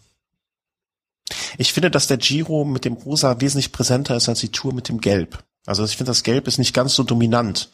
ich 1.58 1.74
finde, 1.74 1.92
dass 1.92 2.08
der 2.08 2.18
Giro 2.18 2.64
mit 2.64 2.86
dem 2.86 2.94
Rosa 2.94 3.42
wesentlich 3.42 3.74
präsenter 3.74 4.16
ist 4.16 4.30
als 4.30 4.40
die 4.40 4.52
Tour 4.52 4.74
mit 4.74 4.88
dem 4.88 5.02
Gelb. 5.02 5.44
Also 5.66 5.84
ich 5.84 5.98
finde, 5.98 6.12
das 6.12 6.24
Gelb 6.24 6.48
ist 6.48 6.58
nicht 6.58 6.74
ganz 6.74 6.96
so 6.96 7.04
dominant, 7.04 7.70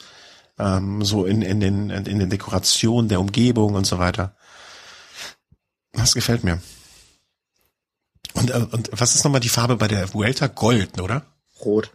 ähm, 0.58 1.06
so 1.06 1.26
in, 1.26 1.44
in, 1.44 1.60
den, 1.60 1.92
in 1.92 2.20
den 2.20 2.30
Dekorationen 2.30 3.08
der 3.08 3.20
Umgebung 3.20 3.76
und 3.76 3.86
so 3.86 4.00
weiter. 4.00 4.36
Das 5.94 6.14
gefällt 6.16 6.44
mir. 6.44 6.60
Und, 8.34 8.50
äh, 8.50 8.66
und 8.72 8.90
was 8.92 9.16
ist 9.16 9.24
nochmal 9.24 9.42
die 9.42 9.50
Farbe 9.50 9.78
bei 9.78 9.88
der 9.88 10.14
Vuelta? 10.14 10.48
Gold, 10.48 11.00
oder? 11.00 11.26
Rot. 11.62 11.92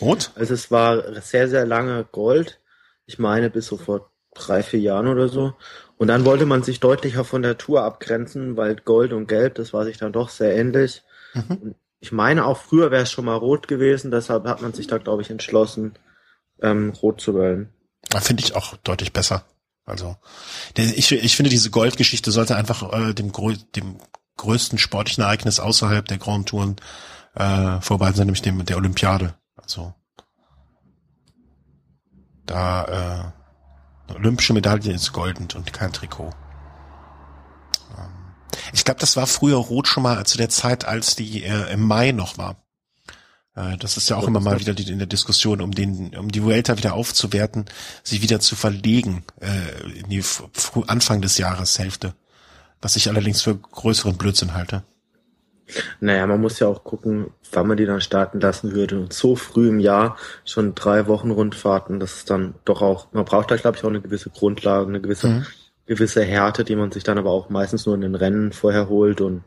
Rot? 0.00 0.30
Also 0.34 0.54
es 0.54 0.70
war 0.70 1.20
sehr, 1.20 1.48
sehr 1.48 1.66
lange 1.66 2.04
Gold. 2.04 2.60
Ich 3.06 3.18
meine 3.18 3.50
bis 3.50 3.66
so 3.66 3.76
vor 3.76 4.10
drei, 4.34 4.62
vier 4.62 4.80
Jahren 4.80 5.08
oder 5.08 5.28
so. 5.28 5.54
Und 5.96 6.08
dann 6.08 6.24
wollte 6.24 6.46
man 6.46 6.62
sich 6.62 6.80
deutlicher 6.80 7.24
von 7.24 7.42
der 7.42 7.56
Tour 7.56 7.82
abgrenzen, 7.82 8.56
weil 8.56 8.76
Gold 8.76 9.12
und 9.12 9.28
Gelb, 9.28 9.54
das 9.54 9.72
war 9.72 9.84
sich 9.84 9.96
dann 9.96 10.12
doch 10.12 10.28
sehr 10.28 10.56
ähnlich. 10.56 11.02
Mhm. 11.34 11.74
Ich 12.00 12.12
meine 12.12 12.44
auch 12.44 12.58
früher 12.58 12.90
wäre 12.90 13.04
es 13.04 13.10
schon 13.10 13.24
mal 13.24 13.36
rot 13.36 13.68
gewesen, 13.68 14.10
deshalb 14.10 14.44
hat 14.44 14.60
man 14.60 14.74
sich 14.74 14.86
da, 14.86 14.98
glaube 14.98 15.22
ich, 15.22 15.30
entschlossen, 15.30 15.94
ähm, 16.60 16.90
rot 16.90 17.20
zu 17.20 17.34
wählen. 17.34 17.72
Finde 18.20 18.42
ich 18.42 18.54
auch 18.54 18.76
deutlich 18.78 19.12
besser. 19.12 19.44
Also 19.86 20.16
ich, 20.76 21.12
ich 21.12 21.36
finde, 21.36 21.50
diese 21.50 21.70
Goldgeschichte 21.70 22.30
sollte 22.30 22.56
einfach 22.56 22.92
äh, 22.92 23.14
dem, 23.14 23.32
dem 23.74 23.96
größten 24.36 24.78
sportlichen 24.78 25.24
Ereignis 25.24 25.60
außerhalb 25.60 26.06
der 26.06 26.18
Grand 26.18 26.48
Touren 26.48 26.76
äh, 27.34 27.80
vorbehalten 27.80 28.18
sein, 28.18 28.26
nämlich 28.26 28.42
dem 28.42 28.64
der 28.64 28.76
Olympiade. 28.76 29.34
Also 29.56 29.94
da 32.46 32.84
äh, 32.84 34.08
eine 34.08 34.18
olympische 34.18 34.52
Medaille 34.52 34.92
ist 34.92 35.12
golden 35.12 35.48
und 35.54 35.72
kein 35.72 35.92
Trikot. 35.92 36.30
Ähm, 37.96 38.34
ich 38.72 38.84
glaube, 38.84 39.00
das 39.00 39.16
war 39.16 39.26
früher 39.26 39.56
rot 39.56 39.88
schon 39.88 40.02
mal 40.02 40.24
zu 40.26 40.36
der 40.36 40.48
Zeit, 40.48 40.84
als 40.84 41.16
die 41.16 41.42
äh, 41.42 41.72
im 41.72 41.82
Mai 41.82 42.12
noch 42.12 42.38
war. 42.38 42.56
Äh, 43.54 43.76
das 43.78 43.96
ist 43.96 44.08
ja 44.08 44.16
auch 44.16 44.26
immer 44.26 44.40
mal 44.40 44.60
wieder 44.60 44.74
die, 44.74 44.90
in 44.90 44.98
der 44.98 45.06
Diskussion, 45.06 45.60
um 45.60 45.72
den, 45.72 46.14
um 46.16 46.30
die 46.30 46.42
Vuelta 46.42 46.76
wieder 46.76 46.94
aufzuwerten, 46.94 47.66
sie 48.02 48.22
wieder 48.22 48.40
zu 48.40 48.56
verlegen 48.56 49.24
äh, 49.40 49.98
in 49.98 50.10
die 50.10 50.22
Anfang 50.86 51.22
des 51.22 51.38
Jahres 51.38 51.78
Hälfte. 51.78 52.14
Was 52.80 52.96
ich 52.96 53.08
allerdings 53.08 53.40
für 53.40 53.56
größeren 53.56 54.18
Blödsinn 54.18 54.52
halte. 54.52 54.84
Naja, 56.00 56.26
man 56.26 56.40
muss 56.40 56.58
ja 56.58 56.68
auch 56.68 56.84
gucken, 56.84 57.30
wann 57.52 57.66
man 57.66 57.76
die 57.76 57.86
dann 57.86 58.00
starten 58.00 58.40
lassen 58.40 58.72
würde. 58.72 58.98
Und 58.98 59.12
so 59.12 59.34
früh 59.36 59.68
im 59.68 59.80
Jahr 59.80 60.16
schon 60.44 60.74
drei 60.74 61.06
Wochen 61.06 61.30
Rundfahrten, 61.30 62.00
das 62.00 62.16
ist 62.16 62.30
dann 62.30 62.54
doch 62.64 62.82
auch, 62.82 63.08
man 63.12 63.24
braucht 63.24 63.50
da 63.50 63.56
glaube 63.56 63.76
ich 63.76 63.84
auch 63.84 63.88
eine 63.88 64.00
gewisse 64.00 64.30
Grundlage, 64.30 64.88
eine 64.88 65.00
gewisse, 65.00 65.28
mhm. 65.28 65.46
gewisse 65.86 66.22
Härte, 66.22 66.64
die 66.64 66.76
man 66.76 66.92
sich 66.92 67.04
dann 67.04 67.18
aber 67.18 67.30
auch 67.30 67.48
meistens 67.48 67.86
nur 67.86 67.94
in 67.94 68.02
den 68.02 68.14
Rennen 68.14 68.52
vorher 68.52 68.88
holt 68.88 69.20
und 69.20 69.42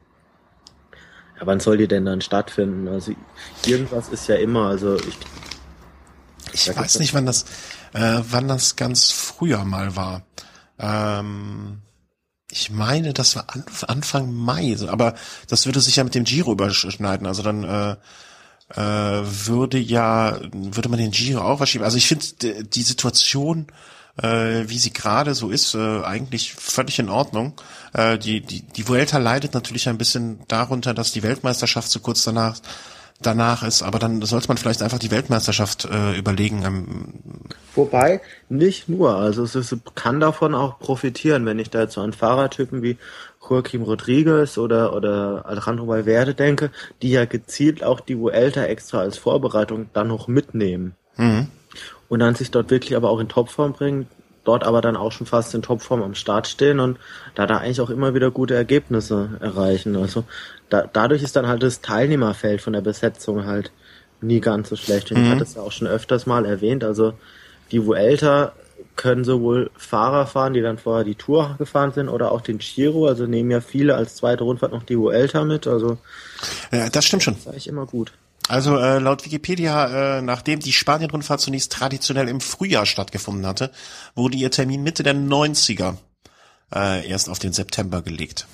ja, 1.40 1.46
wann 1.46 1.60
soll 1.60 1.78
die 1.78 1.88
denn 1.88 2.06
dann 2.06 2.22
stattfinden? 2.22 2.88
Also 2.88 3.14
irgendwas 3.66 4.10
ist 4.10 4.28
ja 4.28 4.36
immer, 4.36 4.68
also 4.68 4.96
ich. 4.96 5.18
Ich 6.54 6.76
weiß 6.76 7.00
nicht, 7.00 7.14
wann 7.14 7.28
das, 7.28 7.44
äh, 7.94 8.22
wann 8.30 8.48
das 8.48 8.76
ganz 8.76 9.12
früher 9.12 9.64
mal 9.66 9.96
war. 9.96 10.24
Ähm, 10.80 11.82
ich 12.52 12.70
meine, 12.70 13.14
das 13.14 13.36
war 13.36 13.46
Anfang 13.88 14.34
Mai, 14.34 14.76
aber 14.88 15.16
das 15.48 15.66
würde 15.66 15.82
sich 15.82 15.98
ja 15.98 16.04
mit 16.04 16.16
dem 16.16 16.24
Giro 16.24 16.52
überschneiden. 16.54 17.28
Also 17.28 17.44
dann 17.44 17.64
äh, 17.64 17.96
äh, 18.74 19.24
würde 19.24 19.78
ja, 19.78 20.40
würde 20.54 20.90
man 20.90 21.00
den 21.00 21.12
Giro 21.12 21.42
auch 21.42 21.58
verschieben. 21.58 21.84
Also 21.84 21.98
ich 21.98 22.08
finde 22.08 22.64
die 22.64 22.84
Situation 22.84 23.68
äh, 24.22 24.68
wie 24.68 24.80
sie 24.80 24.94
gerade 24.94 25.36
so 25.36 25.50
ist, 25.50 25.76
äh, 25.76 26.02
eigentlich 26.04 26.54
völlig 26.54 27.00
in 27.00 27.10
Ordnung. 27.10 27.54
Äh, 27.94 28.18
die, 28.18 28.42
die, 28.42 28.62
die 28.62 28.88
Vuelta 28.88 29.18
leidet 29.18 29.54
natürlich 29.54 29.88
ein 29.90 29.98
bisschen 29.98 30.40
darunter, 30.48 30.94
dass 30.94 31.12
die 31.12 31.24
Weltmeisterschaft 31.24 31.90
so 31.90 32.00
kurz 32.00 32.24
danach 32.24 32.58
danach 33.22 33.64
ist, 33.64 33.84
aber 33.84 34.00
dann 34.00 34.22
sollte 34.22 34.48
man 34.48 34.58
vielleicht 34.58 34.82
einfach 34.82 35.00
die 35.00 35.12
Weltmeisterschaft 35.12 35.86
äh, 35.86 36.18
überlegen. 36.18 36.64
Ähm, 36.64 37.14
Wobei, 37.76 38.22
nicht 38.50 38.90
nur, 38.90 39.16
also 39.16 39.44
es 39.44 39.56
ist, 39.56 39.76
kann 39.96 40.20
davon 40.20 40.56
auch 40.56 40.80
profitieren, 40.80 41.46
wenn 41.46 41.60
ich 41.60 41.70
da 41.70 41.82
jetzt 41.82 41.94
so 41.94 42.02
an 42.02 42.14
Fahrertypen 42.14 42.82
wie 42.82 42.98
Joaquim 43.48 43.84
Rodriguez 43.84 44.58
oder, 44.58 44.96
oder 44.96 45.46
Alejandro 45.46 45.88
Valverde 45.88 46.34
denke, 46.34 46.72
die 47.02 47.12
ja 47.12 47.26
gezielt 47.26 47.84
auch 47.84 48.00
die 48.00 48.20
Vuelta 48.20 48.64
extra 48.66 49.00
als 49.00 49.18
Vorbereitung 49.18 49.90
dann 49.94 50.10
noch 50.10 50.28
mitnehmen. 50.28 50.96
Mhm 51.16 51.48
und 52.10 52.20
dann 52.20 52.36
sich 52.36 52.52
dort 52.52 52.70
wirklich 52.70 52.96
aber 52.96 53.10
auch 53.10 53.20
in 53.20 53.30
Topform 53.30 53.74
bringen, 53.74 54.08
dort 54.44 54.64
aber 54.64 54.82
dann 54.82 54.96
auch 54.96 55.12
schon 55.12 55.28
fast 55.28 55.54
in 55.56 55.62
Topform 55.62 56.02
am 56.02 56.16
Start 56.16 56.48
stehen 56.48 56.80
und 56.80 56.98
da 57.36 57.46
da 57.46 57.58
eigentlich 57.58 57.82
auch 57.82 57.90
immer 57.90 58.14
wieder 58.14 58.32
gute 58.32 58.56
Ergebnisse 58.56 59.38
erreichen. 59.42 59.96
Also 59.96 60.24
da, 60.70 60.90
dadurch 60.92 61.24
ist 61.24 61.36
dann 61.36 61.48
halt 61.48 61.64
das 61.64 61.82
Teilnehmerfeld 61.82 62.62
von 62.62 62.74
der 62.74 62.82
Besetzung 62.82 63.46
halt 63.46 63.72
nie 64.22 64.40
ganz 64.40 64.70
so 64.70 64.76
schlecht. 64.76 65.12
Und 65.12 65.20
mhm. 65.20 65.26
ich 65.26 65.32
hatte 65.32 65.44
es 65.44 65.56
ja 65.56 65.62
auch 65.62 65.72
schon 65.72 65.88
öfters 65.88 66.26
mal 66.26 66.46
erwähnt. 66.46 66.84
Also 66.84 67.14
die 67.72 67.86
Vuelta 67.86 68.54
können 68.96 69.24
sowohl 69.24 69.70
Fahrer 69.78 70.28
fahren, 70.28 70.54
die 70.54 70.62
dann 70.62 70.78
vorher 70.78 71.04
die 71.04 71.16
Tour 71.16 71.56
gefahren 71.58 71.92
sind, 71.94 72.10
oder 72.10 72.32
auch 72.32 72.42
den 72.42 72.58
Giro. 72.58 73.08
Also 73.08 73.26
nehmen 73.26 73.52
ja 73.52 73.62
viele 73.62 73.96
als 73.96 74.16
zweite 74.16 74.44
Rundfahrt 74.44 74.72
noch 74.72 74.84
die 74.84 74.98
Vuelta 74.98 75.44
mit. 75.44 75.68
Also 75.68 75.98
ja, 76.72 76.90
das 76.90 77.06
stimmt 77.06 77.24
schon. 77.24 77.36
Das 77.36 77.42
ist 77.42 77.48
eigentlich 77.48 77.68
immer 77.68 77.86
gut. 77.86 78.12
Also 78.50 78.78
äh, 78.78 79.00
laut 79.00 79.26
Wikipedia, 79.26 80.18
äh, 80.18 80.22
nachdem 80.22 80.60
die 80.60 80.72
Spanien-Rundfahrt 80.72 81.42
zunächst 81.42 81.72
traditionell 81.74 82.30
im 82.30 82.40
Frühjahr 82.40 82.86
stattgefunden 82.86 83.46
hatte, 83.46 83.72
wurde 84.16 84.38
ihr 84.38 84.52
Termin 84.52 84.84
Mitte 84.84 85.04
der 85.04 85.16
90er 85.16 85.98
äh, 86.74 87.08
erst 87.08 87.30
auf 87.30 87.40
den 87.40 87.52
September 87.52 88.02
gelegt. 88.02 88.48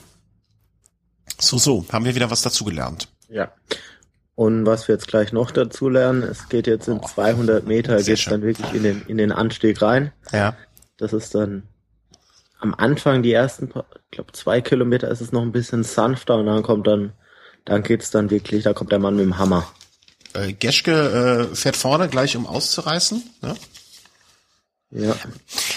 So, 1.39 1.57
so, 1.57 1.85
haben 1.91 2.05
wir 2.05 2.15
wieder 2.15 2.31
was 2.31 2.41
dazugelernt. 2.41 3.07
Ja. 3.29 3.51
Und 4.35 4.65
was 4.65 4.87
wir 4.87 4.95
jetzt 4.95 5.07
gleich 5.07 5.31
noch 5.31 5.51
dazu 5.51 5.89
lernen, 5.89 6.23
es 6.23 6.49
geht 6.49 6.65
jetzt 6.65 6.87
in 6.87 6.99
oh, 6.99 7.07
200 7.07 7.67
Meter, 7.67 7.97
geht 7.97 8.19
es 8.19 8.25
dann 8.25 8.41
wirklich 8.41 8.73
in 8.73 8.83
den, 8.83 9.03
in 9.07 9.17
den 9.17 9.31
Anstieg 9.31 9.81
rein. 9.81 10.11
Ja. 10.31 10.55
Das 10.97 11.13
ist 11.13 11.35
dann 11.35 11.63
am 12.59 12.73
Anfang 12.73 13.21
die 13.21 13.33
ersten, 13.33 13.65
ich 13.65 14.11
glaube 14.11 14.31
zwei 14.31 14.61
Kilometer 14.61 15.09
ist 15.09 15.21
es 15.21 15.31
noch 15.31 15.41
ein 15.41 15.51
bisschen 15.51 15.83
sanfter 15.83 16.37
und 16.37 16.45
dann 16.45 16.63
kommt 16.63 16.87
dann, 16.87 17.11
dann 17.65 17.83
geht's 17.83 18.09
dann 18.09 18.29
wirklich, 18.29 18.63
da 18.63 18.73
kommt 18.73 18.91
der 18.91 18.99
Mann 18.99 19.15
mit 19.15 19.25
dem 19.25 19.37
Hammer. 19.37 19.67
Äh, 20.33 20.53
Geschke 20.53 21.49
äh, 21.51 21.55
fährt 21.55 21.75
vorne 21.75 22.07
gleich, 22.07 22.35
um 22.35 22.47
auszureißen. 22.47 23.21
Ne? 23.41 23.55
Ja. 24.91 25.15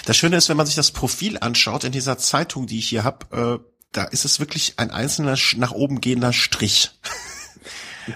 Das 0.05 0.17
Schöne 0.17 0.37
ist, 0.37 0.49
wenn 0.49 0.57
man 0.57 0.67
sich 0.67 0.77
das 0.77 0.93
Profil 0.93 1.39
anschaut 1.41 1.85
in 1.85 1.93
dieser 1.93 2.19
Zeitung, 2.19 2.67
die 2.67 2.79
ich 2.79 2.89
hier 2.89 3.05
habe, 3.05 3.61
äh, 3.61 3.76
da 3.97 4.05
ist 4.05 4.25
es 4.25 4.41
wirklich 4.41 4.75
ein 4.77 4.91
einzelner 4.91 5.37
nach 5.57 5.73
oben 5.73 6.01
gehender 6.01 6.33
Strich. 6.33 6.91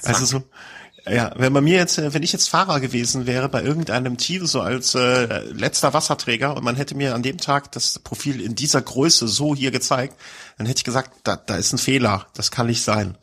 also 0.02 0.24
so, 0.24 0.42
Ja, 1.06 1.32
wenn 1.36 1.52
bei 1.52 1.60
mir 1.60 1.76
jetzt, 1.76 1.98
äh, 1.98 2.12
wenn 2.12 2.22
ich 2.22 2.32
jetzt 2.32 2.48
Fahrer 2.48 2.80
gewesen 2.80 3.26
wäre 3.26 3.48
bei 3.48 3.62
irgendeinem 3.62 4.18
Team 4.18 4.46
so 4.46 4.60
als 4.60 4.94
äh, 4.94 5.40
letzter 5.50 5.94
Wasserträger 5.94 6.56
und 6.56 6.64
man 6.64 6.76
hätte 6.76 6.94
mir 6.94 7.14
an 7.14 7.22
dem 7.22 7.38
Tag 7.38 7.72
das 7.72 7.98
Profil 7.98 8.40
in 8.40 8.54
dieser 8.54 8.82
Größe 8.82 9.26
so 9.26 9.54
hier 9.54 9.70
gezeigt, 9.70 10.16
dann 10.58 10.66
hätte 10.66 10.78
ich 10.78 10.84
gesagt, 10.84 11.12
da, 11.24 11.36
da 11.36 11.56
ist 11.56 11.72
ein 11.72 11.78
Fehler, 11.78 12.26
das 12.34 12.50
kann 12.50 12.66
nicht 12.66 12.82
sein. 12.82 13.16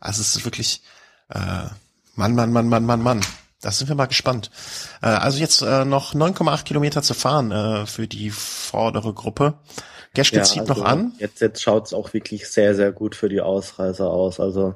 Also 0.00 0.22
es 0.22 0.36
ist 0.36 0.44
wirklich 0.44 0.82
äh, 1.28 1.66
Mann, 2.14 2.34
Mann, 2.34 2.52
Mann, 2.52 2.68
Mann, 2.68 2.84
Mann, 2.84 3.02
Mann. 3.02 3.20
Da 3.60 3.70
sind 3.70 3.88
wir 3.88 3.96
mal 3.96 4.06
gespannt. 4.06 4.50
Äh, 5.02 5.06
also 5.06 5.38
jetzt 5.38 5.62
äh, 5.62 5.84
noch 5.84 6.14
9,8 6.14 6.64
Kilometer 6.64 7.02
zu 7.02 7.14
fahren 7.14 7.50
äh, 7.50 7.86
für 7.86 8.06
die 8.06 8.30
vordere 8.30 9.12
Gruppe. 9.12 9.54
Geschke 10.14 10.36
ja, 10.36 10.42
zieht 10.44 10.60
also 10.60 10.74
noch 10.74 10.84
an. 10.84 11.12
Jetzt, 11.18 11.40
jetzt 11.40 11.62
schaut 11.62 11.86
es 11.86 11.92
auch 11.92 12.12
wirklich 12.12 12.48
sehr, 12.48 12.74
sehr 12.74 12.92
gut 12.92 13.14
für 13.14 13.28
die 13.28 13.40
Ausreißer 13.40 14.08
aus. 14.08 14.40
Also 14.40 14.74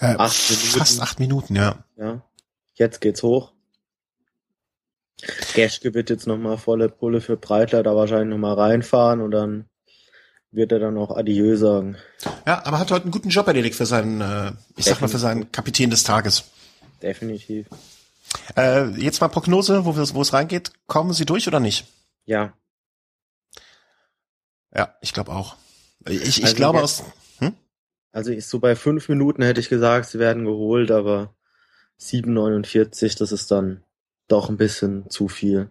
äh, 0.00 0.16
acht 0.16 0.34
fast 0.34 1.00
acht 1.00 1.20
Minuten, 1.20 1.56
ja. 1.56 1.84
Ja. 1.96 2.22
Jetzt 2.74 3.00
geht's 3.00 3.22
hoch. 3.22 3.52
Geschke 5.54 5.94
wird 5.94 6.10
jetzt 6.10 6.26
nochmal 6.26 6.58
volle 6.58 6.88
Pulle 6.88 7.20
für 7.20 7.36
Breitler 7.36 7.82
da 7.82 7.94
wahrscheinlich 7.94 8.30
nochmal 8.30 8.54
reinfahren 8.54 9.20
und 9.20 9.30
dann 9.32 9.66
wird 10.50 10.72
er 10.72 10.78
dann 10.78 10.98
auch 10.98 11.16
Adieu 11.16 11.56
sagen. 11.56 11.96
Ja, 12.46 12.64
aber 12.64 12.78
hat 12.78 12.90
heute 12.90 13.04
einen 13.04 13.12
guten 13.12 13.28
Job 13.28 13.46
erledigt 13.46 13.76
für 13.76 13.86
seinen, 13.86 14.20
äh, 14.20 14.24
ich 14.76 14.84
Definitiv. 14.84 14.84
sag 14.84 15.00
mal, 15.00 15.08
für 15.08 15.18
seinen 15.18 15.52
Kapitän 15.52 15.90
des 15.90 16.02
Tages. 16.02 16.44
Definitiv. 17.02 17.66
Äh, 18.56 18.88
jetzt 18.96 19.20
mal 19.20 19.28
Prognose, 19.28 19.84
wo, 19.84 19.96
wo 19.96 20.22
es 20.22 20.32
reingeht. 20.32 20.72
Kommen 20.86 21.12
Sie 21.12 21.26
durch 21.26 21.46
oder 21.46 21.60
nicht? 21.60 21.86
Ja. 22.26 22.52
Ja, 24.74 24.94
ich 25.00 25.12
glaube 25.12 25.32
auch. 25.32 25.56
Ich, 26.06 26.38
ich 26.38 26.44
also 26.44 26.56
glaube 26.56 26.82
aus. 26.82 27.02
Hm? 27.38 27.54
Also 28.12 28.30
ich, 28.30 28.46
so 28.46 28.58
bei 28.58 28.76
fünf 28.76 29.08
Minuten 29.08 29.42
hätte 29.42 29.60
ich 29.60 29.68
gesagt, 29.68 30.08
sie 30.08 30.18
werden 30.18 30.44
geholt, 30.44 30.90
aber 30.90 31.34
7,49, 32.00 33.18
das 33.18 33.32
ist 33.32 33.50
dann 33.50 33.84
doch 34.28 34.48
ein 34.48 34.56
bisschen 34.56 35.08
zu 35.10 35.28
viel. 35.28 35.70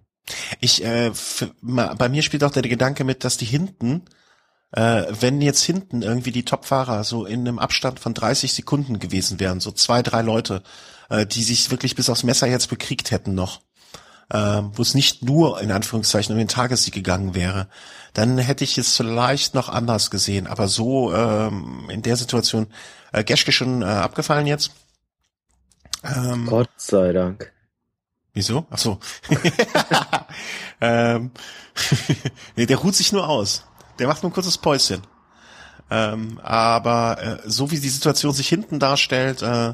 Ich, 0.59 0.83
äh, 0.83 1.11
bei 1.61 2.09
mir 2.09 2.21
spielt 2.21 2.43
auch 2.43 2.51
der 2.51 2.61
Gedanke 2.61 3.03
mit, 3.03 3.23
dass 3.23 3.37
die 3.37 3.45
hinten, 3.45 4.03
äh, 4.71 5.05
wenn 5.19 5.41
jetzt 5.41 5.63
hinten 5.63 6.03
irgendwie 6.03 6.31
die 6.31 6.45
Topfahrer 6.45 7.03
so 7.03 7.25
in 7.25 7.41
einem 7.41 7.57
Abstand 7.57 7.99
von 7.99 8.13
30 8.13 8.53
Sekunden 8.53 8.99
gewesen 8.99 9.39
wären, 9.39 9.59
so 9.59 9.71
zwei, 9.71 10.03
drei 10.03 10.21
Leute, 10.21 10.61
äh, 11.09 11.25
die 11.25 11.41
sich 11.41 11.71
wirklich 11.71 11.95
bis 11.95 12.09
aufs 12.09 12.23
Messer 12.23 12.47
jetzt 12.47 12.67
bekriegt 12.67 13.09
hätten 13.09 13.33
noch, 13.33 13.61
äh, 14.29 14.61
wo 14.73 14.81
es 14.81 14.93
nicht 14.93 15.23
nur 15.23 15.59
in 15.61 15.71
Anführungszeichen 15.71 16.33
um 16.33 16.37
den 16.37 16.47
Tagessieg 16.47 16.93
gegangen 16.93 17.35
wäre, 17.35 17.67
dann 18.13 18.37
hätte 18.37 18.63
ich 18.63 18.77
es 18.77 18.95
vielleicht 18.95 19.53
noch 19.55 19.69
anders 19.69 20.11
gesehen. 20.11 20.47
Aber 20.47 20.67
so 20.67 21.13
ähm, 21.13 21.89
in 21.89 22.01
der 22.01 22.15
Situation, 22.15 22.67
äh, 23.11 23.23
Geschke 23.23 23.51
schon 23.51 23.81
äh, 23.81 23.85
abgefallen 23.85 24.47
jetzt? 24.47 24.71
Ähm, 26.03 26.45
Gott 26.45 26.69
sei 26.77 27.11
Dank. 27.13 27.51
Wieso? 28.33 28.65
Ach 28.69 28.77
so. 28.77 28.99
ähm, 30.81 31.31
nee, 32.55 32.65
der 32.65 32.77
ruht 32.77 32.95
sich 32.95 33.11
nur 33.11 33.27
aus. 33.27 33.65
Der 33.97 34.07
macht 34.07 34.23
nur 34.23 34.31
ein 34.31 34.33
kurzes 34.33 34.57
Päuschen. 34.57 35.01
Ähm, 35.91 36.39
aber 36.43 37.17
äh, 37.21 37.49
so 37.49 37.71
wie 37.71 37.79
die 37.79 37.89
Situation 37.89 38.33
sich 38.33 38.47
hinten 38.47 38.79
darstellt, 38.79 39.41
äh, 39.41 39.73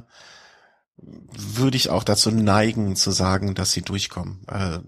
würde 0.97 1.77
ich 1.77 1.89
auch 1.89 2.03
dazu 2.03 2.31
neigen 2.31 2.95
zu 2.95 3.11
sagen, 3.11 3.55
dass 3.55 3.71
sie 3.71 3.81
durchkommen. 3.81 4.45
Äh, 4.47 4.79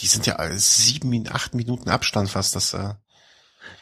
die 0.00 0.06
sind 0.06 0.26
ja 0.26 0.38
sieben, 0.56 1.28
acht 1.30 1.54
Minuten 1.54 1.88
Abstand 1.90 2.30
fast. 2.30 2.56
Das, 2.56 2.74
äh 2.74 2.94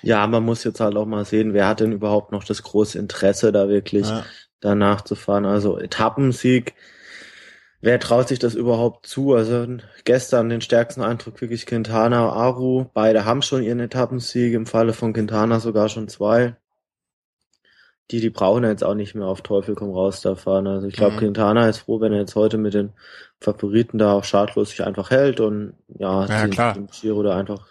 ja, 0.02 0.26
man 0.26 0.44
muss 0.44 0.64
jetzt 0.64 0.80
halt 0.80 0.96
auch 0.96 1.06
mal 1.06 1.24
sehen, 1.24 1.54
wer 1.54 1.66
hat 1.66 1.80
denn 1.80 1.92
überhaupt 1.92 2.32
noch 2.32 2.44
das 2.44 2.62
große 2.62 2.98
Interesse, 2.98 3.52
da 3.52 3.68
wirklich 3.68 4.08
ja. 4.08 4.24
danach 4.60 5.02
zu 5.02 5.14
fahren. 5.14 5.46
Also 5.46 5.78
Etappensieg, 5.78 6.74
wer 7.80 8.00
traut 8.00 8.28
sich 8.28 8.38
das 8.38 8.54
überhaupt 8.54 9.06
zu? 9.06 9.34
Also 9.34 9.66
gestern 10.04 10.48
den 10.48 10.60
stärksten 10.60 11.02
Eindruck 11.02 11.40
wirklich 11.40 11.66
Quintana, 11.66 12.30
Aru. 12.30 12.86
Beide 12.92 13.24
haben 13.24 13.42
schon 13.42 13.62
ihren 13.62 13.80
Etappensieg, 13.80 14.54
im 14.54 14.66
Falle 14.66 14.92
von 14.92 15.12
Quintana 15.12 15.60
sogar 15.60 15.88
schon 15.88 16.08
zwei 16.08 16.56
die, 18.10 18.20
die 18.20 18.30
brauchen 18.30 18.64
jetzt 18.64 18.84
auch 18.84 18.94
nicht 18.94 19.14
mehr 19.14 19.26
auf 19.26 19.42
Teufel 19.42 19.74
komm 19.74 19.90
raus 19.90 20.22
da 20.22 20.34
fahren. 20.34 20.66
Also 20.66 20.86
ich 20.86 20.94
glaube, 20.94 21.16
mhm. 21.16 21.18
Quintana 21.18 21.68
ist 21.68 21.78
froh, 21.78 22.00
wenn 22.00 22.12
er 22.12 22.20
jetzt 22.20 22.34
heute 22.34 22.56
mit 22.56 22.74
den 22.74 22.92
Favoriten 23.40 23.98
da 23.98 24.12
auch 24.12 24.24
schadlos 24.24 24.70
sich 24.70 24.82
einfach 24.82 25.10
hält 25.10 25.40
und 25.40 25.74
ja, 25.98 26.24
ja 26.24 26.42
den, 26.42 26.50
klar. 26.50 26.74
den 26.74 26.86
Giro 26.86 27.22
da 27.22 27.36
einfach 27.36 27.66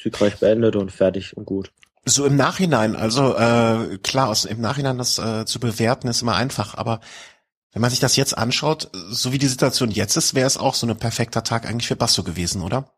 siegreich 0.00 0.38
beendet 0.38 0.76
und 0.76 0.92
fertig 0.92 1.36
und 1.36 1.44
gut. 1.44 1.72
So 2.04 2.26
im 2.26 2.36
Nachhinein, 2.36 2.96
also 2.96 3.36
äh, 3.36 3.98
klar, 3.98 4.28
aus, 4.28 4.44
im 4.44 4.60
Nachhinein 4.60 4.98
das 4.98 5.18
äh, 5.18 5.44
zu 5.46 5.60
bewerten 5.60 6.08
ist 6.08 6.22
immer 6.22 6.34
einfach, 6.34 6.76
aber 6.76 7.00
wenn 7.72 7.80
man 7.80 7.90
sich 7.90 8.00
das 8.00 8.16
jetzt 8.16 8.36
anschaut, 8.36 8.90
so 8.92 9.32
wie 9.32 9.38
die 9.38 9.46
Situation 9.46 9.90
jetzt 9.90 10.16
ist, 10.16 10.34
wäre 10.34 10.46
es 10.46 10.58
auch 10.58 10.74
so 10.74 10.86
ein 10.86 10.96
perfekter 10.96 11.42
Tag 11.44 11.66
eigentlich 11.66 11.88
für 11.88 11.96
Basso 11.96 12.22
gewesen, 12.22 12.62
oder? 12.62 12.92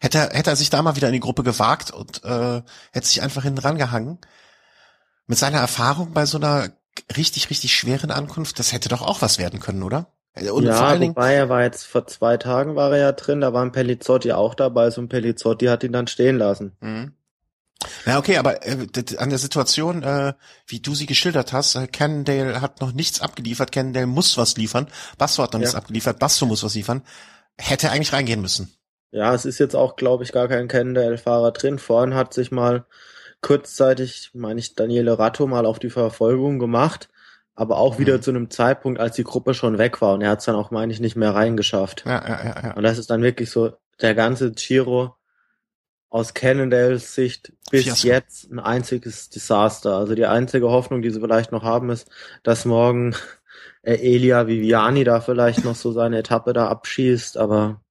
Hätte 0.00 0.18
er, 0.18 0.30
hätte 0.30 0.50
er 0.50 0.56
sich 0.56 0.70
da 0.70 0.82
mal 0.82 0.96
wieder 0.96 1.08
in 1.08 1.14
die 1.14 1.20
Gruppe 1.20 1.42
gewagt 1.42 1.90
und 1.90 2.24
äh, 2.24 2.62
hätte 2.92 3.06
sich 3.06 3.22
einfach 3.22 3.42
hinten 3.42 3.60
rangehangen, 3.60 4.18
mit 5.26 5.38
seiner 5.38 5.58
Erfahrung 5.58 6.12
bei 6.12 6.26
so 6.26 6.38
einer 6.38 6.70
richtig, 7.16 7.50
richtig 7.50 7.74
schweren 7.74 8.10
Ankunft, 8.10 8.58
das 8.58 8.72
hätte 8.72 8.88
doch 8.88 9.02
auch 9.02 9.22
was 9.22 9.38
werden 9.38 9.60
können, 9.60 9.82
oder? 9.82 10.12
Und 10.36 10.64
ja, 10.64 10.74
vor 10.74 10.86
allen 10.86 11.00
Dingen, 11.00 11.16
wobei 11.16 11.34
er 11.34 11.48
war 11.48 11.62
jetzt 11.62 11.84
vor 11.84 12.06
zwei 12.08 12.36
Tagen 12.36 12.74
war 12.74 12.90
er 12.92 12.98
ja 12.98 13.12
drin, 13.12 13.40
da 13.40 13.52
war 13.52 13.62
ein 13.62 13.70
Pelizzotti 13.70 14.32
auch 14.32 14.54
dabei, 14.54 14.90
so 14.90 15.00
ein 15.00 15.08
Pelizzotti 15.08 15.66
hat 15.66 15.84
ihn 15.84 15.92
dann 15.92 16.08
stehen 16.08 16.38
lassen. 16.38 16.76
Mhm. 16.80 17.12
Ja, 18.06 18.18
okay, 18.18 18.38
aber 18.38 18.66
äh, 18.66 18.86
an 19.18 19.30
der 19.30 19.38
Situation, 19.38 20.02
äh, 20.02 20.32
wie 20.66 20.80
du 20.80 20.94
sie 20.94 21.06
geschildert 21.06 21.52
hast, 21.52 21.74
äh, 21.76 21.86
Cannondale 21.86 22.60
hat 22.60 22.80
noch 22.80 22.92
nichts 22.92 23.20
abgeliefert, 23.20 23.72
Cannondale 23.72 24.06
muss 24.06 24.36
was 24.36 24.56
liefern, 24.56 24.88
Basso 25.18 25.42
hat 25.42 25.52
noch 25.52 25.60
ja. 25.60 25.66
nichts 25.66 25.74
abgeliefert, 25.74 26.18
Basso 26.18 26.46
muss 26.46 26.64
was 26.64 26.74
liefern, 26.74 27.02
hätte 27.56 27.90
eigentlich 27.90 28.12
reingehen 28.12 28.40
müssen. 28.40 28.74
Ja, 29.10 29.32
es 29.32 29.44
ist 29.44 29.60
jetzt 29.60 29.76
auch, 29.76 29.94
glaube 29.94 30.24
ich, 30.24 30.32
gar 30.32 30.48
kein 30.48 30.66
Cannondale-Fahrer 30.66 31.52
drin. 31.52 31.78
Vorhin 31.78 32.14
hat 32.14 32.34
sich 32.34 32.50
mal 32.50 32.84
kurzzeitig, 33.44 34.30
meine 34.32 34.58
ich, 34.58 34.74
Daniele 34.74 35.18
Ratto 35.18 35.46
mal 35.46 35.66
auf 35.66 35.78
die 35.78 35.90
Verfolgung 35.90 36.58
gemacht, 36.58 37.10
aber 37.54 37.76
auch 37.76 37.98
wieder 37.98 38.16
mhm. 38.16 38.22
zu 38.22 38.30
einem 38.30 38.50
Zeitpunkt, 38.50 38.98
als 38.98 39.16
die 39.16 39.22
Gruppe 39.22 39.52
schon 39.52 39.76
weg 39.76 40.00
war 40.00 40.14
und 40.14 40.22
er 40.22 40.30
hat 40.30 40.38
es 40.38 40.46
dann 40.46 40.56
auch, 40.56 40.70
meine 40.70 40.90
ich, 40.90 40.98
nicht 40.98 41.14
mehr 41.14 41.34
reingeschafft. 41.34 42.04
Ja, 42.06 42.26
ja, 42.26 42.44
ja, 42.44 42.62
ja. 42.62 42.74
Und 42.74 42.82
das 42.84 42.96
ist 42.96 43.10
dann 43.10 43.22
wirklich 43.22 43.50
so 43.50 43.74
der 44.00 44.14
ganze 44.14 44.52
Giro 44.52 45.14
aus 46.08 46.32
Cannondales 46.32 47.14
Sicht 47.14 47.52
bis 47.70 47.84
Fiasko. 47.84 48.06
jetzt 48.06 48.50
ein 48.50 48.60
einziges 48.60 49.28
Desaster. 49.28 49.94
Also 49.94 50.14
die 50.14 50.26
einzige 50.26 50.70
Hoffnung, 50.70 51.02
die 51.02 51.10
sie 51.10 51.20
vielleicht 51.20 51.52
noch 51.52 51.64
haben, 51.64 51.90
ist, 51.90 52.08
dass 52.44 52.64
morgen 52.64 53.14
Elia 53.82 54.46
Viviani 54.46 55.04
da 55.04 55.20
vielleicht 55.20 55.64
noch 55.66 55.74
so 55.74 55.92
seine 55.92 56.18
Etappe 56.18 56.54
da 56.54 56.68
abschießt, 56.68 57.36
aber 57.36 57.82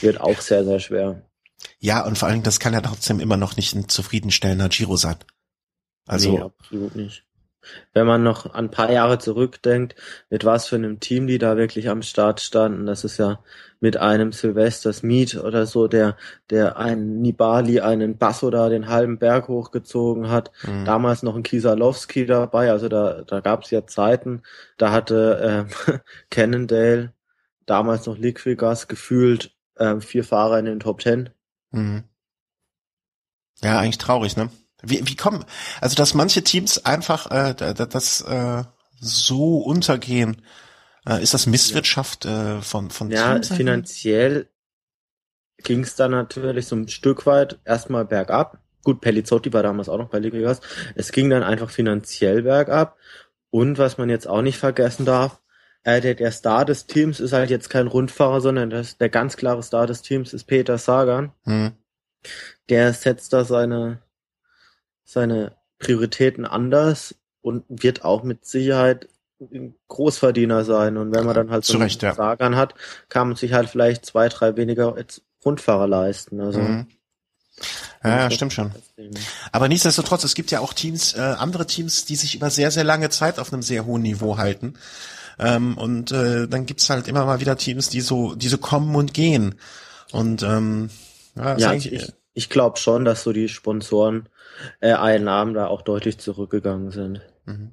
wird 0.00 0.20
auch 0.20 0.40
sehr, 0.40 0.64
sehr 0.64 0.80
schwer. 0.80 1.22
Ja, 1.78 2.04
und 2.04 2.18
vor 2.18 2.28
allem, 2.28 2.42
das 2.42 2.60
kann 2.60 2.72
ja 2.72 2.80
trotzdem 2.80 3.20
immer 3.20 3.36
noch 3.36 3.56
nicht 3.56 3.74
ein 3.74 3.88
zufriedenstellender 3.88 4.68
Giro 4.68 4.96
sein. 4.96 5.16
Also. 6.06 6.32
Nee, 6.32 6.40
absolut 6.40 6.96
nicht. 6.96 7.24
Wenn 7.92 8.06
man 8.06 8.22
noch 8.22 8.54
ein 8.54 8.70
paar 8.70 8.90
Jahre 8.90 9.18
zurückdenkt, 9.18 9.94
mit 10.30 10.44
was 10.44 10.68
für 10.68 10.76
einem 10.76 11.00
Team 11.00 11.26
die 11.26 11.38
da 11.38 11.56
wirklich 11.56 11.90
am 11.90 12.02
Start 12.02 12.40
standen, 12.40 12.86
das 12.86 13.04
ist 13.04 13.18
ja 13.18 13.40
mit 13.80 13.96
einem 13.96 14.32
Sylvester 14.32 14.92
Smith 14.92 15.36
oder 15.36 15.66
so, 15.66 15.86
der, 15.86 16.16
der 16.50 16.78
einen 16.78 17.20
Nibali, 17.20 17.80
einen 17.80 18.16
Basso 18.16 18.50
da 18.50 18.68
den 18.68 18.88
halben 18.88 19.18
Berg 19.18 19.48
hochgezogen 19.48 20.30
hat. 20.30 20.50
Mhm. 20.66 20.84
Damals 20.84 21.22
noch 21.22 21.36
ein 21.36 21.42
Kisalowski 21.42 22.26
dabei, 22.26 22.70
also 22.70 22.88
da, 22.88 23.22
da 23.22 23.40
gab 23.40 23.64
es 23.64 23.70
ja 23.70 23.86
Zeiten, 23.86 24.42
da 24.78 24.92
hatte 24.92 25.66
äh, 25.86 25.98
Cannondale, 26.30 27.12
damals 27.66 28.06
noch 28.06 28.16
Liquigas, 28.16 28.88
gefühlt 28.88 29.54
äh, 29.76 30.00
vier 30.00 30.24
Fahrer 30.24 30.58
in 30.58 30.64
den 30.64 30.80
Top 30.80 31.00
Ten 31.00 31.30
Mhm. 31.70 32.04
Ja, 33.62 33.78
eigentlich 33.78 33.98
traurig, 33.98 34.36
ne? 34.36 34.50
Wie, 34.82 35.06
wie 35.08 35.16
kommen, 35.16 35.44
also 35.80 35.96
dass 35.96 36.14
manche 36.14 36.44
Teams 36.44 36.84
einfach 36.84 37.30
äh, 37.30 37.54
das 37.54 38.20
äh, 38.20 38.62
so 39.00 39.58
untergehen, 39.58 40.42
äh, 41.04 41.20
ist 41.20 41.34
das 41.34 41.46
Misswirtschaft 41.46 42.24
äh, 42.26 42.62
von 42.62 42.90
von 42.90 43.10
Ja, 43.10 43.34
Teams 43.34 43.48
finanziell 43.48 44.48
ging 45.64 45.80
es 45.80 45.96
dann 45.96 46.12
natürlich 46.12 46.66
so 46.66 46.76
ein 46.76 46.88
Stück 46.88 47.26
weit 47.26 47.58
erstmal 47.64 48.04
bergab. 48.04 48.58
Gut, 48.84 49.00
Pellizotti 49.00 49.52
war 49.52 49.64
damals 49.64 49.88
auch 49.88 49.98
noch 49.98 50.08
bei 50.10 50.20
Liquigas. 50.20 50.60
Es 50.94 51.10
ging 51.10 51.28
dann 51.28 51.42
einfach 51.42 51.70
finanziell 51.70 52.42
bergab. 52.42 52.96
Und 53.50 53.78
was 53.78 53.98
man 53.98 54.08
jetzt 54.08 54.28
auch 54.28 54.42
nicht 54.42 54.58
vergessen 54.58 55.04
darf, 55.04 55.40
äh, 55.88 56.00
der, 56.02 56.14
der 56.14 56.32
Star 56.32 56.66
des 56.66 56.86
Teams 56.86 57.18
ist 57.18 57.32
halt 57.32 57.48
jetzt 57.48 57.70
kein 57.70 57.86
Rundfahrer, 57.86 58.42
sondern 58.42 58.68
das, 58.68 58.98
der 58.98 59.08
ganz 59.08 59.36
klare 59.36 59.62
Star 59.62 59.86
des 59.86 60.02
Teams 60.02 60.34
ist 60.34 60.44
Peter 60.44 60.76
Sagan. 60.76 61.32
Hm. 61.44 61.72
Der 62.68 62.92
setzt 62.92 63.32
da 63.32 63.44
seine, 63.44 64.02
seine 65.04 65.56
Prioritäten 65.78 66.44
anders 66.44 67.14
und 67.40 67.64
wird 67.68 68.04
auch 68.04 68.22
mit 68.22 68.44
Sicherheit 68.44 69.08
ein 69.40 69.76
Großverdiener 69.86 70.64
sein. 70.64 70.98
Und 70.98 71.14
wenn 71.14 71.24
man 71.24 71.34
dann 71.34 71.50
halt 71.50 71.64
so 71.64 71.78
einen 71.78 71.88
ja. 71.88 72.14
Sagan 72.14 72.56
hat, 72.56 72.74
kann 73.08 73.28
man 73.28 73.36
sich 73.36 73.54
halt 73.54 73.70
vielleicht 73.70 74.04
zwei, 74.04 74.28
drei 74.28 74.56
weniger 74.56 74.94
Rundfahrer 75.42 75.86
leisten. 75.86 76.40
Also. 76.40 76.60
Mhm. 76.60 76.86
Ja, 78.04 78.24
ja 78.24 78.30
stimmt 78.30 78.52
schon. 78.52 78.72
Aber 79.52 79.68
nichtsdestotrotz, 79.68 80.24
es 80.24 80.34
gibt 80.34 80.50
ja 80.50 80.60
auch 80.60 80.74
Teams, 80.74 81.14
äh, 81.14 81.20
andere 81.20 81.66
Teams, 81.66 82.04
die 82.04 82.16
sich 82.16 82.34
über 82.34 82.50
sehr, 82.50 82.70
sehr 82.70 82.84
lange 82.84 83.08
Zeit 83.08 83.38
auf 83.38 83.52
einem 83.52 83.62
sehr 83.62 83.86
hohen 83.86 84.02
Niveau 84.02 84.36
halten. 84.36 84.74
Ähm, 85.38 85.78
und 85.78 86.12
äh, 86.12 86.48
dann 86.48 86.66
gibt's 86.66 86.90
halt 86.90 87.08
immer 87.08 87.24
mal 87.24 87.40
wieder 87.40 87.56
Teams, 87.56 87.88
die 87.88 88.00
so, 88.00 88.34
die 88.34 88.48
so 88.48 88.58
kommen 88.58 88.94
und 88.96 89.14
gehen. 89.14 89.54
Und 90.12 90.42
ähm, 90.42 90.90
ja, 91.36 91.56
ja 91.56 91.72
ich, 91.72 91.92
ich, 91.92 92.12
ich 92.34 92.48
glaube 92.48 92.78
schon, 92.78 93.04
dass 93.04 93.22
so 93.22 93.32
die 93.32 93.48
Sponsoren 93.48 94.28
äh, 94.80 94.92
Einnahmen 94.92 95.54
da 95.54 95.66
auch 95.66 95.82
deutlich 95.82 96.18
zurückgegangen 96.18 96.90
sind. 96.90 97.20
Mhm. 97.44 97.72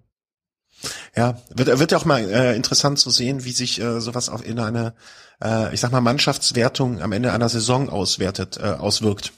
Ja, 1.16 1.40
wird, 1.56 1.80
wird 1.80 1.92
ja 1.92 1.98
auch 1.98 2.06
mal 2.06 2.30
äh, 2.30 2.56
interessant 2.56 3.00
zu 3.00 3.10
sehen, 3.10 3.46
wie 3.46 3.52
sich 3.52 3.80
äh, 3.82 4.02
sowas 4.02 4.30
auf 4.30 4.46
in 4.46 4.60
eine, 4.60 4.94
äh, 5.44 5.74
ich 5.74 5.80
sag 5.80 5.92
mal, 5.92 6.02
Mannschaftswertung 6.02 7.02
am 7.02 7.12
Ende 7.12 7.32
einer 7.32 7.50
Saison 7.50 7.90
auswertet, 7.90 8.58
äh, 8.58 8.64
auswirkt. 8.64 9.32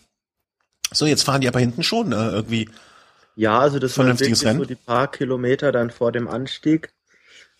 So, 0.92 1.06
jetzt 1.06 1.24
fahren 1.24 1.42
die 1.42 1.48
aber 1.48 1.60
hinten 1.60 1.84
schon 1.84 2.12
äh, 2.12 2.30
irgendwie. 2.30 2.70
Ja, 3.36 3.60
also 3.60 3.78
das 3.78 3.98
war 3.98 4.06
wirklich 4.06 4.44
Rennen. 4.44 4.60
so 4.60 4.66
die 4.66 4.76
paar 4.76 5.12
Kilometer 5.12 5.72
dann 5.72 5.92
vor 5.92 6.12
dem 6.12 6.28
Anstieg, 6.28 6.94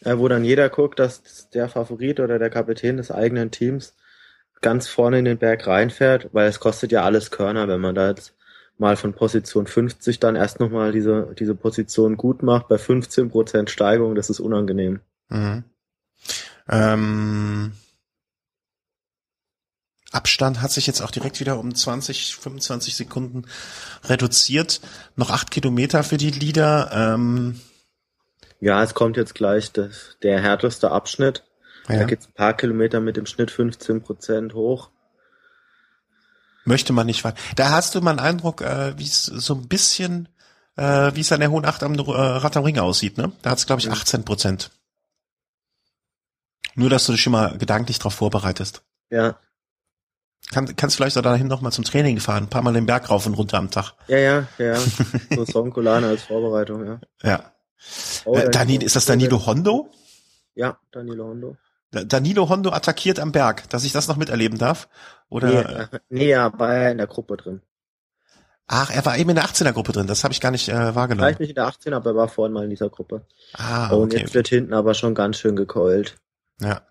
wo 0.04 0.28
dann 0.28 0.44
jeder 0.44 0.70
guckt, 0.70 1.00
dass 1.00 1.50
der 1.50 1.70
Favorit 1.70 2.20
oder 2.20 2.40
der 2.40 2.50
Kapitän 2.50 2.98
des 2.98 3.12
eigenen 3.12 3.52
Teams 3.52 3.96
ganz 4.62 4.88
vorne 4.88 5.20
in 5.20 5.26
den 5.26 5.38
Berg 5.38 5.68
reinfährt, 5.68 6.30
weil 6.34 6.48
es 6.48 6.60
kostet 6.60 6.92
ja 6.92 7.04
alles 7.04 7.32
Körner, 7.32 7.68
wenn 7.68 7.82
man 7.82 7.96
da 7.96 8.10
jetzt 8.10 8.34
mal 8.78 8.96
von 8.96 9.14
Position 9.14 9.68
50 9.68 10.20
dann 10.20 10.36
erst 10.36 10.60
nochmal 10.60 10.92
diese, 10.92 11.34
diese 11.38 11.56
Position 11.56 12.18
gut 12.18 12.44
macht, 12.44 12.68
bei 12.68 12.76
15% 12.76 13.70
Steigerung, 13.70 14.16
das 14.16 14.30
ist 14.30 14.40
unangenehm. 14.40 15.00
Mhm. 15.30 15.64
Ähm, 16.70 17.72
Abstand 20.12 20.62
hat 20.62 20.72
sich 20.72 20.88
jetzt 20.88 21.02
auch 21.02 21.12
direkt 21.12 21.40
wieder 21.40 21.60
um 21.60 21.74
20, 21.74 22.36
25 22.38 22.96
Sekunden 22.96 23.46
reduziert. 24.06 24.82
Noch 25.16 25.32
acht 25.32 25.52
Kilometer 25.52 26.04
für 26.04 26.18
die 26.18 26.32
Lieder. 26.32 26.92
Ähm, 26.94 27.60
ja, 28.60 28.84
es 28.84 28.94
kommt 28.94 29.18
jetzt 29.18 29.36
gleich 29.36 29.72
das, 29.72 30.18
der 30.24 30.42
härteste 30.42 30.92
Abschnitt. 30.92 31.44
Ja. 31.88 32.00
Da 32.00 32.04
geht's 32.06 32.28
ein 32.28 32.34
paar 32.34 32.54
Kilometer 32.54 33.00
mit 33.00 33.18
dem 33.18 33.26
Schnitt 33.26 33.52
15 33.52 34.02
Prozent 34.02 34.54
hoch. 34.54 34.90
Möchte 36.66 36.92
man 36.92 37.06
nicht 37.06 37.24
weiter. 37.24 37.38
Da 37.56 37.70
hast 37.70 37.96
du 37.96 38.02
mal 38.02 38.12
einen 38.12 38.20
Eindruck, 38.20 38.62
äh, 38.62 38.98
wie 38.98 39.06
es 39.06 39.26
so 39.26 39.54
ein 39.56 39.68
bisschen, 39.68 40.28
äh, 40.76 41.12
wie 41.14 41.22
es 41.22 41.32
an 41.32 41.40
der 41.40 41.50
Hohen 41.50 41.66
Acht 41.66 41.82
am 41.82 41.94
äh, 41.94 42.02
Rad 42.02 42.58
am 42.58 42.66
Ring 42.66 42.78
aussieht, 42.78 43.18
ne? 43.18 43.32
Da 43.42 43.52
hat 43.52 43.60
es, 43.60 43.68
glaube 43.68 43.80
ich, 43.80 43.90
18 43.90 44.26
Prozent. 44.26 44.72
Nur, 46.76 46.90
dass 46.90 47.06
du 47.06 47.14
dich 47.14 47.22
schon 47.22 47.32
mal 47.32 47.58
gedanklich 47.58 48.00
darauf 48.00 48.16
vorbereitest. 48.16 48.84
Ja. 49.10 49.40
Kann, 50.52 50.76
kannst 50.76 50.96
du 50.96 50.98
vielleicht 50.98 51.18
auch 51.18 51.22
dahin 51.22 51.48
noch 51.48 51.62
mal 51.62 51.72
zum 51.72 51.86
Training 51.86 52.20
fahren, 52.20 52.44
ein 52.44 52.50
paar 52.50 52.62
Mal 52.62 52.74
den 52.74 52.86
Berg 52.86 53.10
rauf 53.10 53.26
und 53.26 53.34
runter 53.34 53.58
am 53.58 53.72
Tag. 53.72 53.94
Ja, 54.08 54.18
ja, 54.18 54.48
ja. 54.58 54.76
So 55.36 55.46
Songkolane 55.46 56.08
als 56.08 56.24
Vorbereitung, 56.24 56.86
ja. 56.86 57.00
Ja. 57.24 57.52
Oh, 58.26 58.36
äh, 58.36 58.50
Danilo, 58.50 58.86
ist 58.86 58.96
das 58.96 59.06
Danilo 59.06 59.46
Hondo? 59.46 59.92
Ja, 60.56 60.80
Danilo 60.92 61.26
Hondo. 61.26 61.58
Danilo 61.92 62.50
Hondo 62.50 62.72
attackiert 62.72 63.20
am 63.20 63.32
Berg, 63.32 63.70
dass 63.70 63.86
ich 63.86 63.94
das 63.94 64.08
noch 64.08 64.18
miterleben 64.18 64.58
darf? 64.58 64.90
Oder? 65.30 65.48
Nee, 65.48 66.00
nee 66.10 66.30
ja, 66.30 66.58
war 66.60 66.74
er 66.74 66.92
in 66.92 66.98
der 66.98 67.08
Gruppe 67.08 67.38
drin. 67.38 67.62
Ach, 68.68 68.94
er 68.94 69.06
war 69.06 69.18
eben 69.18 69.30
in 69.30 69.38
der 69.38 69.46
18er 69.46 69.72
Gruppe 69.72 69.94
drin, 69.94 70.08
das 70.08 70.26
habe 70.26 70.34
ich 70.34 70.42
gar 70.42 70.52
nicht 70.52 70.68
äh, 70.68 70.94
wahrgenommen. 70.94 71.26
Vielleicht 71.26 71.40
nicht 71.40 71.50
in 71.50 71.56
der 71.56 71.70
18er, 71.70 71.96
aber 71.96 72.10
er 72.10 72.16
war 72.18 72.28
vorhin 72.28 72.52
mal 72.52 72.66
in 72.66 72.70
dieser 72.70 72.90
Gruppe. 72.90 73.26
Ah, 73.54 73.86
okay. 73.86 73.96
Und 73.96 74.14
jetzt 74.14 74.34
wird 74.34 74.50
hinten 74.50 74.74
aber 74.74 74.94
schon 74.94 75.16
ganz 75.16 75.38
schön 75.38 75.56
gekeult. 75.56 76.18
Ja. 76.60 76.82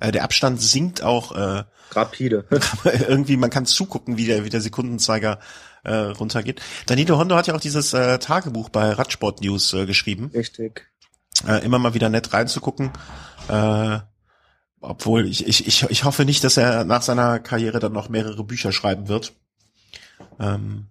Äh, 0.00 0.12
der 0.12 0.24
Abstand 0.24 0.60
sinkt 0.60 1.02
auch 1.02 1.32
äh, 1.32 1.64
rapide. 1.92 2.44
irgendwie, 3.08 3.36
man 3.36 3.50
kann 3.50 3.66
zugucken, 3.66 4.16
wie 4.16 4.26
der, 4.26 4.44
wie 4.44 4.50
der 4.50 4.60
Sekundenzeiger 4.60 5.38
äh, 5.84 5.94
runtergeht. 5.94 6.60
Danilo 6.86 7.18
Hondo 7.18 7.36
hat 7.36 7.46
ja 7.46 7.54
auch 7.54 7.60
dieses 7.60 7.92
äh, 7.94 8.18
Tagebuch 8.18 8.68
bei 8.68 8.90
Radsport 8.92 9.40
News 9.40 9.72
äh, 9.72 9.86
geschrieben. 9.86 10.30
Richtig. 10.34 10.88
Äh, 11.46 11.64
immer 11.64 11.78
mal 11.78 11.94
wieder 11.94 12.08
nett 12.08 12.32
reinzugucken. 12.32 12.90
Äh, 13.48 13.98
obwohl 14.80 15.26
ich, 15.26 15.46
ich, 15.46 15.66
ich, 15.66 15.82
ich 15.84 16.04
hoffe 16.04 16.24
nicht, 16.24 16.44
dass 16.44 16.56
er 16.56 16.84
nach 16.84 17.02
seiner 17.02 17.38
Karriere 17.38 17.78
dann 17.78 17.92
noch 17.92 18.08
mehrere 18.08 18.44
Bücher 18.44 18.72
schreiben 18.72 19.08
wird. 19.08 19.32
Ähm, 20.38 20.88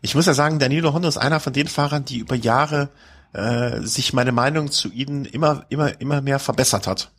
ich 0.00 0.14
muss 0.14 0.26
ja 0.26 0.34
sagen, 0.34 0.58
Danilo 0.58 0.92
Hondo 0.92 1.08
ist 1.08 1.18
einer 1.18 1.40
von 1.40 1.52
den 1.52 1.68
Fahrern, 1.68 2.04
die 2.04 2.18
über 2.18 2.34
Jahre 2.34 2.90
äh, 3.32 3.80
sich 3.82 4.12
meine 4.12 4.32
Meinung 4.32 4.70
zu 4.70 4.90
ihnen 4.90 5.24
immer, 5.24 5.66
immer, 5.68 6.00
immer 6.00 6.20
mehr 6.20 6.38
verbessert 6.38 6.86
hat. 6.86 7.10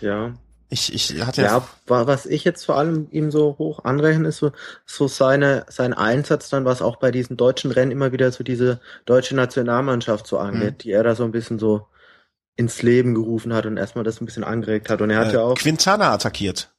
Ja. 0.00 0.34
Ich, 0.70 0.92
ich 0.92 1.24
hatte 1.24 1.42
ja, 1.42 1.66
was 1.86 2.26
ich 2.26 2.44
jetzt 2.44 2.66
vor 2.66 2.76
allem 2.76 3.08
ihm 3.10 3.30
so 3.30 3.56
hoch 3.58 3.84
anrechne, 3.84 4.28
ist 4.28 4.36
so, 4.36 4.52
so 4.84 5.08
seine, 5.08 5.64
sein 5.68 5.94
Einsatz 5.94 6.50
dann, 6.50 6.66
was 6.66 6.82
auch 6.82 6.96
bei 6.96 7.10
diesen 7.10 7.38
deutschen 7.38 7.70
Rennen 7.70 7.90
immer 7.90 8.12
wieder 8.12 8.30
so 8.32 8.44
diese 8.44 8.78
deutsche 9.06 9.34
Nationalmannschaft 9.34 10.26
so 10.26 10.38
angeht, 10.38 10.74
mhm. 10.74 10.78
die 10.78 10.90
er 10.90 11.02
da 11.02 11.14
so 11.14 11.24
ein 11.24 11.32
bisschen 11.32 11.58
so 11.58 11.86
ins 12.56 12.82
Leben 12.82 13.14
gerufen 13.14 13.54
hat 13.54 13.64
und 13.64 13.78
erstmal 13.78 14.04
das 14.04 14.20
ein 14.20 14.26
bisschen 14.26 14.44
angeregt 14.44 14.90
hat. 14.90 15.00
Und 15.00 15.08
er 15.08 15.20
hat 15.20 15.28
äh, 15.28 15.34
ja 15.34 15.42
auch. 15.42 15.54
Quintana 15.54 16.12
attackiert. 16.12 16.70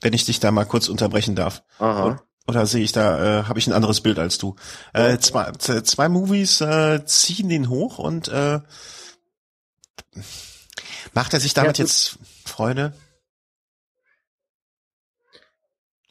Wenn 0.00 0.12
ich 0.12 0.24
dich 0.24 0.38
da 0.38 0.52
mal 0.52 0.64
kurz 0.64 0.88
unterbrechen 0.88 1.34
darf. 1.34 1.64
Aha. 1.78 2.22
Oder 2.46 2.66
sehe 2.66 2.84
ich 2.84 2.92
da, 2.92 3.40
äh, 3.40 3.44
habe 3.44 3.58
ich 3.58 3.66
ein 3.66 3.72
anderes 3.72 4.00
Bild 4.00 4.18
als 4.18 4.38
du? 4.38 4.56
Äh, 4.92 5.18
zwei, 5.18 5.50
zwei 5.52 6.08
Movies 6.08 6.60
äh, 6.60 7.04
ziehen 7.04 7.48
den 7.48 7.68
hoch 7.68 7.98
und 7.98 8.28
äh, 8.28 8.60
Macht 11.12 11.32
er 11.34 11.40
sich 11.40 11.54
damit 11.54 11.78
ja, 11.78 11.84
jetzt 11.84 12.18
Freude? 12.44 12.94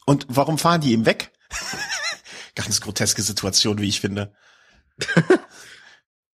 Und 0.06 0.26
warum 0.28 0.58
fahren 0.58 0.80
die 0.80 0.92
ihm 0.92 1.06
weg? 1.06 1.32
Ganz 2.54 2.80
groteske 2.80 3.22
Situation, 3.22 3.78
wie 3.78 3.88
ich 3.88 4.00
finde. 4.00 4.34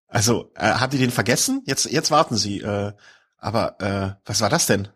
also, 0.08 0.52
äh, 0.54 0.72
haben 0.72 0.90
die 0.90 0.98
den 0.98 1.10
vergessen? 1.10 1.62
Jetzt, 1.66 1.84
jetzt 1.86 2.10
warten 2.10 2.36
sie. 2.36 2.60
Äh, 2.60 2.92
aber 3.36 3.80
äh, 3.80 4.20
was 4.24 4.40
war 4.40 4.48
das 4.48 4.66
denn? 4.66 4.88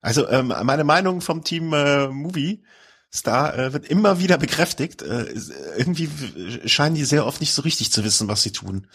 Also, 0.00 0.28
ähm, 0.28 0.52
meine 0.62 0.84
Meinung 0.84 1.20
vom 1.20 1.44
Team 1.44 1.72
äh, 1.72 2.08
Movie 2.08 2.64
Star 3.12 3.58
äh, 3.58 3.72
wird 3.72 3.86
immer 3.86 4.20
wieder 4.20 4.36
bekräftigt. 4.36 5.02
Äh, 5.02 5.34
irgendwie 5.76 6.10
scheinen 6.66 6.94
die 6.94 7.04
sehr 7.04 7.26
oft 7.26 7.40
nicht 7.40 7.54
so 7.54 7.62
richtig 7.62 7.90
zu 7.90 8.04
wissen, 8.04 8.28
was 8.28 8.42
sie 8.42 8.52
tun. 8.52 8.86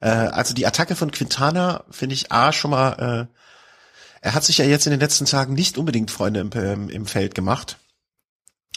Äh, 0.00 0.08
also 0.08 0.54
die 0.54 0.66
Attacke 0.66 0.94
von 0.94 1.10
Quintana 1.10 1.84
finde 1.90 2.14
ich 2.14 2.30
A 2.32 2.52
schon 2.52 2.72
mal, 2.72 3.28
äh, 3.30 3.36
er 4.20 4.34
hat 4.34 4.44
sich 4.44 4.58
ja 4.58 4.64
jetzt 4.64 4.86
in 4.86 4.90
den 4.90 5.00
letzten 5.00 5.24
Tagen 5.24 5.54
nicht 5.54 5.78
unbedingt 5.78 6.10
Freunde 6.10 6.40
im, 6.40 6.50
ähm, 6.54 6.88
im 6.90 7.06
Feld 7.06 7.34
gemacht. 7.34 7.78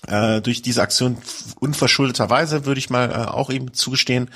Äh, 0.08 0.42
durch 0.42 0.62
diese 0.62 0.82
Aktion 0.82 1.18
unverschuldeterweise 1.60 2.66
würde 2.66 2.80
ich 2.80 2.90
mal 2.90 3.12
äh, 3.12 3.26
auch 3.26 3.50
ihm 3.50 3.74
zugestehen. 3.74 4.30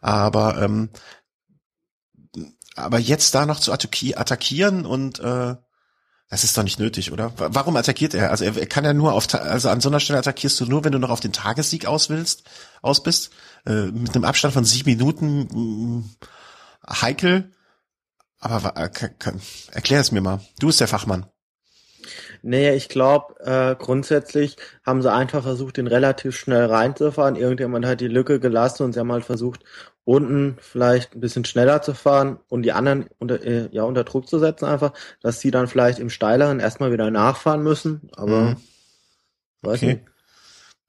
Aber 0.00 0.62
ähm, 0.62 0.90
aber 2.76 2.98
jetzt 2.98 3.34
da 3.34 3.46
noch 3.46 3.60
zu 3.60 3.72
attackieren 3.72 4.84
und 4.84 5.20
äh, 5.20 5.54
das 6.34 6.42
ist 6.42 6.58
doch 6.58 6.64
nicht 6.64 6.80
nötig, 6.80 7.12
oder? 7.12 7.32
Warum 7.36 7.76
attackiert 7.76 8.12
er? 8.12 8.32
Also 8.32 8.44
er, 8.44 8.66
kann 8.66 8.84
ja 8.84 8.92
nur 8.92 9.12
auf, 9.12 9.32
also 9.34 9.68
an 9.68 9.80
so 9.80 9.88
einer 9.88 10.00
Stelle 10.00 10.18
attackierst 10.18 10.58
du 10.58 10.66
nur, 10.66 10.82
wenn 10.82 10.90
du 10.90 10.98
noch 10.98 11.10
auf 11.10 11.20
den 11.20 11.32
Tagessieg 11.32 11.86
aus 11.86 12.10
willst, 12.10 12.42
aus 12.82 13.04
bist, 13.04 13.30
äh, 13.66 13.86
mit 13.86 14.16
einem 14.16 14.24
Abstand 14.24 14.52
von 14.52 14.64
sieben 14.64 14.90
Minuten, 14.90 15.46
mh, 15.52 15.56
mm, 15.56 16.10
heikel. 16.90 17.52
Aber 18.40 18.76
äh, 18.76 18.90
erklär 19.70 20.00
es 20.00 20.10
mir 20.10 20.22
mal. 20.22 20.40
Du 20.58 20.66
bist 20.66 20.80
der 20.80 20.88
Fachmann. 20.88 21.26
Nee, 22.42 22.74
ich 22.74 22.88
glaube, 22.88 23.36
äh, 23.44 23.76
grundsätzlich 23.76 24.56
haben 24.84 25.02
sie 25.02 25.12
einfach 25.12 25.44
versucht, 25.44 25.76
den 25.76 25.86
relativ 25.86 26.36
schnell 26.36 26.66
reinzufahren. 26.66 27.36
Irgendjemand 27.36 27.86
hat 27.86 28.00
die 28.00 28.08
Lücke 28.08 28.40
gelassen 28.40 28.82
und 28.82 28.92
sie 28.92 28.98
haben 28.98 29.12
halt 29.12 29.24
versucht, 29.24 29.62
unten 30.04 30.56
vielleicht 30.60 31.14
ein 31.14 31.20
bisschen 31.20 31.44
schneller 31.44 31.80
zu 31.82 31.94
fahren 31.94 32.38
und 32.48 32.62
die 32.62 32.72
anderen 32.72 33.06
unter, 33.18 33.42
äh, 33.42 33.68
ja, 33.72 33.84
unter 33.84 34.04
Druck 34.04 34.28
zu 34.28 34.38
setzen 34.38 34.66
einfach, 34.66 34.92
dass 35.22 35.40
sie 35.40 35.50
dann 35.50 35.66
vielleicht 35.66 35.98
im 35.98 36.10
steileren 36.10 36.60
erstmal 36.60 36.92
wieder 36.92 37.10
nachfahren 37.10 37.62
müssen. 37.62 38.10
Aber 38.16 38.40
mhm. 38.42 38.56
weiß 39.62 39.82
okay. 39.82 39.86
nicht. 39.86 40.02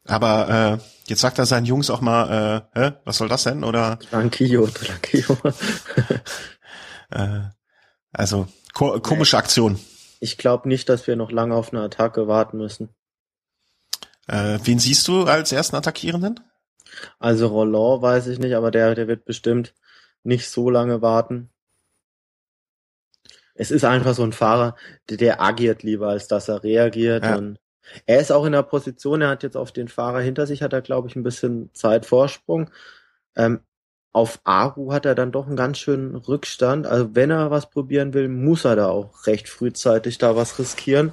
Aber 0.08 0.80
äh, 0.80 1.10
jetzt 1.10 1.22
sagt 1.22 1.40
er 1.40 1.46
seinen 1.46 1.66
Jungs 1.66 1.90
auch 1.90 2.02
mal, 2.02 2.68
äh, 2.76 2.80
hä, 2.80 2.92
was 3.06 3.18
soll 3.18 3.30
das 3.30 3.44
denn? 3.44 3.64
Oder? 3.64 3.98
Tranquillo, 4.00 4.68
tranquillo. 4.68 5.38
äh, 7.10 7.40
also 8.12 8.48
ko 8.74 9.00
komische 9.00 9.38
Aktion. 9.38 9.80
Ich 10.20 10.38
glaube 10.38 10.68
nicht, 10.68 10.90
dass 10.90 11.08
wir 11.08 11.16
noch 11.16 11.32
lange 11.32 11.56
auf 11.56 11.74
eine 11.74 11.82
Attacke 11.82 12.28
warten 12.28 12.58
müssen. 12.58 12.90
Äh, 14.28 14.60
wen 14.64 14.80
siehst 14.80 15.08
du 15.08 15.24
als 15.24 15.52
ersten 15.52 15.76
Attackierenden? 15.76 16.40
Also 17.20 17.48
Roland 17.48 18.02
weiß 18.02 18.28
ich 18.28 18.40
nicht, 18.40 18.56
aber 18.56 18.72
der, 18.72 18.96
der 18.96 19.08
wird 19.08 19.26
bestimmt 19.26 19.74
nicht 20.24 20.50
so 20.50 20.70
lange 20.70 21.02
warten. 21.02 21.50
Es 23.54 23.72
ist 23.72 23.86
einfach 23.86 24.14
so 24.14 24.24
ein 24.24 24.34
Fahrer, 24.34 24.76
der, 25.10 25.18
der 25.18 25.42
agiert 25.42 25.84
lieber, 25.84 26.10
als 26.10 26.28
dass 26.28 26.50
er 26.50 26.64
reagiert. 26.64 27.24
Ja. 27.24 27.38
Und 27.38 27.60
er 28.06 28.20
ist 28.20 28.32
auch 28.32 28.46
in 28.46 28.52
der 28.52 28.64
Position, 28.64 29.22
er 29.22 29.30
hat 29.30 29.44
jetzt 29.44 29.58
auf 29.58 29.72
den 29.72 29.88
Fahrer 29.88 30.20
hinter 30.20 30.48
sich, 30.48 30.62
hat 30.62 30.74
er, 30.74 30.82
glaube 30.82 31.08
ich, 31.08 31.16
ein 31.16 31.24
bisschen 31.24 31.70
Zeitvorsprung. 31.74 32.70
Ähm, 33.36 33.62
auf 34.12 34.40
Aru 34.46 34.94
hat 34.94 35.06
er 35.06 35.14
dann 35.14 35.32
doch 35.32 35.46
einen 35.48 35.58
ganz 35.58 35.78
schönen 35.78 36.16
Rückstand. 36.16 36.88
Also 36.88 37.16
wenn 37.16 37.32
er 37.32 37.52
was 37.52 37.70
probieren 37.70 38.14
will, 38.14 38.30
muss 38.30 38.66
er 38.66 38.76
da 38.76 38.88
auch 38.88 39.28
recht 39.28 39.50
frühzeitig 39.50 40.18
da 40.18 40.36
was 40.36 40.58
riskieren. 40.58 41.12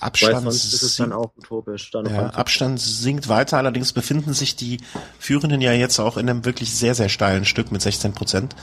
Abstand, 0.00 0.34
Weil 0.34 0.42
sonst 0.42 0.72
ist 0.72 0.82
es 0.82 0.96
dann 0.96 1.12
auch 1.12 1.32
utopisch. 1.36 1.90
Dann 1.90 2.06
ja, 2.06 2.28
Abstand 2.28 2.80
sinkt 2.80 3.28
weiter, 3.28 3.56
allerdings 3.56 3.92
befinden 3.92 4.32
sich 4.32 4.54
die 4.54 4.78
Führenden 5.18 5.60
ja 5.60 5.72
jetzt 5.72 5.98
auch 5.98 6.16
in 6.16 6.30
einem 6.30 6.44
wirklich 6.44 6.74
sehr, 6.74 6.94
sehr 6.94 7.08
steilen 7.08 7.44
Stück 7.44 7.72
mit 7.72 7.82
16 7.82 8.12
Prozent. 8.12 8.54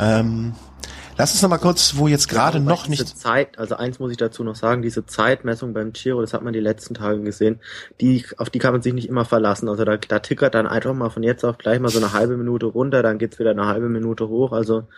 Ähm, 0.00 0.54
lass 1.16 1.30
uns 1.30 1.42
noch 1.42 1.48
mal 1.48 1.58
kurz, 1.58 1.94
wo 1.94 2.08
jetzt 2.08 2.28
gerade 2.28 2.58
ja, 2.58 2.64
noch 2.64 2.88
nicht... 2.88 3.06
Zeit, 3.16 3.56
also 3.56 3.76
eins 3.76 4.00
muss 4.00 4.10
ich 4.10 4.16
dazu 4.16 4.42
noch 4.42 4.56
sagen, 4.56 4.82
diese 4.82 5.06
Zeitmessung 5.06 5.74
beim 5.74 5.92
Giro, 5.92 6.20
das 6.22 6.34
hat 6.34 6.42
man 6.42 6.52
die 6.52 6.60
letzten 6.60 6.94
Tage 6.94 7.20
gesehen, 7.20 7.60
die, 8.00 8.26
auf 8.36 8.50
die 8.50 8.58
kann 8.58 8.72
man 8.72 8.82
sich 8.82 8.92
nicht 8.92 9.08
immer 9.08 9.24
verlassen. 9.24 9.68
Also 9.68 9.84
da, 9.84 9.96
da 9.96 10.18
tickert 10.18 10.56
dann 10.56 10.66
einfach 10.66 10.92
mal 10.92 11.10
von 11.10 11.22
jetzt 11.22 11.44
auf 11.44 11.56
gleich 11.56 11.78
mal 11.78 11.90
so 11.90 11.98
eine 11.98 12.12
halbe 12.12 12.36
Minute 12.36 12.66
runter, 12.66 13.04
dann 13.04 13.18
geht's 13.18 13.38
wieder 13.38 13.50
eine 13.50 13.66
halbe 13.66 13.88
Minute 13.88 14.28
hoch, 14.28 14.52
also... 14.52 14.88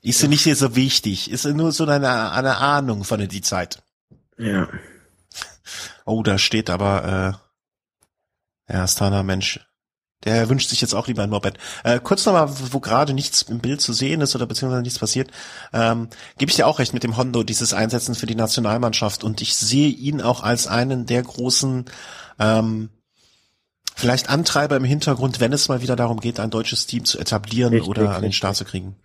Ist 0.00 0.22
ja. 0.22 0.28
nicht 0.28 0.44
so 0.56 0.74
wichtig, 0.74 1.30
ist 1.30 1.44
nur 1.44 1.70
so 1.70 1.84
eine, 1.84 2.32
eine 2.32 2.56
Ahnung 2.56 3.04
von 3.04 3.18
der 3.18 3.28
die 3.28 3.42
Zeit. 3.42 3.82
Ja. 4.36 4.68
Oh, 6.04 6.22
da 6.22 6.38
steht 6.38 6.70
aber 6.70 7.38
äh, 8.68 8.72
ja, 8.72 8.86
Stana 8.86 9.22
Mensch. 9.22 9.60
Der 10.24 10.48
wünscht 10.48 10.70
sich 10.70 10.80
jetzt 10.80 10.94
auch 10.94 11.08
lieber 11.08 11.24
ein 11.24 11.30
Moped. 11.30 11.58
Äh, 11.82 11.98
kurz 11.98 12.24
nochmal, 12.26 12.48
wo 12.70 12.78
gerade 12.78 13.12
nichts 13.12 13.42
im 13.42 13.58
Bild 13.58 13.80
zu 13.80 13.92
sehen 13.92 14.20
ist 14.20 14.36
oder 14.36 14.46
beziehungsweise 14.46 14.82
nichts 14.82 15.00
passiert, 15.00 15.30
ähm, 15.72 16.08
gebe 16.38 16.50
ich 16.50 16.56
dir 16.56 16.68
auch 16.68 16.78
recht 16.78 16.94
mit 16.94 17.02
dem 17.02 17.16
Hondo, 17.16 17.42
dieses 17.42 17.74
Einsetzen 17.74 18.14
für 18.14 18.26
die 18.26 18.36
Nationalmannschaft. 18.36 19.24
Und 19.24 19.40
ich 19.40 19.56
sehe 19.56 19.88
ihn 19.88 20.20
auch 20.20 20.44
als 20.44 20.68
einen 20.68 21.06
der 21.06 21.22
großen 21.24 21.86
ähm, 22.38 22.90
vielleicht 23.96 24.30
Antreiber 24.30 24.76
im 24.76 24.84
Hintergrund, 24.84 25.40
wenn 25.40 25.52
es 25.52 25.68
mal 25.68 25.82
wieder 25.82 25.96
darum 25.96 26.20
geht, 26.20 26.38
ein 26.38 26.50
deutsches 26.50 26.86
Team 26.86 27.04
zu 27.04 27.18
etablieren 27.18 27.72
richtig, 27.72 27.88
oder 27.88 28.14
an 28.14 28.22
den 28.22 28.32
Start 28.32 28.56
zu 28.56 28.64
kriegen. 28.64 28.96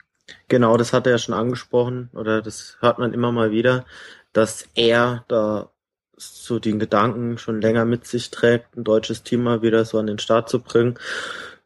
Genau, 0.49 0.78
das 0.78 0.94
hat 0.94 1.07
er 1.07 1.14
ja 1.14 1.18
schon 1.18 1.34
angesprochen 1.34 2.10
oder 2.14 2.41
das 2.41 2.78
hört 2.80 2.99
man 2.99 3.14
immer 3.14 3.32
mal 3.32 3.52
wieder, 3.52 3.86
dass 4.34 4.68
er 4.76 5.26
da 5.28 5.72
so 6.18 6.60
den 6.60 6.80
Gedanken 6.80 7.38
schon 7.38 7.61
länger 7.61 7.85
mit 7.85 8.06
sich 8.06 8.31
trägt, 8.31 8.76
ein 8.76 8.84
deutsches 8.84 9.23
Team 9.23 9.44
mal 9.44 9.61
wieder 9.61 9.85
so 9.85 9.99
an 9.99 10.07
den 10.07 10.19
Start 10.19 10.49
zu 10.49 10.60
bringen. 10.60 10.98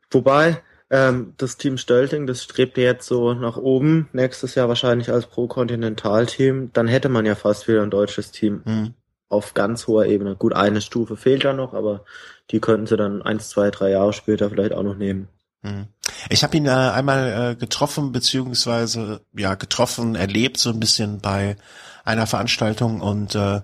Wobei, 0.10 0.62
ähm, 0.90 1.34
das 1.38 1.58
Team 1.58 1.78
Stölting, 1.78 2.28
das 2.28 2.44
strebt 2.44 2.78
jetzt 2.78 3.08
so 3.08 3.34
nach 3.34 3.58
oben, 3.58 4.10
nächstes 4.12 4.56
Jahr 4.56 4.68
wahrscheinlich 4.68 5.10
als 5.10 5.26
Pro-Kontinental-Team, 5.28 6.72
dann 6.74 6.88
hätte 6.88 7.08
man 7.08 7.26
ja 7.26 7.36
fast 7.36 7.68
wieder 7.68 7.82
ein 7.82 7.90
deutsches 7.90 8.32
Team 8.32 8.62
mhm. 8.66 8.94
auf 9.30 9.54
ganz 9.54 9.88
hoher 9.88 10.06
Ebene. 10.06 10.36
Gut, 10.36 10.54
eine 10.54 10.82
Stufe 10.82 11.16
fehlt 11.16 11.46
da 11.46 11.54
noch, 11.54 11.74
aber 11.74 12.04
die 12.52 12.60
könnten 12.60 12.88
sie 12.88 12.98
dann 12.98 13.22
eins, 13.22 13.50
zwei, 13.50 13.72
drei 13.72 13.92
Jahre 13.92 14.12
später 14.12 14.50
vielleicht 14.50 14.74
auch 14.74 14.84
noch 14.84 14.98
nehmen. 14.98 15.30
Mhm. 15.62 15.88
Ich 16.30 16.44
habe 16.44 16.58
ihn 16.58 16.66
äh, 16.66 16.72
einmal 16.72 17.52
äh, 17.52 17.56
getroffen, 17.56 18.12
beziehungsweise 18.12 19.22
ja 19.34 19.56
getroffen, 19.56 20.16
erlebt 20.16 20.58
so 20.58 20.70
ein 20.70 20.80
bisschen 20.80 21.22
bei 21.22 21.56
einer 22.04 22.28
Veranstaltung 22.28 23.02
und 23.02 23.36
äh, 23.36 23.62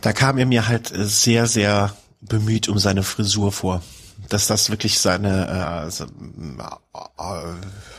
da 0.00 0.12
kam 0.12 0.38
er 0.38 0.46
mir 0.46 0.68
halt 0.68 0.92
äh, 0.92 1.04
sehr, 1.04 1.46
sehr 1.46 1.94
bemüht 2.20 2.68
um 2.68 2.78
seine 2.78 3.02
Frisur 3.02 3.52
vor. 3.52 3.82
Dass 4.28 4.46
das 4.46 4.70
wirklich 4.70 4.98
seine 4.98 5.46
äh, 5.46 5.50
also, 5.50 6.04
äh, 6.04 6.08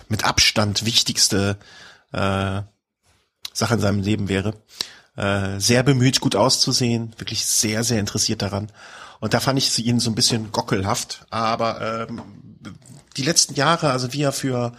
mit 0.10 0.26
Abstand 0.26 0.86
wichtigste 0.86 1.58
äh, 2.12 2.62
Sache 3.54 3.74
in 3.74 3.80
seinem 3.80 4.02
Leben 4.02 4.30
wäre. 4.30 4.54
Äh, 5.16 5.60
sehr 5.60 5.84
bemüht, 5.84 6.22
gut 6.22 6.36
auszusehen, 6.36 7.14
wirklich 7.18 7.46
sehr, 7.46 7.84
sehr 7.84 8.00
interessiert 8.00 8.42
daran. 8.42 8.72
Und 9.20 9.34
da 9.34 9.40
fand 9.40 9.60
ich 9.60 9.86
ihn 9.86 10.00
so 10.00 10.10
ein 10.10 10.16
bisschen 10.16 10.52
gockelhaft. 10.52 11.26
Aber 11.30 12.08
ähm, 12.08 12.22
die 13.18 13.24
letzten 13.24 13.56
Jahre, 13.56 13.92
also 13.92 14.14
wie 14.14 14.22
er 14.22 14.32
für 14.32 14.72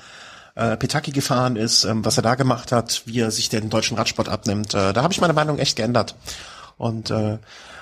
äh, 0.55 0.77
Petaki 0.77 1.11
gefahren 1.11 1.57
ist, 1.57 1.85
ähm, 1.85 2.05
was 2.05 2.17
er 2.17 2.23
da 2.23 2.35
gemacht 2.35 2.73
hat, 2.73 3.03
wie 3.05 3.21
er 3.21 3.31
sich 3.31 3.49
den 3.49 3.71
deutschen 3.71 3.97
Radsport 3.97 4.29
abnimmt, 4.29 4.75
äh, 4.75 4.93
da 4.93 5.03
habe 5.03 5.13
ich 5.13 5.21
meine 5.21 5.35
Meinung 5.35 5.59
echt 5.59 5.77
geändert. 5.77 6.15
Und 6.81 7.11
äh, 7.11 7.37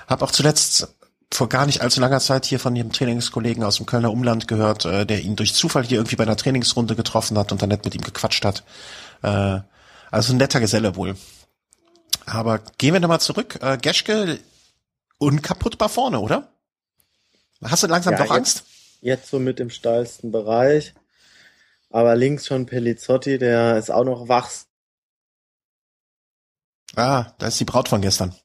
habe 0.07 0.25
auch 0.25 0.31
zuletzt 0.31 0.93
vor 1.31 1.47
gar 1.47 1.65
nicht 1.65 1.81
allzu 1.81 2.01
langer 2.01 2.19
Zeit 2.19 2.45
hier 2.45 2.59
von 2.59 2.75
ihrem 2.75 2.91
Trainingskollegen 2.91 3.63
aus 3.63 3.77
dem 3.77 3.85
Kölner 3.85 4.11
Umland 4.11 4.49
gehört, 4.49 4.83
äh, 4.83 5.05
der 5.05 5.21
ihn 5.21 5.37
durch 5.37 5.53
Zufall 5.53 5.85
hier 5.85 5.99
irgendwie 5.99 6.17
bei 6.17 6.25
einer 6.25 6.35
Trainingsrunde 6.35 6.97
getroffen 6.97 7.37
hat 7.37 7.53
und 7.53 7.61
dann 7.61 7.69
nett 7.69 7.85
mit 7.85 7.95
ihm 7.95 8.01
gequatscht 8.01 8.43
hat. 8.43 8.63
Äh, 9.21 9.61
also 10.11 10.33
ein 10.33 10.37
netter 10.37 10.59
Geselle 10.59 10.97
wohl. 10.97 11.15
Aber 12.25 12.59
gehen 12.77 12.91
wir 12.93 12.99
nochmal 12.99 13.21
zurück. 13.21 13.57
Äh, 13.61 13.77
Geschke 13.77 14.37
unkaputtbar 15.17 15.87
vorne, 15.87 16.19
oder? 16.19 16.51
Hast 17.63 17.83
du 17.83 17.87
langsam 17.87 18.15
ja, 18.15 18.25
doch 18.25 18.31
Angst? 18.31 18.65
Jetzt, 18.99 19.01
jetzt 19.01 19.29
so 19.29 19.39
mit 19.39 19.59
dem 19.59 19.69
steilsten 19.69 20.33
Bereich. 20.33 20.93
Aber 21.89 22.17
links 22.17 22.47
schon 22.47 22.65
Pelizzotti, 22.65 23.37
der 23.37 23.77
ist 23.77 23.91
auch 23.91 24.03
noch 24.03 24.27
wach. 24.27 24.49
Ah, 26.97 27.27
da 27.37 27.47
ist 27.47 27.61
die 27.61 27.65
Braut 27.65 27.87
von 27.87 28.01
gestern. 28.01 28.35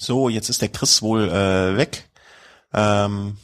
So, 0.00 0.28
jetzt 0.28 0.48
ist 0.48 0.62
der 0.62 0.68
Chris 0.68 1.02
wohl 1.02 1.28
äh, 1.28 1.76
weg. 1.76 2.04
Ähm, 2.72 3.36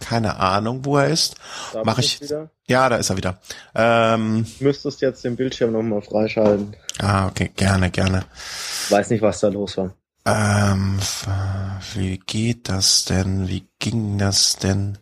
keine 0.00 0.36
Ahnung, 0.36 0.84
wo 0.84 0.98
er 0.98 1.08
ist. 1.08 1.36
Darf 1.72 1.86
Mach 1.86 1.98
ich. 1.98 2.20
Wieder? 2.20 2.50
Ja, 2.68 2.90
da 2.90 2.96
ist 2.96 3.08
er 3.08 3.16
wieder. 3.16 3.38
Ähm, 3.74 4.46
Müsstest 4.60 5.00
jetzt 5.00 5.24
den 5.24 5.34
Bildschirm 5.34 5.72
nochmal 5.72 6.02
freischalten. 6.02 6.76
Ah, 6.98 7.26
okay, 7.26 7.50
gerne, 7.56 7.90
gerne. 7.90 8.26
Weiß 8.90 9.08
nicht, 9.08 9.22
was 9.22 9.40
da 9.40 9.48
los 9.48 9.78
war. 9.78 9.94
Ähm, 10.26 10.98
wie 11.94 12.18
geht 12.18 12.68
das 12.68 13.06
denn? 13.06 13.48
Wie 13.48 13.66
ging 13.78 14.18
das 14.18 14.56
denn? 14.56 14.98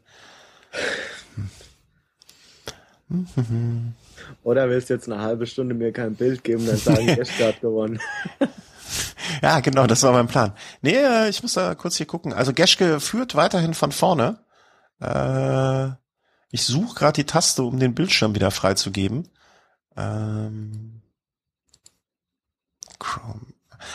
Oder 4.44 4.68
willst 4.70 4.88
du 4.88 4.94
jetzt 4.94 5.10
eine 5.10 5.20
halbe 5.20 5.46
Stunde 5.48 5.74
mir 5.74 5.92
kein 5.92 6.14
Bild 6.14 6.44
geben, 6.44 6.64
dann 6.64 6.76
sagen, 6.76 7.08
ich 7.08 7.38
gerade 7.38 7.58
gewonnen. 7.60 8.00
Ja, 9.42 9.60
genau, 9.60 9.86
das 9.86 10.02
war 10.02 10.12
mein 10.12 10.26
Plan. 10.26 10.52
Nee, 10.82 10.96
äh, 10.96 11.28
ich 11.28 11.42
muss 11.42 11.54
da 11.54 11.74
kurz 11.74 11.96
hier 11.96 12.06
gucken. 12.06 12.32
Also 12.32 12.52
Geschke 12.52 13.00
führt 13.00 13.34
weiterhin 13.34 13.74
von 13.74 13.92
vorne. 13.92 14.44
Äh, 15.00 15.88
ich 16.50 16.64
suche 16.66 16.94
gerade 16.94 17.14
die 17.14 17.26
Taste, 17.26 17.62
um 17.62 17.78
den 17.78 17.94
Bildschirm 17.94 18.34
wieder 18.34 18.50
freizugeben. 18.50 19.28
Ähm, 19.96 21.02
Chrome. 22.98 23.46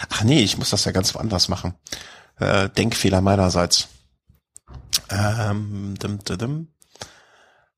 Ach 0.09 0.23
nee, 0.23 0.41
ich 0.41 0.57
muss 0.57 0.71
das 0.71 0.85
ja 0.85 0.91
ganz 0.91 1.13
woanders 1.13 1.47
machen. 1.47 1.75
Äh, 2.37 2.69
Denkfehler 2.69 3.21
meinerseits. 3.21 3.87
Ähm, 5.09 5.95
dim, 6.01 6.23
dim, 6.23 6.37
dim. 6.37 6.73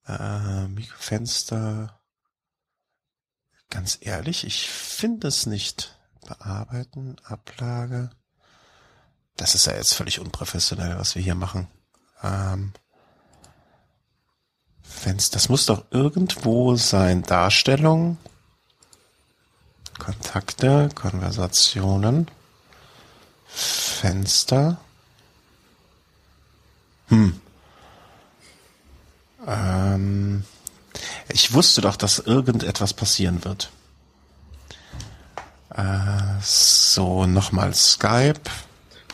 Äh, 0.05 0.83
Fenster. 0.97 1.99
Ganz 3.69 3.97
ehrlich, 4.01 4.45
ich 4.45 4.69
finde 4.69 5.27
es 5.27 5.45
nicht. 5.45 5.96
Bearbeiten, 6.27 7.15
Ablage. 7.23 8.09
Das 9.37 9.55
ist 9.55 9.65
ja 9.65 9.73
jetzt 9.73 9.93
völlig 9.93 10.19
unprofessionell, 10.19 10.97
was 10.97 11.15
wir 11.15 11.21
hier 11.21 11.35
machen. 11.35 11.67
Ähm, 12.21 12.73
wenn's, 15.03 15.29
das 15.29 15.49
muss 15.49 15.65
doch 15.65 15.85
irgendwo 15.91 16.75
sein. 16.75 17.23
Darstellung, 17.23 18.17
Kontakte, 19.97 20.89
Konversationen, 20.93 22.29
Fenster. 23.47 24.77
Hm. 27.07 27.39
Ähm, 29.47 30.43
ich 31.29 31.53
wusste 31.53 31.81
doch, 31.81 31.95
dass 31.95 32.19
irgendetwas 32.19 32.93
passieren 32.93 33.45
wird. 33.45 33.71
Äh, 35.77 36.41
so, 36.41 37.25
nochmal 37.25 37.73
Skype. 37.73 38.41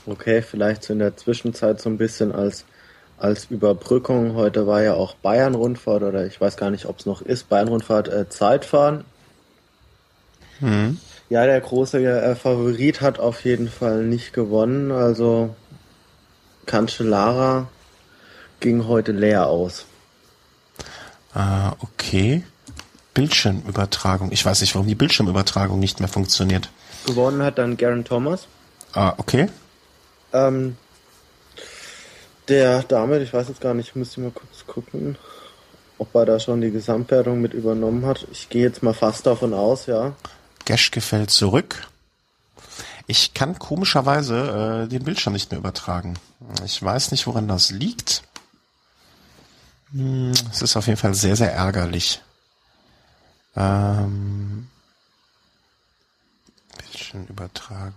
Okay, 0.05 0.41
vielleicht 0.41 0.83
so 0.83 0.93
in 0.93 0.99
der 0.99 1.15
Zwischenzeit 1.17 1.81
so 1.81 1.89
ein 1.89 1.97
bisschen 1.97 2.31
als, 2.31 2.65
als 3.17 3.45
Überbrückung. 3.45 4.35
Heute 4.35 4.65
war 4.65 4.81
ja 4.81 4.93
auch 4.93 5.15
Bayern-Rundfahrt 5.15 6.03
oder 6.03 6.25
ich 6.25 6.39
weiß 6.39 6.57
gar 6.57 6.71
nicht, 6.71 6.85
ob 6.85 6.99
es 6.99 7.05
noch 7.05 7.21
ist. 7.21 7.49
Bayern-Rundfahrt 7.49 8.07
äh, 8.07 8.29
Zeitfahren. 8.29 9.03
Hm. 10.59 10.97
Ja, 11.29 11.45
der 11.45 11.59
große 11.59 12.03
äh, 12.03 12.35
Favorit 12.35 13.01
hat 13.01 13.19
auf 13.19 13.43
jeden 13.43 13.69
Fall 13.69 14.03
nicht 14.03 14.33
gewonnen. 14.33 14.91
Also 14.91 15.55
Cancellara 16.65 17.67
ging 18.59 18.87
heute 18.87 19.11
leer 19.11 19.47
aus. 19.47 19.85
Ah, 21.33 21.73
okay. 21.79 22.43
Bildschirmübertragung. 23.13 24.31
Ich 24.31 24.45
weiß 24.45 24.61
nicht, 24.61 24.73
warum 24.75 24.87
die 24.87 24.95
Bildschirmübertragung 24.95 25.79
nicht 25.79 25.99
mehr 25.99 26.09
funktioniert. 26.09 26.69
Gewonnen 27.05 27.43
hat 27.43 27.57
dann 27.57 27.77
Garen 27.77 28.05
Thomas. 28.05 28.47
Ah, 28.93 29.13
okay. 29.17 29.49
Ähm, 30.31 30.77
der 32.47 32.83
damit, 32.83 33.21
ich 33.21 33.33
weiß 33.33 33.47
jetzt 33.47 33.61
gar 33.61 33.73
nicht, 33.73 33.89
ich 33.89 33.95
müsste 33.95 34.21
mal 34.21 34.31
kurz 34.31 34.65
gucken, 34.65 35.17
ob 35.97 36.13
er 36.15 36.25
da 36.25 36.39
schon 36.39 36.61
die 36.61 36.71
Gesamtwertung 36.71 37.41
mit 37.41 37.53
übernommen 37.53 38.05
hat. 38.05 38.27
Ich 38.31 38.49
gehe 38.49 38.63
jetzt 38.63 38.83
mal 38.83 38.93
fast 38.93 39.25
davon 39.25 39.53
aus, 39.53 39.85
ja. 39.85 40.13
Geschke 40.65 41.01
fällt 41.01 41.29
zurück. 41.29 41.87
Ich 43.05 43.33
kann 43.33 43.59
komischerweise 43.59 44.85
äh, 44.85 44.87
den 44.87 45.03
Bildschirm 45.03 45.33
nicht 45.33 45.51
mehr 45.51 45.59
übertragen. 45.59 46.15
Ich 46.65 46.81
weiß 46.81 47.11
nicht, 47.11 47.27
woran 47.27 47.47
das 47.47 47.71
liegt. 47.71 48.23
Hm, 49.91 50.31
es 50.51 50.61
ist 50.61 50.75
auf 50.75 50.87
jeden 50.87 50.99
Fall 50.99 51.13
sehr, 51.13 51.35
sehr 51.35 51.53
ärgerlich. 51.53 52.21
Ähm, 53.55 54.67
Bildschirmübertragung. 56.77 57.93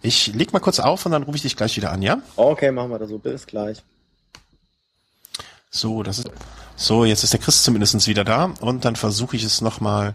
Ich 0.00 0.28
leg 0.28 0.52
mal 0.52 0.60
kurz 0.60 0.78
auf 0.78 1.04
und 1.06 1.12
dann 1.12 1.24
rufe 1.24 1.36
ich 1.36 1.42
dich 1.42 1.56
gleich 1.56 1.76
wieder 1.76 1.90
an, 1.90 2.02
ja? 2.02 2.22
Okay, 2.36 2.70
machen 2.70 2.90
wir 2.90 2.98
das 2.98 3.08
so. 3.08 3.18
Bis 3.18 3.46
gleich. 3.46 3.82
So, 5.70 6.02
das 6.02 6.20
ist 6.20 6.30
so. 6.76 7.04
Jetzt 7.04 7.24
ist 7.24 7.32
der 7.32 7.40
Chris 7.40 7.62
zumindest 7.62 8.06
wieder 8.06 8.24
da 8.24 8.52
und 8.60 8.84
dann 8.84 8.96
versuche 8.96 9.36
ich 9.36 9.42
es 9.42 9.60
nochmal 9.60 10.14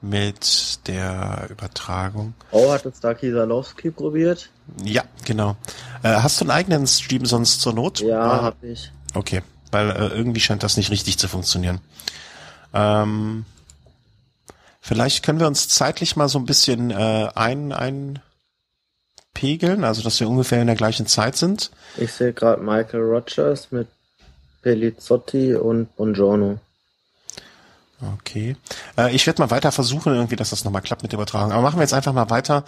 mit 0.00 0.86
der 0.86 1.48
Übertragung. 1.50 2.34
Oh, 2.52 2.72
hat 2.72 2.84
jetzt 2.84 3.02
da 3.02 3.14
Kisalowski 3.14 3.90
probiert? 3.90 4.48
Ja, 4.84 5.04
genau. 5.24 5.56
Äh, 6.02 6.14
hast 6.14 6.40
du 6.40 6.44
einen 6.44 6.52
eigenen 6.52 6.86
Stream 6.86 7.26
sonst 7.26 7.60
zur 7.60 7.74
Not? 7.74 8.00
Ja, 8.00 8.38
äh, 8.38 8.42
hab 8.42 8.62
ich. 8.62 8.90
Okay, 9.14 9.42
weil 9.70 9.90
äh, 9.90 10.08
irgendwie 10.08 10.40
scheint 10.40 10.62
das 10.62 10.76
nicht 10.76 10.90
richtig 10.90 11.18
zu 11.18 11.28
funktionieren. 11.28 11.80
Ähm, 12.72 13.44
vielleicht 14.80 15.24
können 15.24 15.40
wir 15.40 15.46
uns 15.46 15.68
zeitlich 15.68 16.16
mal 16.16 16.28
so 16.28 16.38
ein 16.38 16.46
bisschen 16.46 16.90
äh, 16.90 17.28
ein, 17.34 17.72
ein 17.72 18.20
pegeln, 19.34 19.84
also 19.84 20.02
dass 20.02 20.18
wir 20.20 20.28
ungefähr 20.28 20.60
in 20.60 20.66
der 20.66 20.76
gleichen 20.76 21.06
Zeit 21.06 21.36
sind. 21.36 21.70
Ich 21.96 22.12
sehe 22.12 22.32
gerade 22.32 22.62
Michael 22.62 23.02
Rogers 23.02 23.70
mit 23.70 23.88
Pelizzotti 24.62 25.54
und 25.54 25.94
Bongiorno. 25.96 26.58
Okay. 28.00 28.56
Äh, 28.96 29.14
ich 29.14 29.26
werde 29.26 29.42
mal 29.42 29.50
weiter 29.50 29.72
versuchen, 29.72 30.14
irgendwie, 30.14 30.36
dass 30.36 30.50
das 30.50 30.64
nochmal 30.64 30.82
klappt 30.82 31.02
mit 31.02 31.12
der 31.12 31.18
Übertragung. 31.18 31.52
Aber 31.52 31.62
machen 31.62 31.78
wir 31.78 31.82
jetzt 31.82 31.94
einfach 31.94 32.12
mal 32.12 32.30
weiter. 32.30 32.64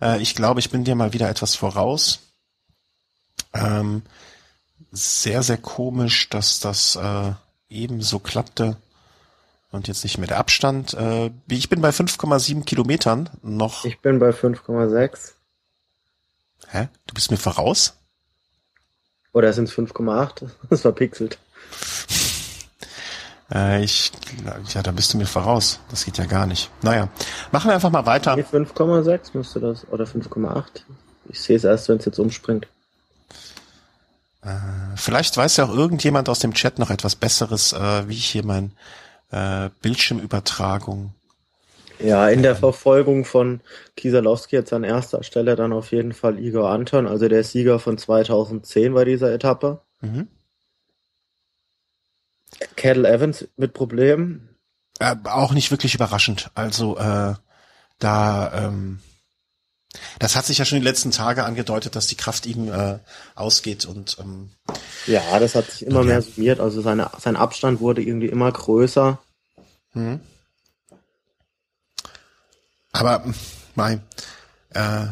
Äh, 0.00 0.20
ich 0.20 0.34
glaube, 0.34 0.60
ich 0.60 0.70
bin 0.70 0.84
dir 0.84 0.94
mal 0.94 1.12
wieder 1.12 1.28
etwas 1.28 1.54
voraus. 1.54 2.20
Ähm, 3.54 4.02
sehr, 4.92 5.42
sehr 5.42 5.58
komisch, 5.58 6.28
dass 6.28 6.60
das 6.60 6.96
äh, 6.96 7.32
eben 7.68 8.02
so 8.02 8.18
klappte. 8.18 8.76
Und 9.74 9.88
jetzt 9.88 10.04
nicht 10.04 10.18
mehr 10.18 10.28
der 10.28 10.38
Abstand. 10.38 10.94
Äh, 10.94 11.32
ich 11.48 11.68
bin 11.68 11.80
bei 11.80 11.88
5,7 11.88 12.62
Kilometern 12.62 13.28
noch. 13.42 13.84
Ich 13.84 13.98
bin 13.98 14.20
bei 14.20 14.30
5,6. 14.30 15.32
Hä? 16.68 16.88
Du 17.08 17.14
bist 17.14 17.32
mir 17.32 17.38
voraus? 17.38 17.94
Oder 19.32 19.52
sind 19.52 19.68
es 19.68 19.74
5,8? 19.74 20.48
Das 20.70 20.82
verpixelt. 20.82 21.38
Äh, 23.52 23.84
ich, 23.84 24.10
ja, 24.72 24.82
da 24.82 24.90
bist 24.90 25.12
du 25.12 25.18
mir 25.18 25.26
voraus. 25.26 25.78
Das 25.90 26.06
geht 26.06 26.16
ja 26.16 26.24
gar 26.24 26.46
nicht. 26.46 26.70
Naja, 26.80 27.10
machen 27.52 27.68
wir 27.68 27.74
einfach 27.74 27.90
mal 27.90 28.06
weiter. 28.06 28.32
5,6 28.32 29.30
müsste 29.34 29.60
das, 29.60 29.86
oder 29.92 30.06
5,8. 30.06 30.64
Ich 31.28 31.42
sehe 31.42 31.56
es 31.56 31.64
erst, 31.64 31.90
wenn 31.90 31.98
es 31.98 32.06
jetzt 32.06 32.18
umspringt. 32.18 32.66
Äh, 34.40 34.48
vielleicht 34.96 35.36
weiß 35.36 35.58
ja 35.58 35.66
auch 35.66 35.74
irgendjemand 35.74 36.30
aus 36.30 36.38
dem 36.38 36.54
Chat 36.54 36.78
noch 36.78 36.88
etwas 36.88 37.16
Besseres, 37.16 37.74
äh, 37.74 38.08
wie 38.08 38.14
ich 38.14 38.30
hier 38.30 38.46
mein 38.46 38.72
äh, 39.34 39.70
Bildschirmübertragung 39.82 41.12
ja, 42.00 42.28
in 42.28 42.42
der 42.42 42.56
Verfolgung 42.56 43.24
von 43.24 43.60
Kieselowski 43.96 44.56
jetzt 44.56 44.72
an 44.72 44.84
erster 44.84 45.22
Stelle 45.22 45.56
dann 45.56 45.72
auf 45.72 45.92
jeden 45.92 46.12
Fall 46.12 46.38
Igor 46.38 46.70
Anton, 46.70 47.06
also 47.06 47.28
der 47.28 47.44
Sieger 47.44 47.78
von 47.78 47.98
2010 47.98 48.94
bei 48.94 49.04
dieser 49.04 49.32
Etappe. 49.32 49.80
Mhm. 50.00 50.28
Kettle 52.76 53.08
Evans 53.08 53.48
mit 53.56 53.74
Problemen. 53.74 54.56
Äh, 54.98 55.16
auch 55.24 55.52
nicht 55.52 55.70
wirklich 55.70 55.94
überraschend. 55.94 56.50
Also 56.54 56.96
äh, 56.98 57.34
da 57.98 58.52
ähm, 58.54 59.00
das 60.18 60.34
hat 60.34 60.44
sich 60.44 60.58
ja 60.58 60.64
schon 60.64 60.80
die 60.80 60.84
letzten 60.84 61.12
Tage 61.12 61.44
angedeutet, 61.44 61.94
dass 61.94 62.08
die 62.08 62.16
Kraft 62.16 62.46
ihm 62.46 62.72
äh, 62.72 62.98
ausgeht 63.36 63.84
und 63.86 64.16
ähm, 64.20 64.50
ja, 65.06 65.38
das 65.38 65.54
hat 65.54 65.70
sich 65.70 65.86
immer 65.86 66.00
ja. 66.00 66.06
mehr 66.06 66.22
summiert. 66.22 66.60
Also 66.60 66.80
seine, 66.80 67.10
sein 67.18 67.36
Abstand 67.36 67.80
wurde 67.80 68.02
irgendwie 68.02 68.26
immer 68.26 68.50
größer. 68.50 69.18
Mhm. 69.94 70.20
Aber 72.92 73.24
mein, 73.74 74.02
äh, 74.70 75.06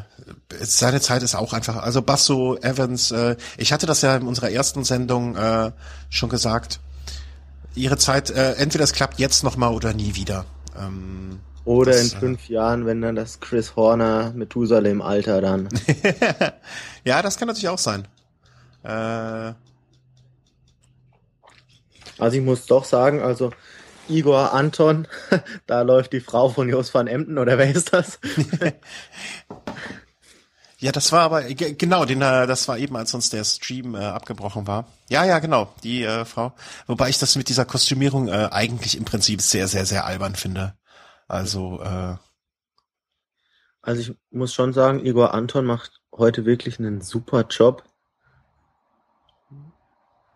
seine 0.60 1.00
Zeit 1.00 1.22
ist 1.22 1.34
auch 1.34 1.52
einfach. 1.52 1.76
Also 1.76 2.02
Basso, 2.02 2.56
Evans. 2.58 3.10
Äh, 3.10 3.36
ich 3.56 3.72
hatte 3.72 3.86
das 3.86 4.02
ja 4.02 4.16
in 4.16 4.26
unserer 4.26 4.50
ersten 4.50 4.84
Sendung 4.84 5.36
äh, 5.36 5.72
schon 6.10 6.28
gesagt 6.28 6.80
ihre 7.74 7.96
Zeit, 7.96 8.30
äh, 8.30 8.52
entweder 8.54 8.84
es 8.84 8.92
klappt 8.92 9.18
jetzt 9.18 9.44
nochmal 9.44 9.72
oder 9.72 9.94
nie 9.94 10.14
wieder. 10.14 10.44
Ähm, 10.78 11.40
oder 11.64 11.92
das, 11.92 12.12
in 12.12 12.16
äh, 12.16 12.20
fünf 12.20 12.48
äh, 12.48 12.54
Jahren, 12.54 12.86
wenn 12.86 13.00
dann 13.00 13.16
das 13.16 13.40
Chris 13.40 13.76
Horner 13.76 14.32
Methusalem-Alter 14.34 15.40
dann. 15.40 15.68
ja, 17.04 17.22
das 17.22 17.38
kann 17.38 17.48
natürlich 17.48 17.68
auch 17.68 17.78
sein. 17.78 18.06
Äh, 18.82 19.52
also 22.18 22.36
ich 22.36 22.42
muss 22.42 22.66
doch 22.66 22.84
sagen, 22.84 23.22
also 23.22 23.52
Igor 24.08 24.52
Anton, 24.52 25.06
da 25.66 25.82
läuft 25.82 26.12
die 26.12 26.20
Frau 26.20 26.48
von 26.48 26.68
Jos 26.68 26.92
van 26.94 27.06
Emden 27.06 27.38
oder 27.38 27.58
wer 27.58 27.70
ist 27.70 27.92
das? 27.92 28.18
Ja, 30.78 30.90
das 30.90 31.12
war 31.12 31.20
aber 31.20 31.44
genau, 31.44 32.04
den 32.04 32.20
äh, 32.22 32.44
das 32.48 32.66
war 32.66 32.76
eben, 32.76 32.96
als 32.96 33.14
uns 33.14 33.30
der 33.30 33.44
Stream 33.44 33.94
äh, 33.94 33.98
abgebrochen 33.98 34.66
war. 34.66 34.88
Ja, 35.08 35.24
ja, 35.24 35.38
genau, 35.38 35.72
die 35.84 36.02
äh, 36.02 36.24
Frau. 36.24 36.54
Wobei 36.88 37.08
ich 37.08 37.20
das 37.20 37.36
mit 37.36 37.48
dieser 37.48 37.64
Kostümierung 37.64 38.26
äh, 38.26 38.48
eigentlich 38.50 38.96
im 38.96 39.04
Prinzip 39.04 39.42
sehr, 39.42 39.68
sehr, 39.68 39.86
sehr 39.86 40.06
albern 40.06 40.34
finde. 40.34 40.74
Also 41.28 41.80
äh, 41.80 42.16
also 43.82 44.00
ich 44.00 44.16
muss 44.30 44.54
schon 44.54 44.72
sagen, 44.72 45.04
Igor 45.04 45.34
Anton 45.34 45.66
macht 45.66 46.00
heute 46.12 46.46
wirklich 46.46 46.78
einen 46.78 47.00
super 47.00 47.44
Job. 47.50 47.82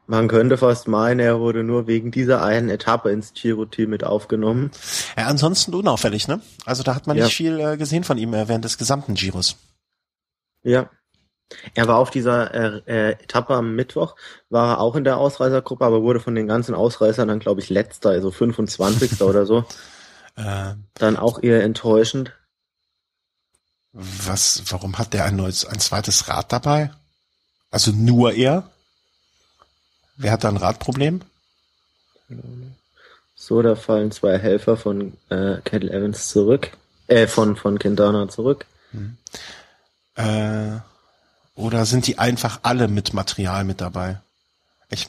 Man 0.06 0.28
könnte 0.28 0.56
fast 0.56 0.86
meinen, 0.86 1.18
er 1.18 1.40
wurde 1.40 1.64
nur 1.64 1.88
wegen 1.88 2.12
dieser 2.12 2.42
einen 2.42 2.70
Etappe 2.70 3.10
ins 3.10 3.32
Giro-Team 3.34 3.90
mit 3.90 4.04
aufgenommen. 4.04 4.70
Ja, 5.16 5.26
ansonsten 5.26 5.74
unauffällig, 5.74 6.28
ne? 6.28 6.40
Also 6.64 6.84
da 6.84 6.94
hat 6.94 7.08
man 7.08 7.16
ja. 7.16 7.24
nicht 7.24 7.34
viel 7.34 7.58
äh, 7.58 7.76
gesehen 7.76 8.04
von 8.04 8.16
ihm 8.16 8.32
äh, 8.32 8.48
während 8.48 8.64
des 8.64 8.78
gesamten 8.78 9.14
Giros. 9.14 9.56
Ja. 10.62 10.88
Er 11.74 11.86
war 11.86 11.98
auf 11.98 12.10
dieser 12.10 12.54
äh, 12.54 12.82
äh, 12.86 13.10
Etappe 13.12 13.54
am 13.54 13.74
Mittwoch, 13.74 14.16
war 14.48 14.74
er 14.74 14.80
auch 14.80 14.96
in 14.96 15.04
der 15.04 15.16
Ausreißergruppe, 15.16 15.84
aber 15.84 16.02
wurde 16.02 16.20
von 16.20 16.34
den 16.34 16.48
ganzen 16.48 16.74
Ausreißern 16.74 17.28
dann, 17.28 17.38
glaube 17.38 17.60
ich, 17.60 17.70
letzter, 17.70 18.10
also 18.10 18.30
25. 18.30 19.20
oder 19.22 19.46
so. 19.46 19.64
Äh, 20.38 20.74
dann 20.92 21.16
auch 21.16 21.42
eher 21.42 21.62
enttäuschend. 21.62 22.30
Was, 23.92 24.62
warum 24.68 24.98
hat 24.98 25.14
der 25.14 25.24
ein 25.24 25.36
neues, 25.36 25.64
ein 25.64 25.78
zweites 25.80 26.28
Rad 26.28 26.52
dabei? 26.52 26.90
Also 27.70 27.90
nur 27.90 28.34
er? 28.34 28.70
Wer 30.16 30.32
hat 30.32 30.44
da 30.44 30.48
ein 30.48 30.56
Radproblem? 30.56 31.20
So, 33.34 33.62
da 33.62 33.76
fallen 33.76 34.10
zwei 34.10 34.38
Helfer 34.38 34.76
von 34.76 35.12
äh, 35.28 35.56
Kettle 35.64 35.93
Evans 35.93 36.28
zurück, 36.28 36.70
äh, 37.06 37.26
von, 37.26 37.56
von 37.56 37.78
Quintana 37.78 38.28
zurück. 38.28 38.66
Hm. 38.93 39.16
Äh, 40.16 40.80
oder 41.55 41.84
sind 41.84 42.06
die 42.06 42.18
einfach 42.18 42.60
alle 42.62 42.88
mit 42.88 43.12
Material 43.12 43.64
mit 43.64 43.80
dabei? 43.80 44.20
Ich 44.90 45.09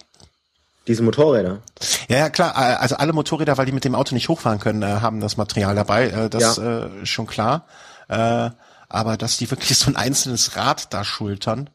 diese 0.88 1.04
Motorräder. 1.04 1.60
Ja, 2.08 2.18
ja, 2.18 2.30
klar. 2.30 2.54
Äh, 2.56 2.76
also 2.76 2.96
alle 2.96 3.12
Motorräder, 3.12 3.58
weil 3.58 3.66
die 3.66 3.74
mit 3.74 3.84
dem 3.84 3.96
Auto 3.96 4.16
nicht 4.16 4.30
hochfahren 4.30 4.60
können, 4.60 4.82
äh, 4.82 5.02
haben 5.02 5.20
das 5.20 5.36
Material 5.36 5.76
dabei. 5.76 6.08
Äh, 6.08 6.30
das 6.30 6.58
ja. 6.58 6.86
äh, 6.86 7.06
schon 7.06 7.28
klar. 7.28 7.66
Äh, 8.08 8.52
aber 8.90 9.18
dass 9.18 9.38
die 9.38 9.52
wirklich 9.52 9.78
so 9.78 9.92
ein 9.92 9.98
einzelnes 9.98 10.56
Rad 10.56 10.94
da 10.94 11.04
schultern, 11.04 11.70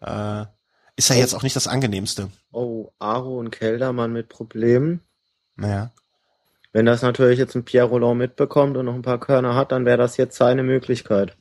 äh, 0.00 0.46
ist 0.96 1.10
ja 1.10 1.16
oh. 1.16 1.18
jetzt 1.18 1.34
auch 1.34 1.42
nicht 1.42 1.56
das 1.56 1.68
angenehmste. 1.68 2.30
Oh, 2.52 2.90
Aro 2.98 3.38
und 3.38 3.50
Keldermann 3.50 4.12
mit 4.12 4.28
Problemen. 4.28 5.00
Naja. 5.54 5.92
Wenn 6.72 6.86
das 6.86 7.02
natürlich 7.02 7.38
jetzt 7.38 7.54
ein 7.54 7.64
Pierre 7.64 7.88
Roland 7.88 8.18
mitbekommt 8.18 8.76
und 8.76 8.84
noch 8.86 8.94
ein 8.94 9.02
paar 9.02 9.20
Körner 9.20 9.54
hat, 9.54 9.72
dann 9.72 9.86
wäre 9.86 9.98
das 9.98 10.16
jetzt 10.16 10.36
seine 10.36 10.62
Möglichkeit. 10.62 11.36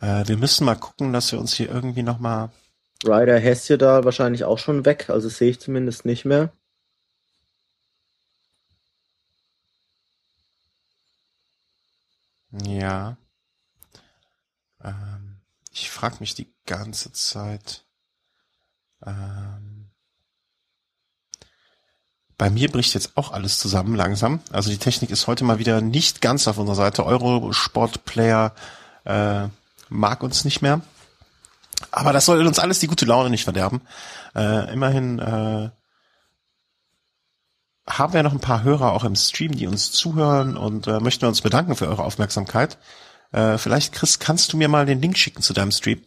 Äh, 0.00 0.26
wir 0.26 0.36
müssen 0.36 0.64
mal 0.64 0.74
gucken, 0.74 1.12
dass 1.12 1.30
wir 1.32 1.38
uns 1.38 1.54
hier 1.54 1.70
irgendwie 1.70 2.02
nochmal. 2.02 2.50
Ryder 3.04 3.38
da 3.78 4.04
wahrscheinlich 4.04 4.44
auch 4.44 4.58
schon 4.58 4.84
weg, 4.84 5.10
also 5.10 5.28
sehe 5.28 5.50
ich 5.50 5.60
zumindest 5.60 6.04
nicht 6.04 6.24
mehr. 6.24 6.52
Ja. 12.62 13.16
Ähm, 14.82 15.13
ich 15.74 15.90
frage 15.90 16.16
mich 16.20 16.34
die 16.34 16.54
ganze 16.66 17.12
Zeit. 17.12 17.84
Ähm, 19.04 19.90
bei 22.38 22.48
mir 22.48 22.70
bricht 22.70 22.94
jetzt 22.94 23.16
auch 23.16 23.32
alles 23.32 23.58
zusammen 23.58 23.96
langsam. 23.96 24.40
Also 24.52 24.70
die 24.70 24.78
Technik 24.78 25.10
ist 25.10 25.26
heute 25.26 25.42
mal 25.44 25.58
wieder 25.58 25.80
nicht 25.80 26.20
ganz 26.20 26.46
auf 26.46 26.58
unserer 26.58 26.76
Seite. 26.76 27.04
Eurosport 27.04 28.04
Player 28.04 28.54
äh, 29.04 29.48
mag 29.88 30.22
uns 30.22 30.44
nicht 30.44 30.62
mehr. 30.62 30.80
Aber 31.90 32.12
das 32.12 32.26
soll 32.26 32.46
uns 32.46 32.60
alles 32.60 32.78
die 32.78 32.86
gute 32.86 33.04
Laune 33.04 33.30
nicht 33.30 33.44
verderben. 33.44 33.82
Äh, 34.36 34.72
immerhin 34.72 35.18
äh, 35.18 35.70
haben 37.88 38.12
wir 38.12 38.22
noch 38.22 38.32
ein 38.32 38.40
paar 38.40 38.62
Hörer 38.62 38.92
auch 38.92 39.02
im 39.02 39.16
Stream, 39.16 39.56
die 39.56 39.66
uns 39.66 39.90
zuhören 39.90 40.56
und 40.56 40.86
äh, 40.86 41.00
möchten 41.00 41.26
uns 41.26 41.40
bedanken 41.40 41.74
für 41.74 41.88
eure 41.88 42.04
Aufmerksamkeit. 42.04 42.78
Äh, 43.34 43.58
vielleicht, 43.58 43.92
Chris, 43.92 44.20
kannst 44.20 44.52
du 44.52 44.56
mir 44.56 44.68
mal 44.68 44.86
den 44.86 45.00
Link 45.00 45.18
schicken 45.18 45.42
zu 45.42 45.52
deinem 45.52 45.72
Stream? 45.72 46.00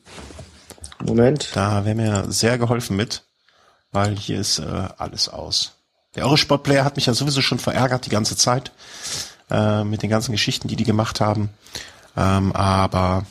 Moment. 1.03 1.49
Da 1.53 1.83
wäre 1.83 1.95
mir 1.95 2.31
sehr 2.31 2.57
geholfen 2.57 2.95
mit, 2.95 3.23
weil 3.91 4.15
hier 4.15 4.39
ist 4.39 4.59
äh, 4.59 4.87
alles 4.97 5.27
aus. 5.27 5.73
Der 6.15 6.23
Eurosport-Player 6.23 6.85
hat 6.85 6.95
mich 6.95 7.05
ja 7.05 7.13
sowieso 7.13 7.41
schon 7.41 7.59
verärgert 7.59 8.05
die 8.05 8.09
ganze 8.09 8.37
Zeit 8.37 8.71
äh, 9.51 9.83
mit 9.83 10.03
den 10.03 10.09
ganzen 10.09 10.31
Geschichten, 10.31 10.69
die 10.69 10.77
die 10.77 10.85
gemacht 10.85 11.19
haben. 11.19 11.49
Ähm, 12.15 12.53
aber 12.53 13.25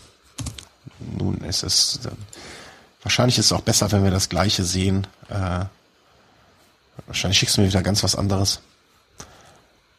nun 1.01 1.39
ist 1.39 1.62
es 1.62 2.01
äh, 2.05 2.10
wahrscheinlich 3.02 3.39
ist 3.39 3.47
es 3.47 3.52
auch 3.52 3.62
besser, 3.62 3.90
wenn 3.93 4.05
wir 4.05 4.10
das 4.10 4.28
Gleiche 4.28 4.62
sehen. 4.62 5.06
Äh, 5.31 5.64
wahrscheinlich 7.06 7.39
schickst 7.39 7.56
du 7.56 7.62
mir 7.62 7.68
wieder 7.68 7.82
ganz 7.82 8.02
was 8.02 8.14
anderes. 8.14 8.60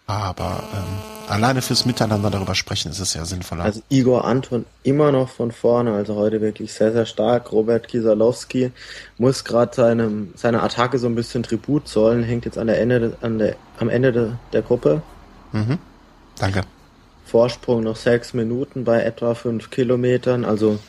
Aber 0.06 0.64
ähm, 0.72 1.16
alleine 1.27 1.61
fürs 1.61 1.85
Miteinander 1.85 2.29
darüber 2.29 2.55
sprechen 2.55 2.91
ist 2.91 2.99
es 2.99 3.13
ja 3.13 3.25
sinnvoller. 3.25 3.63
Also 3.63 3.81
Igor 3.89 4.25
Anton 4.25 4.65
immer 4.83 5.11
noch 5.11 5.29
von 5.29 5.51
vorne, 5.51 5.93
also 5.93 6.15
heute 6.15 6.41
wirklich 6.41 6.73
sehr, 6.73 6.91
sehr 6.91 7.05
stark. 7.05 7.51
Robert 7.51 7.87
Kisalowski 7.87 8.71
muss 9.17 9.43
gerade 9.43 9.75
seinem 9.75 10.33
seine 10.35 10.63
Attacke 10.63 10.99
so 10.99 11.07
ein 11.07 11.15
bisschen 11.15 11.43
Tribut 11.43 11.87
zollen, 11.87 12.23
hängt 12.23 12.45
jetzt 12.45 12.57
an 12.57 12.67
der 12.67 12.79
Ende 12.79 13.15
an 13.21 13.37
der, 13.37 13.55
am 13.79 13.89
Ende 13.89 14.11
de, 14.11 14.31
der 14.53 14.61
Gruppe. 14.61 15.01
Mhm. 15.51 15.77
Danke. 16.39 16.61
Vorsprung 17.25 17.83
noch 17.83 17.97
sechs 17.97 18.33
Minuten 18.33 18.85
bei 18.85 19.03
etwa 19.03 19.35
fünf 19.35 19.69
Kilometern, 19.69 20.45
also 20.45 20.79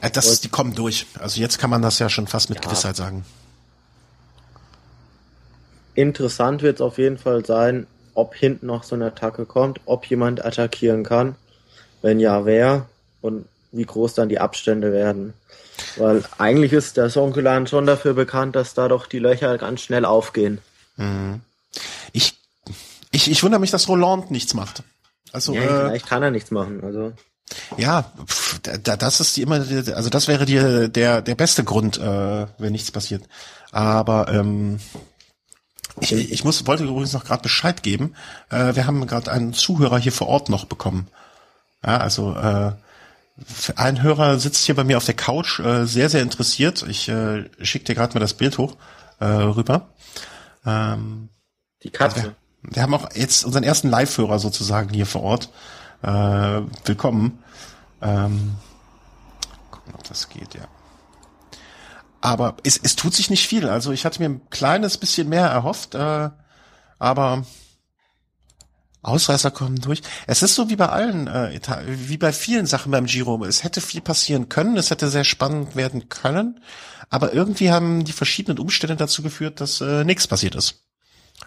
äh, 0.00 0.10
das 0.10 0.26
ist, 0.26 0.44
die 0.44 0.48
kommen 0.48 0.74
durch. 0.74 1.06
Also 1.18 1.40
jetzt 1.40 1.58
kann 1.58 1.70
man 1.70 1.82
das 1.82 1.98
ja 1.98 2.08
schon 2.08 2.26
fast 2.26 2.48
mit 2.48 2.58
ja. 2.58 2.64
Gewissheit 2.64 2.96
sagen. 2.96 3.24
Interessant 5.94 6.62
wird 6.62 6.76
es 6.76 6.80
auf 6.80 6.96
jeden 6.96 7.18
Fall 7.18 7.44
sein, 7.44 7.86
ob 8.14 8.34
hinten 8.34 8.66
noch 8.66 8.82
so 8.82 8.94
eine 8.94 9.06
Attacke 9.06 9.46
kommt, 9.46 9.80
ob 9.86 10.06
jemand 10.06 10.44
attackieren 10.44 11.04
kann, 11.04 11.36
wenn 12.02 12.20
ja, 12.20 12.44
wer 12.44 12.86
und 13.20 13.46
wie 13.70 13.84
groß 13.84 14.14
dann 14.14 14.28
die 14.28 14.38
Abstände 14.38 14.92
werden. 14.92 15.34
Weil 15.96 16.22
eigentlich 16.38 16.72
ist 16.72 16.96
der 16.96 17.10
Sonkelan 17.10 17.66
schon 17.66 17.86
dafür 17.86 18.14
bekannt, 18.14 18.54
dass 18.56 18.74
da 18.74 18.88
doch 18.88 19.06
die 19.06 19.18
Löcher 19.18 19.56
ganz 19.58 19.80
schnell 19.80 20.04
aufgehen. 20.04 20.58
Mhm. 20.96 21.40
Ich, 22.12 22.38
ich, 23.10 23.30
ich 23.30 23.42
wundere 23.42 23.60
mich, 23.60 23.70
dass 23.70 23.88
Roland 23.88 24.30
nichts 24.30 24.54
macht. 24.54 24.82
Also, 25.32 25.54
ja, 25.54 25.62
äh, 25.62 25.66
vielleicht 25.66 26.06
kann 26.06 26.22
er 26.22 26.30
nichts 26.30 26.50
machen. 26.50 26.82
Also 26.84 27.12
ja, 27.76 28.10
pff, 28.26 28.60
da, 28.60 28.96
das 28.96 29.20
ist 29.20 29.36
die 29.36 29.42
immer, 29.42 29.56
also 29.56 30.08
das 30.08 30.28
wäre 30.28 30.46
dir 30.46 30.88
der 30.88 31.22
der 31.22 31.34
beste 31.34 31.64
Grund, 31.64 31.98
äh, 31.98 32.46
wenn 32.58 32.72
nichts 32.72 32.90
passiert. 32.90 33.24
Aber 33.70 34.28
ähm, 34.28 34.78
ich, 36.00 36.12
ich 36.12 36.44
muss, 36.44 36.66
wollte 36.66 36.84
übrigens 36.84 37.12
noch 37.12 37.24
gerade 37.24 37.42
Bescheid 37.42 37.82
geben. 37.82 38.14
Äh, 38.50 38.74
wir 38.74 38.86
haben 38.86 39.06
gerade 39.06 39.30
einen 39.30 39.52
Zuhörer 39.52 39.98
hier 39.98 40.12
vor 40.12 40.28
Ort 40.28 40.48
noch 40.48 40.64
bekommen. 40.64 41.08
Ja, 41.84 41.98
also 41.98 42.34
äh, 42.34 42.72
ein 43.76 44.02
Hörer 44.02 44.38
sitzt 44.38 44.64
hier 44.64 44.76
bei 44.76 44.84
mir 44.84 44.96
auf 44.96 45.04
der 45.04 45.14
Couch, 45.14 45.60
äh, 45.60 45.84
sehr, 45.86 46.08
sehr 46.08 46.22
interessiert. 46.22 46.84
Ich 46.88 47.08
äh, 47.08 47.48
schicke 47.60 47.86
dir 47.86 47.94
gerade 47.94 48.14
mal 48.14 48.20
das 48.20 48.34
Bild 48.34 48.58
hoch 48.58 48.76
äh, 49.20 49.24
rüber. 49.24 49.88
Ähm, 50.64 51.28
Die 51.82 51.90
Katze. 51.90 52.16
Also 52.16 52.28
wir, 52.28 52.74
wir 52.74 52.82
haben 52.82 52.94
auch 52.94 53.08
jetzt 53.14 53.44
unseren 53.44 53.64
ersten 53.64 53.88
Live-Hörer 53.88 54.38
sozusagen 54.38 54.90
hier 54.94 55.06
vor 55.06 55.22
Ort. 55.22 55.50
Äh, 56.02 56.62
willkommen. 56.84 57.42
Ähm, 58.00 58.56
gucken, 59.70 59.94
ob 59.94 60.04
das 60.04 60.28
geht, 60.28 60.54
ja. 60.54 60.68
Aber 62.22 62.56
es, 62.62 62.78
es 62.82 62.96
tut 62.96 63.14
sich 63.14 63.28
nicht 63.30 63.48
viel. 63.48 63.68
Also 63.68 63.92
ich 63.92 64.06
hatte 64.06 64.20
mir 64.22 64.28
ein 64.28 64.48
kleines 64.48 64.96
bisschen 64.96 65.28
mehr 65.28 65.46
erhofft, 65.46 65.94
äh, 65.96 66.30
aber 66.98 67.44
Ausreißer 69.02 69.50
kommen 69.50 69.80
durch. 69.80 70.02
Es 70.28 70.44
ist 70.44 70.54
so 70.54 70.70
wie 70.70 70.76
bei 70.76 70.88
allen, 70.88 71.26
äh, 71.26 71.58
wie 71.88 72.16
bei 72.16 72.32
vielen 72.32 72.66
Sachen 72.66 72.92
beim 72.92 73.06
Giro. 73.06 73.44
Es 73.44 73.64
hätte 73.64 73.80
viel 73.80 74.00
passieren 74.00 74.48
können, 74.48 74.76
es 74.76 74.90
hätte 74.90 75.08
sehr 75.10 75.24
spannend 75.24 75.74
werden 75.74 76.08
können, 76.08 76.60
aber 77.10 77.34
irgendwie 77.34 77.72
haben 77.72 78.04
die 78.04 78.12
verschiedenen 78.12 78.60
Umstände 78.60 78.94
dazu 78.94 79.22
geführt, 79.22 79.60
dass 79.60 79.80
äh, 79.80 80.04
nichts 80.04 80.28
passiert 80.28 80.54
ist. 80.54 80.84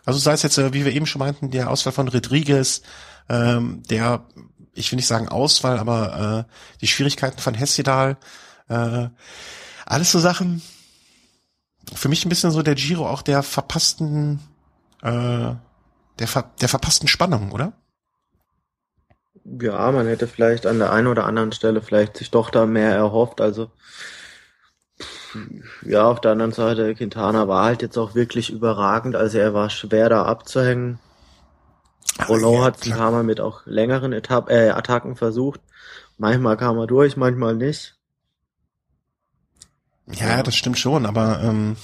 Also 0.03 0.19
sei 0.19 0.34
es 0.34 0.43
jetzt, 0.43 0.57
äh, 0.57 0.73
wie 0.73 0.84
wir 0.84 0.91
eben 0.91 1.06
schon 1.06 1.19
meinten, 1.19 1.52
der 1.52 1.69
Ausfall 1.69 1.93
von 1.93 2.10
Rodriguez, 2.10 2.81
ähm, 3.30 3.81
der, 3.89 4.27
ich 4.73 4.91
will 4.91 4.97
nicht 4.97 5.07
sagen 5.07 5.30
Ausfall, 5.30 5.80
aber 5.80 6.45
äh, 6.49 6.53
die 6.81 6.88
Schwierigkeiten 6.88 7.39
von 7.39 7.53
Hessedal, 7.53 8.18
äh, 8.68 9.07
alles 9.86 10.12
so 10.12 10.20
Sachen, 10.20 10.62
für 11.94 12.10
mich 12.10 12.26
ein 12.26 12.30
bisschen 12.30 12.52
so 12.52 12.62
der 12.62 12.76
Giro 12.76 13.07
auch 13.07 13.22
der 13.22 13.44
verpassten, 13.44 14.40
äh, 15.02 15.53
der, 16.20 16.28
ver 16.28 16.52
der 16.62 16.70
verpassten 16.70 17.07
Spannung, 17.07 17.52
oder? 17.52 17.74
Ja, 19.44 19.91
man 19.91 20.07
hätte 20.07 20.28
vielleicht 20.28 20.66
an 20.66 20.80
der 20.80 20.91
einen 20.91 21.07
oder 21.07 21.26
anderen 21.26 21.52
Stelle 21.52 21.82
vielleicht 21.82 22.18
sich 22.18 22.32
doch 22.32 22.49
da 22.49 22.66
mehr 22.66 22.95
erhofft. 22.95 23.41
Also 23.41 23.70
ja, 25.84 26.06
auf 26.07 26.22
der 26.22 26.32
anderen 26.32 26.52
Seite, 26.52 26.95
Quintana 26.95 27.48
war 27.48 27.66
halt 27.66 27.82
jetzt 27.82 27.98
auch 27.98 28.16
wirklich 28.16 28.52
überragend. 28.52 29.16
Also 29.16 29.38
er 29.38 29.53
war 29.53 29.70
schwer 29.70 30.10
da 30.10 30.24
abzuhängen. 30.24 30.99
Roland 32.30 32.56
ja, 32.56 32.64
hat 32.64 32.78
es 32.78 32.91
ein 32.91 32.98
paar 32.98 33.12
Mal 33.12 33.24
mit 33.24 33.41
auch 33.41 33.66
längeren 33.66 34.14
Etapp 34.14 34.49
äh, 34.49 34.70
Attacken 34.70 35.16
versucht. 35.16 35.60
Manchmal 36.18 36.56
kam 36.56 36.78
er 36.78 36.88
durch, 36.88 37.18
manchmal 37.18 37.56
nicht. 37.56 37.94
Ja, 40.11 40.44
das 40.44 40.56
stimmt 40.56 40.77
schon, 40.77 41.06
aber 41.06 41.41
ähm, 41.41 41.77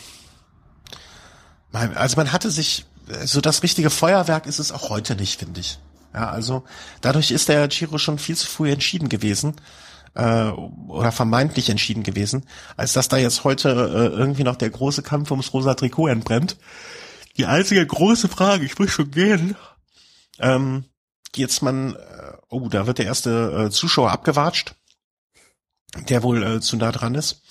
also 1.72 2.18
man 2.18 2.32
hatte 2.32 2.52
sich 2.52 2.86
so 3.24 3.42
das 3.42 3.64
richtige 3.64 3.90
Feuerwerk 3.90 4.46
ist 4.46 4.60
es 4.60 4.72
auch 4.72 4.90
heute 4.90 5.16
nicht, 5.16 5.40
finde 5.40 5.60
ich. 5.60 5.80
Ja, 6.14 6.30
also 6.30 6.64
dadurch 7.02 7.32
ist 7.32 7.50
der 7.50 7.68
Giro 7.68 7.98
schon 7.98 8.20
viel 8.20 8.36
zu 8.36 8.48
früh 8.48 8.72
entschieden 8.72 9.10
gewesen 9.10 9.56
äh, 10.14 10.50
oder 10.50 11.12
vermeintlich 11.12 11.70
entschieden 11.70 12.04
gewesen, 12.04 12.46
als 12.78 12.94
dass 12.94 13.08
da 13.08 13.18
jetzt 13.18 13.44
heute 13.44 13.70
äh, 13.70 14.18
irgendwie 14.18 14.44
noch 14.44 14.56
der 14.56 14.70
große 14.70 15.04
Kampf 15.04 15.32
ums 15.32 15.54
rosa 15.54 15.74
Trikot 15.74 16.08
entbrennt. 16.08 16.58
Die 17.38 17.46
einzige 17.46 17.86
große 17.86 18.28
Frage, 18.28 18.66
ich 18.66 18.78
muss 18.78 18.92
schon 18.92 19.12
gehen, 19.12 19.56
ähm, 20.40 20.86
jetzt 21.36 21.62
man, 21.62 21.96
äh, 21.96 22.34
oh, 22.50 22.68
da 22.68 22.88
wird 22.88 22.98
der 22.98 23.06
erste 23.06 23.68
äh, 23.68 23.70
Zuschauer 23.70 24.12
abgewatscht, 24.12 24.76
der 26.10 26.24
wohl 26.24 26.44
äh, 26.44 26.60
zu 26.60 26.76
nah 26.76 26.92
dran 26.92 27.16
ist. 27.16 27.42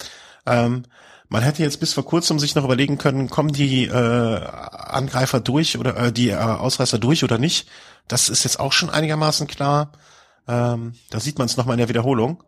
Ähm, 0.50 0.82
man 1.28 1.42
hätte 1.44 1.62
jetzt 1.62 1.78
bis 1.78 1.92
vor 1.92 2.04
kurzem 2.04 2.40
sich 2.40 2.56
noch 2.56 2.64
überlegen 2.64 2.98
können, 2.98 3.30
kommen 3.30 3.52
die 3.52 3.84
äh, 3.84 4.44
Angreifer 4.44 5.38
durch 5.38 5.78
oder 5.78 5.96
äh, 5.96 6.12
die 6.12 6.30
äh, 6.30 6.34
Ausreißer 6.34 6.98
durch 6.98 7.22
oder 7.22 7.38
nicht. 7.38 7.68
Das 8.08 8.28
ist 8.28 8.42
jetzt 8.42 8.58
auch 8.58 8.72
schon 8.72 8.90
einigermaßen 8.90 9.46
klar. 9.46 9.92
Ähm, 10.48 10.94
da 11.10 11.20
sieht 11.20 11.38
man 11.38 11.46
es 11.46 11.56
nochmal 11.56 11.74
in 11.74 11.78
der 11.78 11.88
Wiederholung. 11.88 12.42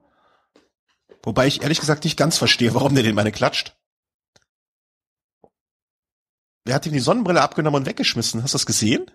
Wobei 1.23 1.47
ich 1.47 1.63
ehrlich 1.63 1.79
gesagt 1.79 2.03
nicht 2.03 2.17
ganz 2.17 2.39
verstehe, 2.39 2.75
warum 2.75 2.95
der 2.97 3.05
den 3.05 3.15
meine 3.15 3.31
klatscht. 3.31 3.77
Wer 6.65 6.75
hat 6.75 6.87
ihm 6.87 6.93
die 6.93 6.99
Sonnenbrille 6.99 7.41
abgenommen 7.41 7.83
und 7.83 7.87
weggeschmissen? 7.87 8.43
Hast 8.43 8.55
du 8.55 8.57
das 8.57 8.67
gesehen? 8.67 9.09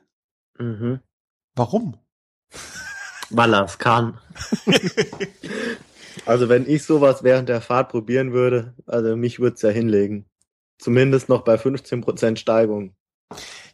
Mhm. 0.58 1.02
Warum? 1.56 1.98
Weil 3.30 3.54
er 3.54 3.66
es 3.66 3.78
kann. 3.78 4.18
Also 6.26 6.50
wenn 6.50 6.70
ich 6.70 6.84
sowas 6.84 7.24
während 7.24 7.50
der 7.50 7.62
Fahrt 7.62 7.90
probieren 7.90 8.34
würde, 8.34 8.76
also 8.86 9.16
mich 9.16 9.40
würde 9.40 9.56
es 9.56 9.62
ja 9.62 9.70
hinlegen. 9.70 10.26
Zumindest 10.80 11.30
noch 11.30 11.44
bei 11.44 11.56
15% 11.56 12.38
Steigung. 12.38 12.96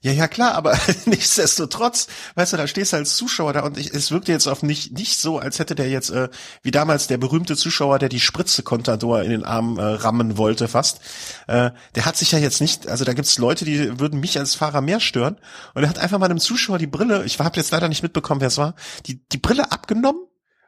Ja, 0.02 0.12
ja, 0.12 0.28
klar, 0.28 0.56
aber 0.56 0.78
nichtsdestotrotz, 1.06 2.08
weißt 2.36 2.54
du, 2.54 2.58
da 2.58 2.68
stehst 2.68 2.92
du 2.92 2.98
als 2.98 3.16
Zuschauer 3.16 3.54
da 3.54 3.62
und 3.62 3.78
ich, 3.78 3.94
es 3.94 4.12
wirkte 4.12 4.34
jetzt 4.34 4.48
auf 4.48 4.62
nicht, 4.62 4.92
nicht 4.98 5.18
so, 5.18 5.40
als 5.40 5.60
hätte 5.60 5.76
der 5.76 5.90
jetzt, 5.90 6.10
äh, 6.10 6.28
wie 6.62 6.72
damals 6.72 7.08
der 7.08 7.18
berühmte 7.18 7.56
Zuschauer, 7.56 8.00
der 8.00 8.10
die 8.10 8.20
Spritze 8.20 8.64
Contador 8.64 9.22
in 9.22 9.30
den 9.30 9.46
Arm 9.46 9.78
äh, 9.78 9.82
rammen 9.82 10.38
wollte 10.38 10.68
fast. 10.68 11.00
Äh, 11.48 11.72
der 11.96 12.06
hat 12.06 12.18
sich 12.18 12.34
ja 12.34 12.40
jetzt 12.40 12.60
nicht, 12.60 12.90
also 12.90 13.06
da 13.06 13.14
gibt's 13.14 13.38
Leute, 13.38 13.64
die 13.64 13.98
würden 13.98 14.20
mich 14.20 14.38
als 14.38 14.56
Fahrer 14.56 14.82
mehr 14.82 15.00
stören 15.00 15.38
und 15.74 15.84
er 15.84 15.90
hat 15.90 16.00
einfach 16.00 16.20
mal 16.20 16.26
einem 16.26 16.40
Zuschauer 16.40 16.80
die 16.80 16.88
Brille, 16.88 17.24
ich 17.24 17.40
habe 17.40 17.56
jetzt 17.56 17.72
leider 17.72 17.88
nicht 17.88 18.04
mitbekommen, 18.04 18.42
wer 18.42 18.50
es 18.50 18.58
war, 18.58 18.76
die, 19.06 19.24
die 19.30 19.38
Brille 19.38 19.72
abgenommen 19.72 20.20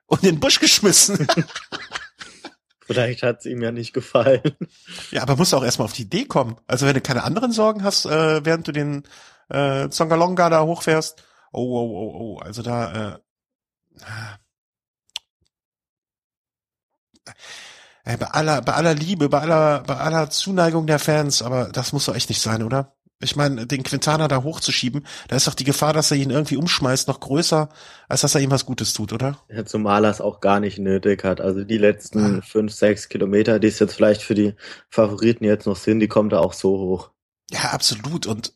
und 0.08 0.24
in 0.24 0.36
den 0.36 0.40
Busch 0.40 0.60
geschmissen. 0.60 1.28
Vielleicht 2.86 3.24
hat's 3.24 3.46
ihm 3.46 3.64
ja 3.64 3.72
nicht 3.72 3.94
gefallen. 3.94 4.56
Ja, 5.10 5.24
aber 5.24 5.36
musst 5.36 5.54
du 5.54 5.58
auch 5.58 5.64
erstmal 5.64 5.86
auf 5.86 5.94
die 5.94 6.04
Idee 6.04 6.26
kommen. 6.26 6.58
Also 6.68 6.86
wenn 6.86 6.94
du 6.94 7.02
keine 7.02 7.24
anderen 7.24 7.52
Sorgen 7.52 7.84
hast, 7.84 8.06
äh, 8.06 8.46
während 8.46 8.68
du 8.68 8.72
den 8.72 9.04
äh, 9.50 9.90
Zongalonga 9.90 10.50
da 10.50 10.64
hochfährst. 10.64 11.24
Oh, 11.52 11.64
oh, 11.64 11.90
oh, 11.90 12.20
oh. 12.20 12.40
Also 12.40 12.62
da 12.62 13.14
äh, 13.14 13.20
äh, 18.04 18.18
bei 18.18 18.28
aller, 18.28 18.62
bei 18.62 18.74
aller 18.74 18.94
Liebe, 18.94 19.30
bei 19.30 19.40
aller, 19.40 19.82
bei 19.82 19.98
aller 19.98 20.30
Zuneigung 20.30 20.86
der 20.86 21.00
Fans, 21.00 21.42
aber 21.42 21.70
das 21.70 21.92
muss 21.92 22.06
doch 22.06 22.16
echt 22.16 22.30
nicht 22.30 22.42
sein, 22.42 22.62
oder? 22.62 22.95
Ich 23.22 23.36
meine, 23.38 23.66
den 23.66 23.84
Quintana 23.84 24.28
da 24.28 24.44
hochzuschieben, 24.44 25.06
da 25.30 25.38
ist 25.38 25.48
doch 25.48 25.54
die 25.54 25.64
Gefahr, 25.64 25.94
dass 25.94 26.12
er 26.12 26.18
ihn 26.18 26.32
irgendwie 26.32 26.58
umschmeißt, 26.58 27.08
noch 27.08 27.22
größer, 27.22 27.70
als 28.10 28.22
dass 28.22 28.36
er 28.36 28.42
ihm 28.42 28.52
was 28.52 28.66
Gutes 28.66 28.94
tut, 28.94 29.14
oder? 29.14 29.38
Ja, 29.50 29.66
zumal 29.66 30.04
er 30.04 30.12
es 30.12 30.20
auch 30.20 30.42
gar 30.42 30.60
nicht 30.60 30.80
nötig 30.80 31.24
hat. 31.24 31.40
Also 31.40 31.64
die 31.64 31.78
letzten 31.78 32.40
ah. 32.40 32.42
fünf, 32.42 32.74
sechs 32.74 33.08
Kilometer, 33.08 33.60
die 33.60 33.68
es 33.68 33.80
jetzt 33.80 33.96
vielleicht 33.96 34.22
für 34.22 34.36
die 34.36 34.54
Favoriten 34.90 35.46
jetzt 35.46 35.66
noch 35.66 35.78
sind, 35.78 36.02
die 36.02 36.10
kommt 36.10 36.34
da 36.34 36.40
auch 36.40 36.54
so 36.54 36.78
hoch. 36.78 37.12
Ja, 37.52 37.72
absolut. 37.72 38.28
Und 38.28 38.54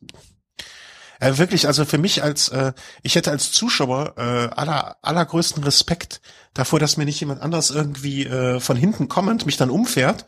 äh, 1.20 1.38
wirklich, 1.38 1.68
also 1.68 1.86
für 1.86 1.98
mich 1.98 2.24
als, 2.24 2.50
äh, 2.50 2.74
ich 3.04 3.16
hätte 3.16 3.32
als 3.32 3.52
Zuschauer 3.52 4.16
äh, 4.18 4.22
aller, 4.56 4.98
allergrößten 5.02 5.64
Respekt 5.64 6.22
davor, 6.54 6.80
dass 6.80 6.98
mir 6.98 7.06
nicht 7.06 7.20
jemand 7.20 7.42
anders 7.42 7.72
irgendwie 7.72 8.26
äh, 8.26 8.60
von 8.60 8.78
hinten 8.78 9.08
kommend 9.08 9.46
mich 9.46 9.58
dann 9.58 9.70
umfährt 9.70 10.26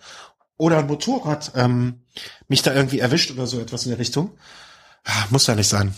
oder 0.62 0.78
ein 0.78 0.86
Motorrad 0.86 1.54
ähm, 1.56 2.02
mich 2.48 2.62
da 2.62 2.72
irgendwie 2.72 3.00
erwischt 3.00 3.32
oder 3.32 3.48
so 3.48 3.60
etwas 3.60 3.84
in 3.86 3.90
der 3.90 3.98
Richtung. 3.98 4.38
Ah, 5.04 5.26
muss 5.32 5.48
ja 5.48 5.56
nicht 5.56 5.68
sein. 5.68 5.96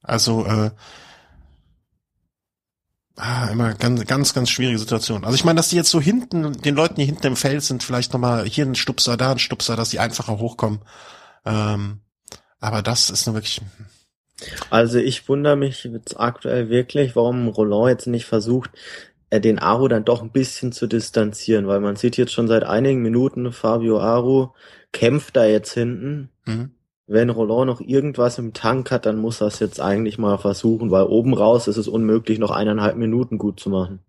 Also 0.00 0.46
äh, 0.46 0.70
ah, 3.16 3.48
immer 3.48 3.74
ganz, 3.74 4.06
ganz, 4.06 4.32
ganz 4.32 4.48
schwierige 4.48 4.78
Situation. 4.78 5.24
Also 5.24 5.34
ich 5.34 5.44
meine, 5.44 5.56
dass 5.56 5.70
die 5.70 5.76
jetzt 5.76 5.90
so 5.90 6.00
hinten, 6.00 6.52
den 6.52 6.76
Leuten, 6.76 6.94
die 6.94 7.04
hinten 7.04 7.26
im 7.26 7.36
Feld 7.36 7.64
sind, 7.64 7.82
vielleicht 7.82 8.12
nochmal 8.12 8.46
hier 8.46 8.64
ein 8.64 8.76
Stupser, 8.76 9.16
da 9.16 9.32
ein 9.32 9.40
Stupser, 9.40 9.74
dass 9.74 9.90
die 9.90 9.98
einfacher 9.98 10.38
hochkommen. 10.38 10.82
Ähm, 11.44 12.02
aber 12.60 12.82
das 12.82 13.10
ist 13.10 13.26
nur 13.26 13.34
wirklich. 13.34 13.60
Also 14.70 14.98
ich 14.98 15.28
wundere 15.28 15.56
mich 15.56 15.82
jetzt 15.82 16.20
aktuell 16.20 16.70
wirklich, 16.70 17.16
warum 17.16 17.48
Roland 17.48 17.90
jetzt 17.90 18.06
nicht 18.06 18.26
versucht, 18.26 18.70
den 19.32 19.58
Aru 19.58 19.88
dann 19.88 20.04
doch 20.04 20.22
ein 20.22 20.30
bisschen 20.30 20.72
zu 20.72 20.86
distanzieren, 20.86 21.66
weil 21.66 21.80
man 21.80 21.96
sieht 21.96 22.16
jetzt 22.16 22.32
schon 22.32 22.48
seit 22.48 22.64
einigen 22.64 23.02
Minuten, 23.02 23.52
Fabio 23.52 24.00
Aru 24.00 24.48
kämpft 24.92 25.36
da 25.36 25.44
jetzt 25.44 25.72
hinten. 25.72 26.30
Mhm 26.44 26.76
wenn 27.06 27.30
Roland 27.30 27.66
noch 27.66 27.80
irgendwas 27.80 28.38
im 28.38 28.52
Tank 28.52 28.90
hat, 28.90 29.06
dann 29.06 29.18
muss 29.18 29.40
er 29.40 29.46
es 29.46 29.60
jetzt 29.60 29.80
eigentlich 29.80 30.18
mal 30.18 30.38
versuchen, 30.38 30.90
weil 30.90 31.04
oben 31.04 31.34
raus 31.34 31.68
ist 31.68 31.76
es 31.76 31.86
unmöglich, 31.86 32.38
noch 32.38 32.50
eineinhalb 32.50 32.96
Minuten 32.96 33.38
gut 33.38 33.60
zu 33.60 33.70
machen. 33.70 34.00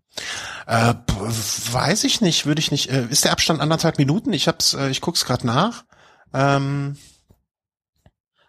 Äh, 0.66 0.94
weiß 1.06 2.04
ich 2.04 2.20
nicht, 2.20 2.46
würde 2.46 2.60
ich 2.60 2.72
nicht. 2.72 2.90
Äh, 2.90 3.06
ist 3.08 3.24
der 3.24 3.32
Abstand 3.32 3.60
anderthalb 3.60 3.98
Minuten? 3.98 4.32
Ich 4.32 4.48
hab's, 4.48 4.74
äh, 4.74 4.90
ich 4.90 5.00
guck's 5.00 5.24
gerade 5.24 5.46
nach. 5.46 5.84
Ähm. 6.34 6.96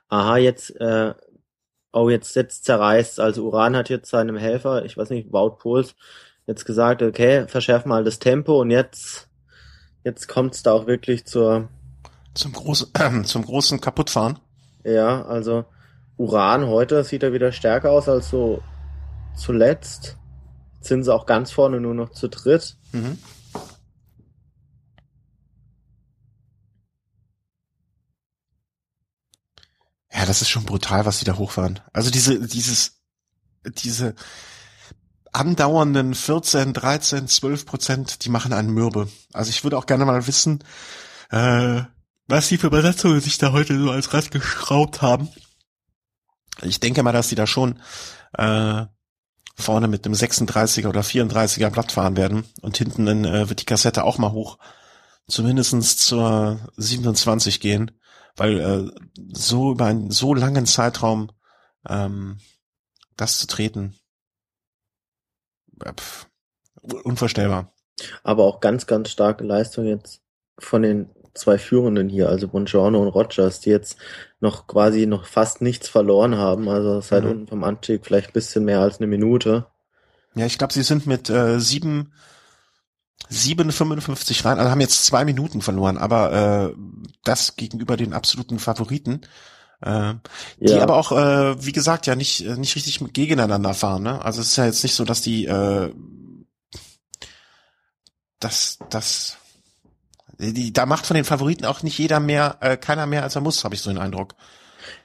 Aha, 0.08 0.38
jetzt, 0.38 0.72
äh, 0.82 1.14
oh, 1.94 2.10
jetzt, 2.10 2.36
jetzt 2.36 2.66
zerreißt. 2.66 3.20
Also 3.20 3.46
Uran 3.46 3.76
hat 3.76 3.90
jetzt 3.90 4.10
seinem 4.10 4.36
Helfer, 4.36 4.84
ich 4.84 4.98
weiß 4.98 5.12
nicht, 5.12 5.32
Wout 5.32 5.58
Pols, 5.60 5.96
jetzt 6.50 6.66
gesagt, 6.66 7.04
okay, 7.04 7.48
verschärf 7.48 7.86
mal 7.86 8.04
das 8.04 8.18
Tempo 8.18 8.60
und 8.60 8.72
jetzt, 8.72 9.30
jetzt 10.04 10.28
kommt's 10.28 10.64
da 10.64 10.72
auch 10.72 10.88
wirklich 10.88 11.26
zur 11.26 11.70
zum 12.34 12.54
großen, 12.54 12.90
äh, 13.00 13.22
zum 13.22 13.46
großen 13.46 13.80
Kaputtfahren. 13.80 14.40
Ja, 14.84 15.26
also 15.26 15.66
Uran 16.18 16.66
heute 16.66 17.04
sieht 17.04 17.22
er 17.22 17.34
wieder 17.34 17.52
stärker 17.52 17.92
aus 17.92 18.10
als 18.10 18.32
so 18.32 18.64
zuletzt. 19.36 20.18
Jetzt 20.78 20.88
sind 20.88 21.04
sie 21.04 21.14
auch 21.14 21.28
ganz 21.28 21.52
vorne 21.52 21.80
nur 21.80 21.94
noch 21.94 22.10
zu 22.10 22.28
dritt. 22.28 22.78
Mhm. 22.94 23.20
Ja, 30.12 30.26
das 30.26 30.42
ist 30.42 30.50
schon 30.50 30.66
brutal, 30.66 31.06
was 31.06 31.20
sie 31.20 31.26
da 31.26 31.38
hochfahren. 31.38 31.80
Also 31.94 32.10
diese, 32.10 32.40
dieses, 32.48 33.00
diese 33.84 34.16
andauernden 35.32 36.16
14, 36.16 36.74
13, 36.74 37.28
12 37.28 37.66
Prozent, 37.66 38.26
die 38.26 38.30
machen 38.30 38.54
einen 38.54 38.72
mürbe. 38.72 39.10
Also 39.34 39.50
ich 39.50 39.64
würde 39.64 39.78
auch 39.78 39.86
gerne 39.86 40.06
mal 40.06 40.28
wissen, 40.28 40.64
äh, 41.32 41.82
was 42.28 42.48
die 42.48 42.58
für 42.58 42.68
Übersetzungen 42.68 43.22
sich 43.22 43.38
da 43.38 43.52
heute 43.52 43.80
so 43.80 43.92
als 43.92 44.14
Rad 44.14 44.32
geschraubt 44.32 45.02
haben. 45.02 45.30
Ich 46.62 46.80
denke 46.80 47.04
mal, 47.04 47.12
dass 47.12 47.30
die 47.30 47.36
da 47.36 47.48
schon 47.48 47.82
äh, 48.34 48.86
vorne 49.56 49.88
mit 49.88 50.06
einem 50.06 50.16
36er 50.16 50.88
oder 50.88 51.02
34er 51.02 51.70
Blatt 51.70 51.92
fahren 51.92 52.18
werden 52.18 52.46
und 52.62 52.78
hinten 52.78 53.06
dann 53.06 53.26
äh, 53.26 53.50
wird 53.50 53.62
die 53.62 53.66
Kassette 53.66 54.04
auch 54.04 54.18
mal 54.18 54.32
hoch, 54.32 54.58
zumindestens 55.28 55.98
zur 55.98 56.60
27 56.78 57.60
gehen, 57.60 57.92
weil 58.36 58.60
äh, 58.60 59.02
so 59.34 59.72
über 59.72 59.86
einen 59.86 60.12
so 60.12 60.34
langen 60.34 60.66
Zeitraum 60.66 61.32
ähm, 61.88 62.40
das 63.18 63.38
zu 63.38 63.48
treten, 63.48 63.96
pff, 65.80 66.28
unvorstellbar. 67.04 67.74
Aber 68.24 68.44
auch 68.46 68.60
ganz, 68.60 68.88
ganz 68.88 69.10
starke 69.10 69.44
Leistung 69.44 69.86
jetzt 69.86 70.22
von 70.58 70.82
den 70.82 71.10
zwei 71.34 71.58
Führenden 71.58 72.10
hier, 72.10 72.30
also 72.30 72.48
Bongiorno 72.48 73.02
und 73.02 73.08
Rogers, 73.10 73.62
die 73.62 73.70
jetzt 73.70 73.98
noch 74.40 74.68
quasi 74.68 75.06
noch 75.06 75.26
fast 75.26 75.62
nichts 75.62 75.88
verloren 75.88 76.38
haben. 76.38 76.70
Also 76.70 77.02
seit 77.02 77.24
mhm. 77.24 77.32
unten 77.32 77.48
vom 77.48 77.64
Anstieg 77.64 78.06
vielleicht 78.06 78.34
bisschen 78.34 78.66
mehr 78.66 78.80
als 78.80 78.98
eine 78.98 79.08
Minute. 79.08 79.68
Ja, 80.36 80.46
ich 80.46 80.58
glaube, 80.58 80.74
sie 80.74 80.84
sind 80.84 81.08
mit 81.08 81.30
äh, 81.30 81.60
sieben 81.60 82.14
7,55 83.30 84.46
rein, 84.46 84.58
also 84.58 84.72
haben 84.72 84.82
jetzt 84.82 85.06
zwei 85.06 85.24
Minuten 85.24 85.62
verloren, 85.62 85.98
aber 85.98 86.72
äh, 86.72 86.76
das 87.24 87.56
gegenüber 87.58 87.96
den 87.96 88.14
absoluten 88.14 88.58
Favoriten, 88.58 89.22
äh, 89.82 90.14
die 90.60 90.74
ja. 90.74 90.82
aber 90.82 90.98
auch, 90.98 91.12
äh, 91.12 91.66
wie 91.66 91.72
gesagt, 91.72 92.08
ja 92.08 92.16
nicht 92.16 92.46
äh, 92.46 92.58
nicht 92.58 92.76
richtig 92.76 93.00
gegeneinander 93.14 93.74
fahren. 93.74 94.04
Ne? 94.04 94.24
Also 94.24 94.42
es 94.42 94.50
ist 94.50 94.56
ja 94.58 94.66
jetzt 94.66 94.84
nicht 94.84 94.96
so, 94.96 95.06
dass 95.06 95.22
die 95.22 95.46
äh, 95.46 95.94
das 98.40 98.80
das 98.90 99.38
die, 100.40 100.72
da 100.72 100.86
macht 100.86 101.06
von 101.06 101.16
den 101.16 101.26
Favoriten 101.26 101.66
auch 101.66 101.84
nicht 101.84 101.98
jeder 101.98 102.20
mehr, 102.20 102.58
äh, 102.62 102.78
keiner 102.78 103.06
mehr 103.06 103.24
als 103.24 103.36
er 103.36 103.42
muss, 103.42 103.64
habe 103.64 103.76
ich 103.76 103.82
so 103.82 103.90
den 103.90 104.00
Eindruck. 104.00 104.36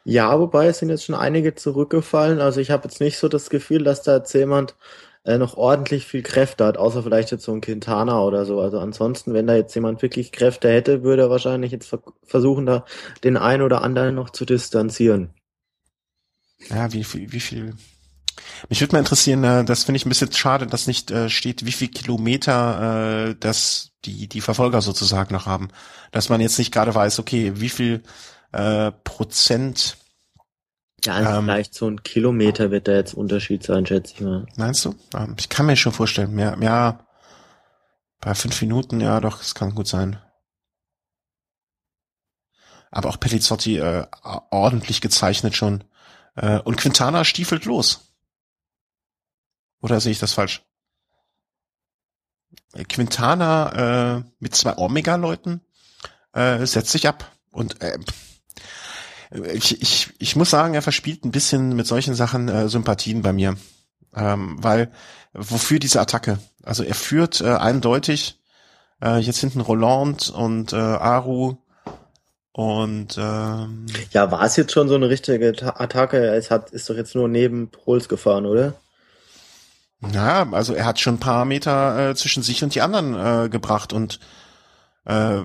Ja, 0.05 0.39
wobei 0.39 0.69
es 0.69 0.79
sind 0.79 0.91
jetzt 0.91 1.05
schon 1.05 1.15
einige 1.15 1.55
zurückgefallen. 1.55 2.41
Also 2.41 2.61
ich 2.61 2.71
habe 2.71 2.85
jetzt 2.85 3.01
nicht 3.01 3.19
so 3.19 3.29
das 3.29 3.51
Gefühl, 3.51 3.83
dass 3.83 4.03
da 4.03 4.17
jetzt 4.17 4.33
jemand 4.33 4.77
äh, 5.25 5.39
noch 5.39 5.57
ordentlich 5.57 6.07
viel 6.07 6.23
Kräfte 6.23 6.65
hat, 6.65 6.77
außer 6.77 7.03
vielleicht 7.03 7.31
jetzt 7.31 7.45
so 7.45 7.53
ein 7.53 7.61
Quintana 7.61 8.21
oder 8.21 8.45
so. 8.45 8.61
Also 8.61 8.79
ansonsten, 8.79 9.35
wenn 9.35 9.47
da 9.47 9.57
jetzt 9.57 9.75
jemand 9.75 10.03
wirklich 10.03 10.33
Kräfte 10.33 10.69
hätte, 10.69 11.03
würde 11.03 11.23
er 11.23 11.31
wahrscheinlich 11.31 11.73
jetzt 11.73 11.89
ver 11.89 12.01
versuchen, 12.23 12.67
da 12.67 12.85
den 13.25 13.37
einen 13.37 13.63
oder 13.63 13.83
anderen 13.83 14.15
noch 14.15 14.31
zu 14.31 14.45
distanzieren. 14.45 15.31
Ja, 16.69 16.93
wie 16.93 17.05
viel, 17.05 17.33
wie 17.33 17.41
viel 17.41 17.75
mich 18.69 18.81
würde 18.81 18.95
mal 18.95 19.01
interessieren, 19.01 19.45
äh, 19.45 19.65
das 19.65 19.85
finde 19.85 19.97
ich 19.97 20.07
ein 20.07 20.09
bisschen 20.09 20.33
schade, 20.33 20.67
dass 20.67 20.87
nicht 20.87 21.11
äh, 21.11 21.31
steht, 21.31 21.65
wie 21.67 21.73
viel 21.73 21.89
Kilometer 21.89 23.29
äh, 23.31 23.37
das 23.39 23.91
die 24.05 24.29
die 24.29 24.41
Verfolger 24.41 24.83
sozusagen 24.83 25.35
noch 25.35 25.47
haben, 25.47 25.69
dass 26.13 26.29
man 26.29 26.41
jetzt 26.41 26.59
nicht 26.59 26.73
gerade 26.73 26.95
weiß, 26.95 27.19
okay, 27.19 27.53
wie 27.57 27.69
viel 27.69 28.03
äh, 28.53 28.93
Prozent 29.05 29.97
ja, 31.07 31.15
also 31.15 31.31
ähm, 31.39 31.45
vielleicht 31.45 31.75
so 31.75 31.89
ein 31.89 32.03
Kilometer 32.03 32.71
wird 32.71 32.89
da 32.89 32.93
jetzt 32.93 33.15
Unterschied 33.15 33.63
sein, 33.63 33.87
schätze 33.87 34.15
ich 34.15 34.21
mal. 34.21 34.47
Meinst 34.57 34.85
du? 34.85 34.95
Ähm, 35.15 35.35
ich 35.39 35.49
kann 35.49 35.67
mir 35.67 35.77
schon 35.77 35.93
vorstellen, 35.93 36.33
mehr, 36.33 36.57
ja, 36.61 37.07
bei 38.21 38.35
fünf 38.35 38.61
Minuten, 38.63 39.01
ja 39.01 39.21
doch, 39.21 39.43
es 39.43 39.55
kann 39.55 39.75
gut 39.75 39.87
sein. 39.87 40.19
Aber 42.91 43.09
auch 43.09 43.21
Pellizzotti 43.21 43.79
äh, 43.79 44.07
ordentlich 44.51 45.01
gezeichnet 45.01 45.57
schon. 45.57 45.85
Äh, 46.37 46.61
und 46.61 46.77
Quintana 46.77 47.25
stiefelt 47.25 47.65
los. 47.65 48.15
Oder 49.81 50.01
sehe 50.01 50.13
ich 50.13 50.21
das 50.21 50.33
falsch? 50.33 50.63
Quintana 52.89 54.17
äh, 54.17 54.23
mit 54.39 54.55
zwei 54.55 54.77
Omega-Leuten 54.77 55.61
äh, 56.33 56.65
setzt 56.67 56.93
sich 56.93 57.07
ab. 57.09 57.31
Und 57.51 57.83
äh, 57.83 57.99
ich, 59.53 59.81
ich, 59.83 60.13
ich 60.19 60.37
muss 60.37 60.51
sagen, 60.51 60.75
er 60.75 60.83
verspielt 60.83 61.25
ein 61.25 61.31
bisschen 61.31 61.75
mit 61.75 61.87
solchen 61.87 62.15
Sachen 62.15 62.49
äh, 62.49 62.69
Sympathien 62.69 63.23
bei 63.23 63.33
mir. 63.33 63.57
Ähm, 64.15 64.57
weil, 64.61 64.91
wofür 65.33 65.79
diese 65.79 66.01
Attacke? 66.01 66.39
Also 66.63 66.85
er 66.85 66.95
führt 66.95 67.41
äh, 67.41 67.55
eindeutig 67.55 68.39
äh, 69.03 69.19
jetzt 69.19 69.41
hinten 69.41 69.61
Roland 69.61 70.31
und 70.31 70.73
äh, 70.73 70.77
Aru 70.77 71.57
und 72.57 73.19
ähm, 73.19 73.87
ja, 74.13 74.31
war 74.31 74.45
es 74.45 74.55
jetzt 74.55 74.71
schon 74.71 74.89
so 74.89 74.95
eine 74.95 75.09
richtige 75.09 75.53
Attacke? 75.81 76.19
Es 76.37 76.53
hat 76.53 76.71
ist 76.71 76.89
doch 76.89 76.95
jetzt 76.95 77.17
nur 77.17 77.27
neben 77.27 77.69
Pols 77.69 78.09
gefahren, 78.09 78.47
oder? 78.47 78.75
Ja, 80.13 80.47
also 80.53 80.73
er 80.73 80.85
hat 80.85 81.01
schon 81.01 81.17
ein 81.17 81.21
paar 81.21 81.45
Meter 81.47 82.11
äh, 82.11 82.15
zwischen 82.15 82.45
sich 82.45 82.63
und 82.63 82.77
die 82.77 82.81
anderen 82.81 83.15
äh, 83.17 83.49
gebracht 83.49 83.93
und 83.93 84.21
äh, 85.05 85.43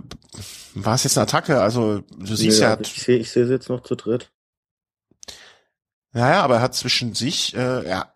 war 0.74 0.96
es 0.96 1.04
jetzt 1.04 1.18
eine 1.18 1.24
Attacke? 1.24 1.62
Also 1.62 2.02
du 2.18 2.36
siehst 2.36 2.62
ja, 2.62 2.72
ja 2.72 2.80
ich 2.80 3.02
sehe 3.02 3.18
ich 3.18 3.32
sehe 3.32 3.44
es 3.44 3.50
jetzt 3.50 3.70
noch 3.70 3.84
zu 3.84 3.96
dritt. 3.96 4.32
Naja, 6.12 6.42
aber 6.42 6.56
er 6.56 6.62
hat 6.62 6.74
zwischen 6.74 7.14
sich, 7.14 7.56
äh, 7.56 7.88
ja, 7.88 8.12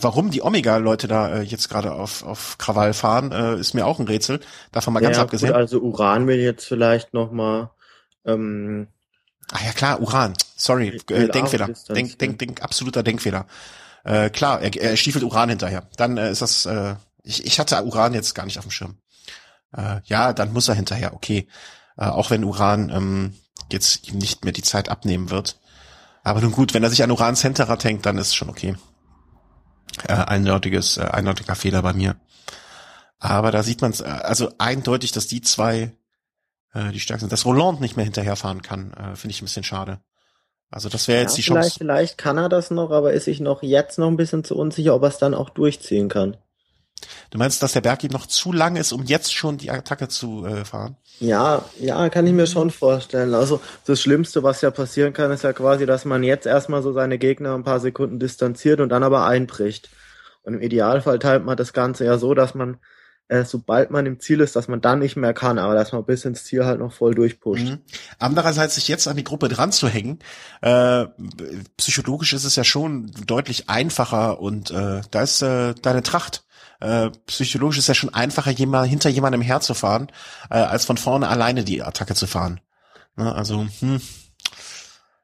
warum 0.00 0.30
die 0.30 0.42
Omega-Leute 0.42 1.08
da 1.08 1.36
äh, 1.36 1.42
jetzt 1.42 1.70
gerade 1.70 1.92
auf, 1.92 2.24
auf 2.24 2.58
Krawall 2.58 2.92
fahren, 2.92 3.32
äh, 3.32 3.58
ist 3.58 3.72
mir 3.72 3.86
auch 3.86 3.98
ein 3.98 4.06
Rätsel. 4.06 4.40
Davon 4.70 4.92
mal 4.92 5.00
ganz 5.00 5.16
ja, 5.16 5.22
abgesehen. 5.22 5.52
Gut, 5.52 5.56
also 5.56 5.80
Uran 5.80 6.26
will 6.26 6.40
jetzt 6.40 6.66
vielleicht 6.66 7.14
noch 7.14 7.32
mal. 7.32 7.70
Ähm, 8.26 8.88
Ach 9.50 9.64
ja 9.64 9.72
klar, 9.72 10.00
Uran. 10.00 10.34
Sorry, 10.56 11.00
äh, 11.10 11.28
Denkfehler. 11.28 11.70
Denk, 11.88 12.18
denk, 12.18 12.38
denk, 12.38 12.62
absoluter 12.62 13.02
Denkfehler. 13.02 13.46
Äh, 14.04 14.28
klar, 14.28 14.60
er, 14.60 14.76
er 14.76 14.96
stiefelt 14.96 15.24
Uran 15.24 15.48
hinterher. 15.48 15.88
Dann 15.96 16.18
äh, 16.18 16.30
ist 16.30 16.42
das, 16.42 16.66
äh, 16.66 16.96
ich, 17.22 17.46
ich 17.46 17.58
hatte 17.58 17.82
Uran 17.82 18.12
jetzt 18.12 18.34
gar 18.34 18.44
nicht 18.44 18.58
auf 18.58 18.66
dem 18.66 18.70
Schirm. 18.70 18.96
Äh, 19.76 20.00
ja, 20.04 20.32
dann 20.32 20.52
muss 20.52 20.68
er 20.68 20.74
hinterher, 20.74 21.14
okay. 21.14 21.48
Äh, 21.96 22.06
auch 22.06 22.30
wenn 22.30 22.44
Uran 22.44 22.90
ähm, 22.90 23.34
jetzt 23.70 24.08
ihm 24.08 24.18
nicht 24.18 24.44
mehr 24.44 24.52
die 24.52 24.62
Zeit 24.62 24.88
abnehmen 24.88 25.30
wird. 25.30 25.58
Aber 26.24 26.40
nun 26.40 26.52
gut, 26.52 26.74
wenn 26.74 26.82
er 26.82 26.90
sich 26.90 27.02
an 27.02 27.10
Urans 27.10 27.42
Hinterrad 27.42 27.84
hängt, 27.84 28.06
dann 28.06 28.18
ist 28.18 28.28
es 28.28 28.34
schon 28.34 28.50
okay. 28.50 28.76
Äh, 30.06 30.12
eindeutiges, 30.14 30.96
äh, 30.96 31.02
eindeutiger 31.02 31.54
Fehler 31.54 31.82
bei 31.82 31.92
mir. 31.92 32.16
Aber 33.18 33.50
da 33.50 33.62
sieht 33.62 33.82
man 33.82 33.90
es, 33.90 34.00
äh, 34.00 34.04
also 34.04 34.52
eindeutig, 34.58 35.12
dass 35.12 35.26
die 35.26 35.42
zwei 35.42 35.92
äh, 36.74 36.90
die 36.92 37.00
stärksten 37.00 37.28
sind. 37.28 37.32
Dass 37.32 37.44
Roland 37.44 37.80
nicht 37.80 37.96
mehr 37.96 38.04
hinterherfahren 38.04 38.62
kann, 38.62 38.92
äh, 38.92 39.16
finde 39.16 39.32
ich 39.32 39.42
ein 39.42 39.46
bisschen 39.46 39.64
schade. 39.64 40.00
Also 40.70 40.88
das 40.88 41.06
wäre 41.06 41.20
jetzt 41.20 41.32
ja, 41.32 41.36
die 41.36 41.42
Chance. 41.42 41.60
Vielleicht, 41.60 41.78
vielleicht 41.78 42.18
kann 42.18 42.38
er 42.38 42.48
das 42.48 42.70
noch, 42.70 42.90
aber 42.90 43.12
ist 43.12 43.24
sich 43.24 43.40
noch 43.40 43.62
jetzt 43.62 43.98
noch 43.98 44.08
ein 44.08 44.16
bisschen 44.16 44.42
zu 44.42 44.56
unsicher, 44.56 44.94
ob 44.94 45.02
er 45.02 45.08
es 45.08 45.18
dann 45.18 45.34
auch 45.34 45.50
durchziehen 45.50 46.08
kann. 46.08 46.36
Du 47.30 47.38
meinst, 47.38 47.62
dass 47.62 47.72
der 47.72 47.80
Berghieb 47.80 48.12
noch 48.12 48.26
zu 48.26 48.52
lang 48.52 48.76
ist, 48.76 48.92
um 48.92 49.04
jetzt 49.04 49.34
schon 49.34 49.58
die 49.58 49.70
Attacke 49.70 50.08
zu 50.08 50.44
äh, 50.46 50.64
fahren? 50.64 50.96
Ja, 51.20 51.64
ja, 51.78 52.08
kann 52.08 52.26
ich 52.26 52.32
mir 52.32 52.46
schon 52.46 52.70
vorstellen. 52.70 53.34
Also 53.34 53.60
das 53.86 54.00
Schlimmste, 54.00 54.42
was 54.42 54.60
ja 54.60 54.70
passieren 54.70 55.12
kann, 55.12 55.30
ist 55.30 55.44
ja 55.44 55.52
quasi, 55.52 55.86
dass 55.86 56.04
man 56.04 56.22
jetzt 56.22 56.46
erstmal 56.46 56.82
so 56.82 56.92
seine 56.92 57.18
Gegner 57.18 57.54
ein 57.54 57.64
paar 57.64 57.80
Sekunden 57.80 58.18
distanziert 58.18 58.80
und 58.80 58.88
dann 58.88 59.02
aber 59.02 59.26
einbricht. 59.26 59.90
Und 60.42 60.54
im 60.54 60.62
Idealfall 60.62 61.18
teilt 61.18 61.44
man 61.44 61.56
das 61.56 61.72
Ganze 61.72 62.04
ja 62.04 62.18
so, 62.18 62.34
dass 62.34 62.54
man, 62.54 62.78
äh, 63.28 63.44
sobald 63.44 63.90
man 63.90 64.06
im 64.06 64.18
Ziel 64.18 64.40
ist, 64.40 64.56
dass 64.56 64.66
man 64.66 64.80
dann 64.80 64.98
nicht 64.98 65.16
mehr 65.16 65.34
kann, 65.34 65.58
aber 65.58 65.74
dass 65.74 65.92
man 65.92 66.04
bis 66.04 66.24
ins 66.24 66.44
Ziel 66.44 66.64
halt 66.64 66.80
noch 66.80 66.92
voll 66.92 67.14
durchpusht. 67.14 67.64
Mhm. 67.64 67.78
Andererseits 68.18 68.74
sich 68.74 68.88
jetzt 68.88 69.06
an 69.06 69.16
die 69.16 69.24
Gruppe 69.24 69.48
dran 69.48 69.70
zu 69.70 69.86
hängen, 69.86 70.18
äh, 70.60 71.06
psychologisch 71.76 72.32
ist 72.32 72.44
es 72.44 72.56
ja 72.56 72.64
schon 72.64 73.12
deutlich 73.26 73.68
einfacher 73.68 74.40
und 74.40 74.72
äh, 74.72 75.02
da 75.10 75.22
ist 75.22 75.42
äh, 75.42 75.74
deine 75.80 76.02
Tracht 76.02 76.44
äh, 76.82 77.10
psychologisch 77.26 77.78
ist 77.78 77.86
ja 77.86 77.94
schon 77.94 78.12
einfacher, 78.12 78.50
jemand, 78.50 78.88
hinter 78.88 79.08
jemandem 79.08 79.40
herzufahren, 79.40 80.10
äh, 80.50 80.56
als 80.56 80.84
von 80.84 80.96
vorne 80.96 81.28
alleine 81.28 81.62
die 81.62 81.82
Attacke 81.82 82.16
zu 82.16 82.26
fahren. 82.26 82.60
Ne, 83.14 83.32
also, 83.32 83.68
hm, 83.78 84.00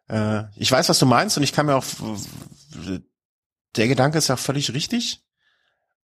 äh, 0.08 0.44
ich 0.54 0.70
weiß, 0.70 0.88
was 0.88 1.00
du 1.00 1.06
meinst 1.06 1.36
und 1.36 1.42
ich 1.42 1.52
kann 1.52 1.66
mir 1.66 1.74
auch, 1.74 1.84
der 3.76 3.88
Gedanke 3.88 4.18
ist 4.18 4.28
ja 4.28 4.36
völlig 4.36 4.72
richtig. 4.72 5.24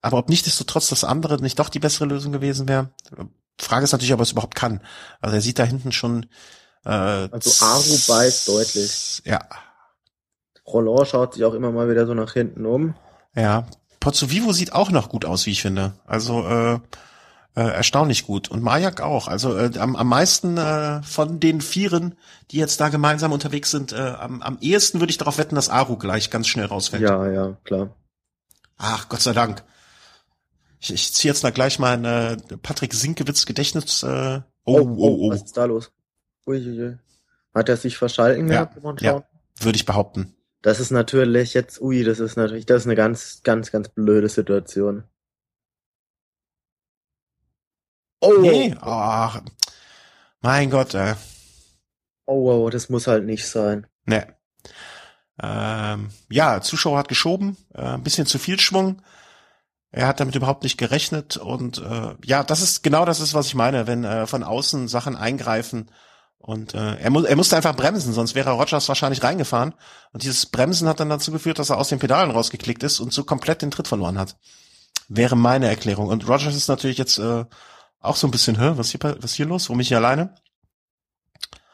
Aber 0.01 0.19
ob 0.19 0.29
nicht 0.29 0.45
desto 0.45 0.65
trotz 0.65 0.89
das 0.89 1.05
andere 1.05 1.41
nicht 1.41 1.59
doch 1.59 1.69
die 1.69 1.79
bessere 1.79 2.07
Lösung 2.07 2.33
gewesen 2.33 2.69
wäre, 2.69 2.91
Frage 3.59 3.85
ist 3.85 3.93
natürlich, 3.93 4.13
ob 4.13 4.21
er 4.21 4.25
es 4.25 4.33
überhaupt 4.33 4.57
kann. 4.57 4.83
Also 5.21 5.37
er 5.37 5.41
sieht 5.41 5.61
da 5.61 5.65
hinten 5.65 5.93
schon. 5.93 6.27
Äh, 6.85 6.91
also 6.91 7.65
Aru 7.65 7.97
beißt 8.09 8.49
deutlich. 8.49 9.23
Ja. 9.25 9.39
Roland 10.67 11.09
schaut 11.09 11.35
sich 11.35 11.45
auch 11.45 11.55
immer 11.55 11.71
mal 11.71 11.89
wieder 11.89 12.07
so 12.07 12.15
nach 12.15 12.33
hinten 12.33 12.67
um. 12.67 12.95
Ja, 13.37 13.67
Pozzo 14.05 14.31
Vivo 14.31 14.53
sieht 14.53 14.75
auch 14.75 14.91
noch 14.91 15.09
gut 15.09 15.25
aus, 15.25 15.47
wie 15.47 15.51
ich 15.51 15.63
finde. 15.63 15.95
Also 16.05 16.47
äh, 16.47 16.75
äh, 17.55 17.63
erstaunlich 17.63 18.27
gut. 18.27 18.51
Und 18.51 18.63
Majak 18.63 19.01
auch. 19.01 19.29
Also 19.29 19.57
äh, 19.57 19.79
am, 19.79 19.97
am 19.97 20.07
meisten 20.07 20.59
äh, 20.59 21.03
von 21.03 21.41
den 21.41 21.63
Vieren, 21.63 22.15
die 22.51 22.59
jetzt 22.59 22.79
da 22.83 22.91
gemeinsam 22.91 23.33
unterwegs 23.33 23.71
sind, 23.71 23.95
äh, 23.95 23.97
am, 23.97 24.43
am 24.43 24.59
ehesten 24.61 25.01
würde 25.01 25.11
ich 25.11 25.17
darauf 25.17 25.39
wetten, 25.39 25.55
dass 25.55 25.71
Aru 25.71 25.97
gleich 25.97 26.29
ganz 26.29 26.49
schnell 26.49 26.67
rausfällt. 26.67 27.03
Ja, 27.03 27.27
ja, 27.31 27.57
klar. 27.65 27.97
Ach, 28.77 29.09
Gott 29.09 29.23
sei 29.23 29.33
Dank. 29.33 29.65
Ich, 30.81 30.93
ich 30.93 31.15
ziehe 31.15 31.33
jetzt 31.33 31.43
mal 31.43 31.53
gleich 31.53 31.79
mein 31.79 32.05
äh, 32.05 32.37
Patrick 32.61 32.93
Sinkewitz 32.93 33.47
Gedächtnis. 33.47 34.03
Äh, 34.03 34.43
oh, 34.67 34.81
oh, 34.81 34.97
oh, 34.99 35.19
oh. 35.23 35.31
Was 35.31 35.45
ist 35.45 35.57
da 35.57 35.65
los? 35.65 35.93
Uiuiui. 36.47 36.99
Hat 37.55 37.71
er 37.71 37.79
sich 37.79 37.97
verschalten 37.97 38.49
ja, 38.53 38.65
gehabt? 38.65 39.01
Ja, 39.01 39.25
würde 39.61 39.77
ich 39.77 39.87
behaupten. 39.87 40.35
Das 40.65 40.81
ist 40.81 40.91
natürlich 40.91 41.53
jetzt, 41.53 41.79
ui, 41.83 42.05
das 42.05 42.21
ist 42.21 42.37
natürlich, 42.37 42.65
das 42.65 42.79
ist 42.79 42.87
eine 42.87 42.95
ganz, 42.95 43.43
ganz, 43.43 43.71
ganz 43.71 43.91
blöde 43.91 44.31
Situation. 44.31 45.05
Oh! 48.23 48.39
Nee, 48.41 48.75
ach, 48.81 49.43
mein 50.41 50.71
Gott, 50.71 50.95
ey. 50.95 51.17
Oh, 52.25 52.47
wow, 52.47 52.71
das 52.71 52.89
muss 52.89 53.07
halt 53.07 53.27
nicht 53.27 53.47
sein. 53.47 53.87
Nee. 54.07 54.25
Ähm, 55.43 56.09
ja, 56.31 56.63
Zuschauer 56.63 56.97
hat 56.97 57.09
geschoben, 57.09 57.59
äh, 57.75 57.83
ein 57.83 58.03
bisschen 58.03 58.25
zu 58.25 58.39
viel 58.39 58.59
Schwung. 58.59 59.03
Er 59.91 60.07
hat 60.07 60.19
damit 60.19 60.35
überhaupt 60.35 60.63
nicht 60.63 60.79
gerechnet 60.79 61.37
und 61.37 61.77
äh, 61.77 62.15
ja, 62.25 62.43
das 62.43 62.63
ist 62.63 62.83
genau 62.83 63.05
das 63.05 63.21
ist, 63.21 63.35
was 63.35 63.49
ich 63.49 63.55
meine, 63.55 63.87
wenn 63.87 64.05
äh, 64.05 64.27
von 64.27 64.43
außen 64.43 64.89
Sachen 64.89 65.15
eingreifen 65.15 65.91
und 66.45 66.75
äh, 66.75 66.97
er, 66.97 67.11
mu 67.11 67.23
er 67.23 67.37
musste 67.37 67.57
einfach 67.57 67.75
bremsen, 67.75 68.13
sonst 68.13 68.35
wäre 68.35 68.51
Rogers 68.51 68.87
wahrscheinlich 68.89 69.23
reingefahren. 69.23 69.73
Und 70.13 70.25
dieses 70.25 70.45
Bremsen 70.45 70.87
hat 70.89 71.01
dann 71.01 71.09
dazu 71.09 71.33
geführt, 71.33 71.59
dass 71.59 71.71
er 71.71 71.79
aus 71.79 71.89
den 71.89 71.99
Pedalen 71.99 72.31
rausgeklickt 72.31 72.83
ist 72.83 73.01
und 73.01 73.15
so 73.15 73.25
komplett 73.25 73.63
den 73.63 73.71
Tritt 73.71 73.89
verloren 73.89 74.19
hat. 74.19 74.37
Wäre 75.09 75.37
meine 75.37 75.69
Erklärung. 75.69 76.09
Und 76.09 76.29
Rogers 76.29 76.55
ist 76.55 76.69
natürlich 76.69 76.99
jetzt 76.99 77.17
äh, 77.17 77.47
auch 77.99 78.17
so 78.17 78.27
ein 78.27 78.31
bisschen, 78.31 78.61
hä, 78.61 78.73
was 78.77 78.91
hier, 78.91 79.01
was 79.21 79.33
hier 79.33 79.47
los? 79.47 79.71
Warum 79.71 79.81
ich 79.81 79.89
hier 79.89 79.97
alleine? 79.97 80.35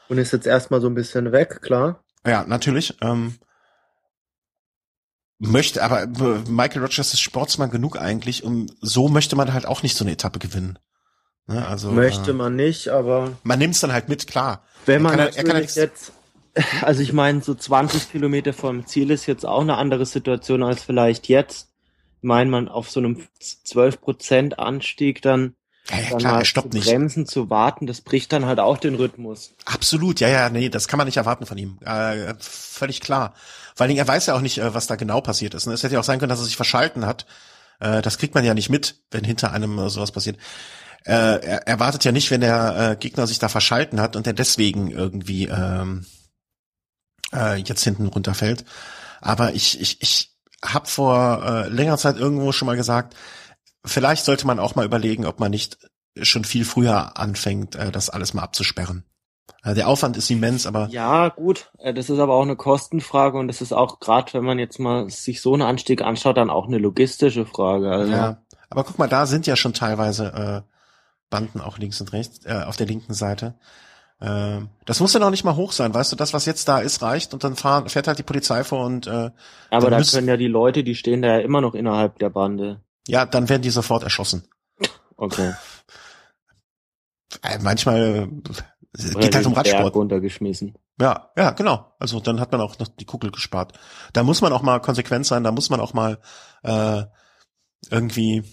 Und 0.09 0.19
ist 0.19 0.33
jetzt 0.33 0.47
erstmal 0.47 0.81
so 0.81 0.87
ein 0.87 0.95
bisschen 0.95 1.33
weg, 1.33 1.63
klar. 1.63 2.05
Ja, 2.25 2.45
natürlich. 2.45 2.97
Ähm, 3.01 3.39
möchte, 5.41 5.83
aber 5.83 6.03
äh, 6.03 6.49
Michael 6.49 6.83
Rogers 6.83 7.13
ist 7.13 7.21
Sportsmann 7.21 7.73
genug 7.73 8.01
eigentlich, 8.01 8.45
um 8.45 8.67
so 8.81 9.09
möchte 9.09 9.35
man 9.35 9.53
halt 9.53 9.67
auch 9.67 9.83
nicht 9.83 9.97
so 9.97 10.05
eine 10.05 10.13
Etappe 10.13 10.39
gewinnen. 10.39 10.79
Ne? 11.51 11.67
Also, 11.67 11.91
Möchte 11.91 12.31
äh, 12.31 12.35
man 12.35 12.57
nicht, 12.57 12.89
aber. 12.89 13.33
Man 13.43 13.59
nimmt 13.59 13.75
es 13.75 13.81
dann 13.81 13.93
halt 13.93 14.09
mit, 14.09 14.27
klar. 14.27 14.63
Wenn 14.87 15.03
man 15.03 15.19
er 15.19 15.31
kann, 15.31 15.57
er 15.57 15.63
jetzt, 15.63 16.13
also 16.83 17.03
ich 17.03 17.13
meine, 17.13 17.43
so 17.43 17.55
20 17.55 18.11
Kilometer 18.11 18.53
vom 18.53 18.87
Ziel 18.87 19.11
ist 19.11 19.27
jetzt 19.27 19.45
auch 19.45 19.63
eine 19.63 19.77
andere 19.77 20.07
Situation 20.07 20.63
als 20.63 20.83
vielleicht 20.83 21.29
jetzt. 21.29 21.69
Ich 22.19 22.25
meine, 22.25 22.51
man 22.51 22.69
auf 22.69 22.91
so 22.91 23.01
einem 23.01 23.27
12 23.41 24.01
Prozent 24.01 24.59
Anstieg 24.59 25.23
dann 25.23 25.55
ja, 25.89 25.99
ja 25.99 26.17
klar, 26.19 26.39
er 26.41 26.45
stoppt 26.45 26.75
nicht. 26.75 26.87
Bremsen 26.87 27.27
zu 27.27 27.51
warten, 27.51 27.87
das 27.87 28.01
bricht 28.01 28.33
dann 28.33 28.47
halt 28.47 28.61
auch 28.61 28.79
den 28.79 28.95
Rhythmus. 28.95 29.55
Absolut, 29.65 30.21
ja, 30.21 30.29
ja, 30.29 30.51
nee, 30.51 30.69
das 30.69 30.87
kann 30.87 30.99
man 30.99 31.07
nicht 31.07 31.17
erwarten 31.17 31.47
von 31.47 31.59
ihm. 31.59 31.79
Äh, 31.85 32.35
völlig 32.39 33.01
klar. 33.01 33.35
Vor 33.75 33.85
allen 33.85 33.89
Dingen, 33.89 33.99
er 33.99 34.09
weiß 34.09 34.27
ja 34.27 34.35
auch 34.35 34.41
nicht, 34.41 34.59
äh, 34.59 34.75
was 34.75 34.87
da 34.87 34.97
genau 34.97 35.21
passiert 35.21 35.55
ist. 35.55 35.67
Ne? 35.67 35.73
Es 35.73 35.83
hätte 35.83 35.95
ja 35.95 36.01
auch 36.01 36.05
sein 36.05 36.19
können, 36.19 36.29
dass 36.31 36.41
er 36.41 36.45
sich 36.45 36.57
verschalten 36.57 37.07
hat. 37.07 37.27
Äh, 37.81 38.03
das 38.03 38.19
kriegt 38.19 38.35
man 38.35 38.45
ja 38.45 38.55
nicht 38.55 38.69
mit, 38.69 39.01
wenn 39.11 39.25
hinter 39.25 39.53
einem 39.53 39.79
äh, 39.79 39.91
sowas 39.91 40.13
passiert 40.13 40.37
äh, 41.05 41.13
er 41.13 41.67
erwartet 41.67 42.05
ja 42.05 42.13
nicht, 42.13 42.31
wenn 42.31 42.41
der 42.41 42.91
äh, 42.93 42.97
Gegner 42.97 43.27
sich 43.27 43.39
da 43.39 43.49
verschalten 43.49 44.01
hat 44.01 44.17
und 44.17 44.27
er 44.27 44.33
deswegen 44.33 44.91
irgendwie 44.91 45.47
ähm, 45.47 46.07
äh, 47.33 47.57
jetzt 47.57 47.85
hinten 47.85 48.07
runterfällt. 48.07 48.65
Aber 49.21 49.55
ich, 49.55 49.81
ich, 49.81 50.01
ich 50.03 50.37
habe 50.65 50.87
vor 50.87 51.43
äh, 51.45 51.69
längerer 51.69 51.99
Zeit 51.99 52.17
irgendwo 52.17 52.53
schon 52.53 52.67
mal 52.67 52.77
gesagt, 52.77 53.17
vielleicht 53.85 54.25
sollte 54.25 54.47
man 54.47 54.59
auch 54.59 54.75
mal 54.75 54.85
überlegen, 54.85 55.27
ob 55.27 55.41
man 55.41 55.51
nicht 55.51 55.79
schon 56.21 56.45
viel 56.45 56.65
früher 56.65 57.17
anfängt, 57.19 57.77
äh, 57.77 57.91
das 57.91 58.11
alles 58.11 58.35
mal 58.35 58.43
abzusperren. 58.43 59.05
Äh, 59.63 59.75
der 59.75 59.89
Aufwand 59.89 60.17
ist 60.17 60.31
immens, 60.31 60.67
aber. 60.67 60.89
Ja, 60.91 61.29
gut. 61.29 61.71
Äh, 61.79 61.95
das 61.95 62.11
ist 62.11 62.19
aber 62.19 62.35
auch 62.35 62.43
eine 62.43 62.57
Kostenfrage 62.57 63.39
und 63.39 63.49
das 63.49 63.61
ist 63.61 63.73
auch 63.73 64.01
gerade, 64.01 64.33
wenn 64.35 64.45
man 64.45 64.59
jetzt 64.59 64.79
mal 64.79 65.09
sich 65.11 65.41
so 65.41 65.53
einen 65.53 65.63
Anstieg 65.63 66.03
anschaut, 66.03 66.37
dann 66.37 66.51
auch 66.51 66.67
eine 66.67 66.79
logistische 66.79 67.47
Frage. 67.47 67.91
Also. 67.91 68.13
Ja, 68.13 68.43
aber 68.69 68.85
guck 68.85 68.99
mal, 68.99 69.09
da 69.09 69.27
sind 69.27 69.47
ja 69.47 69.57
schon 69.57 69.75
teilweise 69.75 70.65
äh, 70.67 70.71
Banden 71.31 71.61
auch 71.61 71.78
links 71.78 72.01
und 72.01 72.12
rechts, 72.12 72.44
äh, 72.44 72.65
auf 72.66 72.77
der 72.77 72.86
linken 72.86 73.15
Seite. 73.15 73.55
Äh, 74.20 74.59
das 74.85 75.01
muss 75.01 75.15
ja 75.15 75.20
noch 75.20 75.31
nicht 75.31 75.44
mal 75.44 75.57
hoch 75.57 75.73
sein, 75.73 75.94
weißt 75.94 76.12
du, 76.12 76.16
das, 76.16 76.35
was 76.35 76.44
jetzt 76.44 76.69
da 76.69 76.81
ist, 76.81 77.01
reicht 77.01 77.32
und 77.32 77.43
dann 77.43 77.57
fahren, 77.57 77.89
fährt 77.89 78.07
halt 78.07 78.19
die 78.19 78.24
Polizei 78.24 78.65
vor 78.65 78.85
und 78.85 79.07
äh, 79.07 79.31
Aber 79.70 79.90
da 79.90 80.02
können 80.02 80.28
ja 80.28 80.36
die 80.36 80.48
Leute, 80.48 80.85
die 80.85 80.94
stehen 80.94 81.23
da 81.23 81.28
ja 81.28 81.39
immer 81.39 81.61
noch 81.61 81.74
innerhalb 81.74 82.19
der 82.19 82.31
Bande. 82.31 82.81
Ja, 83.07 83.24
dann 83.24 83.48
werden 83.48 83.62
die 83.62 83.70
sofort 83.70 84.02
erschossen. 84.02 84.44
Okay. 85.16 85.55
Äh, 87.43 87.59
manchmal 87.61 88.28
äh, 88.98 89.15
geht 89.20 89.35
halt 89.35 89.47
um 89.47 89.55
Radsport. 89.55 89.82
Berg 89.82 89.94
runtergeschmissen. 89.94 90.74
Ja, 91.01 91.31
ja, 91.36 91.52
genau. 91.52 91.94
Also 91.98 92.20
dann 92.20 92.40
hat 92.40 92.52
man 92.52 92.61
auch 92.61 92.78
noch 92.78 92.89
die 92.89 93.07
Kugel 93.07 93.31
gespart. 93.31 93.78
Da 94.12 94.23
muss 94.23 94.43
man 94.43 94.52
auch 94.52 94.62
mal 94.62 94.81
konsequent 94.81 95.27
sein, 95.27 95.44
da 95.44 95.52
muss 95.52 95.70
man 95.70 95.81
auch 95.81 95.94
mal 95.94 96.19
äh, 96.62 97.05
irgendwie 97.90 98.44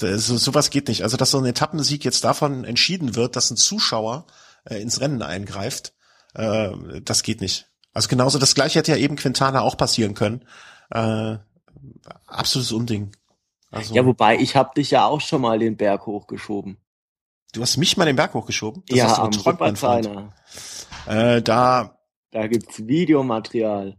so, 0.00 0.36
sowas 0.36 0.70
geht 0.70 0.88
nicht. 0.88 1.02
Also, 1.02 1.16
dass 1.16 1.30
so 1.30 1.38
ein 1.38 1.46
Etappensieg 1.46 2.04
jetzt 2.04 2.24
davon 2.24 2.64
entschieden 2.64 3.16
wird, 3.16 3.36
dass 3.36 3.50
ein 3.50 3.56
Zuschauer 3.56 4.26
äh, 4.64 4.80
ins 4.80 5.00
Rennen 5.00 5.22
eingreift, 5.22 5.94
äh, 6.34 6.70
das 7.02 7.22
geht 7.22 7.40
nicht. 7.40 7.66
Also 7.92 8.08
genauso 8.08 8.38
das 8.38 8.54
gleiche 8.54 8.78
hätte 8.78 8.92
ja 8.92 8.98
eben 8.98 9.16
Quintana 9.16 9.62
auch 9.62 9.76
passieren 9.76 10.14
können. 10.14 10.44
Äh, 10.90 11.38
absolutes 12.26 12.72
Unding. 12.72 13.16
Also, 13.70 13.94
ja, 13.94 14.06
wobei 14.06 14.38
ich 14.38 14.56
habe 14.56 14.70
dich 14.76 14.90
ja 14.90 15.06
auch 15.06 15.20
schon 15.20 15.42
mal 15.42 15.58
den 15.58 15.76
Berg 15.76 16.06
hochgeschoben. 16.06 16.78
Du 17.52 17.62
hast 17.62 17.76
mich 17.76 17.96
mal 17.96 18.04
den 18.04 18.16
Berg 18.16 18.34
hochgeschoben? 18.34 18.82
Das 18.88 18.98
ja, 18.98 19.18
am 19.18 19.34
Wuppertaler. 19.34 20.32
Äh, 21.06 21.42
da. 21.42 21.98
Da 22.30 22.46
gibt's 22.46 22.86
Videomaterial 22.86 23.96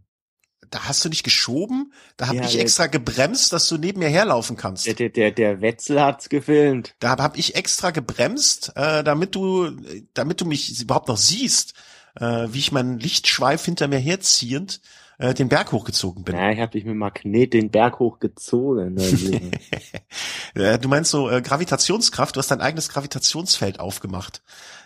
da 0.70 0.84
hast 0.84 1.04
du 1.04 1.08
nicht 1.08 1.24
geschoben? 1.24 1.92
Da 2.16 2.28
habe 2.28 2.38
ja, 2.38 2.44
ich 2.44 2.58
extra 2.58 2.86
gebremst, 2.86 3.52
dass 3.52 3.68
du 3.68 3.76
neben 3.76 3.98
mir 3.98 4.08
herlaufen 4.08 4.56
kannst. 4.56 4.86
Der, 4.86 5.08
der, 5.08 5.30
der 5.32 5.60
Wetzel 5.60 6.00
hat's 6.00 6.28
gefilmt. 6.28 6.94
Da 7.00 7.18
habe 7.18 7.38
ich 7.38 7.56
extra 7.56 7.90
gebremst, 7.90 8.72
äh, 8.76 9.02
damit 9.02 9.34
du, 9.34 9.70
damit 10.14 10.40
du 10.40 10.44
mich 10.44 10.80
überhaupt 10.80 11.08
noch 11.08 11.16
siehst, 11.16 11.74
äh, 12.18 12.46
wie 12.50 12.58
ich 12.58 12.72
meinen 12.72 12.98
Lichtschweif 12.98 13.64
hinter 13.64 13.88
mir 13.88 13.98
herziehend 13.98 14.80
äh, 15.18 15.34
den 15.34 15.48
Berg 15.48 15.72
hochgezogen 15.72 16.24
bin. 16.24 16.36
Ja, 16.36 16.50
ich 16.50 16.60
habe 16.60 16.72
dich 16.72 16.84
mit 16.84 16.96
Magnet 16.96 17.52
den 17.52 17.70
Berg 17.70 17.98
hochgezogen. 17.98 18.96
du 20.54 20.88
meinst 20.88 21.10
so 21.10 21.28
äh, 21.28 21.42
Gravitationskraft, 21.42 22.36
du 22.36 22.38
hast 22.38 22.50
dein 22.50 22.60
eigenes 22.60 22.88
Gravitationsfeld 22.88 23.80
aufgemacht. 23.80 24.42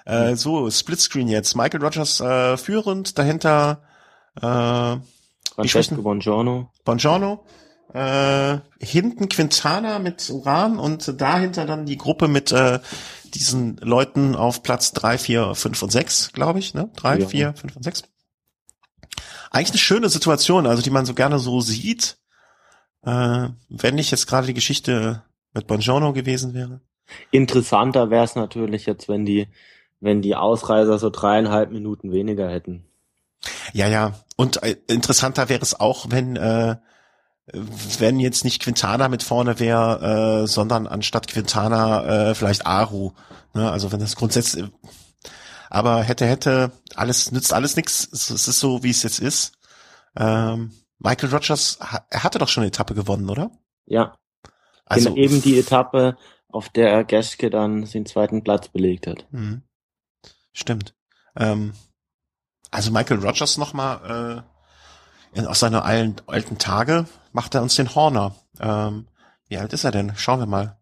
Äh, 0.07 0.35
so, 0.37 0.71
Splitscreen 0.71 1.29
jetzt. 1.29 1.55
Michael 1.55 1.83
Rogers 1.83 2.21
äh, 2.21 2.57
führend, 2.57 3.19
dahinter 3.19 3.83
äh, 4.41 4.97
Francesco 5.55 6.03
Bongiorno. 6.03 6.71
Bongiorno. 6.85 7.45
Äh, 7.93 8.59
hinten 8.81 9.29
Quintana 9.29 10.01
mit 10.01 10.29
Uran 10.31 10.79
und 10.79 11.21
dahinter 11.21 11.65
dann 11.65 11.87
die 11.87 11.97
Gruppe 11.97 12.27
mit 12.27 12.51
äh, 12.51 12.81
diesen 13.25 13.77
Leuten 13.77 14.35
auf 14.35 14.63
Platz 14.63 14.93
drei, 14.93 15.17
vier, 15.17 15.55
fünf 15.55 15.81
und 15.83 15.93
sechs, 15.93 16.33
glaube 16.33 16.59
ich, 16.59 16.75
ne? 16.75 16.91
Drei, 16.97 17.19
ja. 17.19 17.27
vier, 17.27 17.55
fünf 17.55 17.77
und 17.77 17.83
sechs. 17.83 18.03
Eigentlich 19.51 19.71
eine 19.71 19.79
schöne 19.79 20.09
Situation, 20.09 20.67
also 20.67 20.83
die 20.83 20.91
man 20.91 21.07
so 21.07 21.15
gerne 21.15 21.39
so 21.39 21.61
sieht, 21.61 22.19
äh, 23.03 23.49
wenn 23.69 23.95
nicht 23.95 24.11
jetzt 24.11 24.27
gerade 24.27 24.49
die 24.49 24.55
Geschichte 24.55 25.23
mit 25.53 25.69
Bongiorno 25.69 26.13
gewesen 26.13 26.55
wäre. 26.55 26.81
Interessanter 27.31 28.11
wäre 28.11 28.25
es 28.25 28.35
natürlich 28.35 28.87
jetzt, 28.87 29.09
wenn 29.09 29.25
die, 29.25 29.47
wenn 30.01 30.23
die 30.23 30.35
Ausreißer 30.35 30.99
so 30.99 31.11
dreieinhalb 31.11 31.71
Minuten 31.71 32.11
weniger 32.11 32.51
hätten. 32.51 32.87
Ja, 33.73 33.89
ja. 33.89 34.15
Und 34.37 34.63
äh, 34.63 34.77
interessanter 34.89 35.49
wäre 35.49 35.63
es 35.63 35.79
auch, 35.79 36.07
wenn 36.11 36.37
äh, 36.37 36.77
wenn 37.99 38.21
jetzt 38.21 38.45
nicht 38.45 38.63
Quintana 38.63 39.09
mit 39.09 39.23
vorne 39.23 39.61
wäre, 39.61 40.45
äh, 40.45 40.47
sondern 40.47 40.87
anstatt 40.87 41.29
Quintana 41.29 42.31
äh, 42.31 42.35
vielleicht 42.35 42.67
Aru. 42.67 43.13
Ne? 43.53 43.71
Also 43.71 43.93
wenn 43.93 44.01
das 44.01 44.17
grundsätzlich, 44.17 44.65
aber 45.69 46.03
hätte 46.03 46.27
hätte 46.27 46.73
alles 46.97 47.33
nützt 47.33 47.53
alles 47.53 47.77
nichts. 47.77 48.09
Es 48.13 48.31
ist 48.31 48.61
so, 48.61 48.83
wie 48.83 48.91
es 48.91 49.03
jetzt 49.03 49.19
ist. 49.19 49.53
Ähm, 50.17 50.73
Michael 50.99 51.31
Rogers, 51.35 51.79
er 52.09 52.23
hatte 52.23 52.39
doch 52.39 52.49
schon 52.49 52.63
eine 52.63 52.69
Etappe 52.69 52.95
gewonnen, 52.95 53.29
oder? 53.29 53.51
Ja. 53.85 54.17
Also 54.87 55.17
eben 55.17 55.43
die 55.43 55.59
Etappe, 55.59 56.17
auf 56.55 56.69
der 56.69 57.03
Geschke 57.05 57.51
dann 57.51 57.85
den 57.85 58.07
zweiten 58.07 58.45
Platz 58.45 58.69
belegt 58.69 59.09
hat. 59.09 59.27
Mhm. 59.33 59.63
Stimmt. 60.53 60.95
Ähm, 61.37 61.73
also 62.75 62.91
Michael 62.91 63.25
Rogers 63.25 63.57
nochmal 63.57 64.45
äh, 65.35 65.41
aus 65.47 65.61
seiner 65.61 65.85
alten, 65.85 66.17
alten 66.27 66.59
Tage 66.59 67.07
macht 67.33 67.55
er 67.55 67.63
uns 67.63 67.77
den 67.77 67.95
Horner. 67.95 68.35
Ähm, 68.61 69.07
wie 69.49 69.59
alt 69.59 69.73
ist 69.73 69.85
er 69.85 69.93
denn? 69.93 70.13
Schauen 70.17 70.41
wir 70.41 70.47
mal. 70.47 70.77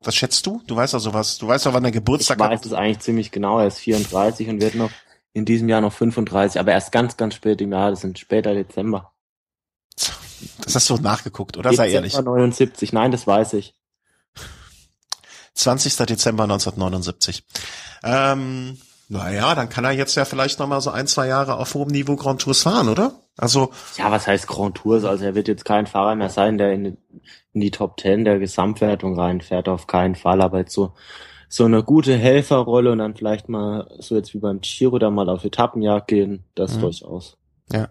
Was 0.00 0.16
schätzt 0.16 0.46
du? 0.46 0.62
Du 0.66 0.76
weißt 0.76 0.94
ja 0.94 0.98
sowas. 0.98 1.38
Du 1.38 1.46
weißt 1.46 1.66
ja, 1.66 1.74
wann 1.74 1.82
der 1.82 1.92
Geburtstag 1.92 2.40
hat. 2.40 2.52
Ich 2.52 2.58
weiß 2.58 2.66
es 2.66 2.72
eigentlich 2.72 3.00
ziemlich 3.00 3.30
genau. 3.30 3.58
Er 3.58 3.66
ist 3.66 3.78
34 3.78 4.48
und 4.48 4.60
wird 4.60 4.74
noch 4.74 4.90
in 5.32 5.44
diesem 5.44 5.68
Jahr 5.68 5.80
noch 5.80 5.92
35, 5.92 6.60
aber 6.60 6.72
erst 6.72 6.92
ganz, 6.92 7.16
ganz 7.16 7.34
spät 7.34 7.60
im 7.60 7.72
Jahr. 7.72 7.90
Das 7.90 8.00
sind 8.00 8.18
später 8.18 8.54
Dezember. 8.54 9.12
Das 10.62 10.74
hast 10.74 10.88
du 10.88 10.96
nachgeguckt, 10.96 11.56
oder? 11.56 11.70
Dezember 11.70 11.90
Sei 11.90 11.94
ehrlich. 11.94 12.18
79. 12.18 12.92
Nein, 12.92 13.10
das 13.12 13.26
weiß 13.26 13.54
ich. 13.54 13.74
20. 15.54 15.96
Dezember 15.96 16.44
1979. 16.44 17.44
Ähm, 18.02 18.78
naja, 19.14 19.54
dann 19.54 19.68
kann 19.68 19.84
er 19.84 19.92
jetzt 19.92 20.16
ja 20.16 20.24
vielleicht 20.24 20.58
noch 20.58 20.66
mal 20.66 20.80
so 20.80 20.90
ein, 20.90 21.06
zwei 21.06 21.28
Jahre 21.28 21.56
auf 21.58 21.74
hohem 21.74 21.88
Niveau 21.88 22.16
Grand 22.16 22.40
Tours 22.40 22.62
fahren, 22.62 22.88
oder? 22.88 23.12
Also. 23.36 23.70
Ja, 23.96 24.10
was 24.10 24.26
heißt 24.26 24.48
Grand 24.48 24.76
Tours? 24.76 25.04
Also 25.04 25.24
er 25.24 25.36
wird 25.36 25.46
jetzt 25.46 25.64
kein 25.64 25.86
Fahrer 25.86 26.16
mehr 26.16 26.30
sein, 26.30 26.58
der 26.58 26.72
in, 26.72 26.98
in 27.52 27.60
die 27.60 27.70
Top 27.70 27.96
Ten 27.96 28.24
der 28.24 28.40
Gesamtwertung 28.40 29.16
reinfährt, 29.16 29.68
auf 29.68 29.86
keinen 29.86 30.16
Fall. 30.16 30.42
Aber 30.42 30.58
jetzt 30.58 30.72
so, 30.72 30.94
so 31.48 31.64
eine 31.64 31.84
gute 31.84 32.16
Helferrolle 32.16 32.90
und 32.90 32.98
dann 32.98 33.14
vielleicht 33.14 33.48
mal 33.48 33.88
so 34.00 34.16
jetzt 34.16 34.34
wie 34.34 34.40
beim 34.40 34.60
Giro 34.60 34.98
da 34.98 35.10
mal 35.10 35.28
auf 35.28 35.44
Etappenjagd 35.44 36.08
gehen, 36.08 36.44
das 36.56 36.76
mhm. 36.76 36.80
durchaus. 36.80 37.36
Ja. 37.70 37.84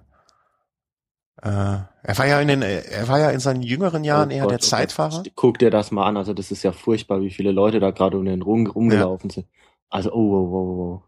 Äh, 1.42 1.86
er 2.04 2.18
war 2.18 2.28
ja 2.28 2.42
in 2.42 2.50
den, 2.50 2.62
er 2.62 3.08
war 3.08 3.20
ja 3.20 3.30
in 3.30 3.40
seinen 3.40 3.62
jüngeren 3.62 4.04
Jahren 4.04 4.30
oh 4.30 4.34
eher 4.34 4.42
Gott, 4.42 4.52
der 4.52 4.60
oh 4.60 4.62
Zeitfahrer. 4.62 5.24
Guck 5.36 5.60
dir 5.60 5.72
das 5.72 5.92
mal 5.92 6.06
an, 6.06 6.18
also 6.18 6.34
das 6.34 6.52
ist 6.52 6.64
ja 6.64 6.74
furchtbar, 6.74 7.22
wie 7.22 7.32
viele 7.32 7.54
Leute 7.54 7.80
da 7.80 7.92
gerade 7.92 8.18
um 8.18 8.26
den 8.26 8.42
rum, 8.42 8.68
rumgelaufen 8.68 9.30
ja. 9.30 9.36
sind. 9.36 9.48
Also, 9.90 10.12
oh, 10.12 10.18
oh, 10.18 10.50
oh, 10.52 10.82
oh. 10.82 11.04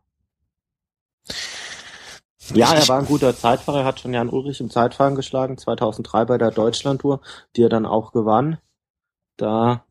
Ja, 2.53 2.73
er 2.73 2.87
war 2.87 2.99
ein 2.99 3.07
guter 3.07 3.35
Zeitfahrer, 3.35 3.79
er 3.79 3.85
hat 3.85 3.99
schon 3.99 4.13
Jan 4.13 4.29
Ulrich 4.29 4.59
im 4.59 4.69
Zeitfahren 4.69 5.15
geschlagen, 5.15 5.57
2003 5.57 6.25
bei 6.25 6.37
der 6.37 6.51
Deutschlandtour, 6.51 7.21
die 7.55 7.63
er 7.63 7.69
dann 7.69 7.85
auch 7.85 8.11
gewann. 8.11 8.59
Da. 9.37 9.83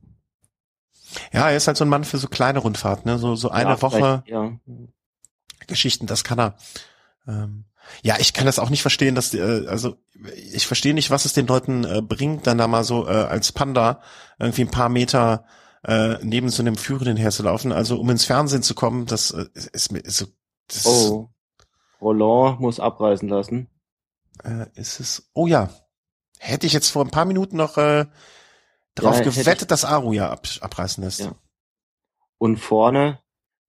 Ja, 1.32 1.50
er 1.50 1.56
ist 1.56 1.66
halt 1.66 1.76
so 1.76 1.84
ein 1.84 1.88
Mann 1.88 2.04
für 2.04 2.18
so 2.18 2.28
kleine 2.28 2.60
Rundfahrten, 2.60 3.10
ne? 3.10 3.18
so, 3.18 3.34
so 3.34 3.50
eine 3.50 3.70
ja, 3.70 3.82
Woche 3.82 4.22
ja. 4.26 4.52
Geschichten, 5.66 6.06
das 6.06 6.22
kann 6.22 6.38
er. 6.38 6.54
Ähm, 7.26 7.64
ja, 8.02 8.16
ich 8.18 8.32
kann 8.32 8.46
das 8.46 8.58
auch 8.58 8.70
nicht 8.70 8.82
verstehen, 8.82 9.14
dass 9.14 9.34
äh, 9.34 9.66
also 9.68 9.96
ich 10.52 10.66
verstehe 10.66 10.94
nicht, 10.94 11.10
was 11.10 11.24
es 11.24 11.32
den 11.32 11.46
Leuten 11.46 11.84
äh, 11.84 12.02
bringt, 12.02 12.46
dann 12.46 12.58
da 12.58 12.68
mal 12.68 12.84
so 12.84 13.06
äh, 13.06 13.10
als 13.10 13.52
Panda 13.52 14.00
irgendwie 14.38 14.62
ein 14.62 14.70
paar 14.70 14.88
Meter 14.88 15.44
äh, 15.84 16.16
neben 16.22 16.48
so 16.48 16.62
einem 16.62 16.76
Führenden 16.76 17.16
herzulaufen. 17.16 17.72
Also 17.72 18.00
um 18.00 18.08
ins 18.10 18.24
Fernsehen 18.24 18.62
zu 18.62 18.74
kommen, 18.74 19.06
das 19.06 19.32
äh, 19.32 19.46
ist 19.72 19.92
mir 19.92 20.02
so. 20.06 20.26
Das 20.68 20.86
oh, 20.86 21.30
Roland 22.00 22.60
muss 22.60 22.80
abreißen 22.80 23.28
lassen. 23.28 23.68
Äh, 24.42 24.66
ist 24.74 25.00
es? 25.00 25.30
Oh 25.34 25.46
ja, 25.46 25.70
hätte 26.38 26.66
ich 26.66 26.72
jetzt 26.72 26.90
vor 26.90 27.04
ein 27.04 27.10
paar 27.10 27.24
Minuten 27.24 27.56
noch 27.56 27.76
äh, 27.76 28.06
darauf 28.94 29.18
ja, 29.18 29.24
gewettet, 29.24 29.70
dass 29.70 29.84
Aru 29.84 30.12
ja 30.12 30.30
ab, 30.30 30.46
abreißen 30.60 31.02
lässt. 31.04 31.20
Ja. 31.20 31.34
Und 32.38 32.56
vorne 32.56 33.20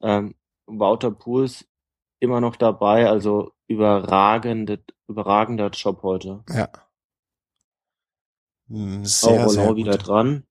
ähm, 0.01 0.35
Wouter 0.65 1.11
Pools 1.11 1.65
immer 2.19 2.41
noch 2.41 2.55
dabei, 2.55 3.09
also 3.09 3.51
überragende, 3.67 4.83
überragender 5.07 5.69
Job 5.69 6.03
heute. 6.03 6.43
Ja. 6.49 6.69
Hm, 8.67 9.05
sehr, 9.05 9.45
Auch 9.45 9.49
sehr 9.49 9.75
wieder 9.75 9.97
dran. 9.97 10.45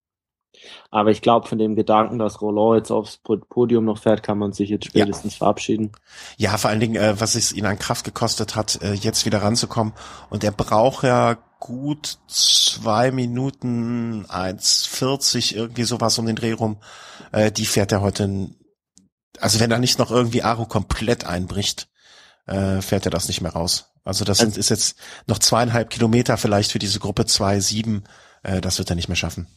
Aber 0.91 1.11
ich 1.11 1.23
glaube, 1.23 1.49
von 1.49 1.59
dem 1.59 1.77
Gedanken, 1.77 2.19
dass 2.19 2.41
Roland 2.41 2.78
jetzt 2.78 2.91
aufs 2.91 3.19
Podium 3.19 3.85
noch 3.85 3.99
fährt, 3.99 4.23
kann 4.23 4.39
man 4.39 4.53
sich 4.53 4.70
jetzt 4.70 4.86
spätestens 4.86 5.35
ja. 5.35 5.39
verabschieden. 5.39 5.93
Ja, 6.36 6.57
vor 6.57 6.70
allen 6.70 6.81
Dingen, 6.81 6.97
äh, 6.97 7.20
was 7.20 7.35
es 7.35 7.53
ihn 7.53 7.66
an 7.66 7.78
Kraft 7.78 8.05
gekostet 8.05 8.57
hat, 8.57 8.82
äh, 8.82 8.93
jetzt 8.93 9.27
wieder 9.27 9.43
ranzukommen. 9.43 9.95
Und 10.31 10.45
er 10.45 10.53
braucht 10.53 11.05
ja 11.05 11.36
gut 11.59 12.19
zwei 12.28 13.11
Minuten 13.11 14.27
1,40, 14.27 15.55
irgendwie 15.55 15.85
sowas 15.85 16.19
um 16.19 16.27
den 16.27 16.36
Dreh 16.36 16.53
rum. 16.53 16.77
Äh, 17.32 17.51
die 17.51 17.66
fährt 17.66 17.91
er 17.93 18.03
heute, 18.03 18.51
also 19.41 19.61
wenn 19.61 19.70
er 19.70 19.78
nicht 19.78 19.99
noch 19.99 20.11
irgendwie 20.11 20.43
Aro 20.43 20.66
komplett 20.66 21.27
einbricht, 21.27 21.89
äh, 22.47 22.82
fährt 22.82 23.07
er 23.07 23.11
das 23.11 23.28
nicht 23.28 23.41
mehr 23.41 23.53
raus. 23.53 23.95
Also 24.05 24.24
das 24.27 24.41
also, 24.41 24.61
ist 24.61 24.69
jetzt 24.69 24.97
noch 25.27 25.39
zweieinhalb 25.39 25.89
Kilometer 25.89 26.36
vielleicht 26.36 26.73
für 26.73 26.78
diese 26.78 27.01
Gruppe 27.01 27.23
2-7. 27.23 28.03
Äh, 28.45 28.61
das 28.61 28.79
wird 28.79 28.91
er 28.91 28.97
nicht 28.97 29.09
mehr 29.09 29.16
schaffen. 29.16 29.49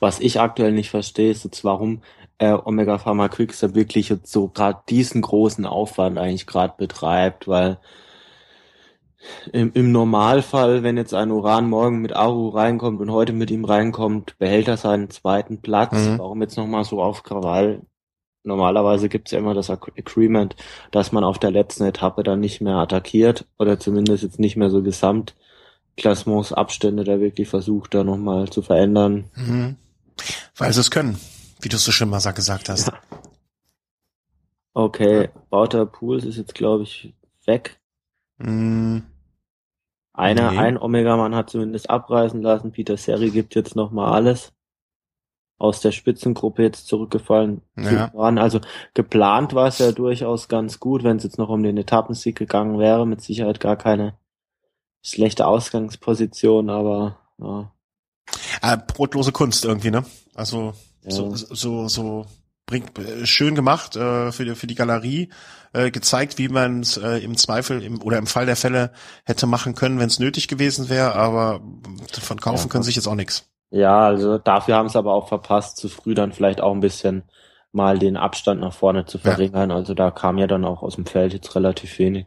Was 0.00 0.20
ich 0.20 0.40
aktuell 0.40 0.72
nicht 0.72 0.90
verstehe, 0.90 1.30
ist 1.30 1.44
jetzt, 1.44 1.64
warum 1.64 2.02
äh, 2.38 2.52
Omega 2.52 2.98
Pharma 2.98 3.28
Quickstep 3.28 3.74
wirklich 3.74 4.10
jetzt 4.10 4.30
so 4.30 4.48
gerade 4.48 4.80
diesen 4.90 5.22
großen 5.22 5.64
Aufwand 5.64 6.18
eigentlich 6.18 6.46
gerade 6.46 6.74
betreibt, 6.76 7.48
weil 7.48 7.78
im, 9.52 9.72
im 9.72 9.90
Normalfall, 9.90 10.82
wenn 10.82 10.98
jetzt 10.98 11.14
ein 11.14 11.30
Uran 11.30 11.70
morgen 11.70 12.02
mit 12.02 12.12
Aru 12.12 12.48
reinkommt 12.50 13.00
und 13.00 13.10
heute 13.10 13.32
mit 13.32 13.50
ihm 13.50 13.64
reinkommt, 13.64 14.36
behält 14.38 14.68
er 14.68 14.76
seinen 14.76 15.08
zweiten 15.08 15.62
Platz. 15.62 15.94
Mhm. 15.94 16.18
Warum 16.18 16.42
jetzt 16.42 16.58
nochmal 16.58 16.84
so 16.84 17.00
auf 17.00 17.22
Krawall? 17.22 17.80
Normalerweise 18.42 19.08
gibt's 19.08 19.30
ja 19.30 19.38
immer 19.38 19.54
das 19.54 19.70
Agreement, 19.70 20.56
dass 20.90 21.12
man 21.12 21.24
auf 21.24 21.38
der 21.38 21.50
letzten 21.50 21.84
Etappe 21.84 22.22
dann 22.22 22.40
nicht 22.40 22.60
mehr 22.60 22.76
attackiert 22.76 23.46
oder 23.58 23.78
zumindest 23.78 24.22
jetzt 24.22 24.38
nicht 24.38 24.56
mehr 24.56 24.68
so 24.68 24.82
gesamt 24.82 25.34
Klassementsabstände 25.96 27.04
da 27.04 27.20
wirklich 27.20 27.48
versucht, 27.48 27.94
da 27.94 28.04
nochmal 28.04 28.48
zu 28.48 28.62
verändern. 28.62 29.24
Mhm. 29.34 29.76
Weil 30.56 30.72
sie 30.72 30.80
es 30.80 30.90
können, 30.90 31.18
wie 31.60 31.68
du 31.68 31.76
es 31.76 31.84
so 31.84 31.92
schön 31.92 32.08
mal 32.08 32.20
gesagt 32.32 32.68
hast. 32.68 32.88
Ja. 32.88 32.94
Okay, 34.72 35.28
Bauter 35.50 35.86
Pools 35.86 36.24
ist 36.24 36.36
jetzt, 36.36 36.54
glaube 36.54 36.82
ich, 36.82 37.14
weg. 37.44 37.80
Mhm. 38.38 39.04
Einer, 40.12 40.52
nee. 40.52 40.58
ein 40.58 40.78
Omega-Mann 40.78 41.34
hat 41.34 41.50
zumindest 41.50 41.90
abreißen 41.90 42.42
lassen. 42.42 42.72
Peter 42.72 42.96
Seri 42.96 43.30
gibt 43.30 43.54
jetzt 43.54 43.76
nochmal 43.76 44.12
alles. 44.12 44.52
Aus 45.58 45.80
der 45.80 45.92
Spitzengruppe 45.92 46.62
jetzt 46.62 46.88
zurückgefallen. 46.88 47.62
Ja. 47.76 48.10
Also 48.14 48.60
geplant 48.92 49.54
war 49.54 49.68
es 49.68 49.78
ja 49.78 49.92
durchaus 49.92 50.48
ganz 50.48 50.80
gut, 50.80 51.04
wenn 51.04 51.16
es 51.16 51.24
jetzt 51.24 51.38
noch 51.38 51.48
um 51.48 51.62
den 51.62 51.76
Etappensieg 51.78 52.36
gegangen 52.36 52.78
wäre. 52.78 53.06
Mit 53.06 53.22
Sicherheit 53.22 53.60
gar 53.60 53.76
keine 53.76 54.14
schlechte 55.04 55.46
Ausgangsposition, 55.46 56.70
aber 56.70 57.18
ja. 57.38 57.70
Äh, 58.62 58.78
brotlose 58.78 59.32
Kunst 59.32 59.64
irgendwie, 59.64 59.90
ne? 59.90 60.04
Also 60.34 60.72
ja. 61.04 61.10
so, 61.10 61.34
so, 61.36 61.88
so 61.88 62.26
bringt 62.66 62.92
schön 63.24 63.54
gemacht 63.54 63.94
äh, 63.94 64.32
für 64.32 64.46
die 64.46 64.54
für 64.54 64.66
die 64.66 64.74
Galerie 64.74 65.28
äh, 65.74 65.90
gezeigt, 65.90 66.38
wie 66.38 66.48
man 66.48 66.80
es 66.80 66.96
äh, 66.96 67.18
im 67.18 67.36
Zweifel 67.36 67.82
im, 67.82 68.02
oder 68.02 68.16
im 68.16 68.26
Fall 68.26 68.46
der 68.46 68.56
Fälle 68.56 68.90
hätte 69.24 69.46
machen 69.46 69.74
können, 69.74 69.98
wenn 69.98 70.06
es 70.06 70.18
nötig 70.18 70.48
gewesen 70.48 70.88
wäre, 70.88 71.14
aber 71.14 71.60
von 72.10 72.40
kaufen 72.40 72.66
ja, 72.66 72.68
können 72.70 72.84
sich 72.84 72.96
jetzt 72.96 73.06
auch 73.06 73.14
nichts. 73.14 73.50
Ja, 73.70 74.06
also 74.06 74.38
dafür 74.38 74.76
haben 74.76 74.86
es 74.86 74.96
aber 74.96 75.12
auch 75.12 75.28
verpasst, 75.28 75.76
zu 75.76 75.88
früh 75.88 76.14
dann 76.14 76.32
vielleicht 76.32 76.62
auch 76.62 76.72
ein 76.72 76.80
bisschen 76.80 77.24
mal 77.72 77.98
den 77.98 78.16
Abstand 78.16 78.60
nach 78.60 78.72
vorne 78.72 79.04
zu 79.04 79.18
verringern. 79.18 79.70
Ja. 79.70 79.76
Also 79.76 79.92
da 79.92 80.10
kam 80.10 80.38
ja 80.38 80.46
dann 80.46 80.64
auch 80.64 80.82
aus 80.82 80.94
dem 80.94 81.06
Feld 81.06 81.34
jetzt 81.34 81.54
relativ 81.56 81.98
wenig. 81.98 82.26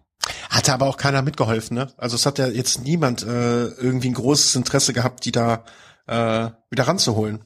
Hatte 0.50 0.74
aber 0.74 0.88
auch 0.88 0.98
keiner 0.98 1.22
mitgeholfen, 1.22 1.76
ne? 1.76 1.88
Also 1.98 2.16
es 2.16 2.26
hat 2.26 2.40
ja 2.40 2.48
jetzt 2.48 2.84
niemand 2.84 3.24
äh, 3.24 3.66
irgendwie 3.68 4.10
ein 4.10 4.14
großes 4.14 4.56
Interesse 4.56 4.94
gehabt, 4.94 5.26
die 5.26 5.32
da 5.32 5.64
äh, 6.08 6.50
wieder 6.70 6.88
ranzuholen. 6.88 7.44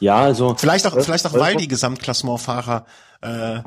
Ja, 0.00 0.18
also 0.18 0.54
vielleicht 0.54 0.86
auch, 0.86 1.00
vielleicht 1.00 1.26
auch, 1.26 1.34
weil 1.34 1.56
die 1.56 1.68
Gesamtklassementfahrer 1.68 2.84
äh, 3.22 3.60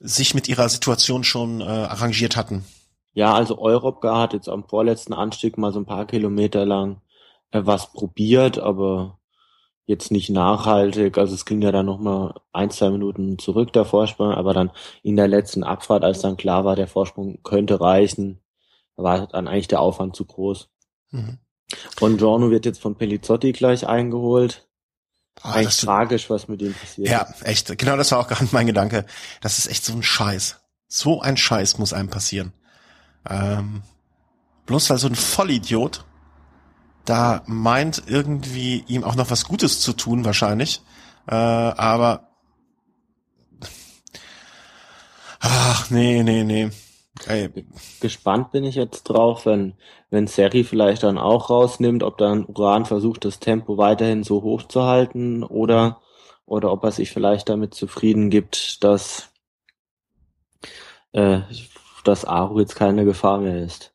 sich 0.00 0.34
mit 0.34 0.48
ihrer 0.48 0.68
Situation 0.68 1.24
schon 1.24 1.60
äh, 1.60 1.64
arrangiert 1.64 2.36
hatten. 2.36 2.64
Ja, 3.12 3.34
also 3.34 3.58
Europcar 3.58 4.20
hat 4.20 4.32
jetzt 4.32 4.48
am 4.48 4.64
vorletzten 4.68 5.12
Anstieg 5.12 5.58
mal 5.58 5.72
so 5.72 5.80
ein 5.80 5.86
paar 5.86 6.06
Kilometer 6.06 6.64
lang 6.64 7.02
äh, 7.50 7.60
was 7.64 7.92
probiert, 7.92 8.58
aber 8.58 9.17
jetzt 9.88 10.10
nicht 10.10 10.28
nachhaltig. 10.28 11.16
Also 11.16 11.34
es 11.34 11.46
ging 11.46 11.62
ja 11.62 11.72
dann 11.72 11.86
nochmal 11.86 12.34
ein, 12.52 12.70
zwei 12.70 12.90
Minuten 12.90 13.38
zurück, 13.38 13.72
der 13.72 13.86
Vorsprung, 13.86 14.32
aber 14.32 14.52
dann 14.52 14.70
in 15.02 15.16
der 15.16 15.28
letzten 15.28 15.64
Abfahrt, 15.64 16.04
als 16.04 16.20
dann 16.20 16.36
klar 16.36 16.66
war, 16.66 16.76
der 16.76 16.86
Vorsprung 16.86 17.42
könnte 17.42 17.80
reichen, 17.80 18.38
war 18.96 19.26
dann 19.26 19.48
eigentlich 19.48 19.68
der 19.68 19.80
Aufwand 19.80 20.14
zu 20.14 20.26
groß. 20.26 20.68
Mhm. 21.10 21.38
Von 21.96 22.18
Giorno 22.18 22.50
wird 22.50 22.66
jetzt 22.66 22.82
von 22.82 22.96
Pelizzotti 22.96 23.52
gleich 23.52 23.86
eingeholt. 23.86 24.68
Oh, 25.42 25.48
Eigentlich 25.48 25.78
tragisch, 25.78 26.28
was 26.28 26.48
mit 26.48 26.60
ihm 26.60 26.74
passiert. 26.74 27.08
Ja, 27.08 27.26
echt. 27.44 27.78
Genau, 27.78 27.96
das 27.96 28.12
war 28.12 28.18
auch 28.18 28.28
gerade 28.28 28.48
mein 28.52 28.66
Gedanke. 28.66 29.06
Das 29.40 29.58
ist 29.58 29.68
echt 29.68 29.86
so 29.86 29.94
ein 29.94 30.02
Scheiß. 30.02 30.60
So 30.86 31.22
ein 31.22 31.38
Scheiß 31.38 31.78
muss 31.78 31.94
einem 31.94 32.10
passieren. 32.10 32.52
Ähm, 33.28 33.82
bloß 34.66 34.90
weil 34.90 34.98
so 34.98 35.06
ein 35.06 35.14
Vollidiot 35.14 36.04
da 37.08 37.42
meint 37.46 38.02
irgendwie 38.06 38.84
ihm 38.86 39.04
auch 39.04 39.14
noch 39.14 39.30
was 39.30 39.46
Gutes 39.46 39.80
zu 39.80 39.92
tun 39.94 40.24
wahrscheinlich. 40.24 40.82
Äh, 41.26 41.34
aber 41.34 42.28
ach 45.40 45.90
nee, 45.90 46.22
nee, 46.22 46.44
nee. 46.44 46.70
Ey. 47.26 47.50
Gespannt 48.00 48.52
bin 48.52 48.64
ich 48.64 48.74
jetzt 48.74 49.04
drauf, 49.04 49.46
wenn 49.46 49.74
wenn 50.10 50.26
Seri 50.26 50.64
vielleicht 50.64 51.02
dann 51.02 51.18
auch 51.18 51.50
rausnimmt, 51.50 52.02
ob 52.02 52.16
dann 52.18 52.46
Uran 52.46 52.86
versucht, 52.86 53.24
das 53.24 53.40
Tempo 53.40 53.76
weiterhin 53.76 54.22
so 54.22 54.42
hoch 54.42 54.62
zu 54.64 54.84
halten 54.84 55.42
oder 55.42 56.00
oder 56.46 56.72
ob 56.72 56.84
er 56.84 56.92
sich 56.92 57.10
vielleicht 57.10 57.48
damit 57.48 57.74
zufrieden 57.74 58.30
gibt, 58.30 58.84
dass 58.84 59.30
äh, 61.12 61.40
dass 62.04 62.24
Aru 62.24 62.60
jetzt 62.60 62.76
keine 62.76 63.04
Gefahr 63.04 63.38
mehr 63.38 63.62
ist. 63.64 63.92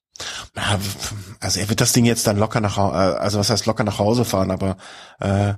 Also 1.40 1.60
er 1.60 1.70
wird 1.70 1.82
das 1.82 1.94
Ding 1.94 2.06
jetzt 2.06 2.28
dann 2.28 2.38
locker 2.38 2.62
nach 2.62 2.78
äh, 2.78 2.82
also 2.82 3.40
was 3.40 3.50
heißt 3.50 3.66
locker 3.66 3.84
nach 3.84 4.00
Hause 4.00 4.26
fahren, 4.26 4.52
aber 4.52 4.78
äh, 5.20 5.54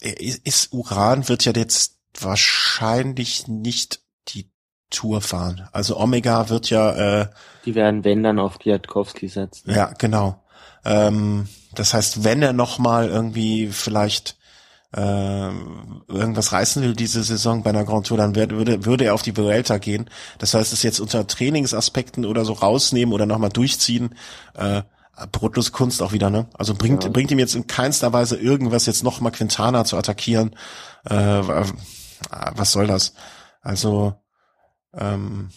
ist 0.00 0.72
Uran 0.72 1.28
wird 1.28 1.44
ja 1.44 1.52
jetzt 1.52 1.98
wahrscheinlich 2.18 3.48
nicht 3.48 4.02
die 4.28 4.50
Tour 4.90 5.20
fahren. 5.20 5.68
Also 5.72 5.98
Omega 5.98 6.48
wird 6.50 6.70
ja 6.70 7.20
äh, 7.20 7.28
die 7.64 7.74
werden 7.74 8.04
wenn 8.04 8.22
dann 8.22 8.38
auf 8.38 8.58
Kwiatkowski 8.58 9.28
setzen. 9.28 9.70
Ja, 9.70 9.92
genau. 9.98 10.44
Ähm, 10.84 11.48
das 11.74 11.94
heißt, 11.94 12.24
wenn 12.24 12.42
er 12.42 12.52
noch 12.52 12.78
mal 12.78 13.08
irgendwie 13.08 13.68
vielleicht 13.68 14.36
äh, 14.96 15.50
irgendwas 16.08 16.52
reißen 16.52 16.82
will 16.82 16.94
diese 16.94 17.22
Saison 17.22 17.62
bei 17.62 17.70
einer 17.70 17.84
Grand 17.84 18.06
Tour, 18.06 18.16
dann 18.16 18.34
würde, 18.34 18.84
würde 18.84 19.04
er 19.04 19.14
auf 19.14 19.22
die 19.22 19.36
Vuelta 19.36 19.78
gehen. 19.78 20.08
Das 20.38 20.54
heißt, 20.54 20.72
es 20.72 20.82
jetzt 20.82 21.00
unter 21.00 21.26
Trainingsaspekten 21.26 22.24
oder 22.24 22.44
so 22.44 22.54
rausnehmen 22.54 23.12
oder 23.12 23.26
nochmal 23.26 23.50
durchziehen, 23.50 24.14
äh, 24.54 24.82
brotlose 25.32 25.72
Kunst 25.72 26.00
auch 26.00 26.12
wieder, 26.12 26.30
ne? 26.30 26.46
Also 26.54 26.74
bringt, 26.74 27.04
ja. 27.04 27.10
bringt 27.10 27.30
ihm 27.30 27.38
jetzt 27.38 27.54
in 27.54 27.66
keinster 27.66 28.12
Weise 28.12 28.36
irgendwas, 28.36 28.86
jetzt 28.86 29.02
nochmal 29.02 29.32
Quintana 29.32 29.84
zu 29.84 29.96
attackieren. 29.96 30.54
Äh, 31.04 31.42
was 32.30 32.72
soll 32.72 32.86
das? 32.86 33.14
Also, 33.60 34.14
ähm, 34.94 35.50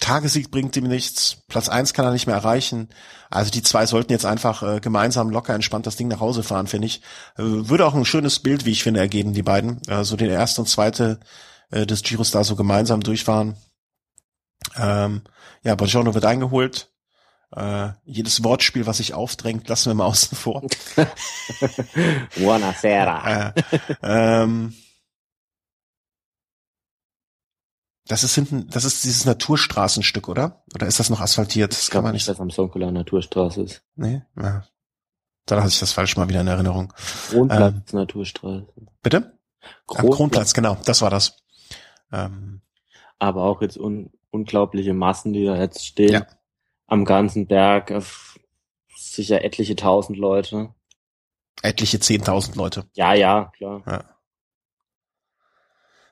Tagessieg 0.00 0.50
bringt 0.50 0.76
ihm 0.76 0.86
nichts, 0.86 1.38
Platz 1.48 1.68
eins 1.68 1.92
kann 1.92 2.04
er 2.04 2.12
nicht 2.12 2.26
mehr 2.26 2.36
erreichen. 2.36 2.88
Also 3.30 3.50
die 3.50 3.62
zwei 3.62 3.84
sollten 3.84 4.12
jetzt 4.12 4.26
einfach 4.26 4.62
äh, 4.62 4.80
gemeinsam 4.80 5.30
locker 5.30 5.54
entspannt 5.54 5.86
das 5.86 5.96
Ding 5.96 6.08
nach 6.08 6.20
Hause 6.20 6.42
fahren, 6.42 6.66
finde 6.66 6.86
ich. 6.86 7.02
Äh, 7.36 7.42
würde 7.42 7.84
auch 7.84 7.94
ein 7.94 8.04
schönes 8.04 8.38
Bild, 8.38 8.64
wie 8.64 8.70
ich 8.70 8.82
finde, 8.82 9.00
ergeben, 9.00 9.32
die 9.32 9.42
beiden. 9.42 9.82
Also 9.88 10.16
den 10.16 10.30
erste 10.30 10.60
und 10.60 10.68
zweite 10.68 11.18
äh, 11.70 11.84
des 11.84 12.02
Giros 12.02 12.30
da 12.30 12.44
so 12.44 12.54
gemeinsam 12.54 13.00
durchfahren. 13.00 13.56
Ähm, 14.76 15.22
ja, 15.64 15.74
Bongiorno 15.74 16.14
wird 16.14 16.24
eingeholt. 16.24 16.90
Äh, 17.54 17.90
jedes 18.04 18.44
Wortspiel, 18.44 18.86
was 18.86 18.98
sich 18.98 19.14
aufdrängt, 19.14 19.68
lassen 19.68 19.90
wir 19.90 19.94
mal 19.94 20.06
außen 20.06 20.36
vor. 20.36 20.62
Buonasera. 22.36 23.48
äh, 23.48 23.52
ähm, 24.02 24.74
Das 28.08 28.24
ist 28.24 28.34
hinten, 28.34 28.68
das 28.68 28.84
ist 28.84 29.04
dieses 29.04 29.26
Naturstraßenstück, 29.26 30.28
oder? 30.28 30.64
Oder 30.74 30.86
ist 30.86 30.98
das 30.98 31.10
noch 31.10 31.20
asphaltiert? 31.20 31.72
Das 31.72 31.90
kann 31.90 32.02
man 32.02 32.14
nicht. 32.14 32.26
Dass 32.26 32.40
am 32.40 32.50
Sonkola 32.50 32.90
Naturstraße 32.90 33.62
ist. 33.62 33.82
Nee, 33.96 34.22
ja. 34.36 34.64
Dann 35.44 35.60
hatte 35.60 35.68
ich 35.68 35.78
das 35.78 35.92
falsch 35.92 36.16
mal 36.16 36.28
wieder 36.28 36.40
in 36.40 36.46
Erinnerung. 36.46 36.92
Kronplatz 37.30 37.92
ähm, 37.92 37.98
Naturstraße. 37.98 38.66
Bitte? 39.02 39.38
Kronplatz. 39.86 40.04
Am 40.04 40.10
Kronplatz, 40.10 40.54
genau, 40.54 40.76
das 40.84 41.02
war 41.02 41.10
das. 41.10 41.42
Ähm, 42.12 42.62
Aber 43.18 43.44
auch 43.44 43.62
jetzt 43.62 43.78
un 43.78 44.10
unglaubliche 44.30 44.94
Massen, 44.94 45.32
die 45.32 45.44
da 45.44 45.56
jetzt 45.56 45.86
stehen. 45.86 46.12
Ja. 46.12 46.26
Am 46.86 47.04
ganzen 47.04 47.46
Berg, 47.46 47.92
sicher 48.96 49.44
etliche 49.44 49.76
tausend 49.76 50.18
Leute. 50.18 50.74
Etliche 51.62 52.00
zehntausend 52.00 52.56
Leute. 52.56 52.84
Ja, 52.94 53.14
ja, 53.14 53.50
klar. 53.56 53.82
Ja. 53.86 54.04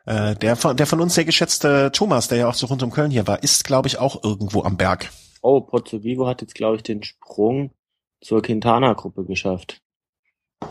Äh, 0.07 0.37
der, 0.37 0.57
von, 0.57 0.77
der 0.77 0.87
von 0.87 1.01
uns 1.01 1.15
sehr 1.15 1.25
geschätzte 1.25 1.91
Thomas, 1.93 2.29
der 2.29 2.39
ja 2.39 2.49
auch 2.49 2.55
so 2.55 2.67
rund 2.67 2.83
um 2.83 2.93
Köln 2.93 3.11
hier 3.11 3.27
war, 3.27 3.43
ist, 3.43 3.65
glaube 3.65 3.89
ich, 3.89 3.99
auch 3.99 4.23
irgendwo 4.23 4.63
am 4.63 4.77
Berg. 4.77 5.11
Oh, 5.43 5.61
Pozzo 5.61 6.03
Vivo 6.03 6.27
hat 6.27 6.41
jetzt, 6.41 6.55
glaube 6.55 6.77
ich, 6.77 6.83
den 6.83 7.03
Sprung 7.03 7.73
zur 8.21 8.41
Quintana-Gruppe 8.41 9.25
geschafft. 9.25 9.83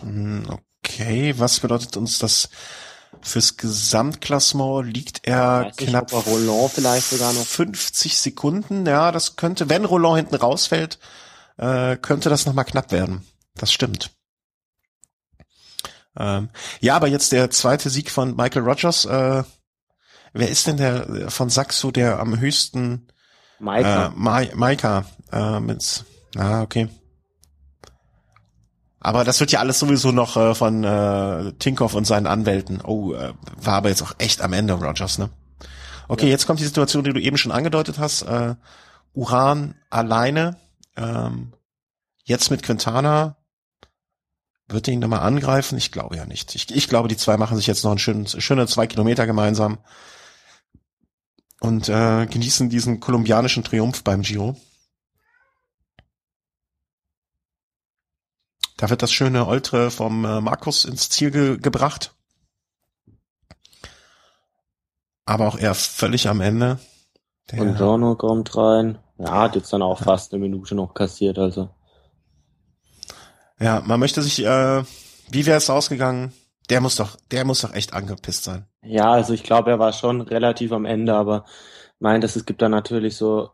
Hm, 0.02 0.46
okay, 0.84 1.36
was 1.38 1.60
bedeutet 1.60 1.98
uns 1.98 2.18
das 2.18 2.50
fürs 3.22 3.58
Gesamtklassement? 3.58 4.94
Liegt 4.94 5.28
er 5.28 5.66
Weiß 5.66 5.76
knapp 5.78 6.12
nicht, 6.14 6.28
Roland 6.28 6.72
vielleicht 6.72 7.10
sogar 7.10 7.34
noch 7.34 7.46
50 7.46 8.18
Sekunden? 8.18 8.86
Ja, 8.86 9.12
das 9.12 9.36
könnte, 9.36 9.70
wenn 9.70 9.84
Roland 9.84 10.18
hinten 10.18 10.36
rausfällt, 10.36 10.98
äh, 11.58 11.98
könnte 11.98 12.30
das 12.30 12.46
nochmal 12.46 12.66
knapp 12.66 12.92
werden. 12.92 13.26
Das 13.56 13.72
stimmt. 13.72 14.15
Ähm, 16.18 16.50
ja, 16.80 16.96
aber 16.96 17.08
jetzt 17.08 17.32
der 17.32 17.50
zweite 17.50 17.90
Sieg 17.90 18.10
von 18.10 18.36
Michael 18.36 18.64
Rogers. 18.64 19.06
Äh, 19.06 19.44
wer 20.34 20.50
ist 20.50 20.68
denn 20.68 20.78
der 20.78 21.30
von 21.30 21.50
Saxo 21.50 21.92
der 21.92 22.20
am 22.20 22.40
höchsten? 22.40 23.08
Maika. 23.60 24.08
Äh, 24.08 24.12
Ma 24.16 24.42
Maika. 24.54 25.06
Äh, 25.32 25.60
mit, 25.60 26.06
ah, 26.38 26.62
okay. 26.62 26.90
Aber 29.00 29.24
das 29.24 29.40
wird 29.40 29.52
ja 29.52 29.60
alles 29.60 29.78
sowieso 29.78 30.12
noch 30.12 30.36
äh, 30.36 30.56
von 30.56 30.84
äh, 30.84 31.54
Tinkoff 31.60 31.94
und 31.94 32.06
seinen 32.06 32.26
Anwälten. 32.26 32.82
Oh, 32.82 33.14
äh, 33.14 33.34
war 33.56 33.76
aber 33.76 33.90
jetzt 33.90 34.02
auch 34.02 34.16
echt 34.18 34.42
am 34.42 34.54
Ende 34.54 34.74
Rogers, 34.74 35.20
ne? 35.20 35.30
Okay, 36.08 36.26
ja. 36.26 36.32
jetzt 36.32 36.48
kommt 36.48 36.60
die 36.60 36.66
Situation, 36.66 37.04
die 37.04 37.14
du 37.14 37.20
eben 37.20 37.38
schon 37.38 37.52
angedeutet 37.52 38.00
hast. 38.00 38.24
Äh, 38.24 38.56
Uran 39.14 39.76
alleine. 39.90 40.58
Ähm, 40.98 41.54
jetzt 42.24 42.50
mit 42.50 42.64
Quintana 42.64 43.38
wird 44.68 44.88
er 44.88 44.94
ihn 44.94 45.00
nochmal 45.00 45.22
angreifen? 45.22 45.78
Ich 45.78 45.92
glaube 45.92 46.18
ja 46.18 46.26
nicht. 46.26 46.56
Ich, 46.56 46.74
ich 46.76 46.88
glaube, 46.88 47.08
die 47.08 47.18
zwei 47.18 47.38
machen 47.38 47.58
sich 47.58 47.68
jetzt 47.68 47.84
noch 47.84 47.92
einen 47.92 48.00
schönen, 48.00 48.28
schöne 48.28 48.68
zwei 48.68 48.88
Kilometer 48.88 49.26
gemeinsam 49.26 49.78
und 51.60 51.90
äh, 51.90 52.26
genießen 52.26 52.70
diesen 52.70 53.00
kolumbianischen 53.00 53.64
Triumph 53.64 54.04
beim 54.04 54.22
Giro. 54.22 54.56
Da 58.78 58.90
wird 58.90 59.02
das 59.02 59.12
schöne 59.12 59.48
Oltre 59.48 59.90
vom 59.90 60.26
äh, 60.26 60.42
Markus 60.42 60.84
ins 60.86 61.10
Ziel 61.10 61.32
ge 61.32 61.58
gebracht. 61.58 62.14
Aber 65.26 65.48
auch 65.48 65.58
er 65.58 65.74
völlig 65.74 66.28
am 66.28 66.42
Ende. 66.42 66.80
Der 67.52 67.62
und 67.62 67.78
Giorno 67.78 68.16
kommt 68.16 68.56
rein. 68.56 69.00
Ja, 69.18 69.44
hat 69.44 69.56
jetzt 69.56 69.72
dann 69.72 69.82
auch 69.82 70.00
fast 70.00 70.34
eine 70.34 70.42
Minute 70.42 70.76
noch 70.76 70.94
kassiert, 70.94 71.40
also. 71.40 71.70
Ja, 73.60 73.82
man 73.86 74.00
möchte 74.00 74.22
sich, 74.22 74.44
äh, 74.44 74.84
wie 75.30 75.46
wäre 75.46 75.58
es 75.58 75.70
ausgegangen? 75.70 76.34
Der 76.70 76.82
muss 76.82 76.96
doch, 76.96 77.16
der 77.32 77.46
muss 77.46 77.62
doch 77.62 77.74
echt 77.74 77.94
angepisst 77.94 78.44
sein. 78.44 78.66
Ja, 78.82 79.12
also 79.12 79.34
ich 79.34 79.44
glaube, 79.44 79.72
er 79.72 79.80
war 79.80 79.94
schon 79.94 80.22
relativ 80.22 80.72
am 80.72 80.86
Ende, 80.86 81.14
aber 81.14 81.46
meint, 82.00 82.24
dass 82.24 82.36
es 82.36 82.46
gibt 82.46 82.62
da 82.62 82.70
natürlich 82.70 83.16
so 83.16 83.52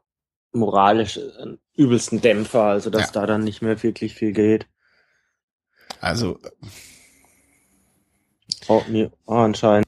moralisch 0.54 1.18
einen 1.18 1.60
übelsten 1.76 2.22
Dämpfer, 2.22 2.64
also 2.64 2.90
dass 2.90 3.08
ja. 3.08 3.12
da 3.22 3.26
dann 3.26 3.44
nicht 3.44 3.62
mehr 3.62 3.82
wirklich 3.84 4.16
viel 4.16 4.34
geht. 4.34 4.68
Also 6.00 6.40
oh, 8.68 8.82
nee, 8.88 9.10
oh, 9.26 9.36
anscheinend 9.36 9.86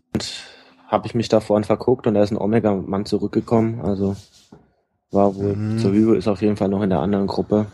habe 0.88 1.08
ich 1.08 1.16
mich 1.16 1.30
da 1.30 1.40
vorhin 1.40 1.64
verguckt 1.64 2.08
und 2.08 2.14
da 2.14 2.24
ist 2.24 2.32
ein 2.32 2.38
Omega-Mann 2.38 3.06
zurückgekommen, 3.06 3.82
also 3.82 4.16
war 5.12 5.36
wohl, 5.36 5.56
mhm. 5.56 5.80
zur 5.80 5.92
Übel 5.92 6.18
ist 6.18 6.28
auf 6.28 6.42
jeden 6.42 6.58
Fall 6.58 6.70
noch 6.70 6.82
in 6.82 6.90
der 6.90 7.00
anderen 7.00 7.28
Gruppe. 7.28 7.68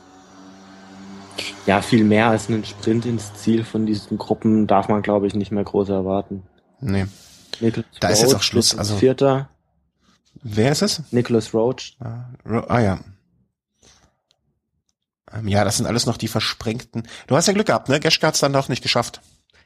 Ja, 1.65 1.81
viel 1.81 2.03
mehr 2.03 2.27
als 2.27 2.49
einen 2.49 2.65
Sprint 2.65 3.06
ins 3.06 3.34
Ziel 3.34 3.64
von 3.64 3.86
diesen 3.86 4.18
Gruppen 4.18 4.68
darf 4.68 4.88
man, 4.88 5.02
glaube 5.02 5.27
ich, 5.27 5.36
nicht 5.36 5.52
mehr 5.52 5.64
groß 5.64 5.90
erwarten. 5.90 6.44
Nee. 6.80 7.06
Nicholas 7.60 7.86
da 7.99 8.07
Roach 8.07 8.14
ist 8.14 8.22
jetzt 8.22 8.36
auch 8.36 8.41
Schluss. 8.41 8.77
Also 8.77 8.95
Vierter. 8.95 9.49
Wer 10.41 10.72
ist 10.72 10.81
es? 10.81 11.03
Nicholas 11.11 11.53
Roach. 11.53 11.98
Ah, 11.99 12.30
ah 12.68 12.80
ja. 12.80 12.99
Ähm, 15.34 15.48
ja, 15.48 15.64
das 15.64 15.77
sind 15.77 15.86
alles 15.86 16.06
noch 16.06 16.18
die 16.18 16.27
versprengten. 16.27 17.07
Du 17.27 17.36
hast 17.36 17.48
ja 17.48 17.53
Glück 17.53 17.68
gehabt, 17.68 17.90
ne? 17.90 17.99
Geschke 17.99 18.26
hat's 18.26 18.40
dann 18.40 18.53
doch 18.53 18.69
nicht 18.69 18.81
geschafft. 18.81 19.22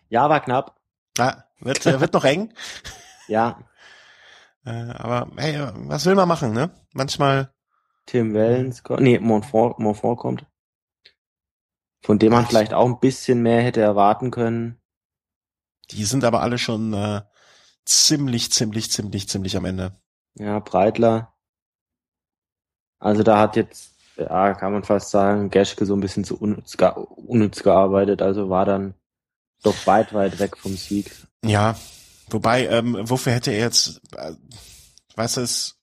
Ja, 0.09 0.29
war 0.29 0.41
knapp. 0.41 0.79
Ah, 1.17 1.43
wird, 1.59 1.85
äh, 1.85 1.99
wird 2.01 2.13
noch 2.13 2.25
eng. 2.25 2.53
ja. 3.27 3.59
Äh, 4.65 4.71
aber 4.71 5.29
hey, 5.37 5.59
was 5.75 6.05
will 6.05 6.15
man 6.15 6.27
machen, 6.27 6.53
ne? 6.53 6.71
Manchmal. 6.93 7.51
Tim 8.05 8.33
Wellens, 8.33 8.83
nee, 8.99 9.19
Montfort, 9.19 9.79
Montfort 9.79 10.17
kommt 10.17 10.45
von 12.03 12.19
dem 12.19 12.33
man 12.33 12.45
vielleicht 12.45 12.73
auch 12.73 12.85
ein 12.85 12.99
bisschen 12.99 13.41
mehr 13.41 13.61
hätte 13.61 13.81
erwarten 13.81 14.29
können. 14.29 14.79
Die 15.91 16.03
sind 16.03 16.23
aber 16.23 16.41
alle 16.41 16.57
schon 16.57 16.93
äh, 16.93 17.21
ziemlich, 17.85 18.51
ziemlich, 18.51 18.91
ziemlich, 18.91 19.29
ziemlich 19.29 19.57
am 19.57 19.65
Ende. 19.65 19.93
Ja, 20.35 20.59
Breitler. 20.59 21.33
Also 22.99 23.23
da 23.23 23.39
hat 23.39 23.55
jetzt, 23.55 23.93
ja, 24.17 24.53
kann 24.53 24.73
man 24.73 24.83
fast 24.83 25.09
sagen, 25.11 25.49
Geschke 25.49 25.85
so 25.85 25.93
ein 25.95 25.99
bisschen 26.01 26.23
zu 26.23 26.37
unnütz, 26.39 26.75
unnütz 26.75 27.63
gearbeitet. 27.63 28.21
Also 28.21 28.49
war 28.49 28.65
dann 28.65 28.95
Doch 29.63 29.87
weit, 29.87 30.13
weit 30.13 30.39
weg 30.39 30.57
vom 30.57 30.75
Sieg. 30.75 31.11
Ja, 31.43 31.75
wobei, 32.29 32.67
ähm, 32.67 32.97
wofür 33.01 33.33
hätte 33.33 33.51
er 33.51 33.59
jetzt, 33.59 34.01
äh, 34.15 34.33
weißt 35.15 35.37
du, 35.37 35.41
es, 35.41 35.79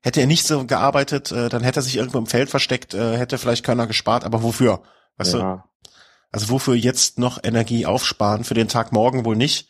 hätte 0.00 0.20
er 0.20 0.26
nicht 0.26 0.46
so 0.46 0.66
gearbeitet, 0.66 1.30
äh, 1.30 1.48
dann 1.50 1.62
hätte 1.62 1.80
er 1.80 1.82
sich 1.82 1.96
irgendwo 1.96 2.18
im 2.18 2.26
Feld 2.26 2.48
versteckt, 2.48 2.94
äh, 2.94 3.16
hätte 3.18 3.36
vielleicht 3.38 3.64
Körner 3.64 3.86
gespart, 3.86 4.24
aber 4.24 4.42
wofür? 4.42 4.82
Weißt 5.18 5.34
ja. 5.34 5.56
du? 5.56 5.90
Also 6.32 6.50
wofür 6.50 6.74
jetzt 6.74 7.18
noch 7.18 7.42
Energie 7.42 7.86
aufsparen? 7.86 8.44
Für 8.44 8.54
den 8.54 8.68
Tag 8.68 8.92
morgen 8.92 9.24
wohl 9.24 9.36
nicht. 9.36 9.68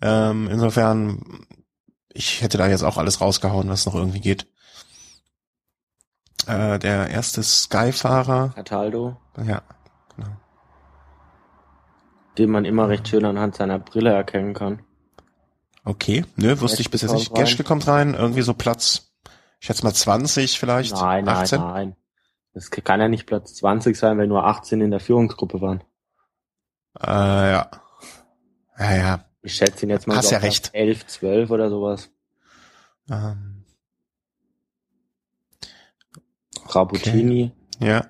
Ähm, 0.00 0.48
insofern, 0.50 1.46
ich 2.12 2.42
hätte 2.42 2.58
da 2.58 2.68
jetzt 2.68 2.82
auch 2.82 2.98
alles 2.98 3.20
rausgehauen, 3.20 3.68
was 3.68 3.86
noch 3.86 3.94
irgendwie 3.94 4.20
geht. 4.20 4.46
Äh, 6.46 6.78
der 6.78 7.08
erste 7.10 7.42
Sky-Fahrer. 7.42 8.52
Cataldo. 8.54 9.16
Ja, 9.36 9.62
genau. 10.16 10.36
Den 12.38 12.50
man 12.50 12.64
immer 12.64 12.88
recht 12.88 13.08
schön 13.08 13.24
anhand 13.24 13.56
seiner 13.56 13.78
Brille 13.78 14.10
erkennen 14.10 14.54
kann. 14.54 14.82
Okay, 15.84 16.24
nö, 16.36 16.60
wusste 16.60 16.80
ich 16.80 16.90
bis 16.90 17.02
jetzt 17.02 17.14
nicht. 17.14 17.34
Geschke 17.34 17.64
kommt 17.64 17.86
rein, 17.86 18.14
irgendwie 18.14 18.42
so 18.42 18.54
Platz, 18.54 19.12
ich 19.60 19.66
schätze 19.66 19.84
mal 19.84 19.94
20 19.94 20.58
vielleicht. 20.58 20.94
Nein, 20.94 21.28
18? 21.28 21.60
nein, 21.60 21.72
nein. 21.72 21.96
Das 22.58 22.72
kann 22.72 23.00
ja 23.00 23.06
nicht 23.06 23.26
Platz 23.26 23.54
20 23.54 23.96
sein, 23.96 24.18
weil 24.18 24.26
nur 24.26 24.44
18 24.44 24.80
in 24.80 24.90
der 24.90 24.98
Führungsgruppe 24.98 25.60
waren. 25.60 25.84
Äh, 27.00 27.52
ja. 27.52 27.70
Ja, 28.76 28.96
ja. 28.96 29.24
Ich 29.42 29.54
schätze 29.54 29.86
ihn 29.86 29.90
jetzt 29.90 30.08
mal 30.08 30.16
Hast 30.16 30.32
ja 30.32 30.38
recht. 30.38 30.70
11, 30.72 31.06
12 31.06 31.50
oder 31.50 31.70
sowas. 31.70 32.10
Ähm. 33.08 33.64
Rabutini. 36.66 37.52
Okay. 37.76 37.86
Ja. 37.86 38.06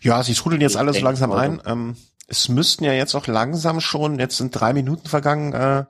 Ja, 0.00 0.22
sie 0.22 0.32
trudeln 0.32 0.62
jetzt 0.62 0.72
ich 0.72 0.78
alles 0.78 0.96
so 0.96 1.04
langsam 1.04 1.32
ein. 1.32 1.60
Ähm, 1.66 1.96
es 2.28 2.48
müssten 2.48 2.84
ja 2.84 2.94
jetzt 2.94 3.14
auch 3.14 3.26
langsam 3.26 3.82
schon, 3.82 4.18
jetzt 4.18 4.38
sind 4.38 4.58
drei 4.58 4.72
Minuten 4.72 5.06
vergangen, 5.06 5.52
äh, 5.52 5.84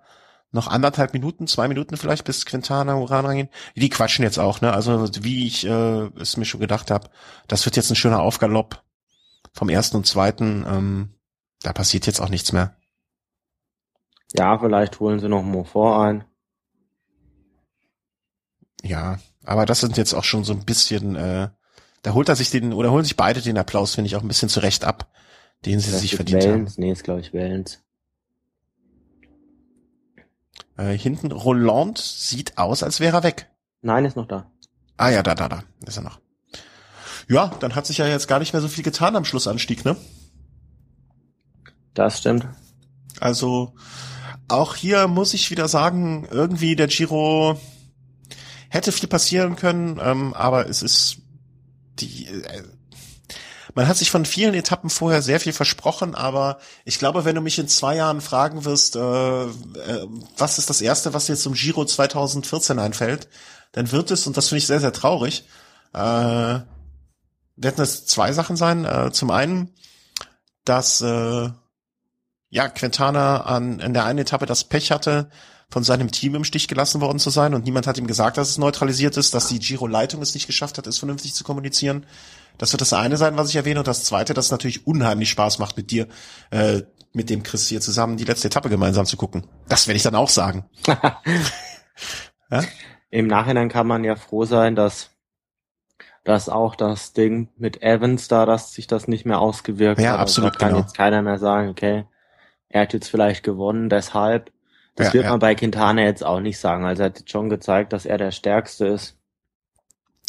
noch 0.52 0.68
anderthalb 0.68 1.12
Minuten, 1.12 1.46
zwei 1.46 1.68
Minuten 1.68 1.96
vielleicht, 1.96 2.24
bis 2.24 2.46
Quintana 2.46 2.96
Uran 2.96 3.26
reingehen. 3.26 3.48
Die 3.74 3.90
quatschen 3.90 4.22
jetzt 4.22 4.38
auch, 4.38 4.60
ne? 4.60 4.72
Also 4.72 5.08
wie 5.22 5.46
ich 5.46 5.66
äh, 5.66 6.06
es 6.18 6.36
mir 6.36 6.44
schon 6.44 6.60
gedacht 6.60 6.90
habe, 6.90 7.10
das 7.48 7.64
wird 7.64 7.76
jetzt 7.76 7.90
ein 7.90 7.96
schöner 7.96 8.20
Aufgalopp 8.20 8.82
vom 9.52 9.68
ersten 9.68 9.96
und 9.96 10.06
zweiten. 10.06 10.64
Ähm, 10.68 11.14
da 11.62 11.72
passiert 11.72 12.06
jetzt 12.06 12.20
auch 12.20 12.28
nichts 12.28 12.52
mehr. 12.52 12.76
Ja, 14.32 14.58
vielleicht 14.58 15.00
holen 15.00 15.20
sie 15.20 15.28
noch 15.28 15.42
Montfort 15.42 16.00
ein. 16.06 16.24
Ja, 18.82 19.18
aber 19.44 19.66
das 19.66 19.80
sind 19.80 19.96
jetzt 19.96 20.14
auch 20.14 20.24
schon 20.24 20.44
so 20.44 20.52
ein 20.52 20.64
bisschen, 20.64 21.16
äh, 21.16 21.48
da 22.02 22.12
holt 22.14 22.28
er 22.28 22.36
sich 22.36 22.50
den, 22.50 22.72
oder 22.72 22.90
holen 22.90 23.04
sich 23.04 23.16
beide 23.16 23.40
den 23.40 23.58
Applaus, 23.58 23.94
finde 23.94 24.06
ich, 24.06 24.16
auch 24.16 24.22
ein 24.22 24.28
bisschen 24.28 24.48
zurecht 24.48 24.84
ab, 24.84 25.10
den 25.64 25.80
sie 25.80 25.90
das 25.90 26.02
sich 26.02 26.14
verdient 26.14 26.42
Wellens. 26.42 26.72
haben. 26.74 26.82
Nee, 26.82 26.92
ist 26.92 27.04
glaube 27.04 27.20
ich 27.20 27.32
Wellens. 27.32 27.82
Äh, 30.76 30.96
hinten 30.96 31.32
Roland 31.32 31.98
sieht 31.98 32.58
aus, 32.58 32.82
als 32.82 33.00
wäre 33.00 33.18
er 33.18 33.22
weg. 33.22 33.50
Nein, 33.82 34.04
ist 34.04 34.16
noch 34.16 34.28
da. 34.28 34.50
Ah 34.96 35.10
ja, 35.10 35.22
da, 35.22 35.34
da, 35.34 35.48
da, 35.48 35.62
ist 35.86 35.96
er 35.96 36.02
noch. 36.02 36.20
Ja, 37.28 37.52
dann 37.60 37.74
hat 37.74 37.86
sich 37.86 37.98
ja 37.98 38.06
jetzt 38.06 38.28
gar 38.28 38.38
nicht 38.38 38.52
mehr 38.52 38.62
so 38.62 38.68
viel 38.68 38.84
getan 38.84 39.16
am 39.16 39.24
Schlussanstieg, 39.24 39.84
ne? 39.84 39.96
Das 41.94 42.18
stimmt. 42.18 42.46
Also 43.20 43.74
auch 44.48 44.74
hier 44.76 45.08
muss 45.08 45.34
ich 45.34 45.50
wieder 45.50 45.68
sagen, 45.68 46.28
irgendwie 46.30 46.76
der 46.76 46.86
Giro 46.86 47.58
hätte 48.68 48.92
viel 48.92 49.08
passieren 49.08 49.56
können, 49.56 49.98
ähm, 50.02 50.34
aber 50.34 50.68
es 50.68 50.82
ist 50.82 51.18
die 51.98 52.26
äh, 52.26 52.62
man 53.76 53.88
hat 53.88 53.98
sich 53.98 54.10
von 54.10 54.24
vielen 54.24 54.54
Etappen 54.54 54.88
vorher 54.88 55.20
sehr 55.20 55.38
viel 55.38 55.52
versprochen, 55.52 56.14
aber 56.14 56.58
ich 56.86 56.98
glaube, 56.98 57.26
wenn 57.26 57.34
du 57.34 57.42
mich 57.42 57.58
in 57.58 57.68
zwei 57.68 57.96
Jahren 57.96 58.22
fragen 58.22 58.64
wirst, 58.64 58.96
äh, 58.96 59.00
äh, 59.44 59.48
was 60.38 60.58
ist 60.58 60.70
das 60.70 60.80
Erste, 60.80 61.12
was 61.12 61.26
dir 61.26 61.36
zum 61.36 61.52
Giro 61.52 61.84
2014 61.84 62.78
einfällt, 62.78 63.28
dann 63.72 63.92
wird 63.92 64.10
es, 64.10 64.26
und 64.26 64.38
das 64.38 64.48
finde 64.48 64.60
ich 64.60 64.66
sehr, 64.66 64.80
sehr 64.80 64.94
traurig, 64.94 65.44
äh, 65.92 65.98
werden 65.98 66.64
das 67.76 68.06
zwei 68.06 68.32
Sachen 68.32 68.56
sein. 68.56 68.86
Äh, 68.86 69.12
zum 69.12 69.30
einen, 69.30 69.74
dass 70.64 71.02
äh, 71.02 71.50
ja 72.48 72.68
Quintana 72.70 73.42
an 73.42 73.80
in 73.80 73.92
der 73.92 74.06
einen 74.06 74.20
Etappe 74.20 74.46
das 74.46 74.64
Pech 74.64 74.90
hatte, 74.90 75.28
von 75.68 75.82
seinem 75.82 76.10
Team 76.10 76.34
im 76.34 76.44
Stich 76.44 76.68
gelassen 76.68 77.00
worden 77.00 77.18
zu 77.18 77.30
sein 77.30 77.52
und 77.52 77.64
niemand 77.64 77.86
hat 77.86 77.98
ihm 77.98 78.06
gesagt, 78.06 78.36
dass 78.38 78.50
es 78.50 78.58
neutralisiert 78.58 79.16
ist, 79.16 79.34
dass 79.34 79.48
die 79.48 79.58
Giro-Leitung 79.58 80.22
es 80.22 80.32
nicht 80.34 80.46
geschafft 80.46 80.78
hat, 80.78 80.86
es 80.86 80.98
vernünftig 80.98 81.34
zu 81.34 81.44
kommunizieren. 81.44 82.06
Das 82.58 82.72
wird 82.72 82.80
das 82.80 82.92
eine 82.92 83.16
sein, 83.16 83.36
was 83.36 83.50
ich 83.50 83.56
erwähne. 83.56 83.80
Und 83.80 83.88
das 83.88 84.04
zweite, 84.04 84.34
dass 84.34 84.46
es 84.46 84.50
natürlich 84.50 84.86
unheimlich 84.86 85.30
Spaß 85.30 85.58
macht, 85.58 85.76
mit 85.76 85.90
dir, 85.90 86.08
äh, 86.50 86.82
mit 87.12 87.30
dem 87.30 87.42
Chris 87.42 87.68
hier 87.68 87.80
zusammen 87.80 88.16
die 88.16 88.24
letzte 88.24 88.48
Etappe 88.48 88.68
gemeinsam 88.68 89.06
zu 89.06 89.16
gucken. 89.16 89.46
Das 89.68 89.86
werde 89.86 89.96
ich 89.96 90.02
dann 90.02 90.14
auch 90.14 90.28
sagen. 90.28 90.64
ja? 92.50 92.62
Im 93.10 93.26
Nachhinein 93.26 93.68
kann 93.68 93.86
man 93.86 94.04
ja 94.04 94.16
froh 94.16 94.44
sein, 94.44 94.74
dass 94.74 95.10
dass 96.24 96.48
auch 96.48 96.74
das 96.74 97.12
Ding 97.12 97.50
mit 97.56 97.82
Evans 97.82 98.26
da, 98.26 98.46
dass 98.46 98.72
sich 98.72 98.88
das 98.88 99.06
nicht 99.06 99.26
mehr 99.26 99.38
ausgewirkt 99.38 100.00
ja, 100.00 100.08
hat. 100.08 100.14
Ja, 100.14 100.20
also 100.20 100.22
absolut. 100.22 100.54
Da 100.54 100.58
kann 100.58 100.68
genau. 100.70 100.80
jetzt 100.80 100.96
keiner 100.96 101.22
mehr 101.22 101.38
sagen, 101.38 101.68
okay, 101.68 102.04
er 102.68 102.82
hat 102.82 102.92
jetzt 102.92 103.08
vielleicht 103.08 103.44
gewonnen, 103.44 103.88
deshalb. 103.88 104.52
Das 104.96 105.08
ja, 105.08 105.14
wird 105.14 105.24
ja. 105.24 105.30
man 105.30 105.38
bei 105.38 105.54
Quintana 105.54 106.02
jetzt 106.02 106.24
auch 106.24 106.40
nicht 106.40 106.58
sagen. 106.58 106.84
Also 106.84 107.02
er 107.02 107.10
hat 107.10 107.18
jetzt 107.20 107.30
schon 107.30 107.48
gezeigt, 107.48 107.92
dass 107.92 108.06
er 108.06 108.18
der 108.18 108.32
Stärkste 108.32 108.86
ist. 108.86 109.16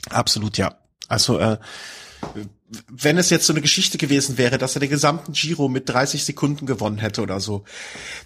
Absolut, 0.09 0.57
ja. 0.57 0.75
Also 1.07 1.39
äh, 1.39 1.57
wenn 2.89 3.17
es 3.17 3.29
jetzt 3.29 3.45
so 3.45 3.53
eine 3.53 3.61
Geschichte 3.61 3.97
gewesen 3.97 4.37
wäre, 4.37 4.57
dass 4.57 4.75
er 4.75 4.79
den 4.79 4.89
gesamten 4.89 5.33
Giro 5.33 5.69
mit 5.69 5.89
30 5.89 6.25
Sekunden 6.25 6.65
gewonnen 6.65 6.97
hätte 6.97 7.21
oder 7.21 7.39
so, 7.39 7.63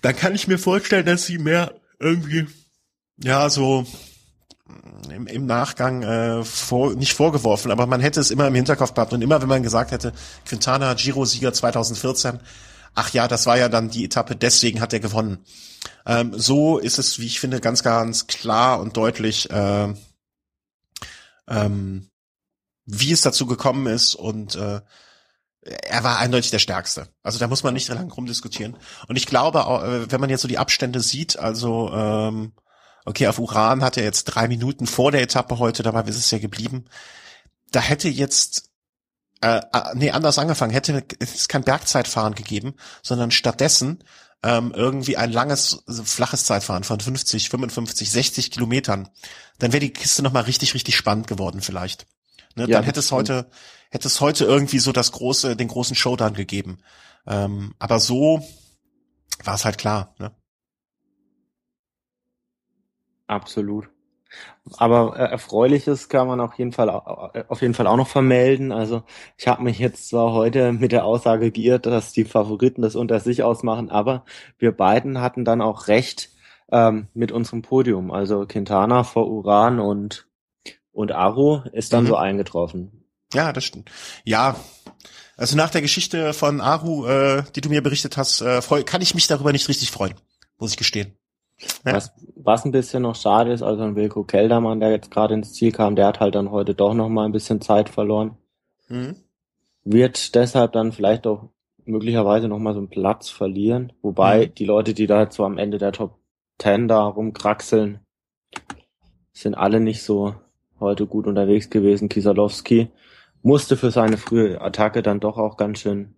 dann 0.02 0.16
kann 0.16 0.36
ich 0.36 0.48
mir 0.48 0.58
vorstellen, 0.58 1.06
dass 1.06 1.26
sie 1.26 1.38
mehr 1.38 1.76
irgendwie, 2.00 2.48
ja, 3.18 3.50
so 3.50 3.86
im, 5.10 5.28
im 5.28 5.46
Nachgang 5.46 6.04
äh, 6.04 6.44
vor, 6.44 6.94
nicht 6.96 7.14
vorgeworfen, 7.14 7.72
aber 7.72 7.86
man 7.86 8.02
hätte 8.02 8.20
es 8.20 8.32
immer 8.32 8.48
im 8.48 8.56
Hinterkopf 8.56 8.94
gehabt 8.94 9.14
und 9.14 9.22
immer 9.22 9.42
wenn 9.42 9.50
man 9.50 9.64
gesagt 9.64 9.92
hätte, 9.92 10.14
Quintana 10.46 10.94
Giro-Sieger 10.94 11.54
2014, 11.54 12.40
ach 12.96 13.14
ja, 13.14 13.28
das 13.28 13.46
war 13.46 13.58
ja 13.58 13.70
dann 13.70 13.90
die 13.90 14.06
Etappe, 14.06 14.36
deswegen 14.36 14.82
hat 14.82 14.94
er 14.94 15.00
gewonnen. 15.00 15.40
Ähm, 16.06 16.34
so 16.36 16.78
ist 16.78 17.00
es, 17.00 17.20
wie 17.20 17.26
ich 17.26 17.40
finde, 17.40 17.60
ganz, 17.60 17.84
ganz 17.84 18.28
klar 18.28 18.80
und 18.80 18.98
deutlich 18.98 19.50
äh, 19.50 19.94
ähm, 21.48 22.11
wie 22.86 23.12
es 23.12 23.22
dazu 23.22 23.46
gekommen 23.46 23.88
ist 23.88 24.16
und 24.16 24.56
äh, 24.56 24.82
er 25.64 26.04
war 26.04 26.18
eindeutig 26.18 26.50
der 26.50 26.60
Stärkste. 26.60 27.08
Also 27.22 27.38
da 27.38 27.48
muss 27.48 27.64
man 27.64 27.74
nicht 27.74 27.88
lang 27.88 28.12
rumdiskutieren. 28.12 28.76
Und 29.08 29.16
ich 29.16 29.28
glaube, 29.28 29.60
äh, 29.60 30.12
wenn 30.12 30.20
man 30.20 30.30
jetzt 30.30 30.42
so 30.42 30.48
die 30.48 30.58
Abstände 30.58 31.02
sieht, 31.02 31.38
also 31.38 31.92
ähm, 31.94 32.54
okay, 33.06 33.28
auf 33.28 33.38
Uran 33.38 33.84
hat 33.84 33.98
er 33.98 34.04
jetzt 34.04 34.26
drei 34.26 34.48
Minuten 34.48 34.88
vor 34.88 35.12
der 35.12 35.22
Etappe 35.22 35.60
heute, 35.60 35.84
dabei 35.84 36.02
ist 36.02 36.18
es 36.18 36.32
ja 36.32 36.40
geblieben. 36.40 36.86
Da 37.72 37.80
hätte 37.80 38.10
jetzt 38.10 38.72
äh, 39.42 39.62
nee, 39.94 40.12
anders 40.12 40.40
angefangen, 40.40 40.72
hätte 40.72 41.04
es 41.20 41.48
kein 41.48 41.64
Bergzeitfahren 41.64 42.36
gegeben, 42.36 42.76
sondern 43.02 43.32
stattdessen 43.32 44.04
ähm, 44.44 44.72
irgendwie 44.76 45.18
ein 45.18 45.32
langes, 45.32 45.84
flaches 45.88 46.46
Zeitfahren 46.46 46.84
von 46.84 47.00
50, 47.00 47.50
55, 47.50 48.10
60 48.10 48.52
Kilometern. 48.52 49.10
Dann 49.60 49.74
wäre 49.74 49.82
die 49.82 49.94
Kiste 49.94 50.24
nochmal 50.24 50.44
richtig, 50.44 50.74
richtig 50.74 50.96
spannend 50.96 51.28
geworden 51.28 51.62
vielleicht. 51.62 52.08
Ne, 52.56 52.64
ja, 52.64 52.78
dann 52.78 52.84
hätte 52.84 53.00
es 53.00 53.12
heute, 53.12 53.50
hätte 53.90 54.08
es 54.08 54.22
heute 54.22 54.46
irgendwie 54.46 54.80
so 54.80 54.92
das 54.92 55.12
große, 55.12 55.56
den 55.56 55.68
großen 55.68 55.96
Showdown 55.96 56.34
gegeben. 56.34 56.80
Ähm, 57.28 57.74
aber 57.80 58.00
so 58.00 58.42
war 59.44 59.56
es 59.56 59.66
halt 59.66 59.78
klar. 59.78 60.16
Ne? 60.20 60.32
Absolut. 63.28 63.90
Aber 64.78 65.18
äh, 65.18 65.24
erfreuliches 65.24 66.08
kann 66.08 66.28
man 66.28 66.40
auf 66.40 66.54
jeden 66.58 66.72
Fall 66.72 66.90
äh, 67.34 67.44
auf 67.48 67.62
jeden 67.62 67.74
Fall 67.74 67.88
auch 67.88 67.98
noch 67.98 68.08
vermelden. 68.08 68.72
Also 68.72 69.04
ich 69.38 69.48
habe 69.48 69.64
mich 69.64 69.80
jetzt 69.80 70.10
zwar 70.10 70.32
heute 70.32 70.72
mit 70.72 70.92
der 70.92 71.06
Aussage 71.06 71.52
geirrt, 71.52 71.86
dass 71.86 72.14
die 72.14 72.26
Favoriten 72.26 72.82
das 72.82 72.96
unter 72.96 73.20
sich 73.20 73.44
ausmachen, 73.44 73.90
aber 73.90 74.24
wir 74.58 74.72
beiden 74.72 75.20
hatten 75.20 75.44
dann 75.44 75.62
auch 75.62 75.88
recht 75.88 76.30
ähm, 76.72 77.08
mit 77.14 77.32
unserem 77.32 77.62
Podium. 77.62 78.12
Also 78.12 78.46
Quintana 78.48 79.04
vor 79.04 79.30
Uran 79.30 79.80
und 79.80 80.28
und 80.92 81.12
Aro 81.12 81.64
ist 81.72 81.94
dann 81.94 82.04
mhm. 82.04 82.10
so 82.10 82.16
eingetroffen. 82.16 83.06
Ja, 83.34 83.54
das 83.54 83.64
stimmt. 83.64 83.90
Ja, 84.24 84.56
also 85.38 85.58
nach 85.58 85.70
der 85.70 85.82
Geschichte 85.82 86.34
von 86.34 86.62
Aru, 86.62 87.06
äh, 87.08 87.44
die 87.56 87.62
du 87.62 87.70
mir 87.70 87.82
berichtet 87.82 88.18
hast, 88.18 88.42
äh, 88.42 88.62
freu, 88.62 88.84
kann 88.84 89.02
ich 89.02 89.16
mich 89.16 89.28
darüber 89.28 89.52
nicht 89.52 89.68
richtig 89.70 89.90
freuen, 89.92 90.14
muss 90.60 90.72
ich 90.72 90.78
gestehen. 90.78 91.18
Ja. 91.86 91.94
Was, 91.94 92.12
was 92.36 92.66
ein 92.66 92.72
bisschen 92.72 93.04
noch 93.04 93.16
schade 93.16 93.52
ist, 93.52 93.62
also 93.62 93.84
ein 93.84 93.96
Wilko 93.96 94.24
Keldermann, 94.24 94.80
der 94.80 94.92
jetzt 94.92 95.12
gerade 95.12 95.34
ins 95.34 95.54
Ziel 95.54 95.72
kam, 95.72 95.96
der 95.96 96.08
hat 96.08 96.20
halt 96.20 96.36
dann 96.36 96.52
heute 96.52 96.74
doch 96.74 96.94
noch 96.94 97.10
mal 97.10 97.26
ein 97.26 97.32
bisschen 97.32 97.62
Zeit 97.62 97.90
verloren. 97.90 98.38
Mhm. 98.88 99.16
Wird 99.84 100.36
deshalb 100.36 100.74
dann 100.74 100.92
vielleicht 100.92 101.26
auch 101.28 101.50
möglicherweise 101.86 102.48
noch 102.48 102.60
mal 102.60 102.74
so 102.74 102.80
einen 102.80 102.90
Platz 102.90 103.30
verlieren. 103.30 103.94
Wobei 104.02 104.48
mhm. 104.48 104.56
die 104.56 104.66
Leute, 104.66 104.94
die 104.94 105.08
da 105.08 105.22
jetzt 105.22 105.36
so 105.36 105.46
am 105.46 105.58
Ende 105.58 105.78
der 105.78 105.92
Top 105.92 106.20
Ten 106.58 106.88
da 106.88 107.04
rumkraxeln, 107.06 108.00
sind 109.34 109.56
alle 109.56 109.80
nicht 109.80 110.04
so 110.04 110.36
heute 110.82 111.08
gut 111.08 111.28
unterwegs 111.28 111.70
gewesen. 111.70 112.10
Kisalowski 112.10 112.92
musste 113.42 113.78
für 113.78 113.92
seine 113.92 114.18
frühe 114.18 114.60
Attacke 114.62 115.02
dann 115.02 115.20
doch 115.20 115.38
auch 115.38 115.58
ganz 115.58 115.80
schön 115.80 116.16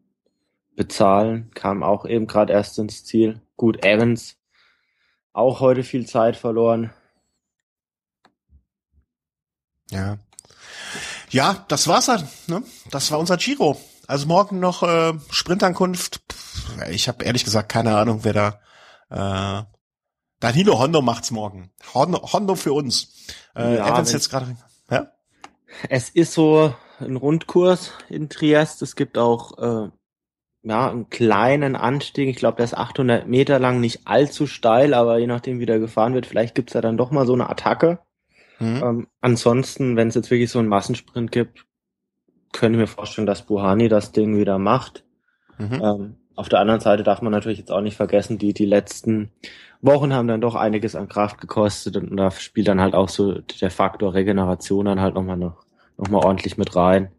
bezahlen. 0.76 1.52
Kam 1.54 1.84
auch 1.84 2.06
eben 2.06 2.28
gerade 2.28 2.54
erst 2.54 2.80
ins 2.80 3.06
Ziel. 3.06 3.42
Gut, 3.56 3.86
Evans 3.86 4.38
auch 5.34 5.60
heute 5.60 5.84
viel 5.84 6.06
Zeit 6.06 6.38
verloren. 6.38 6.92
Ja. 9.90 10.18
Ja, 11.30 11.66
das 11.68 11.88
war's 11.88 12.08
halt. 12.08 12.26
Ne? 12.48 12.64
Das 12.92 13.12
war 13.12 13.20
unser 13.20 13.38
Giro. 13.38 13.80
Also 14.08 14.28
morgen 14.28 14.60
noch 14.60 14.84
äh, 14.84 15.14
Sprintankunft. 15.32 16.22
Ich 16.92 17.08
habe 17.08 17.24
ehrlich 17.26 17.44
gesagt 17.44 17.70
keine 17.70 17.98
Ahnung, 17.98 18.24
wer 18.24 18.34
da. 18.34 18.60
Äh, 19.10 19.73
Danilo 20.44 20.78
Hondo 20.78 21.02
macht's 21.02 21.32
morgen. 21.32 21.72
Hondo, 21.94 22.20
Hondo 22.34 22.56
für 22.56 22.74
uns. 22.74 23.30
Äh, 23.56 23.78
ja, 23.78 23.88
Evans 23.88 24.12
jetzt 24.12 24.30
gerade. 24.30 24.58
Ja? 24.92 25.08
Es 25.88 26.10
ist 26.10 26.34
so 26.34 26.74
ein 27.00 27.16
Rundkurs 27.16 27.94
in 28.10 28.28
Triest. 28.28 28.82
Es 28.82 28.98
gibt 28.98 29.18
auch 29.18 29.58
äh, 29.58 29.90
ja 30.64 30.92
einen 30.92 31.10
kleinen 31.10 31.78
Anstieg. 31.78 32.28
Ich 32.28 32.36
glaube, 32.36 32.58
der 32.58 32.66
ist 32.66 32.74
800 32.74 33.26
Meter 33.26 33.58
lang, 33.58 33.80
nicht 33.80 34.02
allzu 34.04 34.46
steil, 34.46 34.94
aber 34.94 35.18
je 35.18 35.28
nachdem, 35.28 35.62
wie 35.62 35.66
der 35.66 35.80
gefahren 35.80 36.14
wird, 36.14 36.26
vielleicht 36.26 36.56
gibt's 36.56 36.74
ja 36.74 36.82
dann 36.82 36.98
doch 36.98 37.10
mal 37.10 37.26
so 37.26 37.32
eine 37.32 37.50
Attacke. 37.50 38.00
Mhm. 38.60 38.84
Ähm, 38.84 39.08
ansonsten, 39.22 39.96
wenn 39.96 40.10
es 40.10 40.16
jetzt 40.16 40.30
wirklich 40.30 40.52
so 40.52 40.60
einen 40.60 40.68
Massensprint 40.68 41.32
gibt, 41.32 41.66
könnte 42.52 42.78
ich 42.78 42.82
mir 42.82 42.88
vorstellen, 42.88 43.28
dass 43.28 43.44
Buhani 43.44 43.88
das 43.88 44.12
Ding 44.12 44.38
wieder 44.38 44.60
macht. 44.60 45.06
Mhm. 45.58 45.82
Ähm, 45.82 46.16
auf 46.36 46.50
der 46.50 46.60
anderen 46.60 46.82
Seite 46.82 47.04
darf 47.04 47.22
man 47.22 47.32
natürlich 47.32 47.60
jetzt 47.60 47.72
auch 47.72 47.80
nicht 47.80 47.96
vergessen, 47.96 48.40
die, 48.40 48.54
die 48.54 48.66
letzten 48.66 49.32
Wochen 49.84 50.14
haben 50.14 50.28
dann 50.28 50.42
doch 50.42 50.56
einiges 50.56 50.96
an 50.96 51.10
Kraft 51.10 51.40
gekostet 51.40 51.98
und 51.98 52.16
da 52.16 52.32
spielt 52.32 52.70
dann 52.70 52.80
halt 52.80 52.96
auch 52.96 53.10
so 53.10 53.34
der 53.34 53.70
Faktor 53.70 54.14
Regeneration 54.14 54.86
dann 54.86 55.02
halt 55.02 55.14
nochmal 55.14 55.38
noch, 55.38 55.66
noch 55.98 56.10
mal 56.10 56.24
ordentlich 56.24 56.58
mit 56.58 56.76
rein. 56.76 57.12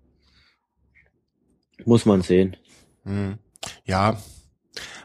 Muss 1.84 2.06
man 2.06 2.22
sehen. 2.22 2.56
Mhm. 3.04 3.38
Ja, 3.84 4.16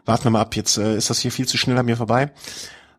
warten 0.05 0.23
wir 0.23 0.31
mal 0.31 0.41
ab. 0.41 0.55
Jetzt 0.55 0.77
äh, 0.77 0.95
ist 0.95 1.09
das 1.09 1.19
hier 1.19 1.31
viel 1.31 1.47
zu 1.47 1.57
schnell 1.57 1.77
an 1.77 1.85
mir 1.85 1.97
vorbei. 1.97 2.31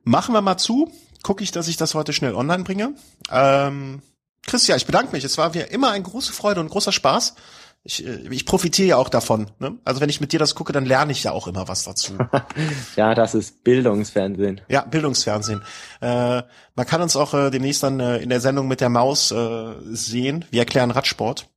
Machen 0.04 0.34
wir 0.34 0.42
mal 0.42 0.58
zu. 0.58 0.92
Gucke 1.22 1.42
ich, 1.42 1.52
dass 1.52 1.68
ich 1.68 1.76
das 1.76 1.94
heute 1.94 2.12
schnell 2.12 2.34
online 2.34 2.64
bringe. 2.64 2.94
Ähm, 3.30 4.02
Christian, 4.46 4.76
ich 4.76 4.86
bedanke 4.86 5.12
mich. 5.12 5.24
Es 5.24 5.38
war 5.38 5.54
wie 5.54 5.60
immer 5.60 5.90
eine 5.90 6.04
große 6.04 6.32
Freude 6.32 6.60
und 6.60 6.70
großer 6.70 6.92
Spaß. 6.92 7.34
Ich, 7.82 8.06
äh, 8.06 8.28
ich 8.30 8.44
profitiere 8.44 8.88
ja 8.88 8.96
auch 8.96 9.08
davon. 9.08 9.50
Ne? 9.58 9.78
Also 9.84 10.00
wenn 10.00 10.10
ich 10.10 10.20
mit 10.20 10.32
dir 10.32 10.38
das 10.38 10.54
gucke, 10.54 10.72
dann 10.72 10.84
lerne 10.84 11.12
ich 11.12 11.24
ja 11.24 11.32
auch 11.32 11.46
immer 11.46 11.68
was 11.68 11.84
dazu. 11.84 12.18
ja, 12.96 13.14
das 13.14 13.34
ist 13.34 13.64
Bildungsfernsehen. 13.64 14.60
Ja, 14.68 14.82
Bildungsfernsehen. 14.82 15.62
Äh, 16.00 16.42
man 16.74 16.86
kann 16.86 17.00
uns 17.00 17.16
auch 17.16 17.32
äh, 17.32 17.50
demnächst 17.50 17.82
dann 17.82 18.00
äh, 18.00 18.18
in 18.18 18.28
der 18.28 18.40
Sendung 18.40 18.68
mit 18.68 18.80
der 18.80 18.90
Maus 18.90 19.30
äh, 19.30 19.74
sehen. 19.90 20.44
Wir 20.50 20.60
erklären 20.60 20.90
Radsport. 20.90 21.48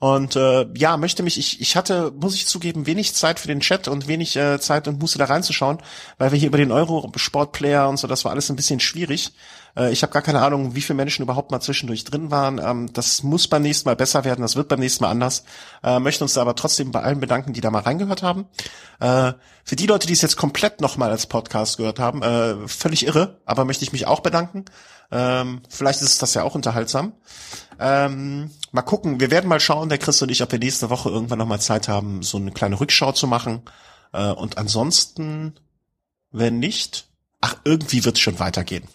Und 0.00 0.36
äh, 0.36 0.66
ja, 0.76 0.96
möchte 0.96 1.24
mich, 1.24 1.38
ich, 1.38 1.60
ich 1.60 1.76
hatte, 1.76 2.12
muss 2.12 2.36
ich 2.36 2.46
zugeben, 2.46 2.86
wenig 2.86 3.14
Zeit 3.14 3.40
für 3.40 3.48
den 3.48 3.60
Chat 3.60 3.88
und 3.88 4.06
wenig 4.06 4.36
äh, 4.36 4.60
Zeit 4.60 4.86
und 4.86 5.00
Muße 5.00 5.18
da 5.18 5.24
reinzuschauen, 5.24 5.78
weil 6.18 6.30
wir 6.30 6.38
hier 6.38 6.48
über 6.48 6.58
den 6.58 6.70
Eurosport-Player 6.70 7.88
und 7.88 7.96
so, 7.96 8.06
das 8.06 8.24
war 8.24 8.30
alles 8.30 8.48
ein 8.48 8.54
bisschen 8.54 8.78
schwierig. 8.78 9.32
Äh, 9.78 9.92
ich 9.92 10.02
habe 10.02 10.12
gar 10.12 10.22
keine 10.22 10.42
Ahnung, 10.42 10.74
wie 10.74 10.82
viele 10.82 10.96
Menschen 10.96 11.22
überhaupt 11.22 11.50
mal 11.50 11.60
zwischendurch 11.60 12.04
drin 12.04 12.30
waren. 12.30 12.58
Ähm, 12.58 12.92
das 12.92 13.22
muss 13.22 13.48
beim 13.48 13.62
nächsten 13.62 13.88
Mal 13.88 13.96
besser 13.96 14.24
werden, 14.24 14.42
das 14.42 14.56
wird 14.56 14.68
beim 14.68 14.80
nächsten 14.80 15.04
Mal 15.04 15.10
anders. 15.10 15.44
Äh, 15.82 16.00
möchten 16.00 16.24
uns 16.24 16.36
aber 16.36 16.54
trotzdem 16.56 16.90
bei 16.90 17.02
allen 17.02 17.20
bedanken, 17.20 17.52
die 17.52 17.60
da 17.60 17.70
mal 17.70 17.82
reingehört 17.82 18.22
haben. 18.22 18.46
Äh, 19.00 19.32
für 19.64 19.76
die 19.76 19.86
Leute, 19.86 20.06
die 20.06 20.12
es 20.12 20.22
jetzt 20.22 20.36
komplett 20.36 20.80
nochmal 20.80 21.10
als 21.10 21.26
Podcast 21.26 21.76
gehört 21.76 21.98
haben, 21.98 22.22
äh, 22.22 22.68
völlig 22.68 23.06
irre, 23.06 23.40
aber 23.44 23.64
möchte 23.64 23.84
ich 23.84 23.92
mich 23.92 24.06
auch 24.06 24.20
bedanken. 24.20 24.64
Ähm, 25.10 25.62
vielleicht 25.68 26.02
ist 26.02 26.20
das 26.20 26.34
ja 26.34 26.42
auch 26.42 26.54
unterhaltsam. 26.54 27.14
Ähm, 27.80 28.50
mal 28.72 28.82
gucken, 28.82 29.20
wir 29.20 29.30
werden 29.30 29.48
mal 29.48 29.60
schauen, 29.60 29.88
der 29.88 29.98
Chris 29.98 30.20
und 30.20 30.30
ich, 30.30 30.42
ob 30.42 30.52
wir 30.52 30.58
nächste 30.58 30.90
Woche 30.90 31.08
irgendwann 31.08 31.38
nochmal 31.38 31.60
Zeit 31.60 31.88
haben, 31.88 32.22
so 32.22 32.36
eine 32.36 32.50
kleine 32.50 32.80
Rückschau 32.80 33.12
zu 33.12 33.26
machen. 33.26 33.62
Äh, 34.12 34.30
und 34.32 34.58
ansonsten, 34.58 35.54
wenn 36.30 36.58
nicht, 36.58 37.08
ach, 37.40 37.56
irgendwie 37.64 38.04
wird 38.04 38.16
es 38.16 38.20
schon 38.20 38.38
weitergehen. 38.38 38.88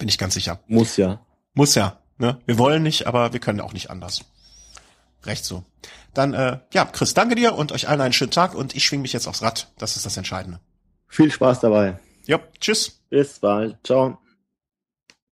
Bin 0.00 0.08
ich 0.08 0.18
ganz 0.18 0.34
sicher. 0.34 0.58
Muss 0.66 0.96
ja. 0.96 1.20
Muss 1.52 1.74
ja. 1.74 1.98
Ne? 2.16 2.40
Wir 2.46 2.58
wollen 2.58 2.82
nicht, 2.82 3.06
aber 3.06 3.34
wir 3.34 3.40
können 3.40 3.60
auch 3.60 3.74
nicht 3.74 3.90
anders. 3.90 4.24
Recht 5.24 5.44
so. 5.44 5.62
Dann, 6.14 6.32
äh, 6.32 6.58
ja, 6.72 6.86
Chris, 6.86 7.12
danke 7.12 7.34
dir 7.34 7.54
und 7.54 7.70
euch 7.70 7.86
allen 7.86 8.00
einen 8.00 8.14
schönen 8.14 8.30
Tag 8.30 8.54
und 8.54 8.74
ich 8.74 8.84
schwing 8.84 9.02
mich 9.02 9.12
jetzt 9.12 9.26
aufs 9.26 9.42
Rad. 9.42 9.68
Das 9.76 9.96
ist 9.96 10.06
das 10.06 10.16
Entscheidende. 10.16 10.58
Viel 11.06 11.30
Spaß 11.30 11.60
dabei. 11.60 11.98
Ja, 12.24 12.40
tschüss. 12.58 13.02
Bis 13.10 13.40
bald. 13.40 13.76
Ciao. 13.84 14.18